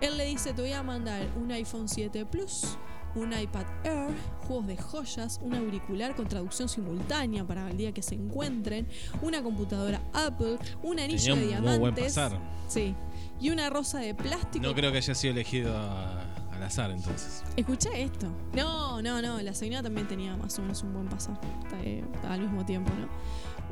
Él 0.00 0.16
le 0.16 0.26
dice, 0.26 0.52
te 0.52 0.60
voy 0.60 0.72
a 0.72 0.82
mandar 0.82 1.26
un 1.36 1.50
iPhone 1.50 1.88
7 1.88 2.26
Plus, 2.26 2.78
un 3.14 3.32
iPad 3.32 3.64
Air, 3.84 4.08
juegos 4.46 4.66
de 4.66 4.76
joyas, 4.76 5.40
un 5.42 5.54
auricular 5.54 6.14
con 6.14 6.26
traducción 6.28 6.68
simultánea 6.68 7.44
para 7.46 7.70
el 7.70 7.76
día 7.76 7.92
que 7.92 8.02
se 8.02 8.14
encuentren, 8.14 8.86
una 9.22 9.42
computadora 9.42 10.00
Apple, 10.12 10.58
un 10.82 10.98
anillo 11.00 11.34
Tenía 11.34 11.56
de 11.60 11.62
un 11.62 11.68
muy 11.68 11.78
buen 11.78 11.94
diamantes. 11.94 12.14
pasar. 12.14 12.40
Sí. 12.68 12.94
Y 13.40 13.50
una 13.50 13.70
rosa 13.70 13.98
de 14.00 14.14
plástico. 14.14 14.66
No 14.66 14.74
creo 14.74 14.90
que 14.92 14.98
haya 14.98 15.14
sido 15.14 15.32
elegido 15.32 15.76
a- 15.76 16.24
al 16.52 16.62
azar 16.64 16.90
entonces. 16.90 17.44
Escuché 17.56 18.02
esto. 18.02 18.26
No, 18.52 19.00
no, 19.00 19.22
no. 19.22 19.40
La 19.40 19.54
señora 19.54 19.82
también 19.82 20.08
tenía 20.08 20.36
más 20.36 20.58
o 20.58 20.62
menos 20.62 20.82
un 20.82 20.92
buen 20.92 21.08
pasar. 21.08 21.38
eh, 21.84 22.02
al 22.28 22.40
mismo 22.40 22.64
tiempo, 22.66 22.90
¿no? 22.98 23.08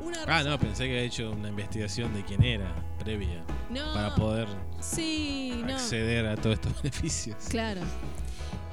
Una 0.05 0.17
Ah, 0.27 0.43
no, 0.43 0.57
pensé 0.57 0.85
que 0.85 0.91
había 0.91 1.01
hecho 1.03 1.31
una 1.31 1.49
investigación 1.49 2.13
de 2.13 2.23
quién 2.23 2.41
era 2.43 2.73
previa 2.99 3.43
No. 3.69 3.93
para 3.93 4.15
poder 4.15 4.47
Sí, 4.79 5.61
no. 5.65 5.73
acceder 5.73 6.25
a 6.27 6.35
todos 6.37 6.53
estos 6.55 6.73
beneficios. 6.81 7.35
Claro. 7.49 7.81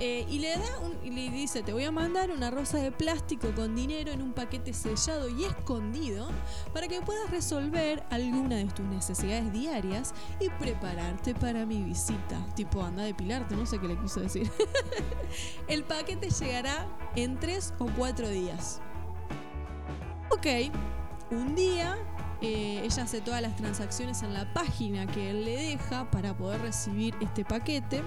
Eh, 0.01 0.27
y 0.29 0.41
le 0.41 0.51
da 0.51 0.79
un, 0.83 0.99
y 1.05 1.11
le 1.11 1.31
dice, 1.31 1.62
te 1.62 1.73
voy 1.73 1.85
a 1.85 1.93
mandar 1.93 2.31
una 2.33 2.51
rosa 2.51 2.79
de 2.79 2.91
plástico 2.91 3.55
con 3.55 3.77
dinero 3.77 4.11
en 4.11 4.23
un 4.23 4.33
paquete 4.33 4.73
sellado 4.73 5.29
y 5.29 5.45
escondido 5.45 6.29
para 6.73 6.89
que 6.89 7.01
puedas 7.01 7.31
resolver 7.31 8.05
alguna 8.11 8.57
de 8.57 8.65
tus 8.65 8.85
necesidades 8.87 9.53
diarias 9.53 10.12
y 10.41 10.49
prepararte 10.51 11.35
para 11.35 11.65
mi 11.65 11.83
visita. 11.83 12.45
Tipo, 12.57 12.83
anda 12.83 13.03
a 13.03 13.07
depilarte, 13.07 13.55
no 13.55 13.66
sé 13.66 13.79
qué 13.79 13.87
le 13.87 13.97
quiso 13.99 14.21
decir. 14.21 14.51
El 15.69 15.85
paquete 15.85 16.29
llegará 16.29 16.89
en 17.15 17.39
tres 17.39 17.73
o 17.79 17.87
cuatro 17.97 18.29
días. 18.29 18.81
Ok, 20.31 20.47
un 21.31 21.55
día 21.55 21.97
eh, 22.41 22.83
ella 22.85 23.05
hace 23.05 23.21
todas 23.21 23.41
las 23.41 23.57
transacciones 23.57 24.23
en 24.23 24.35
la 24.35 24.53
página 24.53 25.07
que 25.07 25.31
él 25.31 25.45
le 25.45 25.57
deja 25.57 26.11
para 26.11 26.37
poder 26.37 26.61
recibir 26.61 27.15
este 27.21 27.45
paquete. 27.45 28.03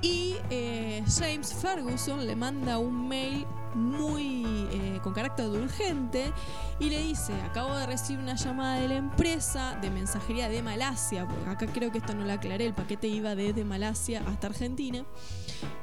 Y 0.00 0.36
eh, 0.50 1.02
James 1.18 1.52
Ferguson 1.54 2.26
le 2.26 2.36
manda 2.36 2.78
un 2.78 3.08
mail 3.08 3.46
muy 3.74 4.44
eh, 4.72 5.00
con 5.02 5.12
carácter 5.12 5.50
de 5.50 5.58
urgente 5.58 6.32
y 6.80 6.90
le 6.90 7.02
dice, 7.02 7.32
acabo 7.42 7.74
de 7.76 7.86
recibir 7.86 8.22
una 8.22 8.34
llamada 8.34 8.80
de 8.80 8.88
la 8.88 8.96
empresa 8.96 9.78
de 9.80 9.90
mensajería 9.90 10.48
de 10.48 10.62
Malasia, 10.62 11.26
porque 11.26 11.50
acá 11.50 11.66
creo 11.66 11.90
que 11.90 11.98
esto 11.98 12.14
no 12.14 12.24
lo 12.24 12.32
aclaré, 12.32 12.66
el 12.66 12.74
paquete 12.74 13.08
iba 13.08 13.34
desde 13.34 13.64
Malasia 13.64 14.22
hasta 14.26 14.48
Argentina, 14.48 15.04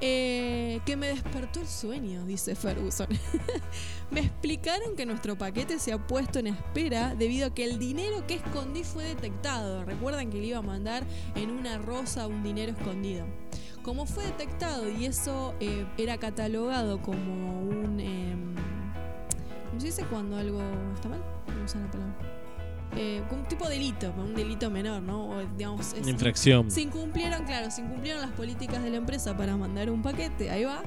eh, 0.02 0.80
que 0.86 0.96
me 0.96 1.08
despertó 1.08 1.60
el 1.60 1.68
sueño, 1.68 2.26
dice 2.26 2.56
Ferguson. 2.56 3.08
me 4.12 4.22
explicaron 4.22 4.96
que 4.96 5.06
nuestro 5.06 5.38
paquete 5.38 5.80
se 5.80 5.94
ha 5.94 6.08
puesto 6.08 6.40
en 6.40 6.48
espera 6.48 7.16
debido 7.16 7.48
a 7.48 7.54
que 7.54 7.66
el 7.66 7.80
dinero 7.80 8.26
que 8.28 8.36
escondí 8.36 8.84
fue 8.84 9.04
detectado. 9.06 9.84
Recuerdan 9.84 10.30
que 10.30 10.40
le 10.40 10.48
iba 10.48 10.60
a 10.60 10.64
mandar 10.64 11.04
en 11.36 11.52
una 11.52 11.78
rosa 11.78 12.28
un 12.28 12.44
dinero 12.44 12.72
escondido. 12.72 13.26
Como 13.86 14.08
fue 14.08 14.24
detectado 14.26 14.90
y 14.90 15.06
eso 15.06 15.54
eh, 15.60 15.86
era 15.98 16.18
catalogado 16.18 17.00
como 17.04 17.62
un... 17.62 18.00
em, 18.00 18.56
¿Cómo 19.70 19.80
se 19.80 19.86
dice 19.86 20.04
cuando 20.10 20.38
algo 20.38 20.60
está 20.96 21.08
mal? 21.08 21.20
No 21.56 21.64
usa 21.64 21.82
la 21.82 21.92
palabra. 21.92 22.16
Eh, 22.98 23.22
como 23.30 23.42
un 23.44 23.48
tipo 23.48 23.66
de 23.68 23.76
delito, 23.76 24.12
un 24.18 24.34
delito 24.34 24.72
menor, 24.72 25.04
¿no? 25.04 25.30
O, 25.30 25.40
digamos, 25.58 25.94
es- 25.94 26.02
Una 26.02 26.10
infracción. 26.12 26.72
Se 26.72 26.82
incumplieron, 26.82 27.44
claro, 27.46 27.70
se 27.70 27.82
incumplieron 27.82 28.22
las 28.22 28.32
políticas 28.32 28.82
de 28.84 28.90
la 28.90 28.98
empresa 28.98 29.38
para 29.38 29.56
mandar 29.56 29.90
un 29.92 30.02
paquete, 30.02 30.50
ahí 30.50 30.64
va. 30.64 30.82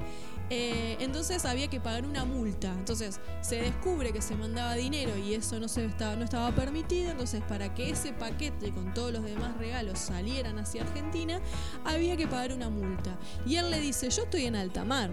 Eh, 0.49 0.97
entonces 0.99 1.45
había 1.45 1.67
que 1.67 1.79
pagar 1.79 2.05
una 2.05 2.25
multa. 2.25 2.73
Entonces 2.73 3.19
se 3.41 3.61
descubre 3.61 4.11
que 4.11 4.21
se 4.21 4.35
mandaba 4.35 4.75
dinero 4.75 5.15
y 5.17 5.33
eso 5.33 5.59
no, 5.59 5.67
estaba, 5.67 6.15
no 6.15 6.23
estaba 6.23 6.51
permitido. 6.51 7.11
Entonces, 7.11 7.43
para 7.47 7.73
que 7.73 7.89
ese 7.89 8.13
paquete 8.13 8.71
con 8.71 8.93
todos 8.93 9.13
los 9.13 9.23
demás 9.23 9.57
regalos 9.57 9.99
salieran 9.99 10.57
hacia 10.57 10.83
Argentina, 10.83 11.39
había 11.85 12.17
que 12.17 12.27
pagar 12.27 12.53
una 12.53 12.69
multa. 12.69 13.17
Y 13.45 13.57
él 13.57 13.69
le 13.69 13.79
dice: 13.79 14.09
Yo 14.09 14.23
estoy 14.23 14.45
en 14.45 14.55
alta 14.55 14.83
mar. 14.83 15.11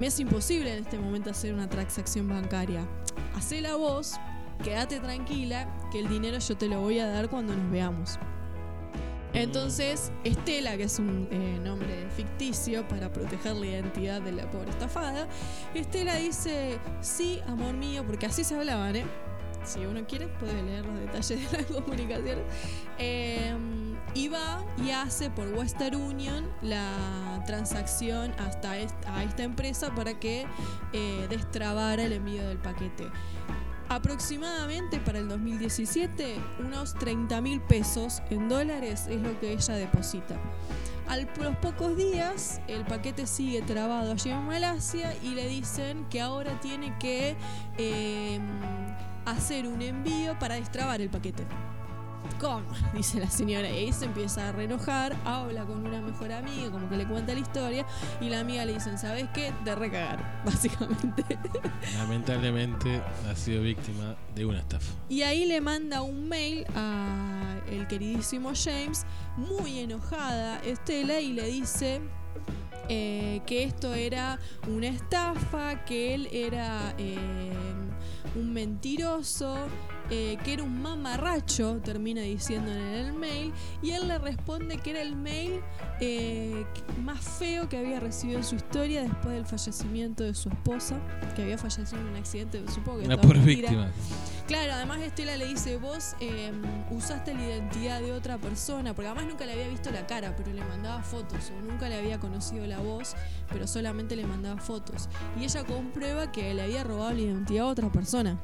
Me 0.00 0.08
es 0.08 0.20
imposible 0.20 0.72
en 0.72 0.84
este 0.84 0.98
momento 0.98 1.30
hacer 1.30 1.54
una 1.54 1.68
transacción 1.68 2.28
bancaria. 2.28 2.86
Hacela 3.34 3.76
vos, 3.76 4.14
quédate 4.62 5.00
tranquila, 5.00 5.74
que 5.90 6.00
el 6.00 6.08
dinero 6.08 6.38
yo 6.38 6.56
te 6.56 6.68
lo 6.68 6.80
voy 6.80 6.98
a 6.98 7.06
dar 7.06 7.30
cuando 7.30 7.56
nos 7.56 7.70
veamos. 7.70 8.18
Entonces, 9.36 10.12
Estela, 10.24 10.78
que 10.78 10.84
es 10.84 10.98
un 10.98 11.28
eh, 11.30 11.60
nombre 11.62 12.08
ficticio 12.16 12.88
para 12.88 13.12
proteger 13.12 13.54
la 13.56 13.66
identidad 13.66 14.22
de 14.22 14.32
la 14.32 14.50
pobre 14.50 14.70
estafada, 14.70 15.28
Estela 15.74 16.16
dice, 16.16 16.78
sí, 17.02 17.40
amor 17.46 17.74
mío, 17.74 18.02
porque 18.06 18.24
así 18.24 18.44
se 18.44 18.56
hablaban, 18.56 18.96
¿eh? 18.96 19.04
Si 19.62 19.84
uno 19.84 20.06
quiere, 20.06 20.28
puede 20.28 20.62
leer 20.62 20.86
los 20.86 20.98
detalles 21.00 21.50
de 21.50 21.58
la 21.58 21.64
comunicación. 21.80 22.38
Eh, 22.98 23.54
y 24.14 24.28
va 24.28 24.64
y 24.82 24.92
hace 24.92 25.28
por 25.28 25.48
Western 25.48 25.96
Union 25.96 26.50
la 26.62 27.42
transacción 27.46 28.32
hasta 28.38 28.70
a 28.70 29.22
esta 29.22 29.42
empresa 29.42 29.94
para 29.94 30.18
que 30.18 30.46
eh, 30.94 31.26
destrabara 31.28 32.04
el 32.04 32.14
envío 32.14 32.48
del 32.48 32.58
paquete. 32.58 33.08
Aproximadamente 33.88 34.98
para 34.98 35.20
el 35.20 35.28
2017, 35.28 36.36
unos 36.58 36.94
30 36.94 37.40
mil 37.40 37.60
pesos 37.60 38.20
en 38.30 38.48
dólares 38.48 39.06
es 39.08 39.20
lo 39.20 39.38
que 39.38 39.52
ella 39.52 39.74
deposita. 39.74 40.36
A 41.06 41.16
los 41.16 41.56
pocos 41.62 41.96
días, 41.96 42.60
el 42.66 42.84
paquete 42.84 43.28
sigue 43.28 43.62
trabado 43.62 44.10
allí 44.10 44.30
en 44.30 44.44
Malasia 44.44 45.14
y 45.22 45.34
le 45.34 45.46
dicen 45.46 46.04
que 46.10 46.20
ahora 46.20 46.58
tiene 46.60 46.98
que 46.98 47.36
eh, 47.78 48.40
hacer 49.24 49.68
un 49.68 49.80
envío 49.80 50.36
para 50.40 50.56
destrabar 50.56 51.00
el 51.00 51.08
paquete. 51.08 51.46
¿Cómo? 52.40 52.66
Dice 52.94 53.20
la 53.20 53.30
señora. 53.30 53.68
Y 53.68 53.76
ahí 53.76 53.92
se 53.92 54.06
empieza 54.06 54.48
a 54.48 54.52
reenojar, 54.52 55.16
habla 55.24 55.64
con 55.64 55.86
una 55.86 56.00
mejor 56.00 56.32
amiga, 56.32 56.70
como 56.70 56.88
que 56.88 56.96
le 56.96 57.06
cuenta 57.06 57.34
la 57.34 57.40
historia, 57.40 57.86
y 58.20 58.28
la 58.28 58.40
amiga 58.40 58.64
le 58.64 58.74
dicen, 58.74 58.98
¿sabes 58.98 59.26
qué? 59.34 59.52
Te 59.64 59.74
recagar, 59.74 60.42
básicamente. 60.44 61.24
Lamentablemente 61.96 63.02
ha 63.28 63.34
sido 63.34 63.62
víctima 63.62 64.16
de 64.34 64.46
una 64.46 64.58
estafa. 64.58 64.92
Y 65.08 65.22
ahí 65.22 65.46
le 65.46 65.60
manda 65.60 66.02
un 66.02 66.28
mail 66.28 66.66
a 66.74 67.56
el 67.68 67.86
queridísimo 67.86 68.52
James, 68.54 69.04
muy 69.36 69.80
enojada 69.80 70.60
Estela, 70.60 71.20
y 71.20 71.32
le 71.32 71.46
dice 71.46 72.00
eh, 72.88 73.40
que 73.46 73.64
esto 73.64 73.94
era 73.94 74.38
una 74.68 74.88
estafa, 74.88 75.84
que 75.84 76.14
él 76.14 76.28
era 76.32 76.94
eh, 76.98 77.18
un 78.34 78.52
mentiroso, 78.52 79.56
eh, 80.10 80.38
que 80.44 80.52
era 80.52 80.62
un 80.62 80.80
mamarracho, 80.82 81.80
termina 81.82 82.20
diciendo 82.20 82.70
en 82.70 82.78
el 82.78 83.12
mail, 83.12 83.52
y 83.82 83.90
él 83.90 84.06
le 84.06 84.18
responde 84.18 84.78
que 84.78 84.90
era 84.90 85.02
el 85.02 85.16
mail 85.16 85.60
eh, 86.00 86.64
más 87.02 87.20
feo 87.20 87.68
que 87.68 87.76
había 87.78 87.98
recibido 87.98 88.38
en 88.38 88.44
su 88.44 88.54
historia 88.54 89.02
después 89.02 89.34
del 89.34 89.46
fallecimiento 89.46 90.22
de 90.22 90.34
su 90.34 90.48
esposa, 90.48 90.96
que 91.34 91.42
había 91.42 91.58
fallecido 91.58 92.00
en 92.00 92.08
un 92.08 92.16
accidente, 92.16 92.62
supongo 92.72 93.00
que 93.00 93.06
Una 93.06 93.16
mentira. 93.16 93.44
víctima. 93.44 93.90
Claro, 94.46 94.74
además 94.74 95.00
Estela 95.00 95.36
le 95.36 95.46
dice, 95.46 95.76
vos 95.76 96.14
eh, 96.20 96.52
usaste 96.92 97.34
la 97.34 97.42
identidad 97.42 98.00
de 98.00 98.12
otra 98.12 98.38
persona, 98.38 98.94
porque 98.94 99.08
además 99.08 99.26
nunca 99.26 99.44
le 99.44 99.54
había 99.54 99.66
visto 99.66 99.90
la 99.90 100.06
cara, 100.06 100.36
pero 100.36 100.52
le 100.52 100.62
mandaba 100.62 101.02
fotos, 101.02 101.50
o 101.50 101.60
nunca 101.62 101.88
le 101.88 101.96
había 101.96 102.20
conocido 102.20 102.64
la 102.64 102.75
voz, 102.80 103.14
pero 103.50 103.66
solamente 103.66 104.16
le 104.16 104.26
mandaba 104.26 104.60
fotos. 104.60 105.08
Y 105.38 105.44
ella 105.44 105.64
comprueba 105.64 106.32
que 106.32 106.54
le 106.54 106.62
había 106.62 106.84
robado 106.84 107.12
la 107.12 107.20
identidad 107.20 107.66
a 107.66 107.68
otra 107.68 107.90
persona. 107.90 108.38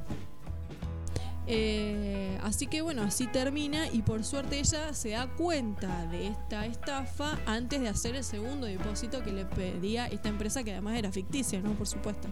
Eh, 1.47 2.39
así 2.43 2.69
que 2.69 2.83
bueno, 2.83 3.03
así 3.03 3.27
termina 3.27 3.89
y 3.89 4.03
por 4.03 4.23
suerte 4.23 4.61
ella 4.61 4.95
se 4.95 5.11
da 5.11 5.27
cuenta 5.27 6.07
de 6.07 6.29
esta 6.29 6.67
estafa 6.67 7.37
antes 7.47 7.81
de 7.81 7.89
hacer 7.89 8.15
el 8.15 8.23
segundo 8.23 8.67
depósito 8.67 9.25
que 9.25 9.33
le 9.33 9.45
pedía 9.45 10.07
esta 10.07 10.29
empresa 10.29 10.63
que 10.63 10.71
además 10.71 10.97
era 10.97 11.11
ficticia, 11.11 11.61
¿no? 11.61 11.73
Por 11.73 11.89
supuesto. 11.89 12.29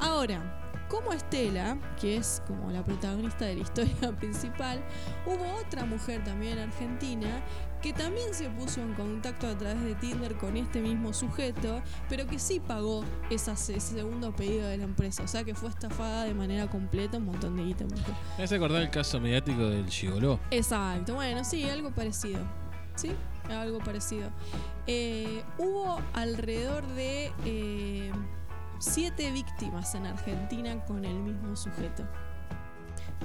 Ahora, 0.00 0.71
como 0.92 1.12
Estela, 1.14 1.78
que 1.98 2.16
es 2.18 2.42
como 2.46 2.70
la 2.70 2.84
protagonista 2.84 3.46
de 3.46 3.56
la 3.56 3.62
historia 3.62 4.12
principal, 4.20 4.80
hubo 5.26 5.44
otra 5.66 5.86
mujer 5.86 6.22
también 6.22 6.58
en 6.58 6.68
Argentina 6.68 7.42
que 7.80 7.92
también 7.92 8.32
se 8.32 8.48
puso 8.50 8.80
en 8.80 8.94
contacto 8.94 9.48
a 9.48 9.58
través 9.58 9.82
de 9.82 9.96
Tinder 9.96 10.36
con 10.36 10.56
este 10.56 10.80
mismo 10.80 11.12
sujeto, 11.12 11.82
pero 12.08 12.28
que 12.28 12.38
sí 12.38 12.60
pagó 12.60 13.02
esa- 13.28 13.54
ese 13.54 13.80
segundo 13.80 14.36
pedido 14.36 14.68
de 14.68 14.76
la 14.78 14.84
empresa, 14.84 15.24
o 15.24 15.26
sea 15.26 15.42
que 15.42 15.54
fue 15.56 15.68
estafada 15.70 16.22
de 16.24 16.32
manera 16.34 16.68
completa 16.70 17.16
un 17.16 17.24
montón 17.24 17.56
de 17.56 17.62
mujer. 17.64 17.86
Me 18.38 18.44
hace 18.44 18.54
acordar 18.54 18.82
el 18.82 18.90
caso 18.90 19.18
mediático 19.18 19.62
del 19.68 19.88
Gigoló. 19.90 20.38
Exacto, 20.52 21.14
bueno, 21.16 21.42
sí, 21.44 21.68
algo 21.68 21.90
parecido. 21.90 22.38
¿Sí? 22.94 23.10
Algo 23.48 23.78
parecido. 23.78 24.30
Eh, 24.86 25.42
hubo 25.58 25.98
alrededor 26.12 26.86
de 26.88 27.32
eh, 27.46 28.12
siete 28.82 29.30
víctimas 29.32 29.94
en 29.94 30.06
Argentina 30.06 30.84
con 30.84 31.04
el 31.04 31.14
mismo 31.14 31.56
sujeto. 31.56 32.04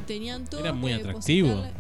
Tenían 0.06 0.46
todo. 0.46 0.62
Era 0.62 0.74
muy 0.74 0.94
que 0.94 1.00
atractivo. 1.02 1.50
depositarle- 1.50 1.74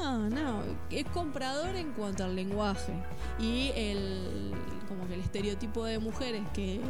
No, 0.00 0.28
no, 0.28 0.62
es 0.90 1.04
comprador 1.06 1.76
en 1.76 1.92
cuanto 1.92 2.24
al 2.24 2.34
lenguaje 2.34 2.92
y 3.38 3.70
el 3.76 4.52
como 4.88 5.06
que 5.06 5.14
el 5.14 5.20
estereotipo 5.20 5.84
de 5.84 5.98
mujeres 5.98 6.42
que 6.52 6.80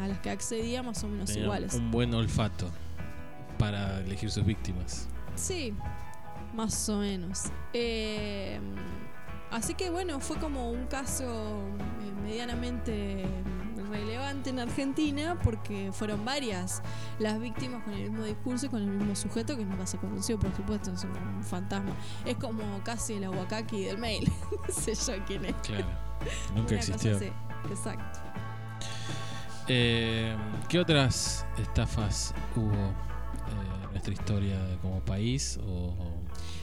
a 0.00 0.06
las 0.08 0.18
que 0.20 0.30
accedía 0.30 0.82
más 0.82 1.02
o 1.04 1.08
menos 1.08 1.28
Tenía 1.28 1.44
iguales. 1.44 1.74
un 1.74 1.90
buen 1.90 2.14
olfato 2.14 2.70
para 3.58 4.00
elegir 4.00 4.30
sus 4.30 4.44
víctimas. 4.44 5.08
Sí, 5.34 5.74
más 6.54 6.88
o 6.88 6.98
menos. 6.98 7.44
Eh, 7.72 8.60
así 9.50 9.74
que 9.74 9.90
bueno, 9.90 10.20
fue 10.20 10.36
como 10.38 10.70
un 10.70 10.86
caso 10.86 11.24
eh, 11.24 12.22
medianamente 12.22 13.24
relevante 13.92 14.50
en 14.50 14.58
Argentina 14.58 15.38
porque 15.42 15.90
fueron 15.92 16.24
varias 16.24 16.82
las 17.18 17.38
víctimas 17.40 17.84
con 17.84 17.92
el 17.94 18.10
mismo 18.10 18.24
discurso 18.24 18.66
y 18.66 18.68
con 18.70 18.82
el 18.82 18.88
mismo 18.88 19.14
sujeto 19.14 19.56
que 19.56 19.64
nunca 19.64 19.86
se 19.86 19.98
conoció, 19.98 20.38
por 20.38 20.54
supuesto, 20.56 20.90
es 20.92 21.04
un 21.04 21.44
fantasma. 21.44 21.92
Es 22.24 22.36
como 22.36 22.62
casi 22.84 23.14
el 23.14 23.24
aguacaki 23.24 23.84
del 23.84 23.98
mail. 23.98 24.30
no 24.68 24.74
sé 24.74 24.94
yo 24.94 25.24
quién 25.26 25.44
es. 25.44 25.54
Claro, 25.62 25.86
nunca 26.56 26.74
existió. 26.76 27.16
así, 27.16 27.30
Exacto. 27.70 28.18
Eh, 29.68 30.34
¿Qué 30.68 30.78
otras 30.80 31.46
estafas 31.58 32.34
hubo 32.56 32.72
eh, 32.72 33.84
en 33.84 33.90
nuestra 33.92 34.12
historia 34.12 34.58
como 34.82 35.00
país 35.00 35.58
o 35.64 35.94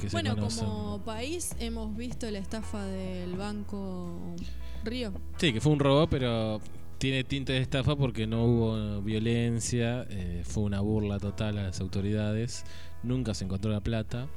que 0.02 0.10
se 0.10 0.16
Bueno, 0.16 0.36
conocen? 0.36 0.66
como 0.66 1.00
país 1.06 1.56
hemos 1.60 1.96
visto 1.96 2.30
la 2.30 2.40
estafa 2.40 2.84
del 2.84 3.38
Banco 3.38 4.36
Río. 4.84 5.14
Sí, 5.38 5.54
que 5.54 5.62
fue 5.62 5.72
un 5.72 5.80
robo, 5.80 6.08
pero 6.08 6.60
tiene 7.00 7.24
tinte 7.24 7.54
de 7.54 7.60
estafa 7.60 7.96
porque 7.96 8.28
no 8.28 8.44
hubo 8.46 9.02
violencia, 9.02 10.06
eh, 10.10 10.44
fue 10.46 10.64
una 10.64 10.82
burla 10.82 11.18
total 11.20 11.58
a 11.58 11.64
las 11.64 11.80
autoridades, 11.80 12.64
nunca 13.04 13.34
se 13.34 13.46
encontró 13.46 13.72
la 13.72 13.82
plata. 13.82 14.28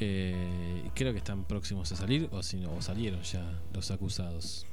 eh, 0.00 0.88
creo 0.94 1.10
que 1.12 1.18
están 1.18 1.42
próximos 1.44 1.90
a 1.90 1.96
salir 1.96 2.28
o, 2.30 2.40
si 2.44 2.58
no, 2.58 2.72
o 2.72 2.80
salieron 2.80 3.20
ya 3.22 3.60
los 3.74 3.90
acusados. 3.90 4.64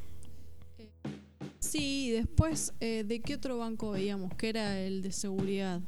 Sí, 1.60 2.12
después, 2.12 2.74
eh, 2.80 3.04
¿de 3.04 3.22
qué 3.22 3.34
otro 3.34 3.58
banco 3.58 3.90
veíamos? 3.92 4.32
Que 4.36 4.50
era 4.50 4.80
el 4.80 5.02
de 5.02 5.12
seguridad. 5.12 5.82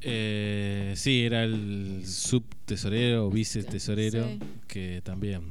Eh, 0.00 0.94
sí, 0.96 1.22
era 1.24 1.44
el 1.44 2.02
subtesorero 2.06 3.26
o 3.26 3.30
vicetesorero 3.30 4.26
Sí. 4.26 4.38
que 4.66 5.00
también 5.04 5.42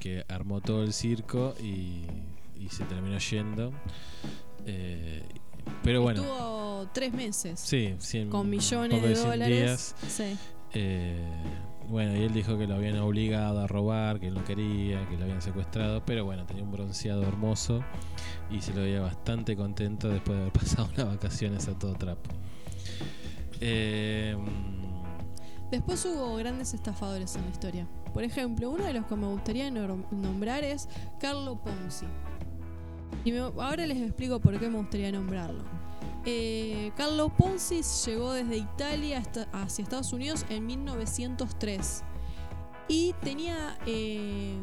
que 0.00 0.24
armó 0.28 0.60
todo 0.62 0.82
el 0.82 0.92
circo 0.94 1.54
y, 1.62 2.04
y 2.58 2.68
se 2.68 2.84
terminó 2.84 3.18
yendo. 3.18 3.72
Eh, 4.66 5.22
pero 5.82 6.02
bueno, 6.02 6.22
Estuvo 6.22 6.88
tres 6.92 7.12
meses. 7.12 7.58
Sí, 7.60 7.94
100, 7.98 8.30
Con 8.30 8.48
millones 8.50 9.02
de 9.02 9.14
100 9.16 9.28
dólares. 9.30 9.58
días. 9.58 9.94
Sí. 10.08 10.36
Eh, 10.72 11.18
bueno, 11.88 12.16
y 12.16 12.22
él 12.24 12.32
dijo 12.32 12.58
que 12.58 12.66
lo 12.66 12.74
habían 12.74 12.98
obligado 12.98 13.60
a 13.60 13.66
robar, 13.66 14.18
que 14.18 14.26
él 14.28 14.34
no 14.34 14.44
quería, 14.44 15.08
que 15.08 15.16
lo 15.16 15.24
habían 15.24 15.40
secuestrado, 15.40 16.04
pero 16.04 16.24
bueno, 16.24 16.44
tenía 16.46 16.64
un 16.64 16.72
bronceado 16.72 17.22
hermoso 17.22 17.80
y 18.50 18.60
se 18.60 18.74
lo 18.74 18.82
veía 18.82 19.00
bastante 19.00 19.56
contento 19.56 20.08
después 20.08 20.36
de 20.36 20.42
haber 20.42 20.52
pasado 20.60 20.88
unas 20.94 21.06
vacaciones 21.06 21.68
a 21.68 21.78
todo 21.78 21.94
trapo. 21.94 22.30
Eh, 23.60 24.36
Después 25.70 26.04
hubo 26.06 26.36
grandes 26.36 26.74
estafadores 26.74 27.34
en 27.34 27.42
la 27.42 27.48
historia. 27.48 27.88
Por 28.14 28.22
ejemplo, 28.22 28.70
uno 28.70 28.84
de 28.84 28.92
los 28.92 29.04
que 29.06 29.16
me 29.16 29.26
gustaría 29.26 29.68
nombrar 29.70 30.62
es 30.62 30.88
Carlo 31.18 31.60
Ponzi. 31.60 32.06
Y 33.24 33.36
ahora 33.36 33.86
les 33.86 33.98
explico 33.98 34.40
por 34.40 34.58
qué 34.58 34.68
me 34.68 34.78
gustaría 34.78 35.10
nombrarlo. 35.12 35.62
Eh, 36.24 36.90
Carlo 36.96 37.28
Ponzi 37.28 37.82
llegó 38.04 38.32
desde 38.32 38.56
Italia 38.56 39.18
hasta- 39.18 39.48
hacia 39.52 39.82
Estados 39.84 40.12
Unidos 40.12 40.44
en 40.48 40.66
1903 40.66 42.02
y 42.88 43.12
tenía 43.22 43.78
eh, 43.86 44.56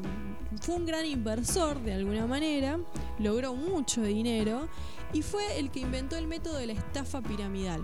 fue 0.61 0.75
un 0.75 0.85
gran 0.85 1.05
inversor 1.05 1.79
de 1.81 1.93
alguna 1.93 2.25
manera, 2.27 2.79
logró 3.19 3.53
mucho 3.55 4.01
dinero 4.03 4.67
y 5.13 5.21
fue 5.21 5.57
el 5.59 5.71
que 5.71 5.79
inventó 5.81 6.17
el 6.17 6.27
método 6.27 6.57
de 6.57 6.67
la 6.67 6.73
estafa 6.73 7.21
piramidal 7.21 7.81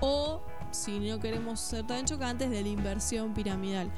o 0.00 0.42
si 0.72 0.98
no 0.98 1.18
queremos 1.20 1.60
ser 1.60 1.86
tan 1.86 2.04
chocantes, 2.04 2.50
de 2.50 2.62
la 2.62 2.68
inversión 2.68 3.32
piramidal, 3.34 3.90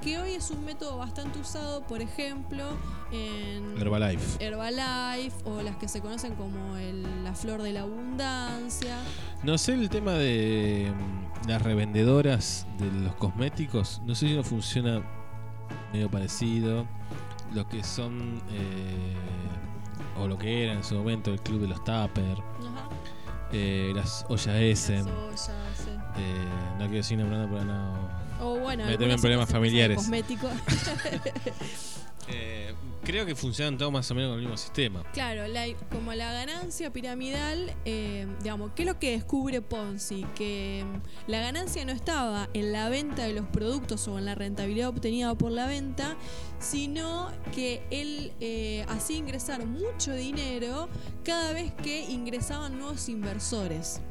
que 0.00 0.18
hoy 0.18 0.32
es 0.32 0.50
un 0.50 0.64
método 0.64 0.96
bastante 0.96 1.38
usado, 1.38 1.82
por 1.82 2.00
ejemplo, 2.00 2.64
en 3.12 3.76
Herbalife. 3.78 4.44
Herbalife 4.44 5.36
o 5.44 5.60
las 5.62 5.76
que 5.76 5.88
se 5.88 6.00
conocen 6.00 6.34
como 6.36 6.76
el- 6.76 7.24
la 7.24 7.34
flor 7.34 7.62
de 7.62 7.72
la 7.72 7.82
abundancia. 7.82 8.96
No 9.42 9.58
sé 9.58 9.74
el 9.74 9.88
tema 9.90 10.12
de 10.12 10.92
mm, 11.44 11.48
las 11.48 11.62
revendedoras 11.62 12.66
de 12.78 12.90
los 12.92 13.14
cosméticos. 13.16 14.00
No 14.04 14.14
sé 14.14 14.28
si 14.28 14.34
no 14.36 14.42
funciona 14.44 15.02
medio 15.92 16.10
parecido. 16.10 16.86
Lo 17.52 17.66
que 17.68 17.82
son, 17.82 18.40
eh, 18.52 19.14
o 20.18 20.28
lo 20.28 20.38
que 20.38 20.64
era 20.64 20.72
en 20.74 20.84
su 20.84 20.94
momento, 20.94 21.32
el 21.32 21.40
club 21.40 21.62
de 21.62 21.68
los 21.68 21.82
Tupper. 21.84 22.38
eh, 23.52 23.90
las 23.96 24.24
ollas 24.28 24.54
Essen. 24.54 25.08
Ollas, 25.08 25.50
sí. 25.76 25.90
Eh, 26.16 26.44
no 26.78 26.86
quiero 26.88 27.02
seguir 27.02 27.20
nombrando 27.24 27.50
para 27.50 27.64
no. 27.64 28.20
O 28.42 28.58
bueno, 28.58 28.84
meterme 28.86 29.14
en 29.14 29.20
problemas 29.20 29.50
familiares. 29.50 29.96
cosméticos. 29.96 30.50
Eh, 32.32 32.74
creo 33.02 33.26
que 33.26 33.34
funcionan 33.34 33.76
todos 33.76 33.90
más 33.90 34.08
o 34.10 34.14
menos 34.14 34.30
con 34.30 34.38
el 34.38 34.42
mismo 34.44 34.56
sistema. 34.56 35.02
Claro, 35.12 35.48
la- 35.48 35.66
como 35.90 36.12
la 36.12 36.32
ganancia 36.32 36.92
piramidal, 36.92 37.74
eh, 37.84 38.28
digamos, 38.40 38.70
¿qué 38.76 38.82
es 38.82 38.86
lo 38.88 39.00
que 39.00 39.10
descubre 39.12 39.60
Ponzi? 39.62 40.24
Que 40.36 40.84
mm, 40.86 41.30
la 41.30 41.40
ganancia 41.40 41.84
no 41.84 41.90
estaba 41.90 42.48
en 42.54 42.70
la 42.72 42.88
venta 42.88 43.24
de 43.24 43.32
los 43.32 43.46
productos 43.48 44.06
o 44.06 44.16
en 44.18 44.26
la 44.26 44.36
rentabilidad 44.36 44.90
obtenida 44.90 45.34
por 45.34 45.50
la 45.50 45.66
venta, 45.66 46.14
sino 46.60 47.32
que 47.52 47.82
él 47.90 48.32
eh, 48.38 48.84
hacía 48.88 49.16
ingresar 49.16 49.66
mucho 49.66 50.12
dinero 50.14 50.88
cada 51.24 51.52
vez 51.52 51.72
que 51.82 52.04
ingresaban 52.10 52.78
nuevos 52.78 53.08
inversores. 53.08 54.02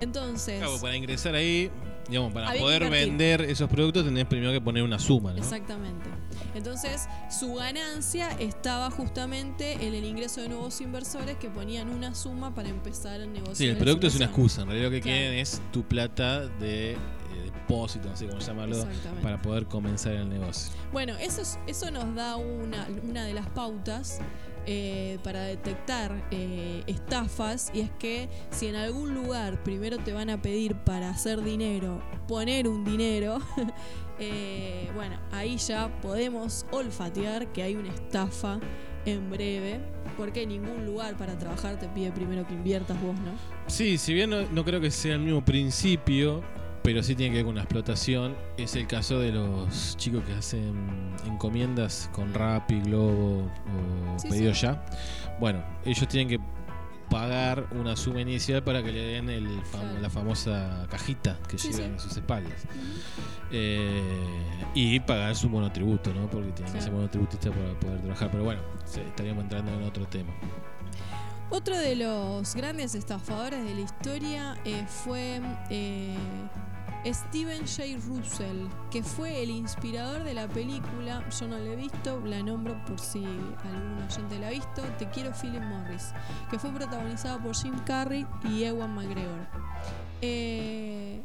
Entonces, 0.00 0.58
Claro, 0.58 0.78
para 0.80 0.96
ingresar 0.96 1.34
ahí, 1.34 1.70
digamos, 2.08 2.32
para 2.32 2.52
poder 2.54 2.88
vender 2.90 3.40
esos 3.42 3.68
productos 3.68 4.04
tenés 4.04 4.26
primero 4.26 4.52
que 4.52 4.60
poner 4.60 4.82
una 4.82 4.98
suma, 4.98 5.32
¿no? 5.32 5.38
Exactamente. 5.38 6.08
Entonces, 6.54 7.06
su 7.30 7.54
ganancia 7.54 8.30
estaba 8.38 8.90
justamente 8.90 9.72
en 9.86 9.94
el 9.94 10.04
ingreso 10.04 10.40
de 10.42 10.48
nuevos 10.48 10.80
inversores 10.80 11.36
que 11.36 11.48
ponían 11.50 11.88
una 11.88 12.14
suma 12.14 12.54
para 12.54 12.68
empezar 12.68 13.20
el 13.20 13.32
negocio. 13.32 13.54
Sí, 13.56 13.66
el 13.66 13.76
producto 13.78 14.06
es 14.06 14.16
una 14.16 14.26
excusa. 14.26 14.62
En 14.62 14.68
realidad 14.68 14.88
lo 14.88 14.94
que 14.96 15.00
Claro. 15.00 15.16
quieren 15.18 15.38
es 15.38 15.60
tu 15.72 15.82
plata 15.82 16.46
de 16.46 16.92
eh, 16.92 16.96
depósito, 17.44 18.08
no 18.08 18.16
sé 18.16 18.26
cómo 18.26 18.38
llamarlo, 18.40 18.86
para 19.22 19.40
poder 19.42 19.66
comenzar 19.66 20.12
el 20.12 20.28
negocio. 20.28 20.72
Bueno, 20.92 21.14
eso, 21.20 21.42
es- 21.42 21.58
eso 21.66 21.90
nos 21.90 22.14
da 22.14 22.36
una, 22.36 22.86
una 23.02 23.24
de 23.24 23.34
las 23.34 23.46
pautas 23.50 24.20
eh, 24.66 25.18
para 25.22 25.42
detectar 25.42 26.26
eh, 26.32 26.82
estafas 26.88 27.70
y 27.72 27.80
es 27.80 27.90
que 27.98 28.28
si 28.50 28.66
en 28.66 28.74
algún 28.74 29.14
lugar 29.14 29.62
primero 29.62 29.98
te 29.98 30.12
van 30.12 30.28
a 30.28 30.42
pedir 30.42 30.74
para 30.74 31.10
hacer 31.10 31.42
dinero, 31.42 32.02
poner 32.26 32.66
un 32.66 32.84
dinero, 32.84 33.38
eh, 34.18 34.90
bueno, 34.94 35.20
ahí 35.30 35.56
ya 35.58 36.00
podemos 36.00 36.66
olfatear 36.72 37.52
que 37.52 37.62
hay 37.62 37.76
una 37.76 37.94
estafa 37.94 38.58
en 39.04 39.30
breve, 39.30 39.80
porque 40.16 40.44
ningún 40.46 40.84
lugar 40.84 41.16
para 41.16 41.38
trabajar 41.38 41.78
te 41.78 41.88
pide 41.88 42.10
primero 42.10 42.44
que 42.44 42.54
inviertas 42.54 43.00
vos, 43.00 43.14
¿no? 43.20 43.32
Sí, 43.68 43.98
si 43.98 44.14
bien 44.14 44.30
no 44.30 44.64
creo 44.64 44.80
que 44.80 44.90
sea 44.90 45.14
el 45.14 45.20
mismo 45.20 45.44
principio, 45.44 46.42
pero 46.86 47.02
sí 47.02 47.16
tiene 47.16 47.32
que 47.32 47.38
ver 47.38 47.46
con 47.46 47.56
la 47.56 47.62
explotación, 47.62 48.36
es 48.56 48.76
el 48.76 48.86
caso 48.86 49.18
de 49.18 49.32
los 49.32 49.96
chicos 49.96 50.22
que 50.24 50.34
hacen 50.34 51.10
encomiendas 51.26 52.08
con 52.12 52.32
Rappi, 52.32 52.80
Globo 52.82 53.42
o 53.42 54.18
Sí, 54.20 54.28
Pedido 54.28 54.54
sí. 54.54 54.62
Ya. 54.62 54.86
Bueno, 55.40 55.64
ellos 55.84 56.06
tienen 56.06 56.28
que 56.28 56.38
pagar 57.10 57.66
una 57.72 57.96
suma 57.96 58.20
inicial 58.20 58.62
para 58.62 58.82
que 58.84 58.92
le 58.92 59.00
den 59.00 59.30
el 59.30 59.46
fam- 59.64 59.80
Claro. 59.80 60.00
la 60.00 60.10
famosa 60.10 60.86
cajita 60.88 61.38
que 61.48 61.58
Sí, 61.58 61.68
llevan 61.72 61.86
sí. 61.86 61.92
en 61.94 61.98
sus 62.00 62.16
espaldas. 62.16 62.62
Eh, 63.50 64.00
y 64.74 65.00
pagar 65.00 65.34
su 65.36 65.48
monotributo, 65.48 66.12
¿no? 66.14 66.28
Porque 66.30 66.50
tienen 66.52 66.72
que 66.72 66.80
ser 66.80 66.92
monotributistas 66.92 67.52
para 67.52 67.78
poder 67.80 68.00
trabajar. 68.00 68.30
Pero 68.30 68.44
bueno, 68.44 68.60
estaríamos 68.84 69.42
entrando 69.44 69.72
en 69.74 69.82
otro 69.82 70.06
tema. 70.06 70.32
Otro 71.50 71.76
de 71.78 71.94
los 71.96 72.54
grandes 72.56 72.94
estafadores 72.96 73.64
de 73.64 73.74
la 73.74 73.80
historia 73.80 74.56
eh, 74.64 74.84
fue 74.88 75.40
eh, 75.70 76.16
Steven 77.12 77.60
J. 77.66 77.98
Russell, 78.08 78.66
que 78.90 79.02
fue 79.02 79.42
el 79.42 79.50
inspirador 79.50 80.24
de 80.24 80.34
la 80.34 80.48
película, 80.48 81.24
yo 81.28 81.46
no 81.46 81.56
la 81.56 81.72
he 81.72 81.76
visto, 81.76 82.20
la 82.24 82.42
nombro 82.42 82.76
por 82.84 82.98
si 82.98 83.24
algún 83.24 84.04
oyente 84.08 84.38
la 84.40 84.48
ha 84.48 84.50
visto, 84.50 84.82
Te 84.98 85.08
quiero 85.10 85.32
Philip 85.32 85.62
Morris, 85.62 86.12
que 86.50 86.58
fue 86.58 86.70
protagonizada 86.70 87.38
por 87.38 87.54
Jim 87.54 87.78
Carrey 87.84 88.26
y 88.44 88.64
Ewan 88.64 88.94
McGregor. 88.94 89.46
Eh, 90.20 91.22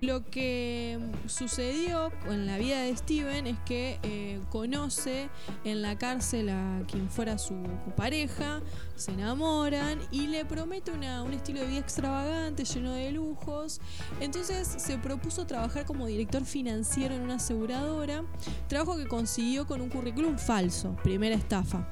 lo 0.00 0.24
que 0.24 0.98
sucedió 1.26 2.10
en 2.28 2.46
la 2.46 2.56
vida 2.58 2.80
de 2.80 2.96
Steven 2.96 3.46
es 3.46 3.58
que 3.66 3.98
eh, 4.02 4.40
conoce 4.50 5.28
en 5.64 5.82
la 5.82 5.98
cárcel 5.98 6.48
a 6.48 6.82
quien 6.90 7.10
fuera 7.10 7.36
su 7.36 7.54
pareja, 7.96 8.62
se 8.96 9.12
enamoran 9.12 9.98
y 10.10 10.26
le 10.26 10.44
promete 10.44 10.90
un 10.90 11.32
estilo 11.32 11.60
de 11.60 11.66
vida 11.66 11.80
extravagante, 11.80 12.64
lleno 12.64 12.92
de 12.92 13.12
lujos. 13.12 13.80
Entonces 14.20 14.66
se 14.66 14.98
propuso 14.98 15.46
trabajar 15.46 15.84
como 15.84 16.06
director 16.06 16.44
financiero 16.44 17.14
en 17.14 17.22
una 17.22 17.34
aseguradora, 17.34 18.24
trabajo 18.68 18.96
que 18.96 19.06
consiguió 19.06 19.66
con 19.66 19.80
un 19.80 19.90
currículum 19.90 20.38
falso, 20.38 20.96
primera 21.02 21.34
estafa. 21.34 21.86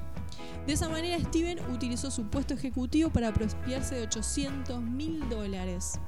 De 0.65 0.73
esa 0.73 0.89
manera 0.89 1.19
Steven 1.19 1.59
utilizó 1.71 2.11
su 2.11 2.25
puesto 2.25 2.53
ejecutivo 2.53 3.09
para 3.09 3.29
apropiarse 3.29 3.95
de 3.95 4.03
800 4.03 4.81
mil 4.81 5.27
dólares. 5.29 5.99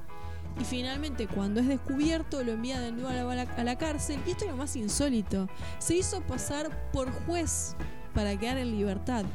Y 0.60 0.64
finalmente, 0.64 1.28
cuando 1.28 1.60
es 1.60 1.68
descubierto, 1.68 2.44
lo 2.44 2.54
envía 2.54 2.80
de 2.80 2.92
nuevo 2.92 3.30
a 3.30 3.64
la, 3.64 3.78
cárcel. 3.78 4.20
Y 4.26 4.32
esto 4.32 4.46
es 4.46 4.52
lo 4.52 4.58
más 4.58 4.76
insólito. 4.76 5.48
Se 5.80 5.96
hizo 5.96 6.22
pasar 6.22 6.92
por 6.92 7.12
juez 7.26 7.76
para 8.14 8.38
quedar 8.38 8.58
en 8.58 8.72
libertad. 8.72 9.26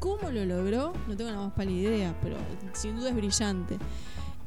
¿Cómo 0.00 0.30
lo 0.30 0.44
logró? 0.44 0.92
No 1.08 1.16
tengo 1.16 1.30
la 1.30 1.38
más 1.38 1.52
pálida 1.54 1.88
idea, 1.88 2.14
pero 2.22 2.36
sin 2.74 2.96
duda 2.96 3.08
es 3.08 3.16
brillante. 3.16 3.78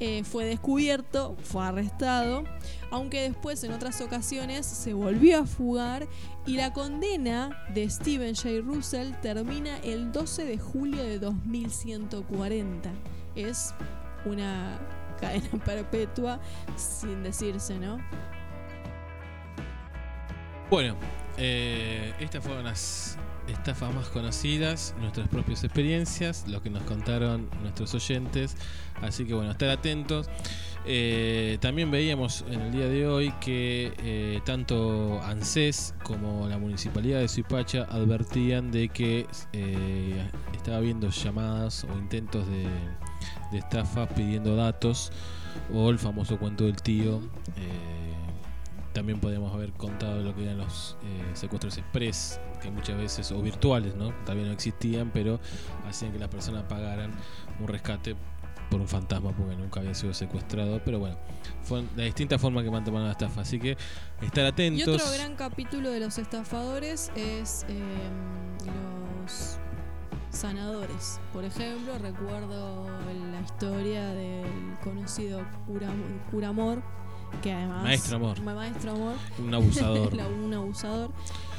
Eh, 0.01 0.23
fue 0.23 0.45
descubierto, 0.45 1.35
fue 1.43 1.65
arrestado, 1.65 2.45
aunque 2.89 3.23
después 3.23 3.61
en 3.65 3.73
otras 3.73 3.99
ocasiones 3.99 4.65
se 4.65 4.93
volvió 4.93 5.41
a 5.41 5.45
fugar 5.45 6.07
y 6.45 6.55
la 6.55 6.71
condena 6.71 7.65
de 7.73 7.89
Steven 7.89 8.33
J. 8.33 8.61
Russell 8.63 9.11
termina 9.21 9.77
el 9.79 10.13
12 10.13 10.45
de 10.45 10.57
julio 10.57 11.03
de 11.03 11.19
2140. 11.19 12.89
Es 13.35 13.73
una 14.25 14.79
cadena 15.19 15.49
perpetua 15.65 16.39
sin 16.75 17.23
decirse, 17.23 17.77
¿no? 17.77 17.99
Bueno, 20.69 20.95
eh, 21.37 22.13
estas 22.19 22.43
fueron 22.43 22.65
las 22.65 23.17
estafas 23.47 23.93
más 23.95 24.09
conocidas, 24.09 24.93
nuestras 24.99 25.27
propias 25.27 25.63
experiencias, 25.63 26.47
lo 26.47 26.61
que 26.61 26.69
nos 26.69 26.83
contaron 26.83 27.49
nuestros 27.61 27.95
oyentes. 27.95 28.55
Así 29.01 29.25
que 29.25 29.33
bueno, 29.33 29.49
estar 29.49 29.69
atentos. 29.69 30.29
Eh, 30.85 31.57
también 31.59 31.89
veíamos 31.89 32.45
en 32.47 32.61
el 32.61 32.71
día 32.71 32.87
de 32.87 33.07
hoy 33.07 33.33
que 33.41 33.93
eh, 33.97 34.41
tanto 34.45 35.19
ANSES 35.23 35.95
como 36.03 36.47
la 36.47 36.59
Municipalidad 36.59 37.19
de 37.19 37.27
Suipacha 37.27 37.87
advertían 37.89 38.69
de 38.69 38.89
que 38.89 39.25
estaba 40.53 40.77
habiendo 40.77 41.09
llamadas 41.09 41.83
o 41.83 41.97
intentos 41.97 42.47
de, 42.47 42.67
de 43.51 43.59
estafa 43.59 44.07
pidiendo 44.07 44.55
datos 44.55 45.11
o 45.73 45.89
el 45.89 45.99
famoso 45.99 46.37
cuento 46.37 46.65
del 46.65 46.81
tío. 46.81 47.21
Eh, 47.57 48.15
también 48.93 49.19
podemos 49.19 49.53
haber 49.53 49.71
contado 49.73 50.21
lo 50.21 50.35
que 50.35 50.43
eran 50.43 50.57
los 50.57 50.97
eh, 51.03 51.31
secuestros 51.33 51.77
express, 51.77 52.39
que 52.61 52.71
muchas 52.71 52.97
veces, 52.97 53.31
o 53.31 53.41
virtuales, 53.41 53.95
¿no? 53.95 54.13
También 54.25 54.47
no 54.47 54.53
existían, 54.53 55.11
pero 55.13 55.39
hacían 55.87 56.11
que 56.11 56.19
las 56.19 56.29
personas 56.29 56.63
pagaran 56.63 57.11
un 57.59 57.67
rescate 57.67 58.15
por 58.69 58.81
un 58.81 58.87
fantasma 58.87 59.31
porque 59.31 59.55
nunca 59.55 59.79
había 59.79 59.93
sido 59.93 60.13
secuestrado. 60.13 60.81
Pero 60.83 60.99
bueno, 60.99 61.17
fue 61.63 61.83
la 61.95 62.03
distinta 62.03 62.37
forma 62.39 62.63
que 62.63 62.71
mantener 62.71 63.01
la 63.01 63.11
estafa. 63.11 63.41
Así 63.41 63.59
que 63.59 63.77
estar 64.21 64.45
atentos. 64.45 64.87
Y 64.87 64.89
otro 64.89 65.11
gran 65.11 65.35
capítulo 65.35 65.89
de 65.89 65.99
los 65.99 66.17
estafadores 66.17 67.11
es 67.15 67.65
eh, 67.69 67.79
los 68.65 69.59
sanadores. 70.29 71.19
Por 71.33 71.43
ejemplo, 71.43 71.97
recuerdo 71.97 72.87
la 73.31 73.41
historia 73.41 74.07
del 74.07 74.77
conocido 74.83 75.41
cura, 75.65 75.89
Curamor, 76.31 76.81
que 77.41 77.51
además... 77.51 77.83
Maestro 77.83 78.15
Amor. 78.17 78.41
Maestro 78.41 78.91
Amor. 78.91 79.15
Un 79.39 79.53
abusador. 79.53 80.13
un 80.13 80.53
abusador. 80.53 81.11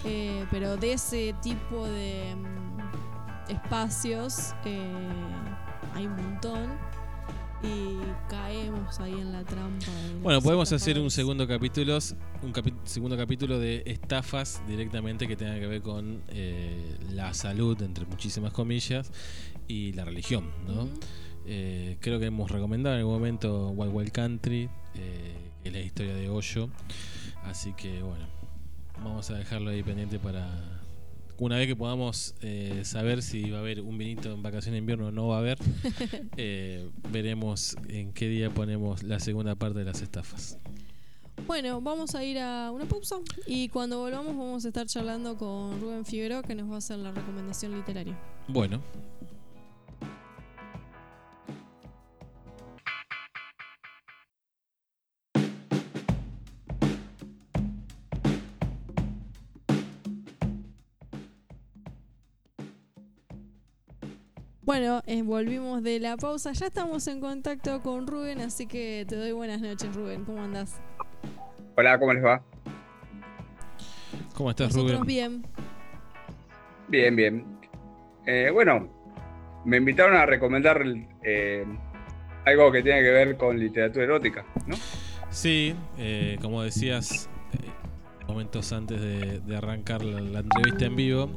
Eh, 0.05 0.47
pero 0.51 0.77
de 0.77 0.95
ese 0.95 1.35
tipo 1.43 1.87
de 1.87 2.35
mm, 2.35 3.51
espacios 3.51 4.55
eh, 4.65 5.09
hay 5.95 6.07
un 6.07 6.17
montón 6.17 6.79
y 7.63 7.99
caemos 8.29 8.99
ahí 9.01 9.13
en 9.13 9.33
la 9.33 9.45
trampa. 9.45 9.87
Bueno, 10.23 10.41
podemos 10.41 10.73
hacer 10.73 10.99
un 10.99 11.11
segundo 11.11 11.47
capítulo, 11.47 11.99
un 12.43 12.53
segundo 12.85 13.17
capítulo 13.17 13.59
de 13.59 13.83
estafas 13.87 14.63
directamente 14.67 15.27
que 15.29 15.37
tenga 15.37 15.59
que 15.59 15.67
ver 15.67 15.83
con 15.83 16.23
eh, 16.29 16.97
la 17.13 17.35
salud, 17.35 17.81
entre 17.83 18.07
muchísimas 18.07 18.53
comillas, 18.53 19.11
y 19.69 19.93
la 19.93 20.05
religión, 20.05 20.51
¿no? 20.67 20.89
Eh, 21.47 21.97
creo 22.01 22.19
que 22.19 22.27
hemos 22.27 22.51
recomendado 22.51 22.95
en 22.97 23.01
algún 23.01 23.15
momento 23.15 23.71
Wild 23.71 23.95
Wild 23.95 24.13
Country, 24.13 24.69
eh, 24.95 25.35
que 25.63 25.69
es 25.69 25.75
la 25.75 25.81
historia 25.81 26.15
de 26.15 26.29
Hoyo, 26.29 26.69
así 27.45 27.73
que 27.75 28.03
bueno, 28.03 28.27
vamos 29.03 29.31
a 29.31 29.35
dejarlo 29.35 29.71
ahí 29.71 29.83
pendiente 29.83 30.19
para 30.19 30.80
una 31.41 31.57
vez 31.57 31.67
que 31.67 31.75
podamos 31.75 32.35
eh, 32.43 32.83
saber 32.85 33.23
si 33.23 33.51
va 33.51 33.59
a 33.59 33.61
haber 33.61 33.81
un 33.81 33.97
vinito 33.97 34.31
en 34.31 34.43
vacaciones 34.43 34.73
de 34.73 34.79
invierno 34.79 35.07
o 35.07 35.11
no 35.11 35.27
va 35.27 35.37
a 35.37 35.39
haber, 35.39 35.59
eh, 36.37 36.89
veremos 37.11 37.77
en 37.89 38.13
qué 38.13 38.29
día 38.29 38.51
ponemos 38.51 39.03
la 39.03 39.19
segunda 39.21 39.55
parte 39.55 39.79
de 39.79 39.87
las 39.87 40.03
estafas. 40.03 40.59
Bueno, 41.47 41.81
vamos 41.81 42.15
a 42.15 42.23
ir 42.23 42.39
a 42.39 42.71
una 42.71 42.85
pausa 42.85 43.17
y 43.47 43.71
cuando 43.71 43.99
volvamos 43.99 44.37
vamos 44.37 44.67
a 44.67 44.69
estar 44.69 44.87
charlando 44.87 45.39
con 45.39 45.81
Rubén 45.81 46.05
Figueroa 46.05 46.43
que 46.43 46.55
nos 46.55 46.71
va 46.71 46.75
a 46.75 46.79
hacer 46.79 46.99
la 46.99 47.11
recomendación 47.11 47.75
literaria. 47.75 48.19
Bueno, 48.47 48.83
Bueno, 64.63 65.03
eh, 65.07 65.23
volvimos 65.23 65.83
de 65.83 65.99
la 66.01 66.17
pausa. 66.19 66.53
Ya 66.53 66.67
estamos 66.67 67.07
en 67.09 67.21
contacto 67.21 67.81
con 67.81 68.07
Rubén, 68.07 68.41
así 68.41 68.67
que 68.67 69.07
te 69.09 69.17
doy 69.17 69.33
buenas 69.33 69.61
noches, 69.63 69.95
Rubén. 69.95 70.25
¿Cómo 70.25 70.43
andás? 70.43 70.79
Hola, 71.77 71.99
¿cómo 71.99 72.13
les 72.13 72.23
va? 72.23 72.43
¿Cómo 74.35 74.51
estás, 74.51 74.75
Nosotros 74.77 75.07
bien. 75.07 75.47
Bien, 76.89 77.17
bien. 77.17 77.45
Eh, 78.27 78.51
bueno, 78.53 78.87
me 79.65 79.79
invitaron 79.79 80.15
a 80.15 80.27
recomendar 80.27 80.85
eh, 81.23 81.65
algo 82.45 82.71
que 82.71 82.83
tiene 82.83 83.01
que 83.01 83.11
ver 83.11 83.37
con 83.39 83.59
literatura 83.59 84.05
erótica, 84.05 84.45
¿no? 84.67 84.77
Sí, 85.31 85.75
como 86.43 86.63
decías, 86.63 87.31
momentos 88.31 88.73
antes 88.73 89.01
de, 89.01 89.57
arrancar 89.57 90.05
la, 90.05 90.41
entrevista 90.41 90.85
en 90.87 90.97
vivo, 90.97 91.31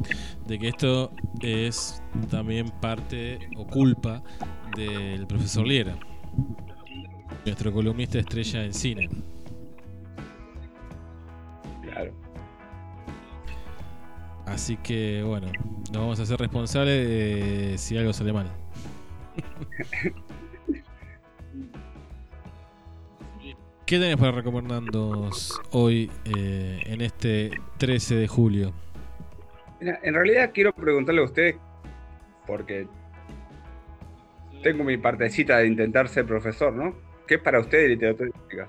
de 0.46 0.60
que 0.60 0.70
esto 0.70 1.12
es 1.42 2.02
también 2.30 2.70
parte 2.82 3.40
o 3.58 3.66
culpa 3.66 4.24
del 4.76 5.26
profesor 5.28 5.66
Liera, 5.66 5.98
nuestro 7.46 7.74
columnista 7.74 8.20
estrella 8.20 8.64
en 8.64 8.74
cine. 8.74 9.10
Claro. 11.82 12.14
Así 14.46 14.78
que 14.78 15.24
bueno, 15.24 15.48
nos 15.92 16.02
vamos 16.02 16.20
a 16.20 16.24
hacer 16.24 16.40
responsables 16.40 17.08
de 17.08 17.78
si 17.78 17.98
algo 17.98 18.14
sale 18.14 18.34
mal. 18.34 18.48
¿Qué 23.94 24.00
tenés 24.00 24.18
para 24.18 24.32
recomendarnos 24.32 25.62
hoy 25.70 26.10
eh, 26.26 26.80
en 26.84 27.02
este 27.02 27.52
13 27.78 28.16
de 28.16 28.28
julio? 28.28 28.74
en 29.80 30.16
realidad 30.16 30.50
quiero 30.52 30.74
preguntarle 30.74 31.22
a 31.22 31.26
usted, 31.26 31.56
porque 32.48 32.88
tengo 34.64 34.84
mi 34.84 34.98
partecita 34.98 35.60
de 35.60 35.68
intentar 35.68 36.08
ser 36.08 36.26
profesor, 36.26 36.74
¿no? 36.74 36.96
¿Qué 37.28 37.36
es 37.36 37.42
para 37.42 37.60
usted 37.60 37.88
literatura 37.88 38.32
erótica? 38.32 38.68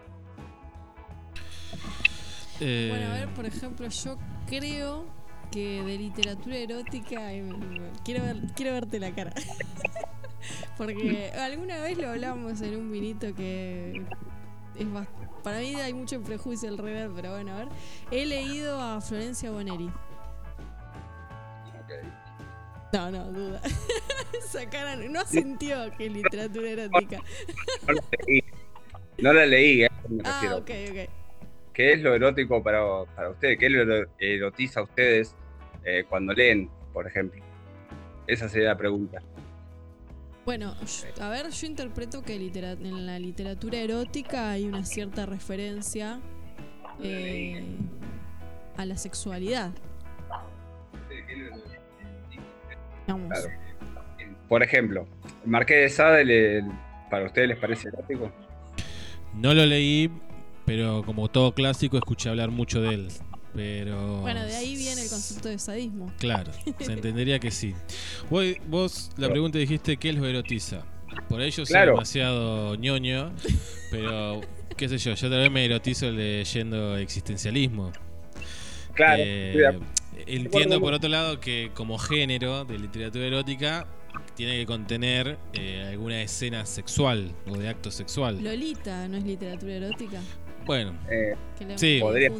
Eh, 2.60 2.88
bueno, 2.90 3.06
a 3.10 3.14
ver, 3.14 3.28
por 3.30 3.46
ejemplo, 3.46 3.88
yo 3.88 4.18
creo 4.46 5.06
que 5.50 5.82
de 5.84 5.96
literatura 5.96 6.58
erótica 6.58 7.30
quiero, 8.04 8.26
quiero 8.54 8.72
verte 8.74 9.00
la 9.00 9.14
cara. 9.14 9.32
Porque 10.76 11.30
alguna 11.30 11.80
vez 11.80 11.96
lo 11.96 12.10
hablamos 12.10 12.60
en 12.60 12.76
un 12.76 12.92
vinito 12.92 13.34
que 13.34 14.04
es 14.76 14.86
para 15.42 15.58
mí 15.58 15.74
hay 15.74 15.92
mucho 15.92 16.22
prejuicio 16.22 16.70
alrededor, 16.70 17.12
pero 17.14 17.32
bueno, 17.32 17.52
a 17.52 17.58
ver. 17.58 17.68
He 18.10 18.24
leído 18.24 18.80
a 18.80 19.00
Florencia 19.00 19.50
Boneri. 19.50 19.90
No, 22.92 23.10
no, 23.10 23.24
duda. 23.32 23.60
Sacaron, 24.48 25.12
no 25.12 25.24
sintió 25.26 25.76
que 25.98 26.08
literatura 26.08 26.70
erótica. 26.70 27.20
no 27.86 27.92
la 27.92 28.02
leí. 28.26 28.44
No 29.18 29.32
la 29.32 29.46
leí, 29.46 29.82
eh, 29.82 29.90
ah, 30.24 30.56
ok, 30.56 30.70
ok. 30.90 31.10
¿Qué 31.72 31.92
es 31.92 32.00
lo 32.00 32.14
erótico 32.14 32.62
para, 32.62 33.04
para 33.16 33.30
ustedes? 33.30 33.58
¿Qué 33.58 33.68
lo 33.68 34.06
erotiza 34.18 34.80
a 34.80 34.82
ustedes 34.84 35.34
eh, 35.84 36.04
cuando 36.08 36.32
leen, 36.32 36.70
por 36.92 37.06
ejemplo? 37.06 37.42
Esa 38.26 38.48
sería 38.48 38.68
la 38.68 38.78
pregunta. 38.78 39.20
Bueno, 40.44 40.74
a 41.20 41.28
ver, 41.30 41.50
yo 41.50 41.66
interpreto 41.66 42.22
que 42.22 42.34
en 42.36 43.06
la 43.06 43.18
literatura 43.18 43.78
erótica 43.78 44.50
hay 44.50 44.66
una 44.66 44.84
cierta 44.84 45.24
referencia 45.24 46.20
eh, 47.02 47.64
a 48.76 48.84
la 48.84 48.96
sexualidad. 48.98 49.72
Por 54.48 54.62
ejemplo, 54.62 55.06
Marqués 55.46 55.80
de 55.80 55.88
Sade, 55.88 56.64
¿para 57.10 57.24
ustedes 57.24 57.48
les 57.48 57.58
parece 57.58 57.88
erótico? 57.88 58.30
No 59.34 59.54
lo 59.54 59.64
leí, 59.64 60.10
pero 60.66 61.02
como 61.04 61.28
todo 61.28 61.54
clásico 61.54 61.96
escuché 61.96 62.28
hablar 62.28 62.50
mucho 62.50 62.82
de 62.82 62.94
él. 62.94 63.08
Pero. 63.54 64.20
Bueno, 64.20 64.44
de 64.44 64.54
ahí 64.54 64.76
viene 64.76 65.02
el 65.02 65.08
concepto 65.08 65.48
de 65.48 65.58
sadismo. 65.58 66.12
Claro, 66.18 66.52
se 66.80 66.92
entendería 66.92 67.38
que 67.38 67.50
sí. 67.50 67.74
Vos, 68.30 68.44
vos 68.66 69.10
la 69.16 69.28
pregunta 69.28 69.58
dijiste: 69.58 69.96
¿qué 69.96 70.12
lo 70.12 70.26
erotiza? 70.26 70.84
Por 71.28 71.40
ello 71.40 71.64
soy 71.64 71.80
demasiado 71.80 72.74
ñoño, 72.74 73.32
pero 73.90 74.40
qué 74.76 74.88
sé 74.88 74.98
yo, 74.98 75.14
yo 75.14 75.30
tal 75.30 75.38
vez 75.38 75.50
me 75.50 75.64
erotizo 75.64 76.10
leyendo 76.10 76.96
existencialismo. 76.96 77.92
Claro. 78.94 79.22
Eh, 79.24 79.78
entiendo 80.26 80.80
por 80.80 80.94
otro 80.94 81.08
lado 81.08 81.40
que 81.40 81.70
como 81.74 81.98
género 81.98 82.64
de 82.64 82.78
literatura 82.78 83.26
erótica 83.26 83.86
tiene 84.36 84.58
que 84.58 84.66
contener 84.66 85.38
eh, 85.52 85.88
alguna 85.90 86.22
escena 86.22 86.66
sexual 86.66 87.32
o 87.48 87.56
de 87.56 87.68
acto 87.68 87.90
sexual. 87.90 88.42
Lolita, 88.42 89.08
¿no 89.08 89.16
es 89.16 89.24
literatura 89.24 89.74
erótica? 89.74 90.20
Bueno, 90.64 90.94
eh, 91.10 91.34
sí. 91.76 91.98
Podría, 92.00 92.30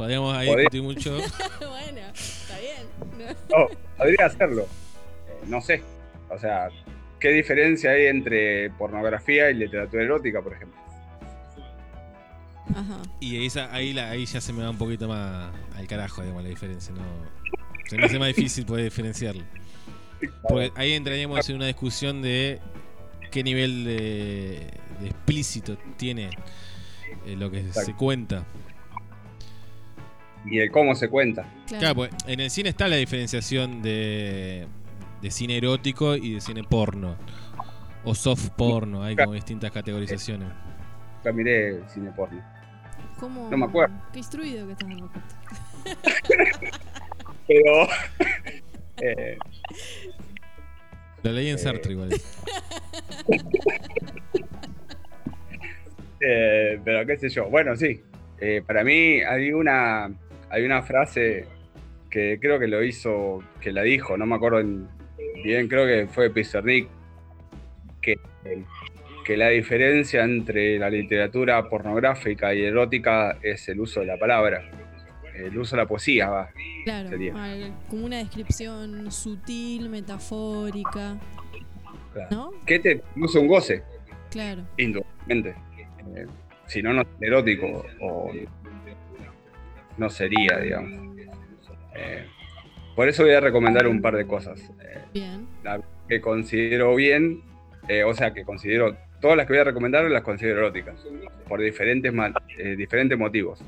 Podríamos 0.00 0.34
ahí 0.34 0.48
discutir 0.56 0.82
mucho. 0.82 1.10
bueno, 1.58 2.00
está 2.14 2.58
bien. 2.58 3.34
No, 3.50 3.68
podría 3.98 4.24
hacerlo. 4.24 4.62
Eh, 4.62 5.44
no 5.46 5.60
sé. 5.60 5.82
O 6.30 6.38
sea, 6.38 6.70
¿qué 7.18 7.28
diferencia 7.28 7.90
hay 7.90 8.06
entre 8.06 8.70
pornografía 8.70 9.50
y 9.50 9.54
literatura 9.56 10.02
erótica, 10.02 10.40
por 10.40 10.54
ejemplo? 10.54 10.80
Ajá. 12.74 13.02
Y 13.20 13.44
esa, 13.44 13.70
ahí, 13.74 13.92
la, 13.92 14.08
ahí 14.08 14.24
ya 14.24 14.40
se 14.40 14.54
me 14.54 14.62
va 14.62 14.70
un 14.70 14.78
poquito 14.78 15.06
más 15.06 15.52
al 15.76 15.86
carajo, 15.86 16.22
digamos, 16.22 16.44
la 16.44 16.48
diferencia. 16.48 16.94
No, 16.94 17.02
se 17.86 17.98
me 17.98 18.06
hace 18.06 18.18
más 18.18 18.28
difícil 18.28 18.64
poder 18.64 18.84
diferenciarlo. 18.84 19.44
Porque 20.48 20.72
ahí 20.76 20.94
entraríamos 20.94 21.46
en 21.50 21.56
una 21.56 21.66
discusión 21.66 22.22
de 22.22 22.58
qué 23.30 23.44
nivel 23.44 23.84
de, 23.84 24.66
explícito 25.04 25.76
tiene 25.98 26.30
eh, 27.26 27.36
lo 27.36 27.50
que 27.50 27.70
se 27.70 27.92
cuenta 27.92 28.46
y 30.44 30.58
el 30.58 30.70
cómo 30.70 30.94
se 30.94 31.08
cuenta. 31.08 31.46
Claro, 31.66 31.94
pues 31.94 32.10
en 32.26 32.40
el 32.40 32.50
cine 32.50 32.70
está 32.70 32.88
la 32.88 32.96
diferenciación 32.96 33.82
de, 33.82 34.66
de 35.20 35.30
cine 35.30 35.56
erótico 35.56 36.16
y 36.16 36.34
de 36.34 36.40
cine 36.40 36.64
porno. 36.64 37.16
O 38.04 38.14
soft 38.14 38.50
porno, 38.50 39.02
hay 39.02 39.14
como 39.14 39.34
distintas 39.34 39.70
categorizaciones. 39.70 40.48
Yo 41.24 41.32
miré 41.34 41.80
cine 41.88 42.10
porno. 42.12 42.42
¿Cómo? 43.18 43.50
No 43.50 43.56
me 43.58 43.66
acuerdo. 43.66 43.94
Qué 44.12 44.18
instruido 44.18 44.66
que 44.66 44.72
estás, 44.72 44.88
Roberto. 44.88 45.20
Pero. 47.46 47.88
eh, 49.02 49.38
Lo 51.22 51.32
leí 51.32 51.48
en 51.48 51.56
eh, 51.56 51.58
Sartre 51.58 51.92
igual. 51.92 52.10
Eh, 56.22 56.78
pero 56.84 57.06
qué 57.06 57.16
sé 57.16 57.30
yo. 57.30 57.48
Bueno, 57.48 57.74
sí. 57.76 58.02
Eh, 58.40 58.62
para 58.66 58.84
mí 58.84 59.22
hay 59.22 59.52
una 59.52 60.10
hay 60.50 60.64
una 60.64 60.82
frase 60.82 61.46
que 62.10 62.38
creo 62.40 62.58
que 62.58 62.66
lo 62.66 62.82
hizo, 62.82 63.42
que 63.60 63.72
la 63.72 63.82
dijo, 63.82 64.16
no 64.16 64.26
me 64.26 64.34
acuerdo 64.34 64.62
bien, 65.44 65.68
creo 65.68 65.86
que 65.86 66.12
fue 66.12 66.30
Pizarnik, 66.30 66.88
que, 68.02 68.18
que 69.24 69.36
la 69.36 69.48
diferencia 69.48 70.24
entre 70.24 70.78
la 70.78 70.90
literatura 70.90 71.68
pornográfica 71.68 72.52
y 72.52 72.64
erótica 72.64 73.38
es 73.42 73.68
el 73.68 73.80
uso 73.80 74.00
de 74.00 74.06
la 74.06 74.16
palabra, 74.16 74.68
el 75.34 75.56
uso 75.56 75.76
de 75.76 75.82
la 75.82 75.88
poesía, 75.88 76.28
va. 76.28 76.50
Claro, 76.84 77.10
como 77.88 78.06
una 78.06 78.18
descripción 78.18 79.10
sutil, 79.12 79.88
metafórica. 79.88 81.16
¿No? 82.30 82.50
Que 82.66 82.80
te 82.80 82.96
produce 83.14 83.38
un 83.38 83.46
goce. 83.46 83.82
Claro. 84.30 84.66
Indudablemente. 84.76 85.54
Eh, 86.16 86.26
si 86.66 86.82
no, 86.82 86.92
no 86.92 87.02
es 87.02 87.08
erótico 87.20 87.84
o 88.00 88.32
no 90.00 90.08
sería, 90.10 90.58
digamos. 90.58 90.90
Eh, 91.94 92.26
por 92.96 93.06
eso 93.08 93.22
voy 93.22 93.32
a 93.32 93.40
recomendar 93.40 93.86
un 93.86 94.00
par 94.00 94.16
de 94.16 94.26
cosas. 94.26 94.60
Eh, 94.80 94.98
bien. 95.12 95.46
La 95.62 95.80
que 96.08 96.20
considero 96.20 96.94
bien, 96.96 97.42
o 98.06 98.14
sea, 98.14 98.32
que 98.32 98.44
considero, 98.44 98.96
todas 99.20 99.36
las 99.36 99.46
que 99.46 99.52
voy 99.52 99.60
a 99.60 99.64
recomendar 99.64 100.10
las 100.10 100.22
considero 100.22 100.58
eróticas, 100.58 101.06
por 101.46 101.60
diferentes, 101.60 102.12
diferentes 102.76 103.18
motivos. 103.18 103.62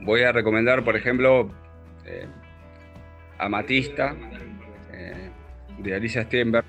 voy 0.00 0.22
a 0.22 0.32
recomendar, 0.32 0.84
por 0.84 0.94
ejemplo, 0.96 1.50
Amatista, 3.38 4.14
de 5.78 5.94
Alicia 5.94 6.24
Stenberg. 6.24 6.66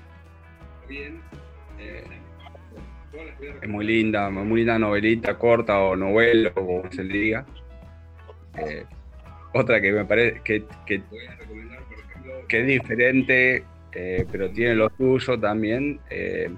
Es 3.60 3.68
muy 3.68 3.84
linda, 3.84 4.30
muy 4.30 4.60
linda 4.60 4.78
novelita 4.78 5.38
corta 5.38 5.78
o 5.78 5.96
novela, 5.96 6.50
como 6.50 6.90
se 6.90 7.02
diga. 7.04 7.44
Eh, 8.58 8.84
otra 9.52 9.80
que 9.80 9.92
me 9.92 10.04
parece 10.04 10.40
que, 10.42 10.64
que, 10.86 11.02
es 12.48 12.66
diferente, 12.66 13.64
eh, 13.92 14.26
pero 14.30 14.50
tiene 14.50 14.74
lo 14.74 14.90
suyo 14.96 15.38
también. 15.38 16.00
Eh, 16.10 16.50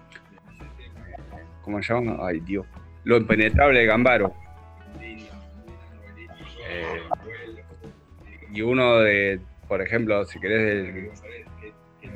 ¿Cómo 1.62 1.82
se 1.82 1.92
llama? 1.92 2.18
Ay, 2.20 2.40
Dios. 2.40 2.66
Lo 3.04 3.16
impenetrable 3.16 3.80
de 3.80 3.86
Gambaro. 3.86 4.34
y 8.52 8.62
uno 8.62 8.98
de, 9.00 9.40
por 9.68 9.82
ejemplo, 9.82 10.24
si 10.24 10.40
querés, 10.40 11.10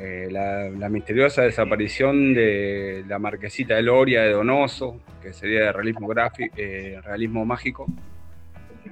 eh, 0.05 0.27
la, 0.33 0.89
misteriosa 0.89 1.43
desaparición 1.43 2.35
de 2.35 3.05
la 3.07 3.21
marquesita 3.21 3.77
de 3.77 3.83
Loria 3.83 4.23
de 4.23 4.33
Donoso, 4.33 5.01
que 5.23 5.33
sería 5.33 5.67
de 5.67 5.73
realismo 5.73 6.09
gráfico, 6.09 6.53
eh, 6.59 6.99
realismo 7.05 7.45
mágico, 7.45 7.87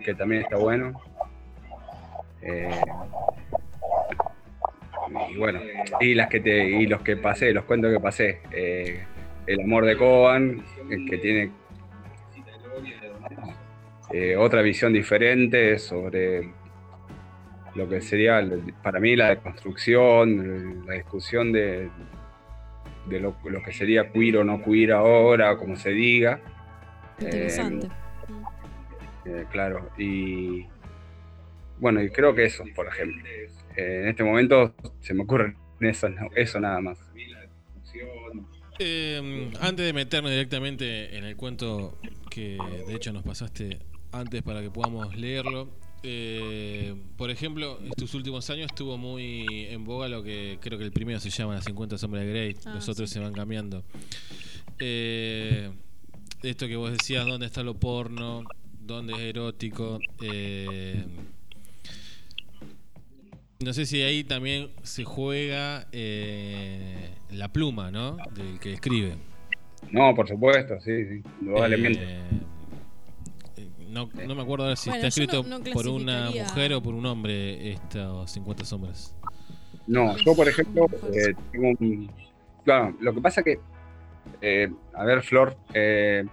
que 0.05 0.15
también 0.15 0.43
está 0.43 0.57
bueno. 0.57 0.93
Eh, 2.43 2.71
y 5.33 5.37
bueno, 5.37 5.59
y 6.01 6.15
las 6.15 6.29
que 6.29 6.39
y 6.39 6.87
los 6.87 7.03
que 7.03 7.17
pasé, 7.17 7.53
los 7.53 7.65
cuentos 7.65 7.93
que 7.93 7.99
pasé. 7.99 8.39
el 9.49 9.61
amor 9.63 9.87
de 9.87 9.97
Coan, 9.97 10.65
que 11.09 11.19
tiene 11.19 11.51
otra 14.39 14.63
visión 14.63 14.93
diferente 14.93 15.77
sobre 15.81 16.60
lo 17.75 17.89
que 17.89 18.01
sería 18.01 18.43
para 18.83 19.01
mí 19.01 19.17
la 19.17 19.31
deconstrucción, 19.31 20.87
la 20.87 20.95
discusión 20.95 21.53
de, 21.53 21.89
de 23.07 23.21
lo, 23.21 23.37
que 23.65 23.73
sería 23.73 24.11
queer 24.11 24.39
o 24.39 24.45
no 24.45 24.63
queer 24.63 24.93
ahora, 24.93 25.57
como 25.57 25.77
se 25.77 25.91
diga. 25.91 26.41
Interesante. 27.21 27.87
Eh, 27.87 27.91
eh, 29.27 29.45
claro, 29.51 29.91
y 29.99 30.67
bueno, 31.79 32.03
y 32.03 32.11
creo 32.11 32.35
que 32.35 32.45
eso, 32.45 32.65
por 32.75 32.87
ejemplo. 32.87 33.23
Eh, 33.77 34.01
en 34.03 34.09
este 34.09 34.25
momento 34.25 34.75
se 35.01 35.15
me 35.15 35.23
ocurre 35.23 35.55
eso, 35.81 36.09
eso 36.35 36.61
nada 36.61 36.81
más. 36.81 36.99
antes 39.61 39.87
de 39.87 39.93
meternos 39.93 40.31
directamente 40.31 41.17
en 41.17 41.25
el 41.25 41.37
cuento 41.37 41.99
que 42.31 42.59
de 42.87 42.95
hecho 42.95 43.13
nos 43.13 43.23
pasaste 43.23 43.79
antes 44.13 44.43
para 44.43 44.63
que 44.63 44.71
podamos 44.71 45.17
leerlo, 45.17 45.69
eh, 46.03 46.95
por 47.17 47.31
ejemplo, 47.31 47.79
estos 47.85 48.15
últimos 48.15 48.49
años 48.51 48.67
estuvo 48.67 48.97
muy 48.97 49.67
en 49.69 49.85
boga 49.85 50.09
lo 50.09 50.23
que 50.23 50.59
creo 50.61 50.79
que 50.79 50.85
el 50.85 50.93
primero 50.93 51.21
se 51.21 51.31
llama 51.31 51.55
Las 51.55 51.65
50 51.65 51.99
sombras 51.99 52.25
de 52.25 52.31
Grey, 52.31 52.57
ah, 52.65 52.75
los 52.75 52.89
otros 52.89 53.11
se 53.11 53.21
van 53.21 53.33
cambiando. 53.33 53.85
Eh, 54.79 55.71
esto 56.43 56.67
que 56.67 56.77
vos 56.77 56.91
decías, 56.91 57.27
¿dónde 57.27 57.47
está 57.47 57.63
lo 57.63 57.75
porno? 57.75 58.45
¿Dónde 58.81 59.13
es 59.13 59.21
erótico? 59.21 60.01
Eh, 60.23 61.05
no 63.61 63.75
sé 63.75 63.85
si 63.85 64.01
ahí 64.01 64.25
también 64.25 64.71
se 64.83 65.05
juega 65.05 65.87
eh, 65.93 67.11
la 67.31 67.53
pluma, 67.53 67.91
¿no? 67.91 68.17
Del 68.35 68.59
que 68.59 68.73
escribe. 68.73 69.17
No, 69.93 70.15
por 70.15 70.27
supuesto, 70.29 70.81
sí, 70.81 71.05
sí, 71.07 71.23
indudablemente 71.43 72.09
no, 73.91 74.09
no 74.27 74.35
me 74.35 74.43
acuerdo 74.43 74.75
si 74.77 74.91
está 74.91 75.09
escrito 75.09 75.45
por 75.73 75.89
una 75.89 76.31
mujer 76.31 76.75
o 76.75 76.83
por 76.83 76.95
un 76.95 77.07
hombre 77.07 77.73
estos 77.73 78.31
50 78.31 78.65
sombras. 78.65 79.17
No, 79.87 80.17
yo 80.19 80.35
por 80.35 80.49
ejemplo 80.49 80.87
eh, 81.13 81.35
tengo 81.53 81.69
un... 81.81 82.11
Claro, 82.65 82.95
lo 83.01 83.15
que 83.15 83.21
pasa 83.21 83.43
que, 83.43 83.59
eh, 84.41 84.71
a 84.95 85.05
ver 85.05 85.23
Flor, 85.23 85.57
eh, 85.75 86.25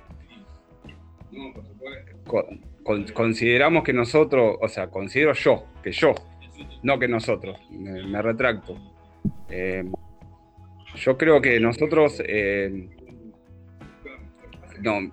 consideramos 3.13 3.83
que 3.83 3.93
nosotros, 3.93 4.57
o 4.61 4.67
sea, 4.67 4.89
considero 4.89 5.33
yo, 5.33 5.65
que 5.81 5.91
yo, 5.91 6.13
no 6.83 6.99
que 6.99 7.07
nosotros, 7.07 7.57
me, 7.71 8.21
retracto. 8.21 8.75
yo 10.95 11.17
creo 11.17 11.41
que 11.41 11.59
nosotros, 11.59 12.21
no, 14.81 15.11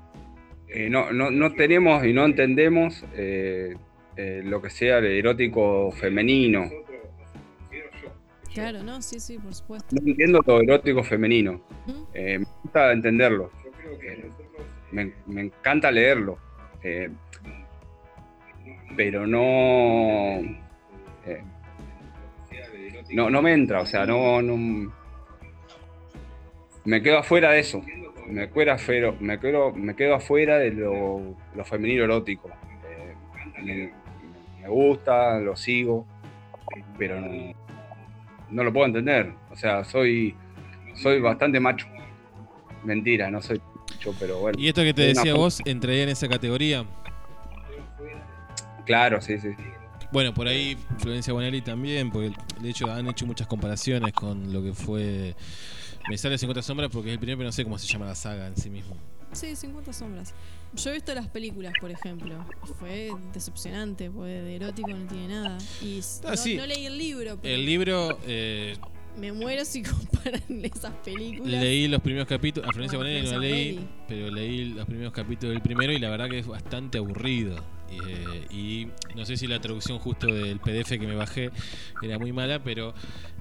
eh, 0.76 0.90
no, 0.90 1.12
no, 1.12 1.30
no, 1.30 1.52
tenemos 1.52 2.04
y 2.04 2.12
no 2.12 2.24
entendemos 2.24 3.04
eh, 3.14 3.76
eh, 4.16 4.42
lo 4.44 4.60
que 4.60 4.70
sea 4.70 4.98
el 4.98 5.04
erótico 5.04 5.92
femenino. 5.92 6.68
Claro, 8.52 8.82
no, 8.82 9.00
sí, 9.00 9.20
sí, 9.20 9.38
por 9.38 9.54
supuesto. 9.54 9.94
No 9.94 10.02
entiendo 10.04 10.40
lo 10.44 10.60
erótico 10.60 11.04
femenino. 11.04 11.60
me 12.12 12.44
gusta 12.64 12.90
entenderlo. 12.90 13.52
Me, 14.90 15.12
me, 15.26 15.42
encanta 15.42 15.92
leerlo. 15.92 16.38
pero 18.96 19.28
no, 19.28 20.40
no. 23.12 23.30
No 23.30 23.42
me 23.42 23.52
entra, 23.52 23.80
o 23.80 23.86
sea, 23.86 24.06
no. 24.06 24.42
no 24.42 24.92
me 26.84 27.00
quedo 27.00 27.18
afuera 27.18 27.52
de 27.52 27.60
eso 27.60 27.80
me, 28.26 28.48
me, 29.20 29.38
quedo, 29.38 29.72
me 29.72 29.94
quedo 29.94 30.14
afuera 30.14 30.58
de 30.58 30.70
lo, 30.70 31.36
femenino 31.64 32.04
erótico. 32.04 32.50
Eh, 33.58 33.92
me, 34.60 34.68
gusta, 34.68 35.38
lo 35.40 35.56
sigo, 35.56 36.06
pero 36.98 37.20
no, 38.50 38.64
lo 38.64 38.72
puedo 38.72 38.86
entender. 38.86 39.32
O 39.50 39.56
sea, 39.56 39.84
soy, 39.84 40.34
soy 40.94 41.20
bastante 41.20 41.60
macho. 41.60 41.86
Mentira, 42.84 43.30
no 43.30 43.40
soy 43.42 43.60
macho, 43.90 44.14
pero 44.18 44.38
bueno. 44.38 44.58
¿Y 44.58 44.68
esto 44.68 44.82
que 44.82 44.94
te 44.94 45.02
decía 45.02 45.34
vos 45.34 45.60
entraría 45.64 46.04
en 46.04 46.10
esa 46.10 46.28
categoría? 46.28 46.84
Claro, 48.86 49.20
sí, 49.20 49.38
sí. 49.38 49.50
Bueno, 50.12 50.32
por 50.32 50.46
ahí 50.46 50.76
Florencia 50.98 51.32
Bonelli 51.32 51.60
también, 51.60 52.10
porque 52.10 52.32
de 52.60 52.70
hecho 52.70 52.90
han 52.90 53.08
hecho 53.08 53.26
muchas 53.26 53.46
comparaciones 53.46 54.12
con 54.12 54.52
lo 54.52 54.62
que 54.62 54.72
fue 54.72 55.34
me 56.08 56.18
sale 56.18 56.38
50 56.38 56.62
sombras 56.62 56.90
porque 56.90 57.08
es 57.10 57.14
el 57.14 57.18
primero, 57.18 57.38
pero 57.38 57.48
no 57.48 57.52
sé 57.52 57.64
cómo 57.64 57.78
se 57.78 57.86
llama 57.86 58.06
la 58.06 58.14
saga 58.14 58.46
en 58.46 58.56
sí 58.56 58.70
mismo. 58.70 58.96
Sí, 59.32 59.56
50 59.56 59.92
sombras. 59.92 60.34
Yo 60.74 60.90
he 60.90 60.94
visto 60.94 61.14
las 61.14 61.28
películas, 61.28 61.72
por 61.80 61.90
ejemplo. 61.90 62.44
Fue 62.78 63.10
decepcionante, 63.32 64.10
porque 64.10 64.32
de 64.32 64.56
erótico 64.56 64.90
no 64.90 65.06
tiene 65.06 65.28
nada. 65.28 65.58
Y 65.82 66.00
ah, 66.24 66.34
no, 66.56 66.66
leí 66.66 66.86
el 66.86 66.98
libro. 66.98 67.38
El 67.42 67.64
libro. 67.64 68.18
Eh, 68.26 68.76
me 69.16 69.32
muero 69.32 69.64
si 69.64 69.82
comparan 69.82 70.42
esas 70.64 70.92
películas. 71.04 71.60
Leí 71.60 71.88
los 71.88 72.00
primeros 72.00 72.28
capítulos. 72.28 72.68
A 72.68 72.72
Florencia 72.72 72.98
Bonelli 72.98 73.30
no 73.30 73.38
leí, 73.38 73.88
pero 74.08 74.30
leí 74.30 74.66
los 74.70 74.86
primeros 74.86 75.12
capítulos 75.12 75.54
del 75.54 75.62
primero 75.62 75.92
y 75.92 75.98
la 75.98 76.10
verdad 76.10 76.28
que 76.28 76.38
es 76.38 76.46
bastante 76.46 76.98
aburrido. 76.98 77.56
Eh, 77.90 78.46
y 78.50 78.88
no 79.14 79.24
sé 79.24 79.36
si 79.36 79.46
la 79.46 79.60
traducción 79.60 79.98
justo 79.98 80.26
del 80.26 80.58
PDF 80.58 80.90
que 80.90 81.06
me 81.06 81.14
bajé 81.14 81.50
era 82.02 82.18
muy 82.18 82.32
mala, 82.32 82.62
pero 82.62 82.94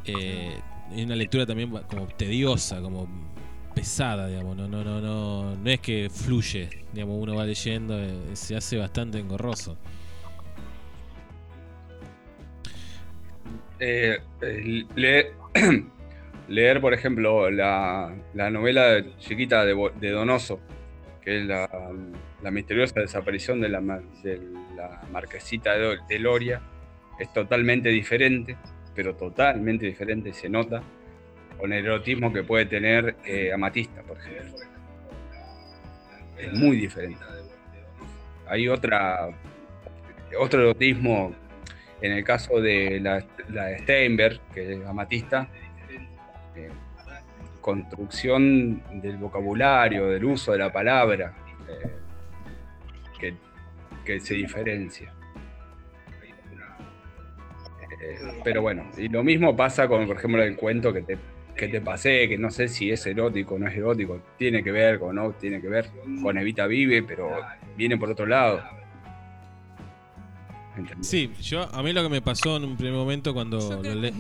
eh, 0.06 0.60
es 0.96 1.06
una 1.06 1.16
lectura 1.16 1.46
también 1.46 1.70
como 1.70 2.08
tediosa, 2.08 2.82
como 2.82 3.08
pesada, 3.74 4.28
digamos, 4.28 4.56
no, 4.56 4.68
no, 4.68 4.84
no, 4.84 5.02
no, 5.02 5.56
no 5.56 5.70
es 5.70 5.80
que 5.80 6.10
fluye, 6.10 6.70
digamos, 6.92 7.18
uno 7.20 7.36
va 7.36 7.46
leyendo, 7.46 8.00
eh, 8.00 8.36
se 8.36 8.56
hace 8.56 8.78
bastante 8.78 9.20
engorroso. 9.20 9.78
Eh, 13.80 14.20
leer, 16.48 16.82
por 16.82 16.94
ejemplo, 16.94 17.50
la, 17.50 18.16
la 18.34 18.50
novela 18.50 19.04
chiquita 19.20 19.66
de, 19.66 20.12
Donoso, 20.12 20.60
que 21.22 21.40
es 21.40 21.46
la, 21.46 21.70
la 22.42 22.52
misteriosa 22.52 23.00
desaparición 23.00 23.60
de 23.60 23.70
la, 23.70 23.82
de 24.24 24.42
la 24.76 25.02
marquesita 25.12 25.74
de, 25.74 25.98
de 26.08 26.20
Loria, 26.20 26.62
es 27.20 27.32
totalmente 27.34 27.90
diferente, 27.90 28.58
pero 28.96 29.16
totalmente 29.16 29.86
diferente, 29.86 30.34
se 30.34 30.50
nota, 30.50 30.82
con 31.58 31.72
el 31.74 31.86
erotismo 31.86 32.32
que 32.32 32.44
puede 32.44 32.66
tener 32.66 33.16
eh, 33.26 33.52
Amatista, 33.54 34.02
por 34.02 34.18
ejemplo. 34.18 34.58
Es 36.38 36.54
muy 36.54 36.78
diferente. 36.78 37.24
Hay 38.48 38.68
otra, 38.68 39.30
otro 40.38 40.62
erotismo 40.62 41.34
en 42.02 42.12
el 42.12 42.24
caso 42.24 42.60
de 42.60 43.00
la, 43.00 43.26
la 43.50 43.66
de 43.68 43.80
Steinberg, 43.80 44.40
que 44.54 44.74
es 44.74 44.86
Amatista, 44.86 45.48
eh, 46.56 46.70
construcción 47.62 48.84
del 49.02 49.18
vocabulario, 49.18 50.10
del 50.10 50.26
uso 50.26 50.52
de 50.52 50.58
la 50.58 50.72
palabra, 50.72 51.34
eh, 51.70 51.90
que, 53.18 53.34
que 54.04 54.20
se 54.20 54.34
diferencia. 54.34 55.14
Eh, 58.04 58.18
pero 58.44 58.62
bueno, 58.62 58.84
y 58.98 59.08
lo 59.08 59.24
mismo 59.24 59.56
pasa 59.56 59.88
con, 59.88 60.06
por 60.08 60.18
ejemplo, 60.18 60.44
el 60.44 60.56
cuento 60.58 60.92
que 60.92 61.04
te, 61.04 61.18
que 61.56 61.68
te 61.70 61.80
pasé, 61.80 62.28
que 62.28 62.38
no 62.38 62.52
sé 62.52 62.68
si 62.68 62.92
es 62.92 63.06
erótico 63.06 63.56
o 63.56 63.60
no 63.60 63.68
es 63.68 63.78
erótico, 63.78 64.20
tiene 64.38 64.62
que 64.64 64.72
ver 64.72 65.00
con, 65.00 65.16
no, 65.16 65.32
tiene 65.32 65.62
que 65.62 65.68
ver 65.70 65.90
con 66.22 66.38
Evita 66.38 66.68
Vive, 66.68 67.04
pero 67.04 67.30
viene 67.78 67.98
por 67.98 68.10
otro 68.12 68.26
lado. 68.26 68.62
¿Entendés? 70.76 71.08
Sí, 71.08 71.32
yo 71.42 71.64
a 71.74 71.84
mí 71.84 71.94
lo 71.94 72.02
que 72.04 72.10
me 72.10 72.22
pasó 72.22 72.58
en 72.58 72.66
un 72.66 72.76
primer 72.76 72.96
momento 72.96 73.34
cuando 73.34 73.82
lo, 73.84 73.96
le- 73.96 74.12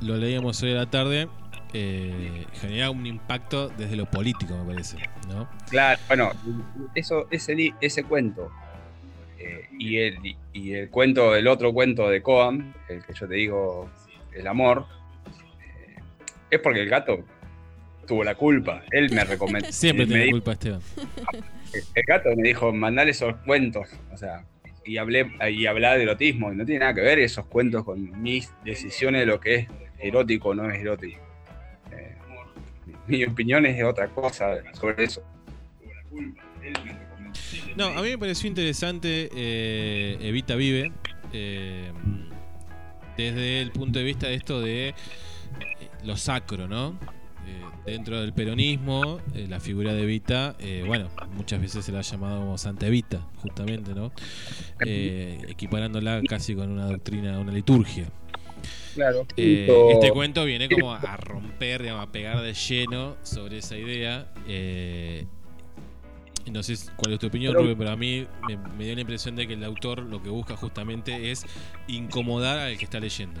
leíamos 0.00 0.62
hoy 0.62 0.70
a 0.72 0.76
la 0.76 0.86
tarde, 0.90 1.28
eh, 1.74 2.46
genera 2.54 2.90
un 2.90 3.04
impacto 3.04 3.68
desde 3.68 3.96
lo 3.96 4.06
político, 4.06 4.56
me 4.56 4.64
parece, 4.72 4.96
¿no? 5.28 5.48
Claro, 5.68 6.00
bueno, 6.06 6.32
eso, 6.94 7.26
ese, 7.30 7.74
ese 7.80 8.04
cuento 8.04 8.50
eh, 9.38 9.66
y, 9.78 9.98
el, 9.98 10.18
y 10.52 10.72
el 10.74 10.90
cuento, 10.90 11.34
el 11.36 11.46
otro 11.46 11.72
cuento 11.72 12.08
de 12.08 12.22
Coam, 12.22 12.72
el 12.88 13.04
que 13.04 13.14
yo 13.14 13.28
te 13.28 13.34
digo, 13.34 13.90
El 14.32 14.46
amor, 14.46 14.86
eh, 15.60 15.96
es 16.50 16.60
porque 16.60 16.80
el 16.82 16.88
gato 16.88 17.24
tuvo 18.06 18.24
la 18.24 18.34
culpa. 18.34 18.82
Él 18.90 19.10
me 19.12 19.24
recomendó. 19.24 19.68
Siempre 19.72 20.06
me 20.06 20.12
tiene 20.12 20.24
dijo- 20.24 20.34
culpa 20.36 20.52
Esteban. 20.52 20.80
El 21.94 22.02
gato 22.06 22.30
me 22.36 22.48
dijo, 22.48 22.72
mandale 22.72 23.10
esos 23.10 23.36
cuentos. 23.44 23.88
O 24.12 24.16
sea, 24.16 24.44
y 24.84 24.96
hablé 24.96 25.30
y 25.50 25.66
hablaba 25.66 25.96
de 25.96 26.04
erotismo. 26.04 26.50
Y 26.52 26.56
no 26.56 26.64
tiene 26.64 26.80
nada 26.80 26.94
que 26.94 27.02
ver 27.02 27.18
esos 27.18 27.44
cuentos 27.46 27.84
con 27.84 28.22
mis 28.22 28.50
decisiones 28.64 29.20
de 29.20 29.26
lo 29.26 29.38
que 29.40 29.54
es 29.54 29.68
erótico 29.98 30.48
o 30.50 30.54
no 30.54 30.70
es 30.70 30.80
erótico. 30.80 31.20
Eh, 31.92 32.14
mi 33.06 33.24
opinión 33.24 33.66
es 33.66 33.76
de 33.76 33.84
otra 33.84 34.08
cosa 34.08 34.56
sobre 34.72 35.04
eso. 35.04 35.22
No, 37.78 37.86
a 37.86 38.02
mí 38.02 38.08
me 38.08 38.18
pareció 38.18 38.48
interesante 38.48 39.30
eh, 39.32 40.18
Evita 40.20 40.56
Vive 40.56 40.90
eh, 41.32 41.92
desde 43.16 43.62
el 43.62 43.70
punto 43.70 44.00
de 44.00 44.04
vista 44.04 44.26
de 44.26 44.34
esto 44.34 44.60
de 44.60 44.88
eh, 44.88 44.94
lo 46.02 46.16
sacro, 46.16 46.66
¿no? 46.66 46.98
Eh, 47.46 47.62
dentro 47.86 48.20
del 48.20 48.32
peronismo, 48.32 49.20
eh, 49.32 49.46
la 49.48 49.60
figura 49.60 49.94
de 49.94 50.02
Evita, 50.02 50.56
eh, 50.58 50.82
bueno, 50.88 51.08
muchas 51.36 51.60
veces 51.60 51.84
se 51.84 51.92
la 51.92 52.00
ha 52.00 52.02
llamado 52.02 52.40
como 52.40 52.58
Santa 52.58 52.88
Evita, 52.88 53.24
justamente, 53.36 53.94
¿no? 53.94 54.10
Equiparándola 54.80 56.20
casi 56.28 56.56
con 56.56 56.72
una 56.72 56.86
doctrina, 56.86 57.38
una 57.38 57.52
liturgia. 57.52 58.10
Claro. 58.96 59.24
Este 59.36 60.10
cuento 60.10 60.44
viene 60.44 60.68
como 60.68 60.92
a 60.92 61.16
romper, 61.16 61.82
digamos, 61.82 62.08
a 62.08 62.10
pegar 62.10 62.40
de 62.40 62.54
lleno 62.54 63.16
sobre 63.22 63.58
esa 63.58 63.76
idea. 63.76 64.32
Eh, 66.48 66.50
no 66.52 66.62
sé 66.62 66.74
cuál 66.96 67.12
es 67.14 67.18
tu 67.18 67.26
opinión, 67.28 67.52
Pero- 67.52 67.62
Rubén, 67.64 67.78
pero 67.78 67.90
a 67.90 67.96
mí 67.96 68.26
me, 68.48 68.56
me 68.56 68.84
dio 68.84 68.94
la 68.94 69.00
impresión 69.02 69.36
de 69.36 69.46
que 69.46 69.54
el 69.54 69.64
autor 69.64 70.00
lo 70.00 70.22
que 70.22 70.30
busca 70.30 70.56
justamente 70.56 71.30
es 71.30 71.44
incomodar 71.86 72.58
al 72.58 72.76
que 72.78 72.84
está 72.84 72.98
leyendo. 73.00 73.40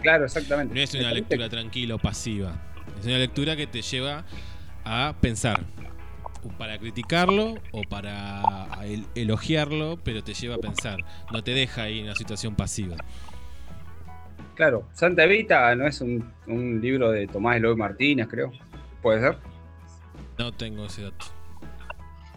Claro, 0.00 0.24
exactamente. 0.24 0.74
No 0.74 0.80
es 0.80 0.94
una 0.94 1.12
lectura 1.12 1.48
tranquila 1.48 1.94
o 1.94 1.98
pasiva. 1.98 2.54
Es 2.98 3.06
una 3.06 3.18
lectura 3.18 3.56
que 3.56 3.66
te 3.66 3.82
lleva 3.82 4.24
a 4.84 5.14
pensar. 5.20 5.64
Para 6.58 6.76
criticarlo 6.78 7.54
o 7.70 7.82
para 7.88 8.42
el- 8.84 9.06
elogiarlo, 9.14 9.98
pero 10.02 10.24
te 10.24 10.34
lleva 10.34 10.56
a 10.56 10.58
pensar. 10.58 10.98
No 11.32 11.44
te 11.44 11.52
deja 11.52 11.84
ahí 11.84 11.98
en 12.00 12.06
una 12.06 12.14
situación 12.16 12.56
pasiva. 12.56 12.96
Claro, 14.54 14.88
Santa 14.92 15.24
Evita 15.24 15.74
no 15.76 15.86
es 15.86 16.00
un, 16.00 16.30
un 16.46 16.80
libro 16.80 17.10
de 17.10 17.26
Tomás 17.26 17.56
Eloy 17.56 17.76
Martínez, 17.76 18.28
creo. 18.28 18.52
¿Puede 19.02 19.20
ser? 19.20 19.38
No 20.38 20.52
tengo 20.52 20.86
ese 20.86 21.02
dato. 21.02 21.26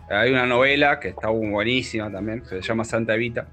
Hay 0.10 0.32
una 0.32 0.46
novela 0.46 1.00
que 1.00 1.10
está 1.10 1.30
buenísima 1.30 2.12
también, 2.12 2.42
que 2.42 2.48
se 2.48 2.62
llama 2.62 2.84
Santa 2.84 3.16
Evita, 3.16 3.48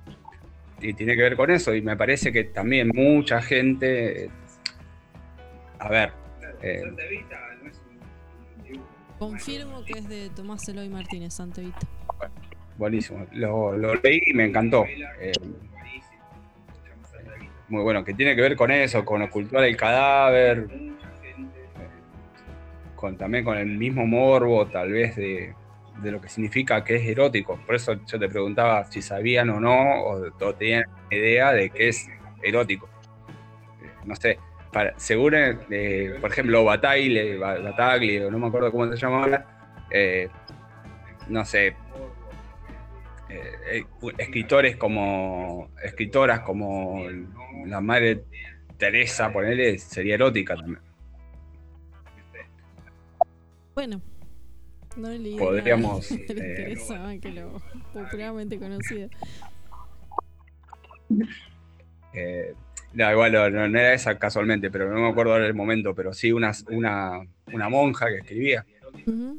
y 0.81 0.93
tiene 0.93 1.17
que 1.17 1.23
ver 1.23 1.37
con 1.37 1.51
eso, 1.51 1.75
y 1.75 1.81
me 1.81 1.97
parece 1.97 2.33
que 2.33 2.45
también 2.45 2.91
mucha 2.95 3.41
gente... 3.41 4.31
A 5.79 5.89
ver, 5.89 6.13
eh, 6.63 6.83
Confirmo 9.19 9.85
que 9.85 9.99
es 9.99 10.09
de 10.09 10.31
Tomás 10.31 10.69
Eloy 10.69 10.89
Martínez, 10.89 11.35
Santa 11.35 11.61
Evita. 11.61 11.87
buenísimo. 12.77 13.27
Lo, 13.33 13.77
lo 13.77 13.95
leí 13.95 14.21
y 14.27 14.35
me 14.35 14.45
encantó. 14.45 14.85
Eh, 15.21 15.33
muy 17.69 17.83
bueno, 17.83 18.05
que 18.05 18.13
tiene 18.15 18.37
que 18.37 18.43
ver 18.43 18.57
con 18.57 18.71
eso, 18.71 19.05
con 19.05 19.23
ocultar 19.23 19.65
el 19.65 19.77
cadáver, 19.77 20.67
con, 22.95 23.17
también 23.17 23.45
con 23.45 23.57
el 23.57 23.79
mismo 23.79 24.07
morbo, 24.07 24.67
tal 24.67 24.93
vez, 24.93 25.17
de, 25.17 25.55
de 25.99 26.11
lo 26.11 26.21
que 26.21 26.29
significa 26.29 26.83
que 26.85 26.97
es 26.97 27.07
erótico. 27.07 27.59
Por 27.67 27.75
eso 27.75 27.95
yo 28.05 28.19
te 28.19 28.29
preguntaba 28.29 28.85
si 28.85 29.03
sabían 29.03 29.51
o 29.51 29.61
no, 29.61 30.03
o, 30.05 30.55
tenían 30.55 30.85
idea 31.11 31.53
de 31.53 31.71
que 31.71 31.89
es 31.89 32.09
erótico. 32.43 32.89
Eh, 33.83 33.91
No 34.05 34.17
sé, 34.17 34.39
para, 34.73 34.99
seguro, 34.99 35.37
eh, 35.39 36.17
por 36.21 36.31
ejemplo, 36.31 36.65
Bataille, 36.65 37.37
Ba- 37.39 37.59
Batagli, 37.59 38.19
o 38.19 38.31
no 38.31 38.39
me 38.39 38.47
acuerdo 38.47 38.71
cómo 38.71 38.91
se 38.91 38.97
llama 38.97 39.23
ahora, 39.23 39.47
eh, 39.91 40.29
no 41.29 41.45
sé, 41.45 41.77
eh, 43.29 43.85
escritores 44.19 44.77
como 44.77 45.71
escritoras 45.83 46.41
como 46.41 47.05
la 47.67 47.81
madre 47.81 48.25
Teresa, 48.77 49.33
ponele, 49.33 49.79
sería 49.79 50.15
erótica 50.15 50.57
también. 50.57 50.81
Bueno, 53.75 54.03
no 54.97 55.09
leí 55.11 55.37
Podríamos, 55.37 56.11
nada 56.29 56.35
le 56.35 56.73
eh, 57.15 57.21
que 57.21 57.31
lo 57.31 57.63
popularmente 57.93 58.59
conocido. 58.59 59.09
Eh, 62.15 62.55
no, 62.95 63.11
igual 63.11 63.33
no, 63.33 63.51
no- 63.51 63.69
no 63.69 63.79
era 63.79 63.95
esa 63.95 64.19
casualmente, 64.19 64.71
pero 64.71 64.93
no 64.93 65.01
me 65.01 65.09
acuerdo 65.09 65.33
ahora 65.33 65.47
el 65.47 65.55
momento, 65.55 65.95
pero 65.95 66.13
sí 66.13 66.33
una, 66.33 66.53
una, 66.71 67.21
una 67.53 67.69
monja 67.69 68.07
que 68.09 68.19
escribía, 68.19 68.67
Ujú. 69.07 69.39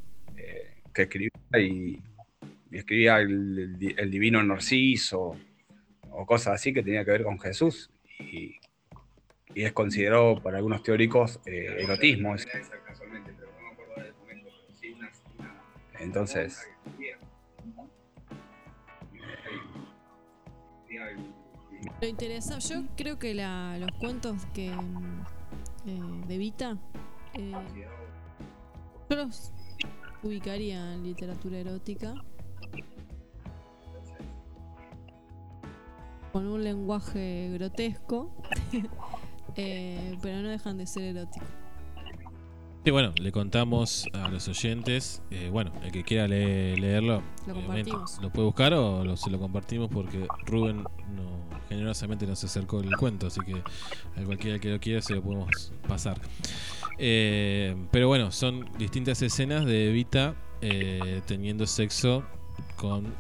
que 0.94 1.02
escribía 1.04 1.30
y, 1.60 2.02
y 2.72 2.78
escribía 2.78 3.18
el, 3.20 3.60
el 3.60 3.80
di- 3.80 3.96
el 3.98 4.10
divino 4.10 4.42
Narciso 4.42 5.36
o 6.10 6.26
cosas 6.26 6.56
así 6.56 6.74
que 6.74 6.82
tenía 6.84 7.06
que 7.06 7.12
ver 7.12 7.24
con 7.24 7.40
Jesús 7.40 7.90
y, 8.20 8.56
y 9.54 9.64
es 9.64 9.72
considerado 9.74 10.42
por 10.42 10.56
algunos 10.56 10.82
teóricos 10.84 11.40
eh, 11.46 11.78
erotismo. 11.82 12.36
Entonces, 16.04 16.68
Lo 22.02 22.08
interesa, 22.08 22.60
yo 22.60 22.84
creo 22.98 23.18
que 23.18 23.34
los 23.34 23.92
cuentos 24.00 24.46
que 24.54 24.68
eh, 24.68 26.02
de 26.28 26.38
Vita, 26.38 26.78
eh, 27.34 27.54
yo 29.10 29.16
los 29.16 29.54
ubicaría 30.22 30.94
en 30.94 31.04
literatura 31.04 31.60
erótica. 31.60 32.14
Con 36.34 36.48
un 36.48 36.64
lenguaje 36.64 37.52
grotesco, 37.54 38.36
eh, 39.56 40.18
pero 40.22 40.42
no 40.42 40.50
dejan 40.50 40.78
de 40.78 40.88
ser 40.88 41.16
eróticos. 41.16 41.63
Sí, 42.84 42.92
bueno, 42.92 43.14
le 43.22 43.32
contamos 43.32 44.08
a 44.14 44.28
los 44.28 44.48
oyentes. 44.50 45.22
eh, 45.32 45.50
bueno, 45.50 45.72
el 45.84 45.92
que 45.94 46.04
quiera 46.04 46.28
le- 46.28 46.76
leerlo, 46.76 47.24
Lo 47.48 47.54
compartimos. 47.54 48.20
lo 48.22 48.30
puede 48.30 48.46
buscar 48.46 48.74
o 48.74 49.06
lo- 49.06 49.16
se 49.16 49.30
lo 49.30 49.40
compartimos 49.40 49.90
porque 49.90 50.28
Rubén 50.46 50.84
no, 50.84 51.24
generosamente 51.70 52.28
nos 52.28 52.44
acercó 52.44 52.82
el 52.82 52.94
cuento, 52.98 53.28
así 53.28 53.40
que 53.46 53.54
a 53.56 54.26
cualquiera 54.26 54.60
que 54.60 54.70
lo 54.70 54.80
quiera 54.82 55.02
se 55.02 55.16
lo 55.16 55.22
podemos 55.24 55.72
pasar. 55.88 56.20
Eh, 56.98 57.74
pero 57.92 58.10
bueno, 58.10 58.32
son 58.34 58.66
distintas 58.78 59.22
escenas 59.22 59.66
de 59.66 59.90
Evita 59.90 60.36
eh, 60.62 61.22
teniendo 61.26 61.66
sexo 61.66 62.24
con 62.76 63.14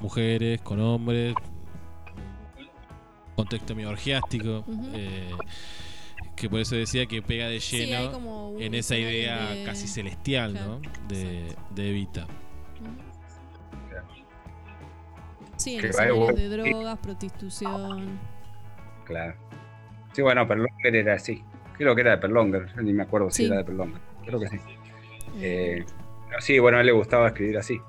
mujeres, 0.00 0.60
con 0.62 0.80
hombres, 0.80 1.34
contexto 3.36 3.74
medio 3.76 3.90
orgiástico, 3.90 4.64
eh, 4.94 5.30
que 6.36 6.48
por 6.50 6.60
eso 6.60 6.76
decía 6.76 7.06
que 7.06 7.22
pega 7.22 7.48
de 7.48 7.60
Sí, 7.60 7.86
lleno 7.86 8.12
como 8.12 8.54
en 8.58 8.74
esa 8.74 8.96
idea 8.96 9.50
de- 9.50 9.64
casi 9.64 9.88
celestial, 9.88 10.52
Claro, 10.52 10.80
¿no? 10.80 10.80
De, 11.08 11.56
de 11.74 11.88
Evita. 11.90 12.26
Sí, 15.56 15.76
en 15.76 15.86
escenarios 15.86 16.34
de 16.34 16.48
drogas, 16.48 16.98
prostitución. 16.98 18.18
Claro. 19.04 19.34
Sí, 20.12 20.22
bueno, 20.22 20.46
Perlonger 20.46 20.94
era 20.96 21.14
así. 21.14 21.42
Creo 21.78 21.94
que 21.94 22.02
era 22.02 22.12
de 22.12 22.18
Perlonger, 22.18 22.66
yo 22.74 22.82
ni 22.82 22.92
me 22.92 23.02
acuerdo 23.04 23.30
si 23.30 23.42
Sí. 23.42 23.46
era 23.46 23.56
de 23.58 23.64
Perlonger. 23.64 24.00
Creo 24.24 24.40
que 24.40 24.48
sí. 24.48 24.56
Eh, 25.38 25.84
pero 26.28 26.40
sí, 26.40 26.58
bueno, 26.58 26.78
a 26.78 26.80
él 26.80 26.86
le 26.86 26.92
gustaba 26.92 27.28
escribir 27.28 27.58
así. 27.58 27.80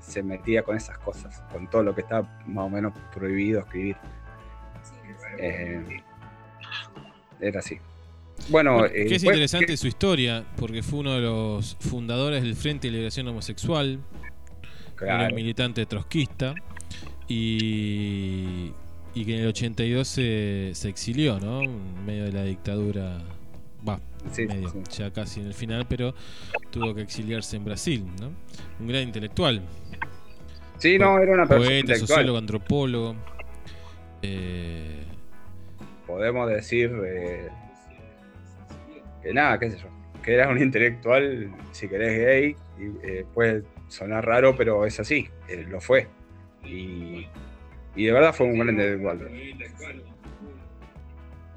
Se 0.00 0.22
metía 0.22 0.62
con 0.62 0.76
esas 0.76 0.96
cosas, 0.98 1.42
con 1.52 1.68
todo 1.68 1.82
lo 1.82 1.94
que 1.94 2.00
está 2.02 2.22
más 2.46 2.64
o 2.64 2.68
menos 2.70 2.92
prohibido 3.14 3.60
escribir. 3.60 3.96
Eh, 5.38 6.02
era 7.40 7.60
así. 7.60 7.78
Bueno, 8.48 8.74
Bueno, 8.78 8.86
eh, 8.86 9.06
que 9.06 9.16
es 9.16 9.22
pues, 9.22 9.34
interesante 9.34 9.76
su 9.76 9.86
historia, 9.86 10.44
porque 10.56 10.82
fue 10.82 11.00
uno 11.00 11.14
de 11.14 11.20
los 11.20 11.76
fundadores 11.80 12.42
del 12.42 12.54
Frente 12.56 12.88
de 12.88 12.92
Liberación 12.92 13.28
Homosexual, 13.28 13.98
Claro. 14.96 15.24
era 15.24 15.34
militante 15.34 15.84
trotskista, 15.86 16.54
y, 17.28 18.72
y 19.14 19.24
que 19.24 19.34
en 19.36 19.42
el 19.42 19.48
82 19.48 20.06
se, 20.08 20.70
se 20.74 20.88
exilió, 20.88 21.38
¿no? 21.38 21.62
En 21.62 22.04
medio 22.04 22.24
de 22.24 22.32
la 22.32 22.44
dictadura, 22.44 23.18
va, 23.88 24.00
Sí, 24.32 24.46
medio, 24.46 24.68
sí. 24.70 24.78
ya 24.98 25.10
casi 25.10 25.40
en 25.40 25.46
el 25.46 25.54
final, 25.54 25.86
pero 25.88 26.14
tuvo 26.70 26.94
que 26.94 27.02
exiliarse 27.02 27.56
en 27.56 27.64
Brasil, 27.64 28.04
¿no? 28.20 28.30
Un 28.80 28.88
gran 28.88 29.02
intelectual. 29.02 29.62
Sí, 30.78 30.98
no, 30.98 31.18
era 31.18 31.32
una 31.34 31.46
persona 31.46 31.68
Poeta, 31.68 31.94
sociólogo, 31.96 32.38
antropólogo. 32.38 33.14
eh, 34.22 35.04
podemos 36.10 36.48
decir 36.50 36.92
eh, 37.06 37.48
que 39.22 39.32
nada, 39.32 39.58
qué 39.58 39.70
sé 39.70 39.78
yo, 39.78 39.88
que 40.22 40.34
era 40.34 40.48
un 40.48 40.60
intelectual, 40.60 41.50
si 41.72 41.88
querés, 41.88 42.18
gay, 42.18 42.56
y 42.78 43.06
eh, 43.06 43.24
puede 43.32 43.62
sonar 43.88 44.26
raro, 44.26 44.56
pero 44.56 44.84
es 44.84 44.98
así, 45.00 45.28
eh, 45.48 45.64
lo 45.68 45.80
fue. 45.80 46.08
Y, 46.64 47.26
y 47.94 48.04
de 48.04 48.12
verdad 48.12 48.34
fue 48.34 48.46
un 48.46 48.58
gran 48.58 48.70
intelectual. 48.70 50.02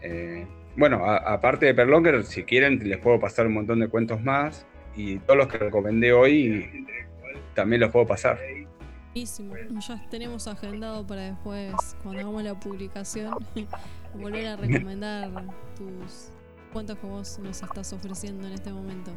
Eh, 0.01 0.45
bueno, 0.75 1.05
aparte 1.05 1.65
de 1.67 1.73
Perlonger, 1.73 2.23
si 2.23 2.43
quieren, 2.43 2.79
les 2.87 2.97
puedo 2.97 3.19
pasar 3.19 3.47
un 3.47 3.53
montón 3.53 3.79
de 3.79 3.87
cuentos 3.87 4.21
más, 4.21 4.65
y 4.95 5.17
todos 5.19 5.37
los 5.37 5.47
que 5.47 5.57
recomendé 5.57 6.13
hoy 6.13 6.85
también 7.53 7.81
los 7.81 7.91
puedo 7.91 8.05
pasar. 8.05 8.39
Buenísimo. 9.13 9.55
Ya 9.87 10.09
tenemos 10.09 10.47
agendado 10.47 11.05
para 11.05 11.21
después, 11.29 11.73
cuando 12.01 12.21
hagamos 12.21 12.43
la 12.43 12.59
publicación, 12.59 13.33
volver 14.15 14.47
a 14.47 14.55
recomendar 14.55 15.29
tus 15.77 16.29
cuentos 16.71 16.97
que 16.97 17.05
vos 17.05 17.39
nos 17.39 17.61
estás 17.61 17.93
ofreciendo 17.93 18.47
en 18.47 18.53
este 18.53 18.71
momento. 18.71 19.11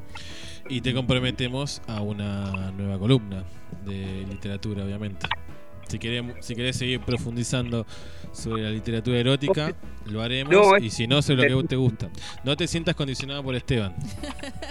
y 0.69 0.81
te 0.81 0.93
comprometemos 0.93 1.81
a 1.87 2.03
una 2.03 2.71
nueva 2.73 2.99
columna 2.99 3.45
de 3.85 4.27
literatura, 4.29 4.85
obviamente. 4.85 5.27
Si 5.89 5.99
queremos, 6.01 6.35
si 6.41 6.57
querés 6.57 6.77
seguir 6.77 7.01
profundizando 7.01 7.87
sobre 8.33 8.63
la 8.65 8.71
literatura 8.71 9.19
erótica, 9.19 9.75
lo 10.07 10.21
haremos. 10.21 10.53
No, 10.53 10.77
y 10.79 10.91
si 10.91 11.07
no, 11.07 11.23
sobre 11.23 11.49
lo 11.49 11.63
que 11.63 11.69
te 11.69 11.77
gusta. 11.77 12.11
No 12.45 12.57
te 12.57 12.67
sientas 12.67 12.97
condicionado 12.97 13.43
por 13.45 13.55
Esteban. 13.55 13.95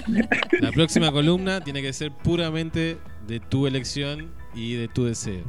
La 0.60 0.72
próxima 0.72 1.12
columna 1.12 1.62
tiene 1.62 1.82
que 1.82 1.94
ser 1.94 2.12
puramente 2.12 2.98
de 3.28 3.40
tu 3.40 3.66
elección 3.66 4.34
y 4.54 4.74
de 4.74 4.90
tu 4.90 5.06
deseo. 5.06 5.46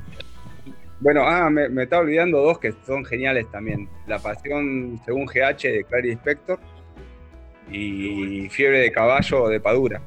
Bueno, 1.01 1.23
ah, 1.27 1.51
me, 1.51 1.69
me 1.69 1.83
estaba 1.85 2.03
olvidando 2.03 2.41
dos 2.41 2.59
que 2.59 2.73
son 2.87 3.05
geniales 3.05 3.51
también. 3.51 3.89
La 4.07 4.19
pasión 4.19 4.99
según 5.05 5.27
GH 5.27 5.63
de 5.73 5.85
Clary 5.89 6.13
Spector 6.13 6.59
y 7.71 8.49
Fiebre 8.49 8.79
de 8.81 8.93
caballo 8.93 9.49
de 9.49 9.61
Padura, 9.61 10.01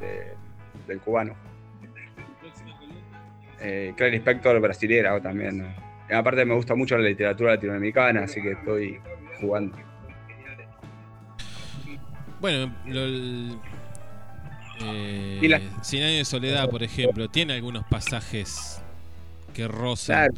de- 0.00 0.32
del 0.86 1.00
cubano. 1.00 1.34
Eh, 3.60 3.92
Clary 3.96 4.16
Spector 4.18 4.58
brasilera 4.60 5.20
también. 5.20 5.66
aparte 6.12 6.44
me 6.44 6.54
gusta 6.54 6.74
mucho 6.74 6.96
la 6.96 7.04
literatura 7.08 7.54
latinoamericana, 7.54 8.24
así 8.24 8.40
que 8.42 8.52
estoy 8.52 8.98
jugando. 9.40 9.76
Bueno, 12.40 12.74
lo, 12.86 13.00
eh, 14.82 15.38
Y 15.42 15.48
la- 15.48 15.60
Cien 15.82 16.02
años 16.04 16.18
de 16.18 16.24
soledad, 16.24 16.70
por 16.70 16.82
ejemplo, 16.82 17.28
tiene 17.28 17.52
algunos 17.52 17.84
pasajes 17.84 18.79
que 19.68 20.12
Claro. 20.12 20.34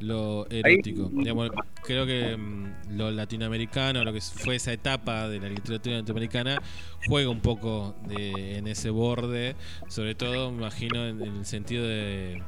lo 0.00 0.46
erótico. 0.50 1.10
Digamos, 1.12 1.50
creo 1.84 2.04
que 2.06 2.36
mm, 2.36 2.96
lo 2.96 3.10
latinoamericano, 3.10 4.02
lo 4.04 4.12
que 4.12 4.20
fue 4.20 4.56
esa 4.56 4.72
etapa 4.72 5.28
de 5.28 5.38
la 5.40 5.48
literatura 5.48 5.96
latinoamericana, 5.96 6.60
juega 7.06 7.28
un 7.30 7.40
poco 7.40 7.94
de- 8.08 8.56
en 8.58 8.66
ese 8.66 8.90
borde, 8.90 9.54
sobre 9.88 10.14
todo, 10.14 10.50
me 10.50 10.58
imagino, 10.58 11.06
en, 11.06 11.20
en 11.22 11.36
el 11.36 11.46
sentido 11.46 11.86
de, 11.86 12.42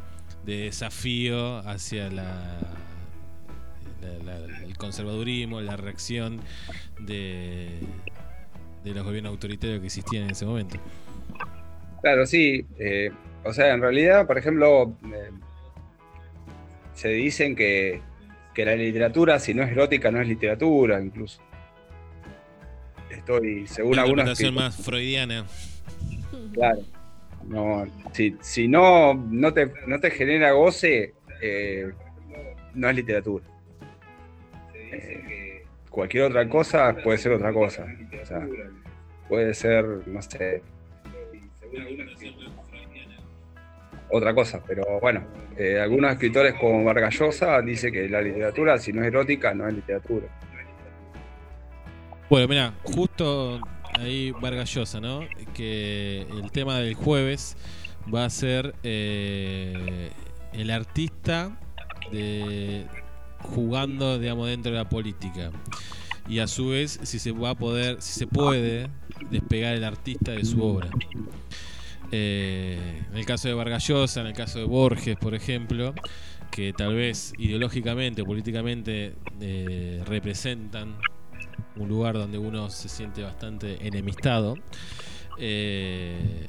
de 0.44 0.56
desafío 0.64 1.58
hacia 1.58 2.10
la, 2.10 2.58
la- 4.24 4.38
la- 4.46 4.62
el 4.64 4.76
conservadurismo, 4.76 5.60
la 5.60 5.76
reacción 5.76 6.40
de, 7.00 7.80
de 8.84 8.94
los 8.94 9.04
gobiernos 9.04 9.30
autoritarios 9.30 9.80
que 9.80 9.86
existían 9.86 10.24
en 10.24 10.30
ese 10.30 10.46
momento. 10.46 10.78
Claro, 12.02 12.26
sí. 12.26 12.64
eh, 12.78 13.10
o 13.44 13.52
sea, 13.52 13.74
en 13.74 13.80
realidad, 13.80 14.26
por 14.26 14.38
ejemplo, 14.38 14.96
eh, 15.12 15.30
se 16.96 17.08
dicen 17.10 17.54
que, 17.54 18.00
que 18.54 18.64
la 18.64 18.74
literatura, 18.74 19.38
si 19.38 19.54
no 19.54 19.62
es 19.62 19.70
erótica, 19.70 20.10
no 20.10 20.20
es 20.20 20.26
literatura, 20.26 21.00
incluso. 21.00 21.40
Estoy, 23.10 23.66
según 23.66 23.92
Una 23.92 24.02
interpretación 24.06 24.54
escritores- 24.54 24.76
más 24.78 24.84
freudiana. 24.84 25.46
Claro. 26.52 26.80
No, 27.46 27.86
si, 28.12 28.36
si 28.40 28.66
no, 28.66 29.14
no, 29.14 29.52
te, 29.54 29.70
no 29.86 30.00
te 30.00 30.10
genera 30.10 30.50
goce, 30.52 31.14
eh, 31.40 31.92
no 32.74 32.88
es 32.90 32.96
literatura. 32.96 33.44
Eh, 34.74 35.64
cualquier 35.90 36.24
otra 36.24 36.48
cosa 36.48 36.96
puede 37.04 37.18
ser 37.18 37.32
otra 37.32 37.52
cosa. 37.52 37.86
O 38.22 38.26
sea, 38.26 38.46
puede 39.28 39.54
ser, 39.54 39.84
no 40.08 40.20
sé, 40.22 40.62
otra 44.10 44.34
cosa. 44.34 44.62
Pero 44.66 44.84
bueno, 45.00 45.24
eh, 45.56 45.80
algunos 45.80 46.12
escritores 46.12 46.54
como 46.54 46.84
Vargas 46.84 47.18
Llosa 47.18 47.60
dicen 47.62 47.92
que 47.92 48.08
la 48.08 48.20
literatura, 48.20 48.78
si 48.78 48.92
no 48.92 49.02
es 49.02 49.08
erótica, 49.08 49.54
no 49.54 49.66
es 49.66 49.74
literatura. 49.74 50.26
Bueno, 52.28 52.48
mira, 52.48 52.74
justo 52.82 53.60
ahí 53.94 54.32
Vargas 54.32 54.74
Llosa, 54.74 55.00
¿no? 55.00 55.20
Que 55.54 56.22
el 56.22 56.50
tema 56.50 56.80
del 56.80 56.94
jueves 56.94 57.56
va 58.12 58.24
a 58.24 58.30
ser 58.30 58.74
eh, 58.82 60.10
el 60.52 60.70
artista 60.70 61.56
de, 62.10 62.86
jugando, 63.42 64.18
digamos, 64.18 64.48
dentro 64.48 64.72
de 64.72 64.78
la 64.78 64.88
política. 64.88 65.50
Y 66.28 66.40
a 66.40 66.48
su 66.48 66.70
vez, 66.70 66.98
si 67.04 67.18
se 67.18 67.30
va 67.30 67.50
a 67.50 67.54
poder, 67.54 68.02
si 68.02 68.18
se 68.18 68.26
puede 68.26 68.88
despegar 69.30 69.74
el 69.74 69.84
artista 69.84 70.32
de 70.32 70.44
su 70.44 70.62
obra. 70.62 70.90
Eh, 72.12 73.02
en 73.10 73.16
el 73.16 73.26
caso 73.26 73.48
de 73.48 73.54
Vargas 73.54 73.86
Llosa, 73.86 74.20
en 74.20 74.28
el 74.28 74.32
caso 74.32 74.58
de 74.58 74.64
Borges, 74.64 75.16
por 75.16 75.34
ejemplo, 75.34 75.94
que 76.50 76.72
tal 76.72 76.94
vez 76.94 77.32
ideológicamente 77.38 78.22
o 78.22 78.24
políticamente 78.24 79.14
eh, 79.40 80.02
representan 80.06 80.96
un 81.76 81.88
lugar 81.88 82.14
donde 82.14 82.38
uno 82.38 82.70
se 82.70 82.88
siente 82.88 83.22
bastante 83.22 83.86
enemistado, 83.86 84.56
eh, 85.38 86.46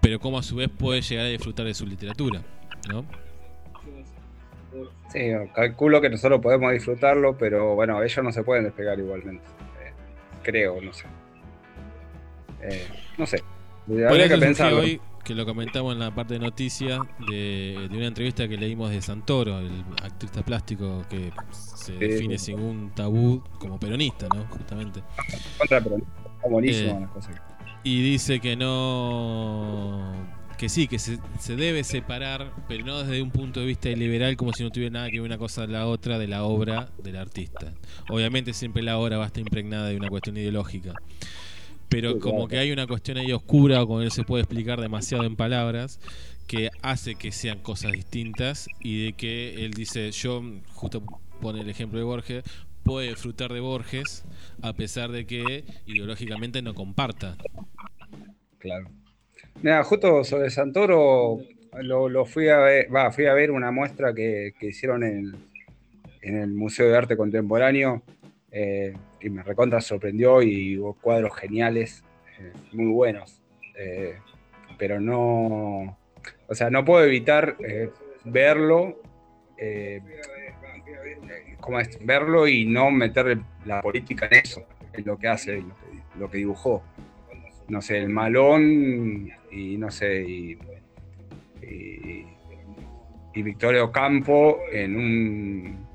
pero 0.00 0.20
como 0.20 0.38
a 0.38 0.42
su 0.42 0.56
vez 0.56 0.68
puede 0.70 1.02
llegar 1.02 1.26
a 1.26 1.28
disfrutar 1.28 1.66
de 1.66 1.74
su 1.74 1.86
literatura, 1.86 2.42
¿no? 2.88 3.04
Sí, 5.12 5.32
calculo 5.54 6.00
que 6.00 6.08
nosotros 6.08 6.40
podemos 6.40 6.72
disfrutarlo, 6.72 7.36
pero 7.36 7.74
bueno, 7.74 8.00
ellos 8.02 8.24
no 8.24 8.30
se 8.30 8.44
pueden 8.44 8.64
despegar 8.64 8.98
igualmente. 8.98 9.44
Creo, 10.42 10.80
no 10.80 10.92
sé. 10.92 11.06
No 13.18 13.26
sé. 13.26 13.42
Eso 13.88 14.58
que 14.58 14.72
hoy, 14.72 15.00
que 15.24 15.34
lo 15.34 15.44
comentamos 15.46 15.92
en 15.92 15.98
la 16.00 16.14
parte 16.14 16.34
de 16.34 16.40
noticias, 16.40 17.00
de, 17.18 17.88
de 17.90 17.96
una 17.96 18.06
entrevista 18.06 18.48
que 18.48 18.56
leímos 18.56 18.90
de 18.90 19.02
Santoro, 19.02 19.58
el 19.60 19.84
artista 20.02 20.44
plástico 20.44 21.06
que 21.08 21.32
se 21.50 21.92
define 21.94 22.38
sin 22.38 22.60
un 22.60 22.90
tabú 22.94 23.42
como 23.58 23.78
peronista, 23.78 24.30
¿no? 24.30 24.46
Justamente. 24.48 25.02
Contra, 25.58 25.82
pero 25.82 25.96
está 25.98 26.48
buenísimo 26.48 26.92
Eh, 26.92 27.00
las 27.00 27.10
cosas. 27.10 27.36
Y 27.82 28.02
dice 28.02 28.40
que 28.40 28.56
no. 28.56 30.34
Que 30.56 30.68
sí, 30.68 30.88
que 30.88 30.98
se, 30.98 31.18
se 31.38 31.56
debe 31.56 31.84
separar, 31.84 32.52
pero 32.68 32.84
no 32.84 32.98
desde 33.02 33.22
un 33.22 33.30
punto 33.30 33.60
de 33.60 33.66
vista 33.66 33.88
liberal, 33.90 34.36
como 34.36 34.52
si 34.52 34.62
no 34.62 34.70
tuviera 34.70 34.92
nada 34.92 35.10
que 35.10 35.18
ver 35.18 35.26
una 35.26 35.38
cosa 35.38 35.62
de 35.62 35.68
la 35.72 35.86
otra 35.86 36.18
de 36.18 36.28
la 36.28 36.44
obra 36.44 36.92
del 36.98 37.16
artista. 37.16 37.74
Obviamente, 38.08 38.52
siempre 38.52 38.82
la 38.82 38.98
obra 38.98 39.16
va 39.16 39.24
a 39.24 39.26
estar 39.28 39.40
impregnada 39.40 39.88
de 39.88 39.96
una 39.96 40.10
cuestión 40.10 40.36
ideológica. 40.36 40.98
Pero 41.90 42.18
como 42.20 42.48
que 42.48 42.56
hay 42.56 42.72
una 42.72 42.86
cuestión 42.86 43.18
ahí 43.18 43.32
oscura, 43.32 43.82
o 43.82 43.86
como 43.86 44.00
no 44.00 44.10
se 44.10 44.22
puede 44.22 44.44
explicar 44.44 44.80
demasiado 44.80 45.24
en 45.24 45.36
palabras, 45.36 46.00
que 46.46 46.70
hace 46.82 47.16
que 47.16 47.32
sean 47.32 47.58
cosas 47.58 47.92
distintas 47.92 48.68
y 48.80 49.04
de 49.04 49.12
que 49.12 49.64
él 49.64 49.72
dice, 49.72 50.10
yo, 50.12 50.42
justo 50.72 51.02
pone 51.40 51.60
el 51.60 51.68
ejemplo 51.68 51.98
de 51.98 52.04
Borges, 52.04 52.44
puede 52.84 53.08
disfrutar 53.08 53.52
de 53.52 53.60
Borges 53.60 54.24
a 54.62 54.72
pesar 54.72 55.10
de 55.10 55.26
que 55.26 55.64
ideológicamente 55.86 56.62
no 56.62 56.74
comparta. 56.74 57.36
Claro. 58.58 58.88
Mira, 59.62 59.82
justo 59.84 60.24
sobre 60.24 60.50
Santoro 60.50 61.40
lo, 61.82 62.08
lo 62.08 62.24
fui 62.24 62.48
a 62.48 62.58
ver, 62.58 62.94
va, 62.94 63.10
fui 63.10 63.26
a 63.26 63.34
ver 63.34 63.50
una 63.50 63.70
muestra 63.70 64.14
que, 64.14 64.54
que 64.58 64.68
hicieron 64.68 65.02
en, 65.02 65.34
en, 66.22 66.36
el 66.36 66.50
Museo 66.50 66.88
de 66.88 66.96
Arte 66.96 67.16
Contemporáneo 67.16 68.02
eh, 68.52 68.94
y 69.20 69.30
me 69.30 69.42
recontra 69.42 69.80
sorprendió 69.80 70.42
y 70.42 70.78
hubo 70.78 70.94
cuadros 70.94 71.36
geniales, 71.36 72.04
eh, 72.38 72.52
muy 72.72 72.86
buenos. 72.86 73.42
Eh, 73.76 74.16
pero 74.78 75.00
no, 75.00 75.98
o 76.48 76.54
sea, 76.54 76.70
no 76.70 76.84
puedo 76.84 77.04
evitar 77.04 77.56
eh, 77.60 77.90
verlo, 78.24 79.00
¿cómo 81.60 81.80
es? 81.80 81.98
verlo 82.04 82.48
y 82.48 82.64
no 82.64 82.90
meter 82.90 83.38
la 83.66 83.82
política 83.82 84.26
en 84.30 84.38
eso, 84.38 84.66
en 84.92 85.04
lo 85.04 85.18
que 85.18 85.28
hace, 85.28 85.56
lo 85.56 85.74
que, 85.74 86.18
lo 86.18 86.30
que 86.30 86.38
dibujó. 86.38 86.82
No 87.68 87.82
sé, 87.82 87.98
el 87.98 88.08
malón 88.08 89.30
y 89.50 89.76
no 89.76 89.90
sé, 89.90 90.22
y, 90.22 90.58
y, 91.62 92.26
y 93.34 93.42
Victorio 93.42 93.92
Campo 93.92 94.60
en 94.72 94.96
un 94.96 95.89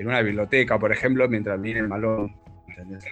en 0.00 0.06
una 0.06 0.22
biblioteca, 0.22 0.78
por 0.78 0.92
ejemplo, 0.92 1.28
mientras 1.28 1.60
viene 1.60 1.80
el 1.80 1.88
malón. 1.88 2.34
¿entendés? 2.68 3.04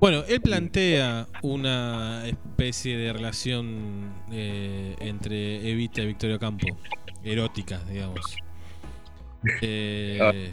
Bueno, 0.00 0.24
él 0.28 0.40
plantea 0.40 1.28
una 1.42 2.26
especie 2.26 2.96
de 2.96 3.12
relación 3.12 4.12
eh, 4.32 4.96
entre 4.98 5.70
Evita 5.70 6.02
y 6.02 6.06
Victorio 6.06 6.38
Campo, 6.40 6.66
erótica, 7.22 7.80
digamos. 7.88 8.36
Eh, 9.60 10.50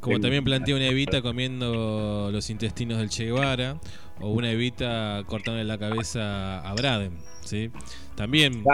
como 0.00 0.20
también 0.20 0.44
plantea 0.44 0.76
una 0.76 0.86
Evita 0.86 1.22
comiendo 1.22 2.28
los 2.30 2.50
intestinos 2.50 2.98
del 2.98 3.08
Che 3.08 3.24
Guevara, 3.24 3.78
o 4.20 4.30
una 4.30 4.50
Evita 4.50 5.22
cortándole 5.26 5.64
la 5.64 5.78
cabeza 5.78 6.60
a 6.60 6.74
Braden, 6.74 7.18
¿sí? 7.40 7.70
También 8.16 8.64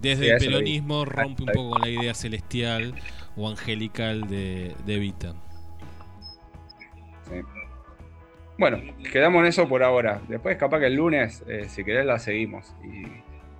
desde 0.00 0.30
el 0.30 0.38
peronismo 0.38 1.04
rompe 1.04 1.42
un 1.42 1.48
poco 1.52 1.70
con 1.70 1.82
la 1.82 1.90
idea 1.90 2.14
celestial 2.14 2.94
o 3.36 3.48
angelical 3.48 4.22
de, 4.28 4.74
de 4.86 4.94
Evita. 4.96 5.32
Sí. 7.28 7.40
Bueno, 8.58 8.78
quedamos 9.12 9.40
en 9.40 9.46
eso 9.46 9.68
por 9.68 9.82
ahora. 9.82 10.20
Después, 10.28 10.56
capaz 10.58 10.80
que 10.80 10.86
el 10.86 10.94
lunes, 10.96 11.42
eh, 11.48 11.66
si 11.68 11.82
querés, 11.84 12.04
la 12.04 12.18
seguimos. 12.18 12.74
Y, 12.84 13.06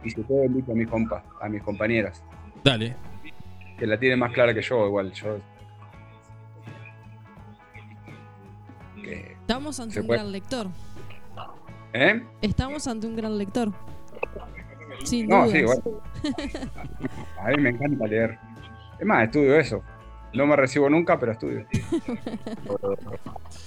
y 0.07 0.11
si 0.11 0.21
puedo, 0.23 0.45
invito 0.45 0.73
a 0.73 0.75
mis 0.75 0.89
compas, 0.89 1.25
a 1.41 1.49
mis 1.49 1.63
compañeras. 1.63 2.23
Dale. 2.63 2.95
Que 3.79 3.87
la 3.87 3.99
tienen 3.99 4.19
más 4.19 4.33
clara 4.33 4.53
que 4.53 4.61
yo, 4.61 4.87
igual. 4.87 5.13
Yo. 5.13 5.39
Que- 9.03 9.33
Estamos 9.33 9.81
ante 9.81 10.01
un 10.01 10.07
puede. 10.07 10.19
gran 10.21 10.33
lector. 10.33 10.67
¿Eh? 11.93 12.23
Estamos 12.43 12.87
ante 12.87 13.07
un 13.07 13.17
gran 13.17 13.37
lector. 13.39 13.73
Sin 15.05 15.29
No, 15.29 15.47
dudas. 15.47 15.51
sí, 15.53 15.59
igual. 15.59 15.83
A 17.41 17.49
mí 17.49 17.57
me 17.63 17.71
encanta 17.71 18.07
leer. 18.07 18.39
Es 19.01 19.07
más, 19.07 19.25
estudio 19.25 19.57
eso. 19.57 19.83
No 20.35 20.47
me 20.47 20.55
recibo 20.55 20.89
nunca, 20.89 21.19
pero 21.19 21.33
estudio. 21.33 21.67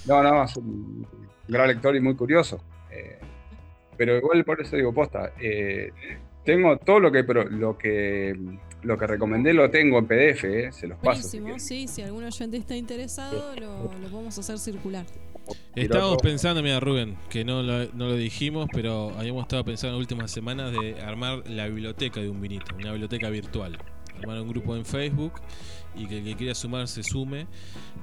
No, 0.06 0.22
no, 0.22 0.44
es 0.44 0.56
un 0.56 1.06
gran 1.48 1.68
lector 1.68 1.96
y 1.96 2.00
muy 2.00 2.14
curioso. 2.14 2.62
Eh, 2.90 3.18
pero 3.96 4.16
igual 4.16 4.44
por 4.44 4.60
eso 4.60 4.76
digo, 4.76 4.92
posta. 4.92 5.32
eh, 5.40 5.90
tengo 6.44 6.76
todo 6.76 7.00
lo 7.00 7.10
que, 7.10 7.22
lo 7.22 7.78
que 7.78 8.36
lo 8.84 8.98
que 8.98 9.06
recomendé 9.06 9.52
lo 9.52 9.70
tengo 9.70 9.98
en 9.98 10.06
PDF, 10.06 10.44
eh, 10.44 10.72
se 10.72 10.86
los 10.86 10.98
paso. 10.98 11.22
si 11.22 11.40
Buenísimo, 11.40 11.58
sí, 11.58 11.88
si 11.88 12.02
algún 12.02 12.24
oyente 12.24 12.56
está 12.56 12.76
interesado, 12.76 13.54
lo, 13.56 13.84
lo 13.98 14.08
podemos 14.08 14.38
hacer 14.38 14.58
circular. 14.58 15.06
Estábamos 15.74 16.18
pensando, 16.22 16.62
mira 16.62 16.80
Rubén, 16.80 17.16
que 17.28 17.44
no 17.44 17.62
lo, 17.62 17.86
no 17.92 18.06
lo 18.06 18.16
dijimos, 18.16 18.68
pero 18.72 19.10
habíamos 19.18 19.42
estado 19.42 19.64
pensando 19.64 19.94
en 19.94 19.94
las 19.98 20.00
últimas 20.00 20.30
semanas 20.30 20.72
de 20.72 21.00
armar 21.02 21.42
la 21.48 21.66
biblioteca 21.66 22.20
de 22.20 22.28
un 22.28 22.40
vinito, 22.40 22.74
una 22.76 22.90
biblioteca 22.90 23.28
virtual. 23.28 23.78
Armar 24.24 24.42
un 24.42 24.48
grupo 24.48 24.76
en 24.76 24.84
Facebook 24.84 25.34
y 25.96 26.06
que 26.06 26.18
el 26.18 26.24
que 26.24 26.34
quiera 26.34 26.54
sumar 26.54 26.88
se 26.88 27.02
sume 27.02 27.46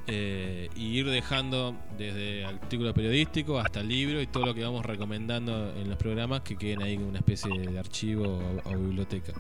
eh, 0.08 0.70
y 0.76 0.98
ir 1.00 1.10
dejando 1.10 1.76
desde 1.98 2.46
artículo 2.46 2.94
periodístico 2.94 3.60
hasta 3.60 3.84
libro 3.84 4.22
y 4.22 4.28
todo 4.28 4.46
lo 4.46 4.54
que 4.54 4.64
vamos 4.64 4.86
recomendando 4.86 5.74
en 5.76 5.90
los 5.90 5.98
programas 5.98 6.42
que 6.42 6.56
queden 6.56 6.82
ahí 6.82 6.94
en 6.94 7.04
una 7.04 7.20
especie 7.20 7.52
de 7.52 7.78
archivo 7.78 8.40
o, 8.64 8.78
biblioteca. 8.78 9.34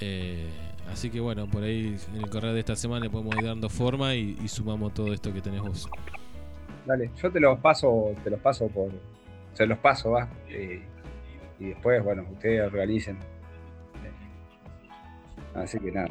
Eh, 0.00 0.48
así 0.92 1.08
que 1.08 1.20
bueno, 1.20 1.46
por 1.46 1.62
ahí 1.62 1.96
en 2.14 2.22
el 2.22 2.28
correo 2.28 2.52
de 2.52 2.60
esta 2.60 2.76
semana 2.76 3.06
le 3.06 3.10
podemos 3.10 3.34
ir 3.36 3.44
dando 3.44 3.68
forma 3.68 4.14
y, 4.14 4.36
y 4.42 4.48
sumamos 4.48 4.92
todo 4.92 5.12
esto 5.12 5.32
que 5.32 5.40
tenés 5.40 5.62
vos. 5.62 5.88
Dale, 6.84 7.10
yo 7.20 7.30
te 7.32 7.40
los 7.40 7.58
paso, 7.58 8.14
te 8.22 8.30
los 8.30 8.40
paso 8.40 8.68
por. 8.68 8.90
Se 9.54 9.66
los 9.66 9.78
paso, 9.78 10.10
va. 10.10 10.28
eh, 10.48 10.82
y 11.58 11.68
después, 11.68 12.02
bueno, 12.04 12.24
ustedes 12.32 12.60
organicen. 12.66 13.18
Así 15.56 15.78
que 15.78 15.90
nada. 15.92 16.08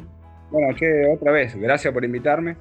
Bueno, 0.50 0.76
che, 0.76 1.06
otra 1.12 1.32
vez, 1.32 1.54
gracias 1.56 1.92
por 1.92 2.04
invitarme. 2.04 2.56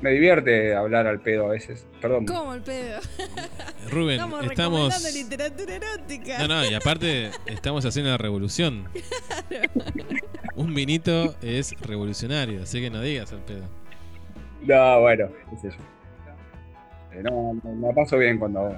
Me 0.00 0.10
divierte 0.10 0.76
hablar 0.76 1.08
al 1.08 1.20
pedo 1.20 1.46
a 1.46 1.48
veces. 1.48 1.84
Perdón. 2.00 2.24
¿Cómo 2.24 2.54
el 2.54 2.62
pedo? 2.62 3.00
Rubén, 3.90 4.20
Estamos 4.20 4.44
estamos. 4.44 5.12
literatura 5.12 5.74
erótica. 5.74 6.38
No, 6.38 6.46
no, 6.48 6.64
y 6.70 6.74
aparte 6.74 7.30
estamos 7.46 7.84
haciendo 7.84 8.10
la 8.12 8.18
revolución. 8.18 8.88
Un 10.54 10.72
vinito 10.74 11.34
es 11.42 11.72
revolucionario, 11.80 12.62
así 12.62 12.80
que 12.80 12.90
no 12.90 13.00
digas 13.00 13.32
al 13.32 13.40
pedo. 13.40 13.64
No, 14.62 15.00
bueno, 15.00 15.28
qué 15.50 15.56
sé 15.56 15.76
yo. 15.76 17.20
No, 17.22 17.54
no, 17.64 17.74
me 17.88 17.92
paso 17.94 18.18
bien 18.18 18.38
cuando, 18.38 18.72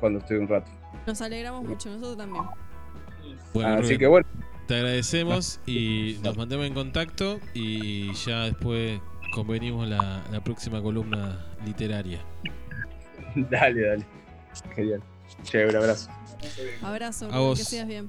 cuando 0.00 0.18
estoy 0.18 0.36
un 0.38 0.48
rato. 0.48 0.70
Nos 1.06 1.20
alegramos 1.22 1.64
mucho, 1.64 1.88
nosotros 1.88 2.18
también. 2.18 2.44
Bueno, 3.54 3.68
Así 3.74 3.82
Rubén, 3.82 3.98
que 3.98 4.06
bueno. 4.06 4.26
Te 4.66 4.74
agradecemos 4.76 5.60
y 5.66 6.18
nos 6.22 6.36
mantenemos 6.36 6.66
en 6.66 6.74
contacto 6.74 7.40
y 7.54 8.12
ya 8.14 8.42
después 8.44 9.00
convenimos 9.32 9.88
la, 9.88 10.22
la 10.30 10.42
próxima 10.42 10.82
columna 10.82 11.44
literaria. 11.64 12.20
dale, 13.50 13.80
dale. 13.82 14.06
Genial. 14.74 15.02
Che, 15.44 15.66
un 15.66 15.76
abrazo. 15.76 16.10
Abrazo, 16.82 17.28
A 17.32 17.38
vos. 17.38 17.58
que 17.58 17.64
sigas 17.64 17.86
bien. 17.86 18.08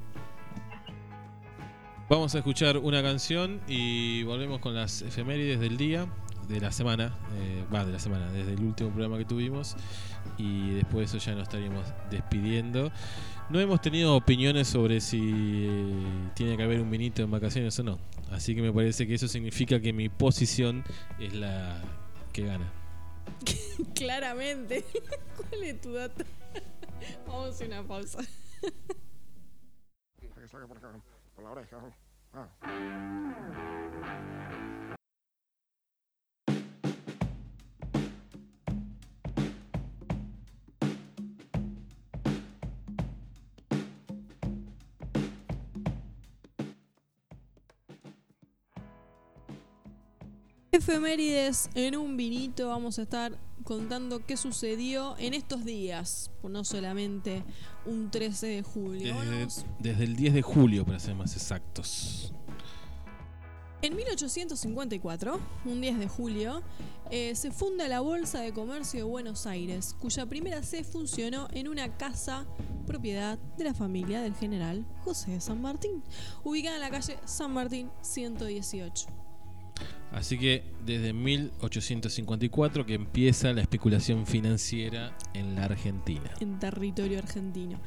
Vamos 2.09 2.33
a 2.35 2.37
escuchar 2.37 2.77
una 2.77 3.03
canción 3.03 3.59
y 3.67 4.23
volvemos 4.23 4.59
con 4.59 4.73
las 4.73 5.01
efemérides 5.01 5.59
del 5.59 5.75
día, 5.75 6.07
de 6.47 6.61
la 6.61 6.71
semana, 6.71 7.17
eh, 7.35 7.65
va, 7.73 7.83
de 7.83 7.91
la 7.91 7.99
semana, 7.99 8.31
desde 8.31 8.53
el 8.53 8.61
último 8.63 8.91
programa 8.91 9.17
que 9.17 9.25
tuvimos 9.25 9.75
y 10.37 10.69
después 10.75 11.11
de 11.11 11.17
eso 11.17 11.25
ya 11.25 11.33
nos 11.33 11.43
estaríamos 11.43 11.85
despidiendo. 12.09 12.91
No 13.49 13.61
hemos 13.61 13.79
tenido 13.79 14.13
opiniones 14.13 14.67
sobre 14.67 14.99
si 14.99 15.89
tiene 16.35 16.57
que 16.57 16.63
haber 16.63 16.81
un 16.81 16.91
vinito 16.91 17.21
en 17.21 17.31
vacaciones 17.31 17.79
o 17.79 17.83
no, 17.83 17.97
así 18.29 18.53
que 18.53 18.61
me 18.61 18.73
parece 18.73 19.07
que 19.07 19.13
eso 19.13 19.29
significa 19.29 19.79
que 19.79 19.93
mi 19.93 20.09
posición 20.09 20.83
es 21.17 21.33
la 21.33 21.81
que 22.33 22.45
gana. 22.45 22.69
Claramente. 23.95 24.83
¿Cuál 25.37 25.63
es 25.63 25.79
tu 25.79 25.93
dato? 25.93 26.25
Vamos 27.27 27.45
a 27.45 27.49
hacer 27.49 27.67
una 27.67 27.83
pausa. 27.83 28.19
Por 31.35 31.43
la 31.43 31.51
oreja. 31.51 31.77
Ah. 32.33 32.47
Efemérides 50.77 51.71
en 51.73 51.95
un 51.97 52.17
vinito. 52.17 52.67
Vamos 52.67 52.99
a 52.99 53.01
estar 53.01 53.35
contando 53.63 54.23
qué 54.25 54.37
sucedió 54.37 55.15
en 55.17 55.33
estos 55.33 55.65
días. 55.65 56.29
No 56.43 56.63
solamente 56.63 57.43
un 57.85 58.11
13 58.11 58.47
de 58.47 58.61
julio. 58.61 59.15
Desde 59.79 60.03
el 60.03 60.15
10 60.15 60.35
de 60.35 60.41
julio, 60.43 60.85
para 60.85 60.99
ser 60.99 61.15
más 61.15 61.35
exactos. 61.35 62.31
En 63.81 63.95
1854, 63.95 65.39
un 65.65 65.81
10 65.81 65.99
de 65.99 66.07
julio, 66.07 66.61
eh, 67.09 67.33
se 67.35 67.51
funda 67.51 67.87
la 67.87 68.01
Bolsa 68.01 68.41
de 68.41 68.53
Comercio 68.53 68.99
de 68.99 69.03
Buenos 69.03 69.47
Aires, 69.47 69.95
cuya 69.99 70.25
primera 70.27 70.61
sede 70.61 70.83
funcionó 70.83 71.47
en 71.53 71.67
una 71.67 71.97
casa 71.97 72.45
propiedad 72.85 73.39
de 73.57 73.63
la 73.63 73.73
familia 73.73 74.21
del 74.21 74.35
general 74.35 74.85
José 75.03 75.31
de 75.31 75.41
San 75.41 75.61
Martín, 75.61 76.03
ubicada 76.43 76.75
en 76.75 76.81
la 76.81 76.89
calle 76.91 77.17
San 77.25 77.51
Martín 77.51 77.89
118. 78.01 79.26
Así 80.17 80.37
que 80.37 80.63
desde 80.85 81.13
1854 81.13 82.85
que 82.85 82.95
empieza 82.95 83.53
la 83.53 83.61
especulación 83.61 84.25
financiera 84.25 85.15
en 85.33 85.55
la 85.55 85.65
Argentina. 85.65 86.31
en 86.39 86.59
territorio 86.59 87.19
argentino. 87.19 87.79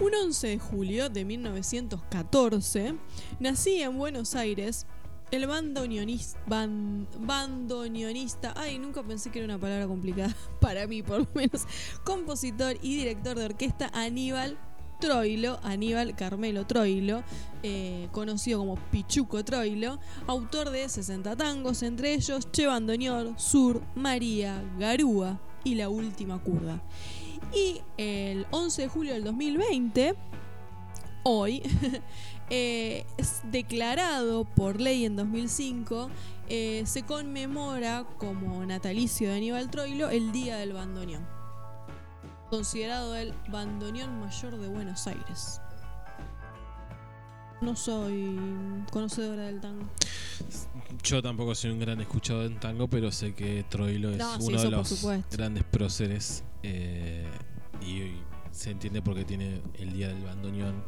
Un 0.00 0.14
11 0.14 0.48
de 0.48 0.58
julio 0.58 1.10
de 1.10 1.24
1914 1.24 2.94
nacía 3.38 3.86
en 3.86 3.98
Buenos 3.98 4.34
Aires 4.34 4.86
el 5.30 5.46
bandoneonista, 5.46 6.40
ban- 6.48 7.06
bandoneonista, 7.20 8.52
ay, 8.56 8.78
nunca 8.80 9.02
pensé 9.04 9.30
que 9.30 9.38
era 9.38 9.46
una 9.46 9.58
palabra 9.58 9.86
complicada 9.86 10.34
para 10.60 10.86
mí, 10.88 11.02
por 11.04 11.20
lo 11.20 11.28
menos, 11.34 11.66
compositor 12.04 12.76
y 12.82 12.96
director 12.96 13.38
de 13.38 13.44
orquesta 13.44 13.90
Aníbal 13.94 14.58
Troilo, 15.00 15.58
Aníbal 15.62 16.14
Carmelo 16.14 16.66
Troilo, 16.66 17.22
eh, 17.62 18.08
conocido 18.12 18.60
como 18.60 18.76
Pichuco 18.76 19.44
Troilo, 19.44 19.98
autor 20.26 20.70
de 20.70 20.88
60 20.88 21.36
tangos, 21.36 21.82
entre 21.82 22.14
ellos 22.14 22.48
Che 22.52 22.66
Bandoneón, 22.66 23.38
Sur, 23.38 23.82
María, 23.94 24.62
Garúa 24.78 25.40
y 25.64 25.74
La 25.74 25.88
Última 25.88 26.42
Curda. 26.42 26.80
Y 27.52 27.80
el 27.96 28.46
11 28.50 28.82
de 28.82 28.88
julio 28.88 29.12
del 29.14 29.24
2020, 29.24 30.14
hoy, 31.24 31.62
eh, 32.50 33.04
es 33.16 33.40
declarado 33.50 34.44
por 34.44 34.80
ley 34.80 35.04
en 35.04 35.16
2005, 35.16 36.10
eh, 36.48 36.82
se 36.86 37.02
conmemora 37.02 38.04
como 38.18 38.64
natalicio 38.66 39.28
de 39.28 39.36
Aníbal 39.36 39.70
Troilo 39.70 40.10
el 40.10 40.32
Día 40.32 40.56
del 40.56 40.72
Bandoneón, 40.72 41.26
considerado 42.50 43.14
el 43.16 43.32
bandoneón 43.48 44.20
mayor 44.20 44.58
de 44.58 44.68
Buenos 44.68 45.06
Aires. 45.06 45.60
No 47.60 47.76
soy 47.76 48.38
conocedora 48.90 49.44
del 49.44 49.60
tango. 49.60 49.84
Yo 51.02 51.22
tampoco 51.22 51.54
soy 51.54 51.70
un 51.70 51.78
gran 51.78 52.00
escuchador 52.00 52.46
en 52.46 52.58
tango, 52.58 52.88
pero 52.88 53.12
sé 53.12 53.34
que 53.34 53.64
Troilo 53.68 54.10
es 54.10 54.18
No, 54.18 54.36
uno 54.40 54.60
de 54.62 54.70
los 54.70 55.06
grandes 55.30 55.64
próceres 55.64 56.42
eh, 56.62 57.28
y, 57.82 57.90
y 57.90 58.22
se 58.50 58.70
entiende 58.70 59.02
por 59.02 59.14
qué 59.14 59.24
tiene 59.24 59.60
el 59.74 59.92
Día 59.92 60.08
del 60.08 60.24
Bandoneón 60.24 60.82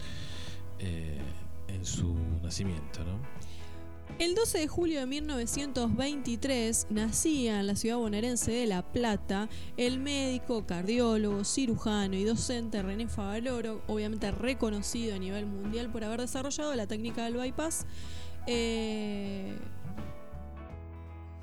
eh, 0.79 1.21
en 1.69 1.85
su 1.85 2.15
nacimiento, 2.43 3.05
¿no? 3.05 3.19
El 4.19 4.35
12 4.37 4.59
de 4.59 4.69
julio 4.69 5.01
de 5.01 5.07
1923 5.07 6.87
nacía 6.91 7.59
en 7.61 7.67
la 7.67 7.75
ciudad 7.75 7.97
bonaerense 7.97 8.53
de 8.53 8.67
La 8.67 8.83
Plata 8.83 9.49
el 9.77 9.99
médico, 9.99 10.65
cardiólogo, 10.65 11.45
cirujano 11.45 12.15
y 12.17 12.23
docente 12.25 12.83
René 12.83 13.09
Favaloro, 13.09 13.83
obviamente 13.89 14.31
reconocido 14.31 15.17
a 15.17 15.19
nivel 15.19 15.47
mundial 15.47 15.91
por 15.91 16.05
haber 16.05 16.21
desarrollado 16.21 16.75
la 16.77 16.87
técnica 16.87 17.25
del 17.25 17.35
bypass. 17.35 17.85
Eh, 18.47 19.57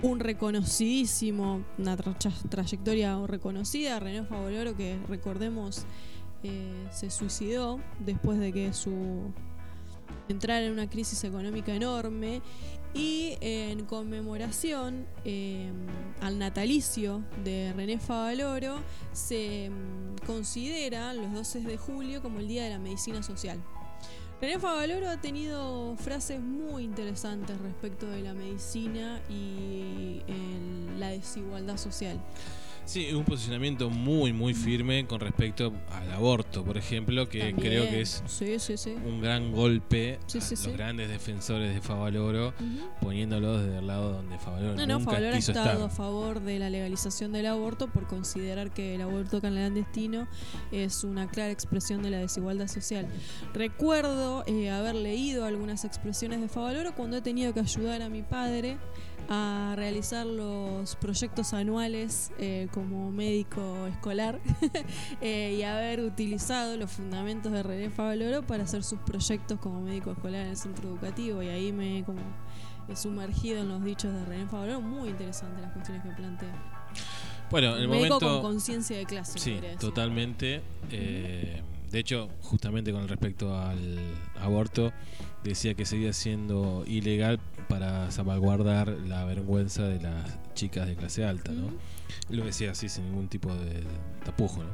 un 0.01 0.21
reconocidísimo, 0.21 1.65
una 1.77 1.97
tra- 1.97 2.15
trayectoria 2.49 3.19
reconocida, 3.27 3.99
René 3.99 4.23
Favaloro 4.23 4.77
que 4.77 4.97
recordemos 5.09 5.85
eh, 6.43 6.87
se 6.93 7.09
suicidó 7.09 7.81
después 7.99 8.39
de 8.39 8.53
que 8.53 8.71
su 8.71 9.33
entrar 10.27 10.63
en 10.63 10.71
una 10.71 10.89
crisis 10.89 11.23
económica 11.23 11.73
enorme 11.73 12.41
y 12.93 13.37
en 13.41 13.85
conmemoración 13.85 15.05
eh, 15.23 15.71
al 16.21 16.39
natalicio 16.39 17.23
de 17.43 17.71
René 17.73 17.99
Favaloro 17.99 18.79
se 19.13 19.69
mm, 19.69 20.25
considera 20.25 21.13
los 21.13 21.31
12 21.33 21.61
de 21.61 21.77
julio 21.77 22.21
como 22.21 22.39
el 22.39 22.47
Día 22.47 22.63
de 22.63 22.71
la 22.71 22.79
Medicina 22.79 23.21
Social. 23.21 23.59
René 24.41 24.57
Favaloro 24.57 25.09
ha 25.09 25.19
tenido 25.19 25.95
frases 25.97 26.39
muy 26.39 26.83
interesantes 26.83 27.59
respecto 27.59 28.07
de 28.07 28.21
la 28.21 28.33
medicina 28.33 29.21
y 29.29 30.21
la 30.97 31.09
desigualdad 31.09 31.77
social. 31.77 32.19
Sí, 32.89 33.13
un 33.13 33.23
posicionamiento 33.23 33.91
muy, 33.91 34.33
muy 34.33 34.55
firme 34.55 35.05
con 35.05 35.19
respecto 35.19 35.71
al 35.91 36.11
aborto, 36.11 36.63
por 36.65 36.75
ejemplo, 36.75 37.29
que 37.29 37.37
También. 37.37 37.57
creo 37.57 37.83
que 37.87 38.01
es 38.01 38.23
Sí, 38.25 38.57
sí, 38.57 38.77
sí. 38.77 38.95
un 39.05 39.21
gran 39.21 39.51
golpe 39.51 40.17
a 40.17 40.35
los 40.35 40.67
grandes 40.75 41.07
defensores 41.07 41.71
de 41.75 41.81
Favaloro, 41.81 42.47
Ujú. 42.47 42.89
poniéndolos 42.99 43.61
desde 43.63 43.77
el 43.77 43.85
lado 43.85 44.13
donde 44.13 44.39
Favaloro 44.39 44.75
No, 44.75 44.87
no, 44.87 44.97
nunca 44.97 45.11
Favaloro 45.11 45.35
ha 45.35 45.37
estado 45.37 45.85
a 45.85 45.89
favor 45.89 46.41
de 46.41 46.57
la 46.57 46.71
legalización 46.71 47.31
del 47.31 47.45
aborto 47.45 47.91
por 47.91 48.07
considerar 48.07 48.73
que 48.73 48.95
el 48.95 49.01
aborto 49.03 49.39
clandestino 49.39 50.27
es 50.71 51.03
una 51.03 51.27
clara 51.27 51.51
expresión 51.51 52.01
de 52.01 52.09
la 52.09 52.17
desigualdad 52.17 52.67
social. 52.67 53.07
Recuerdo 53.53 54.43
eh, 54.47 54.71
haber 54.71 54.95
leído 54.95 55.45
algunas 55.45 55.85
expresiones 55.85 56.41
de 56.41 56.47
Favaloro 56.47 56.95
cuando 56.95 57.17
he 57.17 57.21
tenido 57.21 57.53
que 57.53 57.59
ayudar 57.59 58.01
a 58.01 58.09
mi 58.09 58.23
padre 58.23 58.77
a 59.31 59.73
realizar 59.75 60.25
los 60.25 60.95
proyectos 60.95 61.53
anuales 61.53 62.31
eh, 62.39 62.67
como 62.73 63.11
médico 63.11 63.85
escolar 63.87 64.39
eh, 65.21 65.55
y 65.59 65.63
haber 65.63 65.99
utilizado 66.01 66.75
los 66.77 66.91
fundamentos 66.91 67.51
de 67.51 67.61
René 67.61 67.89
Favaloro 67.91 68.41
para 68.45 68.63
hacer 68.63 68.83
sus 68.83 68.99
proyectos 68.99 69.59
como 69.59 69.81
médico 69.81 70.11
escolar 70.11 70.41
en 70.41 70.47
el 70.49 70.57
centro 70.57 70.89
educativo 70.89 71.43
y 71.43 71.47
ahí 71.49 71.71
me 71.71 71.99
he 71.99 72.03
como 72.03 72.21
he 72.87 72.95
sumergido 72.95 73.59
en 73.59 73.69
los 73.69 73.83
dichos 73.83 74.11
de 74.11 74.25
René 74.25 74.47
Favaloro 74.47 74.81
muy 74.81 75.09
interesante 75.09 75.61
las 75.61 75.73
cuestiones 75.73 76.03
que 76.03 76.09
plantea 76.09 76.53
Bueno, 77.51 77.75
en 77.75 77.83
el 77.83 77.87
médico 77.87 78.15
momento. 78.19 78.41
con 78.41 78.51
conciencia 78.53 78.97
de 78.97 79.05
clase 79.05 79.37
Sí, 79.37 79.59
totalmente. 79.79 80.61
Eh, 80.89 81.61
de 81.91 81.99
hecho, 81.99 82.29
justamente 82.41 82.91
con 82.91 83.07
respecto 83.07 83.57
al 83.57 83.97
aborto, 84.39 84.91
decía 85.43 85.73
que 85.73 85.85
seguía 85.85 86.13
siendo 86.13 86.83
ilegal 86.85 87.39
para 87.67 88.11
salvaguardar 88.11 88.89
la 88.89 89.25
vergüenza 89.25 89.83
de 89.83 90.01
las 90.01 90.53
chicas 90.53 90.87
de 90.87 90.95
clase 90.95 91.25
alta, 91.25 91.51
¿no? 91.51 91.71
Lo 92.29 92.45
decía 92.45 92.71
así, 92.71 92.89
sin 92.89 93.05
ningún 93.05 93.27
tipo 93.27 93.53
de 93.53 93.83
tapujo, 94.23 94.63
¿no? 94.63 94.69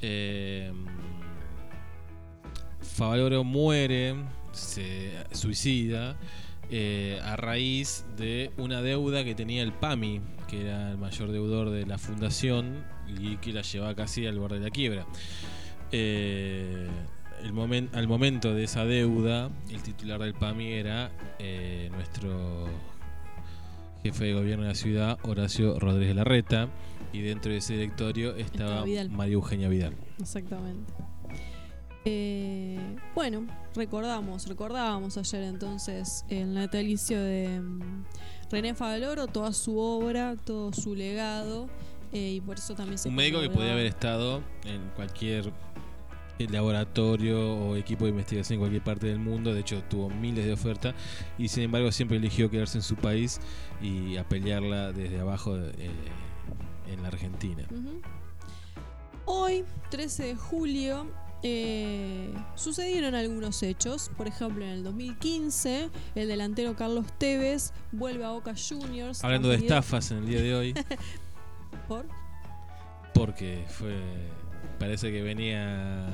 Eh, 0.00 0.72
Favaloro 2.80 3.44
muere, 3.44 4.14
se 4.52 5.12
suicida 5.32 6.16
eh, 6.70 7.20
a 7.22 7.36
raíz 7.36 8.04
de 8.16 8.50
una 8.56 8.82
deuda 8.82 9.24
que 9.24 9.34
tenía 9.34 9.62
el 9.62 9.72
PAMI, 9.72 10.20
que 10.48 10.62
era 10.62 10.92
el 10.92 10.98
mayor 10.98 11.30
deudor 11.30 11.70
de 11.70 11.86
la 11.86 11.98
fundación 11.98 12.84
y 13.20 13.36
que 13.36 13.52
la 13.52 13.62
llevaba 13.62 13.94
casi 13.94 14.26
al 14.26 14.38
borde 14.38 14.58
de 14.58 14.64
la 14.64 14.70
quiebra. 14.70 15.06
Eh, 15.92 16.88
el 17.42 17.52
momen- 17.52 17.90
al 17.94 18.08
momento 18.08 18.54
de 18.54 18.64
esa 18.64 18.84
deuda, 18.84 19.50
el 19.70 19.82
titular 19.82 20.20
del 20.20 20.34
PAMI 20.34 20.72
era 20.72 21.10
eh, 21.38 21.88
nuestro 21.92 22.66
jefe 24.02 24.24
de 24.26 24.34
gobierno 24.34 24.62
de 24.64 24.70
la 24.70 24.74
ciudad, 24.74 25.18
Horacio 25.22 25.78
Rodríguez 25.78 26.16
Larreta, 26.16 26.68
y 27.12 27.20
dentro 27.20 27.52
de 27.52 27.58
ese 27.58 27.74
directorio 27.74 28.34
estaba. 28.36 28.84
María 29.10 29.34
Eugenia 29.34 29.68
Vidal. 29.68 29.94
Exactamente. 30.20 30.92
Eh, 32.04 32.78
bueno, 33.16 33.46
recordamos, 33.74 34.46
recordábamos 34.46 35.16
ayer 35.18 35.42
entonces 35.42 36.24
el 36.28 36.54
natalicio 36.54 37.20
de 37.20 37.60
mm, 37.60 38.04
René 38.50 38.74
Favaloro, 38.74 39.26
toda 39.26 39.52
su 39.52 39.76
obra, 39.78 40.36
todo 40.36 40.72
su 40.72 40.94
legado, 40.94 41.68
eh, 42.16 42.32
y 42.36 42.40
por 42.40 42.56
eso 42.56 42.74
también 42.74 42.96
se 42.96 43.08
Un 43.08 43.14
médico 43.14 43.40
que 43.40 43.50
podía 43.50 43.72
haber 43.72 43.84
estado 43.84 44.42
en 44.64 44.80
cualquier 44.96 45.52
eh, 46.38 46.46
laboratorio 46.50 47.54
o 47.54 47.76
equipo 47.76 48.04
de 48.04 48.10
investigación 48.10 48.54
en 48.54 48.60
cualquier 48.60 48.82
parte 48.82 49.06
del 49.06 49.18
mundo, 49.18 49.52
de 49.52 49.60
hecho 49.60 49.82
tuvo 49.90 50.08
miles 50.08 50.46
de 50.46 50.52
ofertas 50.54 50.94
y 51.36 51.48
sin 51.48 51.64
embargo 51.64 51.92
siempre 51.92 52.16
eligió 52.16 52.50
quedarse 52.50 52.78
en 52.78 52.82
su 52.82 52.96
país 52.96 53.38
y 53.82 54.16
a 54.16 54.26
pelearla 54.26 54.92
desde 54.92 55.20
abajo 55.20 55.58
eh, 55.58 55.90
en 56.86 57.02
la 57.02 57.08
Argentina. 57.08 57.66
Hoy, 59.26 59.64
13 59.90 60.24
de 60.24 60.36
julio, 60.36 61.06
eh, 61.42 62.32
sucedieron 62.54 63.14
algunos 63.14 63.62
hechos. 63.62 64.10
Por 64.16 64.26
ejemplo, 64.26 64.64
en 64.64 64.70
el 64.70 64.84
2015, 64.84 65.90
el 66.14 66.28
delantero 66.28 66.74
Carlos 66.76 67.06
Tevez 67.18 67.72
vuelve 67.92 68.24
a 68.24 68.30
Boca 68.30 68.54
Juniors. 68.56 69.22
Hablando 69.22 69.48
de 69.48 69.56
estafas 69.56 70.10
en 70.10 70.18
el 70.18 70.26
día 70.26 70.40
de 70.40 70.54
hoy, 70.54 70.74
¿Por? 71.88 72.06
porque 73.14 73.64
fue 73.68 73.94
parece 74.78 75.10
que 75.10 75.22
venía 75.22 76.06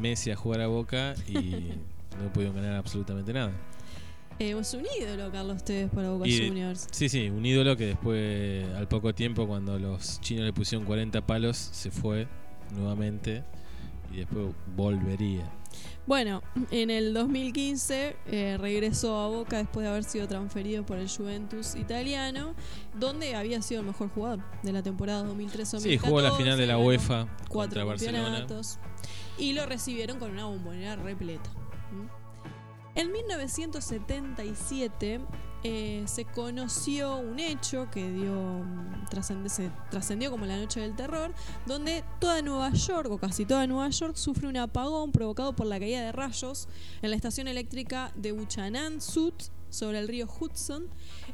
Messi 0.00 0.30
a 0.30 0.36
jugar 0.36 0.62
a 0.62 0.66
Boca 0.66 1.14
y 1.28 1.34
no 2.22 2.32
pudieron 2.32 2.56
ganar 2.56 2.76
absolutamente 2.76 3.32
nada. 3.34 3.52
Eh, 4.38 4.56
es 4.58 4.72
un 4.74 4.84
ídolo 4.98 5.30
Carlos 5.30 5.62
Tevez 5.62 5.90
para 5.90 6.08
Boca 6.10 6.26
Y- 6.26 6.48
Juniors. 6.48 6.88
Sí, 6.90 7.08
sí, 7.10 7.28
un 7.28 7.44
ídolo 7.44 7.76
que 7.76 7.86
después, 7.88 8.66
al 8.74 8.88
poco 8.88 9.14
tiempo, 9.14 9.46
cuando 9.46 9.78
los 9.78 10.20
chinos 10.22 10.46
le 10.46 10.52
pusieron 10.54 10.86
40 10.86 11.26
palos, 11.26 11.56
se 11.58 11.90
fue 11.90 12.26
nuevamente 12.74 13.44
y 14.12 14.16
después 14.18 14.46
volvería. 14.74 15.44
Bueno, 16.06 16.42
en 16.72 16.90
el 16.90 17.14
2015 17.14 18.16
eh, 18.26 18.56
regresó 18.58 19.20
a 19.20 19.28
Boca 19.28 19.58
después 19.58 19.84
de 19.84 19.90
haber 19.90 20.02
sido 20.02 20.26
transferido 20.26 20.84
por 20.84 20.98
el 20.98 21.08
Juventus 21.08 21.76
italiano, 21.76 22.54
donde 22.98 23.36
había 23.36 23.62
sido 23.62 23.82
el 23.82 23.86
mejor 23.86 24.08
jugador 24.08 24.40
de 24.62 24.72
la 24.72 24.82
temporada 24.82 25.24
2013-2014. 25.24 25.78
Sí, 25.80 25.98
jugó 25.98 26.20
la 26.20 26.32
final 26.32 26.58
de 26.58 26.66
la 26.66 26.78
UEFA 26.78 27.26
cuatro 27.48 27.48
contra 27.48 27.84
Barcelona. 27.84 28.24
campeonatos, 28.24 28.78
Y 29.38 29.52
lo 29.52 29.66
recibieron 29.66 30.18
con 30.18 30.32
una 30.32 30.46
bombonera 30.46 30.96
repleta. 30.96 31.48
En 32.94 33.12
1977 33.12 35.20
eh, 35.64 36.02
se 36.06 36.24
conoció 36.24 37.18
un 37.18 37.38
hecho 37.38 37.88
que 37.90 38.10
dio 38.10 38.34
mm, 38.34 39.06
trascendió 39.90 40.30
como 40.30 40.46
la 40.46 40.56
noche 40.56 40.80
del 40.80 40.96
terror, 40.96 41.32
donde 41.66 42.04
toda 42.20 42.42
Nueva 42.42 42.72
York, 42.72 43.10
o 43.10 43.18
casi 43.18 43.44
toda 43.44 43.66
Nueva 43.66 43.88
York, 43.90 44.16
sufre 44.16 44.48
un 44.48 44.56
apagón 44.56 45.12
provocado 45.12 45.54
por 45.54 45.66
la 45.66 45.78
caída 45.78 46.00
de 46.00 46.12
rayos 46.12 46.68
en 47.00 47.10
la 47.10 47.16
estación 47.16 47.48
eléctrica 47.48 48.12
de 48.16 48.32
Buchanan 48.32 49.00
Sud 49.00 49.34
sobre 49.72 49.98
el 50.00 50.08
río 50.08 50.28
Hudson, 50.28 50.86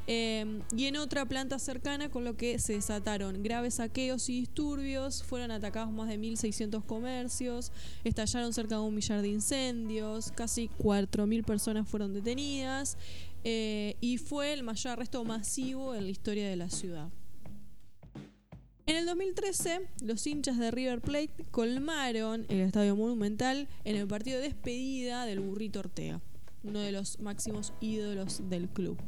eh, 0.07 0.63
y 0.75 0.87
en 0.87 0.97
otra 0.97 1.27
planta 1.27 1.59
cercana, 1.59 2.09
con 2.09 2.25
lo 2.25 2.37
que 2.37 2.59
se 2.59 2.75
desataron 2.75 3.43
graves 3.43 3.75
saqueos 3.75 4.29
y 4.29 4.41
disturbios, 4.41 5.23
fueron 5.25 5.51
atacados 5.51 5.93
más 5.93 6.09
de 6.09 6.19
1.600 6.19 6.85
comercios, 6.85 7.73
estallaron 8.05 8.53
cerca 8.55 8.77
de 8.77 8.83
un 8.83 8.95
millar 8.95 9.23
de 9.23 9.29
incendios, 9.29 10.33
casi 10.33 10.71
4.000 10.79 11.45
personas 11.45 11.89
fueron 11.89 12.15
detenidas, 12.15 12.97
eh, 13.51 13.97
y 14.03 14.19
fue 14.19 14.53
el 14.53 14.63
mayor 14.63 14.93
arresto 14.93 15.25
masivo 15.25 15.95
en 15.95 16.05
la 16.05 16.11
historia 16.11 16.47
de 16.51 16.57
la 16.57 16.69
ciudad. 16.69 17.09
En 18.85 18.97
el 18.97 19.07
2013, 19.07 19.89
los 20.03 20.27
hinchas 20.27 20.59
de 20.59 20.71
River 20.71 21.01
Plate 21.01 21.47
colmaron 21.51 22.45
el 22.51 22.61
Estadio 22.61 22.95
Monumental 22.95 23.67
en 23.85 23.97
el 23.97 24.07
partido 24.07 24.37
de 24.39 24.49
despedida 24.49 25.25
del 25.25 25.41
Burrito 25.41 25.81
Ortega, 25.81 26.21
uno 26.63 26.81
de 26.81 26.93
los 26.93 27.21
máximos 27.21 27.73
ídolos 27.81 28.51
del 28.51 28.69
club. 28.69 28.99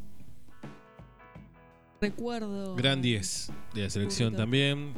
Recuerdo. 2.01 2.77
Gran 2.77 3.03
10 3.03 3.53
de 3.75 3.83
la 3.83 3.91
selección 3.91 4.31
Burrito. 4.31 4.43
también, 4.43 4.95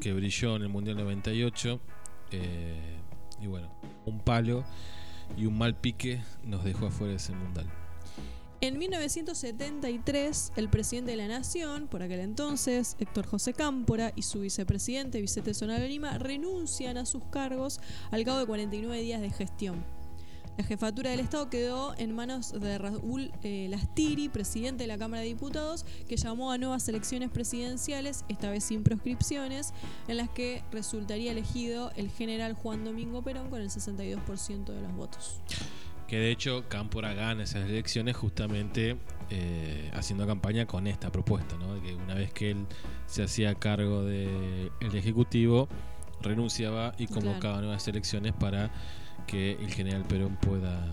que 0.00 0.14
brilló 0.14 0.56
en 0.56 0.62
el 0.62 0.68
Mundial 0.70 0.96
98. 0.96 1.80
eh, 2.30 2.96
y 3.42 3.46
bueno, 3.46 3.78
un 4.06 4.20
palo 4.20 4.64
y 5.36 5.44
un 5.44 5.58
mal 5.58 5.78
pique 5.78 6.22
nos 6.44 6.64
dejó 6.64 6.86
afuera 6.86 7.10
de 7.10 7.16
ese 7.18 7.34
Mundial. 7.34 7.70
En 8.62 8.78
1973, 8.78 10.52
el 10.56 10.70
presidente 10.70 11.10
de 11.10 11.18
la 11.18 11.28
Nación, 11.28 11.88
por 11.88 12.02
aquel 12.02 12.20
entonces, 12.20 12.96
Héctor 12.98 13.26
José 13.26 13.52
Cámpora, 13.52 14.12
y 14.16 14.22
su 14.22 14.40
vicepresidente, 14.40 15.20
Vicente 15.20 15.52
Sonalo 15.52 15.86
Lima, 15.86 16.16
renuncian 16.16 16.96
a 16.96 17.04
sus 17.04 17.22
cargos 17.24 17.80
al 18.10 18.24
cabo 18.24 18.38
de 18.38 18.46
49 18.46 19.02
días 19.02 19.20
de 19.20 19.30
gestión. 19.30 19.84
La 20.56 20.64
jefatura 20.64 21.10
del 21.10 21.20
Estado 21.20 21.50
quedó 21.50 21.94
en 21.98 22.14
manos 22.14 22.58
de 22.58 22.78
Raúl 22.78 23.30
eh, 23.42 23.66
Lastiri, 23.68 24.30
presidente 24.30 24.84
de 24.84 24.88
la 24.88 24.96
Cámara 24.96 25.20
de 25.20 25.28
Diputados, 25.28 25.84
que 26.08 26.16
llamó 26.16 26.50
a 26.50 26.56
nuevas 26.56 26.88
elecciones 26.88 27.28
presidenciales, 27.30 28.24
esta 28.30 28.48
vez 28.48 28.64
sin 28.64 28.82
proscripciones, 28.82 29.74
en 30.08 30.16
las 30.16 30.30
que 30.30 30.64
resultaría 30.72 31.32
elegido 31.32 31.90
el 31.94 32.08
general 32.08 32.54
Juan 32.54 32.84
Domingo 32.84 33.20
Perón 33.20 33.50
con 33.50 33.60
el 33.60 33.68
62% 33.68 34.64
de 34.64 34.80
los 34.80 34.96
votos. 34.96 35.40
Que 36.06 36.18
de 36.18 36.30
hecho 36.30 36.64
Cámpora 36.68 37.14
gana 37.14 37.42
esas 37.42 37.68
elecciones 37.68 38.16
justamente 38.16 38.96
eh, 39.30 39.90
haciendo 39.94 40.24
campaña 40.26 40.66
con 40.66 40.86
esta 40.86 41.10
propuesta, 41.10 41.56
¿no? 41.56 41.74
De 41.74 41.80
que 41.80 41.94
una 41.96 42.14
vez 42.14 42.32
que 42.32 42.52
él 42.52 42.66
se 43.06 43.24
hacía 43.24 43.54
cargo 43.56 44.04
del 44.04 44.70
Ejecutivo, 44.80 45.68
renunciaba 46.22 46.94
y 46.96 47.06
convocaba 47.08 47.40
Claro. 47.40 47.60
nuevas 47.62 47.88
elecciones 47.88 48.32
para 48.34 48.70
que 49.26 49.52
el 49.52 49.72
general 49.72 50.04
Perón 50.04 50.36
pueda 50.36 50.86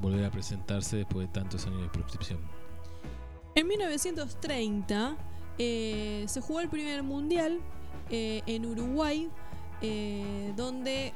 volver 0.00 0.24
a 0.24 0.30
presentarse 0.30 0.98
después 0.98 1.26
de 1.26 1.32
tantos 1.32 1.66
años 1.66 1.82
de 1.82 1.88
proscripción. 1.88 2.38
En 3.56 3.66
1930 3.66 5.16
eh, 5.58 6.24
se 6.28 6.40
jugó 6.40 6.60
el 6.60 6.68
primer 6.68 7.02
mundial 7.02 7.60
eh, 8.08 8.42
en 8.46 8.66
Uruguay, 8.66 9.28
donde 10.56 11.12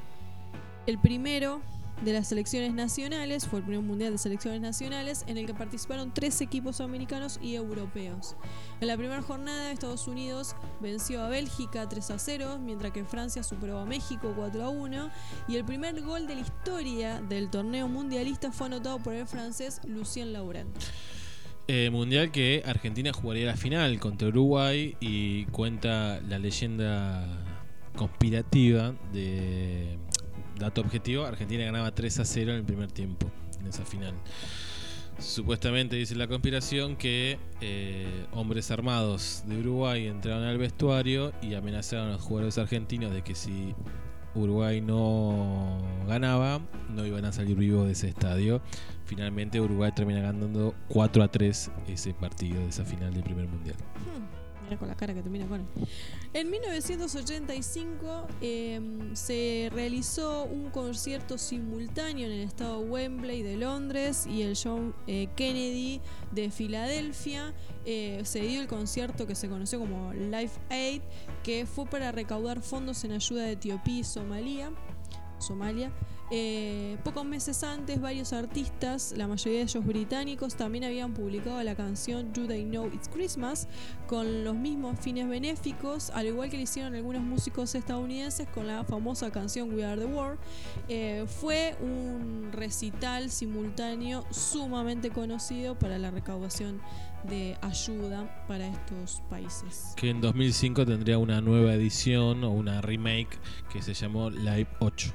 el 0.87 0.99
primero 0.99 1.61
de 2.03 2.13
las 2.13 2.29
selecciones 2.29 2.75
nacionales 2.75 3.47
fue 3.47 3.61
el 3.61 3.65
primer 3.65 3.83
mundial 3.83 4.13
de 4.13 4.19
selecciones 4.19 4.61
nacionales 4.61 5.25
en 5.27 5.39
el 5.39 5.47
que 5.47 5.55
participaron 5.55 6.13
tres 6.13 6.41
equipos 6.41 6.81
americanos 6.81 7.39
y 7.43 7.55
europeos. 7.55 8.37
En 8.81 8.89
la 8.89 8.97
primera 8.97 9.23
jornada, 9.23 9.73
Estados 9.73 10.09
Unidos 10.09 10.57
venció 10.81 11.23
a 11.23 11.29
Bélgica 11.29 11.89
3 11.89 12.11
a 12.11 12.19
0, 12.19 12.59
mientras 12.61 12.93
que 12.93 13.05
Francia 13.05 13.43
superó 13.43 13.79
a 13.79 13.87
México 13.87 14.33
4 14.37 14.65
a 14.65 14.69
1. 14.69 15.11
Y 15.49 15.57
el 15.57 15.65
primer 15.65 16.01
gol 16.03 16.27
de 16.27 16.35
la 16.35 16.41
historia 16.43 17.21
del 17.23 17.51
torneo 17.51 17.89
mundialista 17.89 18.53
fue 18.53 18.67
anotado 18.67 18.99
por 18.99 19.15
el 19.15 19.27
francés 19.27 19.81
Lucien 19.87 20.33
Laurent. 20.33 20.77
Eh, 21.67 21.89
mundial 21.91 22.31
que 22.31 22.63
Argentina 22.67 23.11
jugaría 23.15 23.47
la 23.47 23.57
final 23.57 23.99
contra 23.99 24.29
Uruguay 24.29 24.97
y 25.01 25.47
cuenta 25.47 26.21
la 26.21 26.39
leyenda 26.39 27.27
conspirativa 27.97 28.95
de 29.13 29.99
dato 30.59 30.81
objetivo, 30.81 31.25
Argentina 31.25 31.65
ganaba 31.65 31.95
3 31.95 32.21
a 32.21 32.25
0 32.25 32.53
en 32.53 32.59
el 32.59 32.65
primer 32.65 32.91
tiempo 32.91 33.31
en 33.61 33.67
esa 33.67 33.85
final. 33.85 34.15
Supuestamente 35.19 35.95
dice 35.95 36.17
la 36.17 36.27
conspiración 36.27 36.97
que 36.97 37.39
eh, 37.61 38.27
hombres 38.33 38.71
armados 38.71 39.45
de 39.47 39.59
Uruguay 39.59 40.09
entraron 40.09 40.43
al 40.43 40.59
vestuario 40.59 41.33
y 41.41 41.55
amenazaron 41.55 42.09
a 42.09 42.13
los 42.13 42.23
jugadores 42.23 42.59
argentinos 42.59 43.13
de 43.15 43.23
que 43.23 43.37
si 43.37 43.75
Uruguay 44.35 44.81
no 44.81 45.79
ganaba, 46.09 46.61
no 46.91 47.07
iban 47.07 47.25
a 47.25 47.33
salir 47.33 47.57
vivos 47.57 47.87
de 47.87 47.93
ese 47.93 48.09
estadio. 48.09 48.61
Finalmente 49.05 49.61
Uruguay 49.61 49.93
termina 49.95 50.21
ganando 50.21 50.75
4 50.89 51.23
a 51.23 51.29
3 51.29 51.71
ese 51.89 52.15
partido 52.15 52.61
de 52.61 52.69
esa 52.69 52.85
final 52.85 53.15
del 53.15 53.23
primer 53.23 53.47
mundial. 53.47 53.77
Hmm, 53.77 54.44
con 54.79 54.89
la 54.89 54.95
cara 54.95 55.15
que 55.15 55.23
termina 55.23 55.47
con. 55.47 55.67
En 56.33 56.51
1985 56.51 58.27
eh, 58.41 58.81
se 59.15 59.71
realizó 59.73 60.45
un 60.45 60.71
concierto 60.71 61.39
simultáneo 61.39 62.27
en 62.27 62.33
el 62.33 62.41
estado 62.41 62.81
Wembley 62.81 63.43
de 63.43 63.57
Londres 63.57 64.27
y 64.27 64.43
el 64.43 64.57
John 64.61 64.95
eh, 65.07 65.29
Kennedy 65.37 66.01
de 66.33 66.51
Filadelfia. 66.51 67.55
Eh, 67.85 68.23
se 68.25 68.41
dio 68.41 68.61
el 68.61 68.69
concierto 68.69 69.27
que 69.27 69.35
se 69.35 69.49
conoció 69.49 69.79
como 69.79 70.13
Live 70.13 70.53
Aid, 70.71 71.03
que 71.43 71.67
fue 71.67 71.87
para 71.87 72.13
recaudar 72.13 72.63
fondos 72.63 73.05
en 73.05 73.13
ayuda 73.13 73.43
de 73.43 73.53
Etiopía 73.53 74.01
y 74.01 74.05
Somalia. 74.05 74.73
Somalia. 75.39 75.93
Eh, 76.37 76.99
pocos 77.05 77.25
meses 77.25 77.63
antes, 77.63 78.01
varios 78.01 78.33
artistas, 78.33 79.15
la 79.17 79.29
mayoría 79.29 79.61
de 79.61 79.67
ellos 79.67 79.87
británicos, 79.87 80.57
también 80.57 80.83
habían 80.83 81.15
publicado 81.15 81.63
la 81.63 81.77
canción 81.77 82.33
Do 82.33 82.49
They 82.49 82.65
Know 82.65 82.89
It's 82.93 83.09
Christmas 83.09 83.69
con 84.09 84.43
los 84.43 84.57
mismos 84.57 84.99
fines 84.99 85.29
benéficos, 85.29 86.11
al 86.11 86.27
igual 86.27 86.51
que 86.51 86.57
lo 86.57 86.65
hicieron 86.65 86.97
algunos 86.97 87.23
músicos 87.23 87.77
estadounidenses 87.77 88.49
con 88.49 88.67
la 88.67 88.83
famosa 88.83 89.31
canción 89.31 89.73
We 89.73 89.85
Are 89.85 89.97
the 89.97 90.09
World. 90.09 90.41
Eh, 90.89 91.25
fue 91.29 91.77
un 91.81 92.51
recital 92.51 93.31
simultáneo 93.31 94.25
sumamente 94.33 95.11
conocido 95.11 95.79
para 95.79 95.99
la 95.99 96.11
recaudación 96.11 96.81
de 97.23 97.57
ayuda 97.63 98.45
para 98.49 98.67
estos 98.67 99.23
países. 99.31 99.95
Que 99.95 100.11
en 100.11 100.21
2005 100.21 100.85
tendría 100.85 101.17
una 101.17 101.41
nueva 101.41 101.75
edición 101.75 102.43
o 102.43 102.51
una 102.51 102.81
remake 102.81 103.39
que 103.73 103.83
se 103.83 103.95
llamó 103.95 104.31
Live 104.31 104.67
8. 104.81 105.15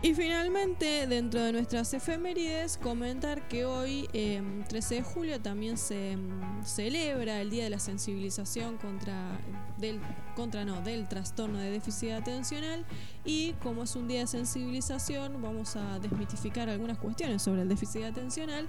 Y 0.00 0.14
finalmente, 0.14 1.08
dentro 1.08 1.42
de 1.42 1.52
nuestras 1.52 1.92
efemérides, 1.92 2.78
comentar 2.78 3.48
que 3.48 3.64
hoy, 3.64 4.08
eh, 4.12 4.40
13 4.68 4.94
de 4.96 5.02
julio, 5.02 5.40
también 5.40 5.76
se 5.76 6.16
mm, 6.16 6.64
celebra 6.64 7.40
el 7.40 7.50
Día 7.50 7.64
de 7.64 7.70
la 7.70 7.80
Sensibilización 7.80 8.76
contra 8.76 9.40
del 9.76 10.00
contra 10.38 10.64
no 10.64 10.80
del 10.82 11.08
trastorno 11.08 11.58
de 11.58 11.70
déficit 11.70 12.12
atencional 12.12 12.86
y 13.24 13.54
como 13.54 13.82
es 13.82 13.96
un 13.96 14.06
día 14.06 14.20
de 14.20 14.28
sensibilización, 14.28 15.42
vamos 15.42 15.74
a 15.74 15.98
desmitificar 15.98 16.68
algunas 16.68 16.98
cuestiones 16.98 17.42
sobre 17.42 17.62
el 17.62 17.68
déficit 17.68 18.04
atencional, 18.04 18.66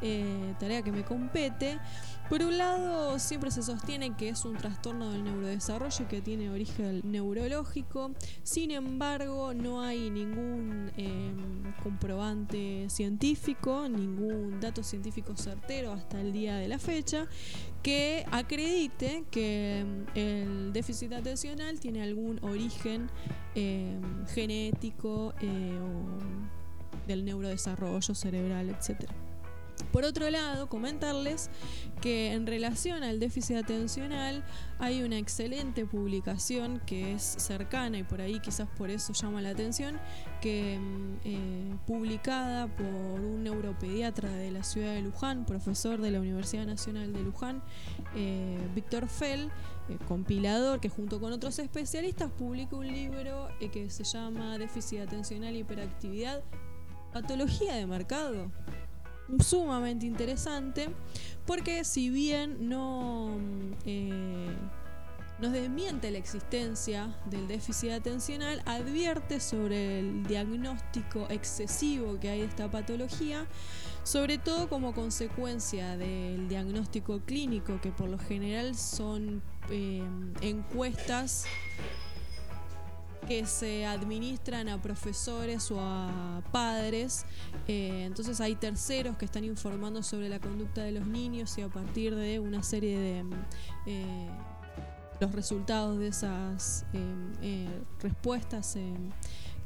eh, 0.00 0.54
tarea 0.60 0.82
que 0.82 0.92
me 0.92 1.04
compete. 1.04 1.80
Por 2.28 2.42
un 2.42 2.58
lado, 2.58 3.18
siempre 3.18 3.50
se 3.50 3.62
sostiene 3.62 4.14
que 4.14 4.28
es 4.28 4.44
un 4.44 4.54
trastorno 4.56 5.10
del 5.10 5.24
neurodesarrollo 5.24 6.08
que 6.08 6.20
tiene 6.20 6.50
origen 6.50 7.00
neurológico. 7.04 8.10
Sin 8.42 8.70
embargo, 8.70 9.54
no 9.54 9.80
hay 9.80 10.10
ningún 10.10 10.92
eh, 10.98 11.32
comprobante 11.82 12.90
científico, 12.90 13.88
ningún 13.88 14.60
dato 14.60 14.82
científico 14.82 15.34
certero 15.38 15.90
hasta 15.92 16.20
el 16.20 16.32
día 16.32 16.56
de 16.56 16.68
la 16.68 16.78
fecha 16.78 17.26
que 17.82 18.26
acredite 18.30 19.24
que 19.30 19.86
mm, 19.86 20.18
el 20.18 20.72
déficit 20.74 21.14
atencional 21.14 21.80
tiene 21.80 22.02
algún 22.02 22.44
origen 22.44 23.08
eh, 23.54 23.98
genético 24.34 25.32
eh, 25.40 25.78
o 25.80 27.06
del 27.06 27.24
neurodesarrollo 27.24 28.14
cerebral, 28.14 28.68
etcétera. 28.68 29.27
Por 29.92 30.04
otro 30.04 30.28
lado, 30.30 30.68
comentarles 30.68 31.50
que 32.00 32.32
en 32.32 32.46
relación 32.46 33.02
al 33.02 33.18
déficit 33.18 33.56
atencional 33.56 34.44
hay 34.78 35.02
una 35.02 35.18
excelente 35.18 35.84
publicación 35.84 36.80
que 36.86 37.14
es 37.14 37.22
cercana 37.22 37.98
y 37.98 38.02
por 38.04 38.20
ahí 38.20 38.38
quizás 38.40 38.68
por 38.76 38.90
eso 38.90 39.12
llama 39.12 39.42
la 39.42 39.50
atención, 39.50 39.98
que 40.40 40.78
mm, 40.78 41.16
eh, 41.24 41.76
publicada 41.86 42.68
por 42.68 42.86
un 42.86 43.42
neuropediatra 43.42 44.30
de 44.30 44.50
la 44.50 44.62
ciudad 44.62 44.94
de 44.94 45.02
Luján, 45.02 45.44
profesor 45.44 46.00
de 46.00 46.10
la 46.10 46.20
Universidad 46.20 46.66
Nacional 46.66 47.12
de 47.12 47.22
Luján, 47.22 47.62
eh, 48.14 48.58
Víctor 48.74 49.08
Fell, 49.08 49.50
eh, 49.88 49.98
compilador 50.06 50.80
que 50.80 50.88
junto 50.88 51.20
con 51.20 51.32
otros 51.32 51.58
especialistas 51.58 52.30
publica 52.30 52.76
un 52.76 52.86
libro 52.86 53.48
que 53.72 53.90
se 53.90 54.04
llama 54.04 54.58
Déficit 54.58 55.00
atencional 55.00 55.56
y 55.56 55.60
hiperactividad, 55.60 56.42
patología 57.12 57.74
de 57.74 57.86
mercado 57.86 58.52
sumamente 59.42 60.06
interesante 60.06 60.88
porque 61.46 61.84
si 61.84 62.10
bien 62.10 62.68
no 62.68 63.38
mm, 63.38 63.72
eh, 63.86 64.56
nos 65.38 65.52
desmiente 65.52 66.10
la 66.10 66.18
existencia 66.18 67.16
del 67.26 67.46
déficit 67.46 67.92
atencional, 67.92 68.60
advierte 68.66 69.38
sobre 69.40 70.00
el 70.00 70.24
diagnóstico 70.24 71.26
excesivo 71.30 72.18
que 72.18 72.28
hay 72.28 72.40
de 72.40 72.46
esta 72.46 72.70
patología, 72.70 73.46
sobre 74.02 74.38
todo 74.38 74.68
como 74.68 74.94
consecuencia 74.94 75.96
del 75.96 76.48
diagnóstico 76.48 77.20
clínico, 77.20 77.80
que 77.80 77.92
por 77.92 78.08
lo 78.08 78.18
general 78.18 78.74
son 78.74 79.42
eh, 79.70 80.02
encuestas 80.40 81.44
que 83.26 83.46
se 83.46 83.86
administran 83.86 84.68
a 84.68 84.80
profesores 84.80 85.70
o 85.70 85.80
a 85.80 86.42
padres. 86.52 87.24
Eh, 87.66 88.04
entonces 88.04 88.40
hay 88.40 88.54
terceros 88.54 89.16
que 89.16 89.24
están 89.24 89.44
informando 89.44 90.02
sobre 90.02 90.28
la 90.28 90.38
conducta 90.38 90.82
de 90.82 90.92
los 90.92 91.06
niños 91.06 91.56
y 91.58 91.62
a 91.62 91.68
partir 91.68 92.14
de 92.14 92.38
una 92.38 92.62
serie 92.62 92.98
de 92.98 93.24
eh, 93.86 94.28
los 95.20 95.32
resultados 95.32 95.98
de 95.98 96.08
esas 96.08 96.86
eh, 96.92 97.66
respuestas 98.00 98.66
se 98.66 98.84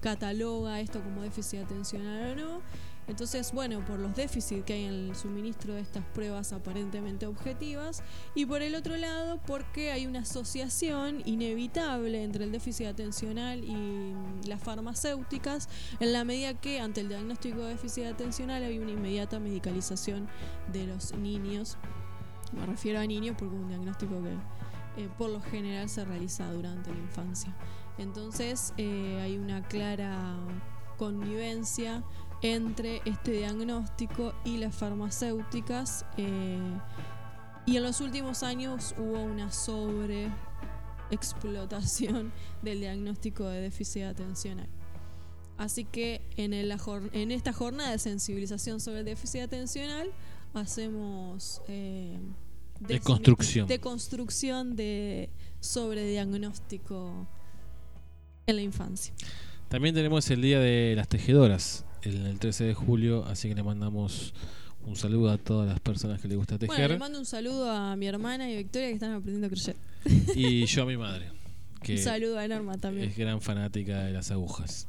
cataloga 0.01 0.81
esto 0.81 1.01
como 1.03 1.23
déficit 1.23 1.61
atencional 1.61 2.33
o 2.33 2.35
no. 2.35 2.63
Entonces, 3.09 3.53
bueno, 3.53 3.85
por 3.85 3.99
los 3.99 4.15
déficits 4.15 4.65
que 4.65 4.75
hay 4.75 4.85
en 4.85 4.93
el 4.93 5.17
suministro 5.17 5.75
de 5.75 5.81
estas 5.81 6.05
pruebas 6.07 6.53
aparentemente 6.53 7.27
objetivas, 7.27 8.03
y 8.35 8.47
por 8.47 8.63
el 8.63 8.75
otro 8.75 8.97
lado, 8.97 9.41
porque 9.47 9.91
hay 9.91 10.07
una 10.07 10.21
asociación 10.21 11.23
inevitable 11.25 12.23
entre 12.23 12.45
el 12.45 12.53
déficit 12.53 12.87
atencional 12.87 13.65
y 13.65 14.15
las 14.47 14.63
farmacéuticas, 14.63 15.69
en 16.01 16.13
la 16.13 16.25
medida 16.25 16.55
que 16.55 16.81
ante 16.81 17.01
el 17.01 17.09
diagnóstico 17.09 17.61
de 17.61 17.71
déficit 17.71 18.05
atencional 18.05 18.63
hay 18.63 18.79
una 18.79 18.93
inmediata 18.93 19.41
medicalización 19.41 20.29
de 20.73 20.87
los 20.87 21.13
niños. 21.15 21.79
Me 22.53 22.67
refiero 22.67 23.01
a 23.01 23.07
niños 23.07 23.35
porque 23.39 23.57
es 23.57 23.63
un 23.63 23.69
diagnóstico 23.69 24.23
que 24.23 25.03
eh, 25.03 25.09
por 25.17 25.31
lo 25.31 25.41
general 25.41 25.89
se 25.89 26.05
realiza 26.05 26.51
durante 26.53 26.93
la 26.93 26.99
infancia. 26.99 27.55
Entonces 27.99 28.75
eh, 28.77 29.21
hay 29.23 29.39
una 29.39 29.63
clara 29.63 30.37
connivencia 30.99 32.05
entre 32.43 33.01
este 33.05 33.33
diagnóstico 33.33 34.35
y 34.45 34.59
las 34.59 34.75
farmacéuticas 34.75 36.05
eh, 36.17 36.59
y 37.65 37.77
en 37.77 37.83
los 37.85 38.01
últimos 38.01 38.43
años 38.43 38.95
hubo 38.99 39.23
una 39.23 39.53
sobre 39.53 40.29
explotación 41.11 42.33
del 42.63 42.81
diagnóstico 42.81 43.47
de 43.47 43.61
déficit 43.61 44.03
atencional. 44.03 44.69
Así 45.59 45.85
que 45.85 46.23
en, 46.37 46.53
el, 46.55 46.75
en 47.13 47.31
esta 47.31 47.53
jornada 47.53 47.93
de 47.93 47.99
sensibilización 47.99 48.81
sobre 48.81 49.01
el 49.01 49.05
déficit 49.05 49.43
atencional 49.43 50.11
hacemos 50.55 51.63
eh, 51.69 52.19
de, 52.81 53.01
construcción 53.01 53.69
de 53.69 53.79
construcción 53.79 54.75
de 54.75 55.31
sobre 55.61 56.05
diagnóstico 56.07 57.29
en 58.47 58.57
la 58.57 58.63
infancia. 58.63 59.15
También 59.69 59.95
tenemos 59.95 60.29
el 60.31 60.43
día 60.43 60.59
de 60.59 60.95
las 60.97 61.09
tejedoras, 61.09 61.85
el, 62.09 62.39
13 62.39 62.65
de 62.65 62.75
julio, 62.75 63.25
así 63.27 63.49
que 63.49 63.55
le 63.55 63.63
mandamos 63.63 64.35
un 64.87 64.97
saludo 64.97 65.31
a 65.31 65.39
todas 65.39 65.69
las 65.69 65.81
personas 65.81 66.21
que 66.21 66.29
les 66.29 66.37
gusta 66.37 66.59
tejer. 66.59 66.77
Bueno, 66.77 66.89
le 66.89 66.99
mando 66.99 67.19
un 67.19 67.27
saludo 67.27 67.71
a 67.71 67.95
mi 67.97 68.07
hermana 68.07 68.51
y 68.51 68.57
Victoria 68.57 68.89
que 68.89 68.95
están 68.95 69.13
aprendiendo 69.13 69.47
a 69.47 69.51
crochet. 69.51 69.77
Y 70.35 70.67
yo 70.67 70.83
a 70.83 70.87
mi 70.87 70.97
madre. 70.97 71.31
Que 71.83 71.95
un 71.95 71.99
saludo 71.99 72.39
a 72.39 72.47
Norma 72.47 72.79
también. 72.79 73.09
Es 73.09 73.17
gran 73.17 73.41
fanática 73.41 74.05
de 74.05 74.13
las 74.13 74.31
agujas. 74.31 74.87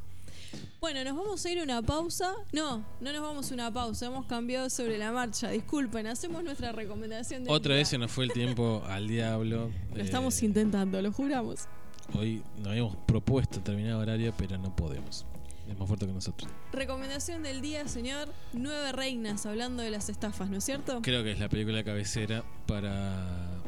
Bueno, 0.80 1.04
nos 1.04 1.16
vamos 1.16 1.46
a 1.46 1.52
ir 1.52 1.60
a 1.60 1.64
una 1.64 1.82
pausa. 1.82 2.34
No, 2.52 2.86
no 3.02 3.12
nos 3.12 3.22
vamos 3.22 3.50
a 3.50 3.54
una 3.54 3.74
pausa. 3.74 4.06
Hemos 4.06 4.26
cambiado 4.26 4.70
sobre 4.70 4.98
la 4.98 5.12
marcha. 5.12 5.50
Disculpen, 5.50 6.06
hacemos 6.08 6.44
nuestra 6.44 6.72
recomendación. 6.72 7.46
De 7.46 7.50
Otra 7.50 7.76
vez 7.76 7.88
se 7.88 7.98
nos 7.98 8.12
fue 8.12 8.26
el 8.26 8.32
tiempo 8.32 8.84
al 8.88 9.08
diablo. 9.08 9.72
Lo 9.96 10.04
estamos 10.04 10.40
eh, 10.42 10.46
intentando, 10.46 11.02
lo 11.02 11.12
juramos. 11.12 11.68
Hoy 12.14 12.44
nos 12.58 12.68
habíamos 12.68 12.96
propuesto 13.08 13.60
terminar 13.62 13.96
horario, 13.96 14.34
pero 14.38 14.58
no 14.58 14.76
podemos. 14.76 15.26
Es 15.68 15.78
más 15.78 15.88
fuerte 15.88 16.06
que 16.06 16.14
nosotros. 16.14 16.52
Recomendación 16.72 17.44
del 17.44 17.62
día, 17.62 17.88
señor. 17.88 18.30
Nueve 18.54 18.92
reinas, 18.92 19.46
hablando 19.46 19.82
de 19.82 19.92
las 19.92 20.10
estafas, 20.10 20.50
¿no 20.50 20.58
es 20.58 20.64
cierto? 20.64 21.02
Creo 21.02 21.24
que 21.24 21.32
es 21.32 21.40
la 21.40 21.50
película 21.50 21.84
cabecera 21.84 22.44
para 22.68 23.62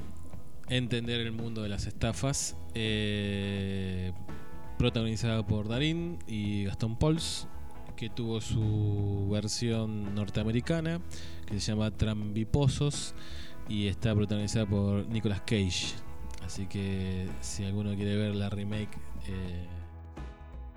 entender 0.67 1.21
el 1.21 1.31
mundo 1.31 1.63
de 1.63 1.69
las 1.69 1.85
estafas. 1.85 2.57
Eh, 2.73 4.11
protagonizada 4.77 5.45
por 5.45 5.69
Darín 5.69 6.19
y 6.27 6.65
Gastón 6.65 6.97
Pauls, 6.97 7.47
que 7.95 8.09
tuvo 8.09 8.41
su 8.41 9.29
versión 9.31 10.13
norteamericana, 10.15 10.99
que 11.45 11.59
se 11.59 11.71
llama 11.71 11.91
Trambiposos, 11.91 13.15
y 13.69 13.87
está 13.87 14.13
protagonizada 14.13 14.65
por 14.65 15.07
Nicolas 15.07 15.41
Cage. 15.41 15.95
Así 16.45 16.67
que 16.67 17.27
si 17.41 17.63
alguno 17.63 17.95
quiere 17.95 18.15
ver 18.15 18.35
la 18.35 18.49
remake 18.49 18.97
eh, 19.27 19.67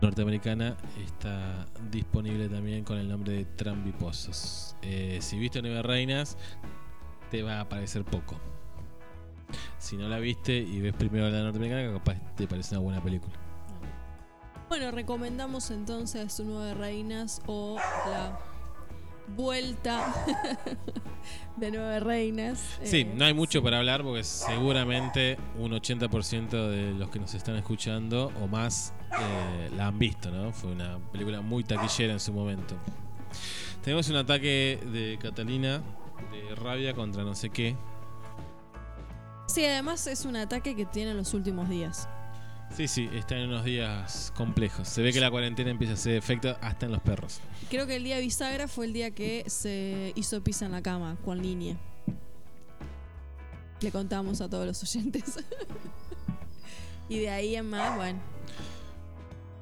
norteamericana, 0.00 0.76
está 1.04 1.66
disponible 1.90 2.48
también 2.48 2.84
con 2.84 2.98
el 2.98 3.08
nombre 3.08 3.32
de 3.32 3.44
Trambiposos. 3.44 4.76
Eh, 4.82 5.18
si 5.20 5.38
viste 5.38 5.60
Nueve 5.60 5.82
Reinas, 5.82 6.36
te 7.30 7.42
va 7.42 7.60
a 7.60 7.68
parecer 7.68 8.04
poco. 8.04 8.38
Si 9.78 9.96
no 9.96 10.08
la 10.08 10.18
viste 10.18 10.56
y 10.56 10.80
ves 10.80 10.94
primero 10.94 11.28
la 11.30 11.42
norteamericana, 11.42 11.92
capaz 11.92 12.34
te 12.36 12.46
parece 12.46 12.74
una 12.74 12.84
buena 12.84 13.02
película. 13.02 13.34
Bueno, 14.68 14.90
recomendamos 14.90 15.70
entonces 15.70 16.40
Nueve 16.44 16.74
Reinas 16.74 17.40
o 17.46 17.76
la 18.06 18.38
vuelta 19.34 20.12
de 21.56 21.70
Nueve 21.70 22.00
Reinas. 22.00 22.78
Sí, 22.82 23.00
eh, 23.00 23.12
no 23.16 23.24
hay 23.24 23.34
mucho 23.34 23.62
para 23.62 23.78
hablar 23.78 24.02
porque 24.02 24.24
seguramente 24.24 25.38
un 25.58 25.72
80% 25.72 26.68
de 26.68 26.92
los 26.92 27.10
que 27.10 27.18
nos 27.18 27.34
están 27.34 27.56
escuchando 27.56 28.30
o 28.42 28.46
más 28.46 28.92
eh, 29.18 29.70
la 29.76 29.88
han 29.88 29.98
visto, 29.98 30.30
¿no? 30.30 30.52
Fue 30.52 30.70
una 30.70 30.98
película 31.12 31.40
muy 31.40 31.64
taquillera 31.64 32.12
en 32.12 32.20
su 32.20 32.32
momento. 32.32 32.74
Tenemos 33.82 34.08
un 34.08 34.16
ataque 34.16 34.80
de 34.92 35.18
Catalina 35.20 35.80
de 36.32 36.54
rabia 36.54 36.94
contra 36.94 37.22
no 37.22 37.34
sé 37.34 37.50
qué. 37.50 37.76
Sí, 39.46 39.64
además 39.64 40.06
es 40.06 40.24
un 40.24 40.36
ataque 40.36 40.76
que 40.76 40.84
tiene 40.84 41.12
en 41.12 41.16
los 41.16 41.32
últimos 41.32 41.68
días. 41.68 42.08
Sí, 42.76 42.86
sí, 42.86 43.08
está 43.14 43.36
en 43.36 43.48
unos 43.48 43.64
días 43.64 44.32
complejos. 44.36 44.88
Se 44.88 45.00
ve 45.02 45.12
que 45.12 45.20
la 45.20 45.30
cuarentena 45.30 45.70
empieza 45.70 45.94
a 45.94 45.94
hacer 45.94 46.16
efecto 46.16 46.56
hasta 46.60 46.86
en 46.86 46.92
los 46.92 47.00
perros. 47.00 47.40
Creo 47.70 47.86
que 47.86 47.96
el 47.96 48.04
día 48.04 48.18
bisagra 48.18 48.68
fue 48.68 48.86
el 48.86 48.92
día 48.92 49.10
que 49.10 49.44
se 49.46 50.12
hizo 50.16 50.42
pisa 50.42 50.66
en 50.66 50.72
la 50.72 50.82
cama 50.82 51.16
con 51.24 51.40
línea. 51.40 51.76
Le 53.80 53.90
contamos 53.90 54.40
a 54.40 54.48
todos 54.48 54.66
los 54.66 54.82
oyentes. 54.82 55.38
y 57.08 57.20
de 57.20 57.30
ahí 57.30 57.56
en 57.56 57.70
más, 57.70 57.96
bueno. 57.96 58.18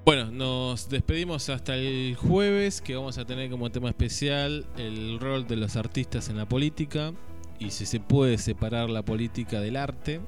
Bueno, 0.07 0.31
nos 0.31 0.89
despedimos 0.89 1.49
hasta 1.49 1.75
el 1.75 2.15
jueves, 2.15 2.81
que 2.81 2.95
vamos 2.95 3.19
a 3.19 3.25
tener 3.25 3.51
como 3.51 3.73
tema 3.73 3.89
especial 3.89 4.65
el 4.77 5.19
rol 5.19 5.49
de 5.49 5.57
los 5.57 5.75
artistas 5.75 6.29
en 6.29 6.37
la 6.37 6.49
política 6.49 7.13
y 7.59 7.73
si 7.73 7.87
se 7.87 7.99
puede 7.99 8.39
separar 8.39 8.89
la 8.89 9.05
política 9.05 9.61
del 9.61 9.77
arte. 9.77 10.21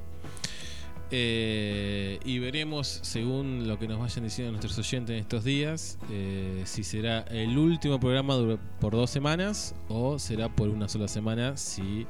Eh, 1.12 2.18
y 2.24 2.40
veremos, 2.40 2.88
según 3.02 3.68
lo 3.68 3.78
que 3.78 3.86
nos 3.86 4.00
vayan 4.00 4.24
diciendo 4.24 4.50
nuestros 4.50 4.76
oyentes 4.80 5.14
en 5.14 5.20
estos 5.20 5.44
días, 5.44 5.96
eh, 6.10 6.62
si 6.64 6.82
será 6.82 7.20
el 7.30 7.56
último 7.56 8.00
programa 8.00 8.34
por 8.80 8.96
dos 8.96 9.10
semanas 9.10 9.76
o 9.88 10.18
será 10.18 10.48
por 10.48 10.70
una 10.70 10.88
sola 10.88 11.06
semana 11.06 11.56
si 11.56 12.04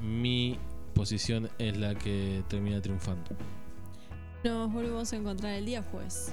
mi 0.00 0.58
posición 0.94 1.50
es 1.58 1.76
la 1.76 1.94
que 1.96 2.42
termina 2.48 2.80
triunfando. 2.80 3.36
Nos 4.42 4.72
volvemos 4.72 5.12
a 5.12 5.16
encontrar 5.16 5.52
el 5.52 5.66
día 5.66 5.82
jueves. 5.82 6.32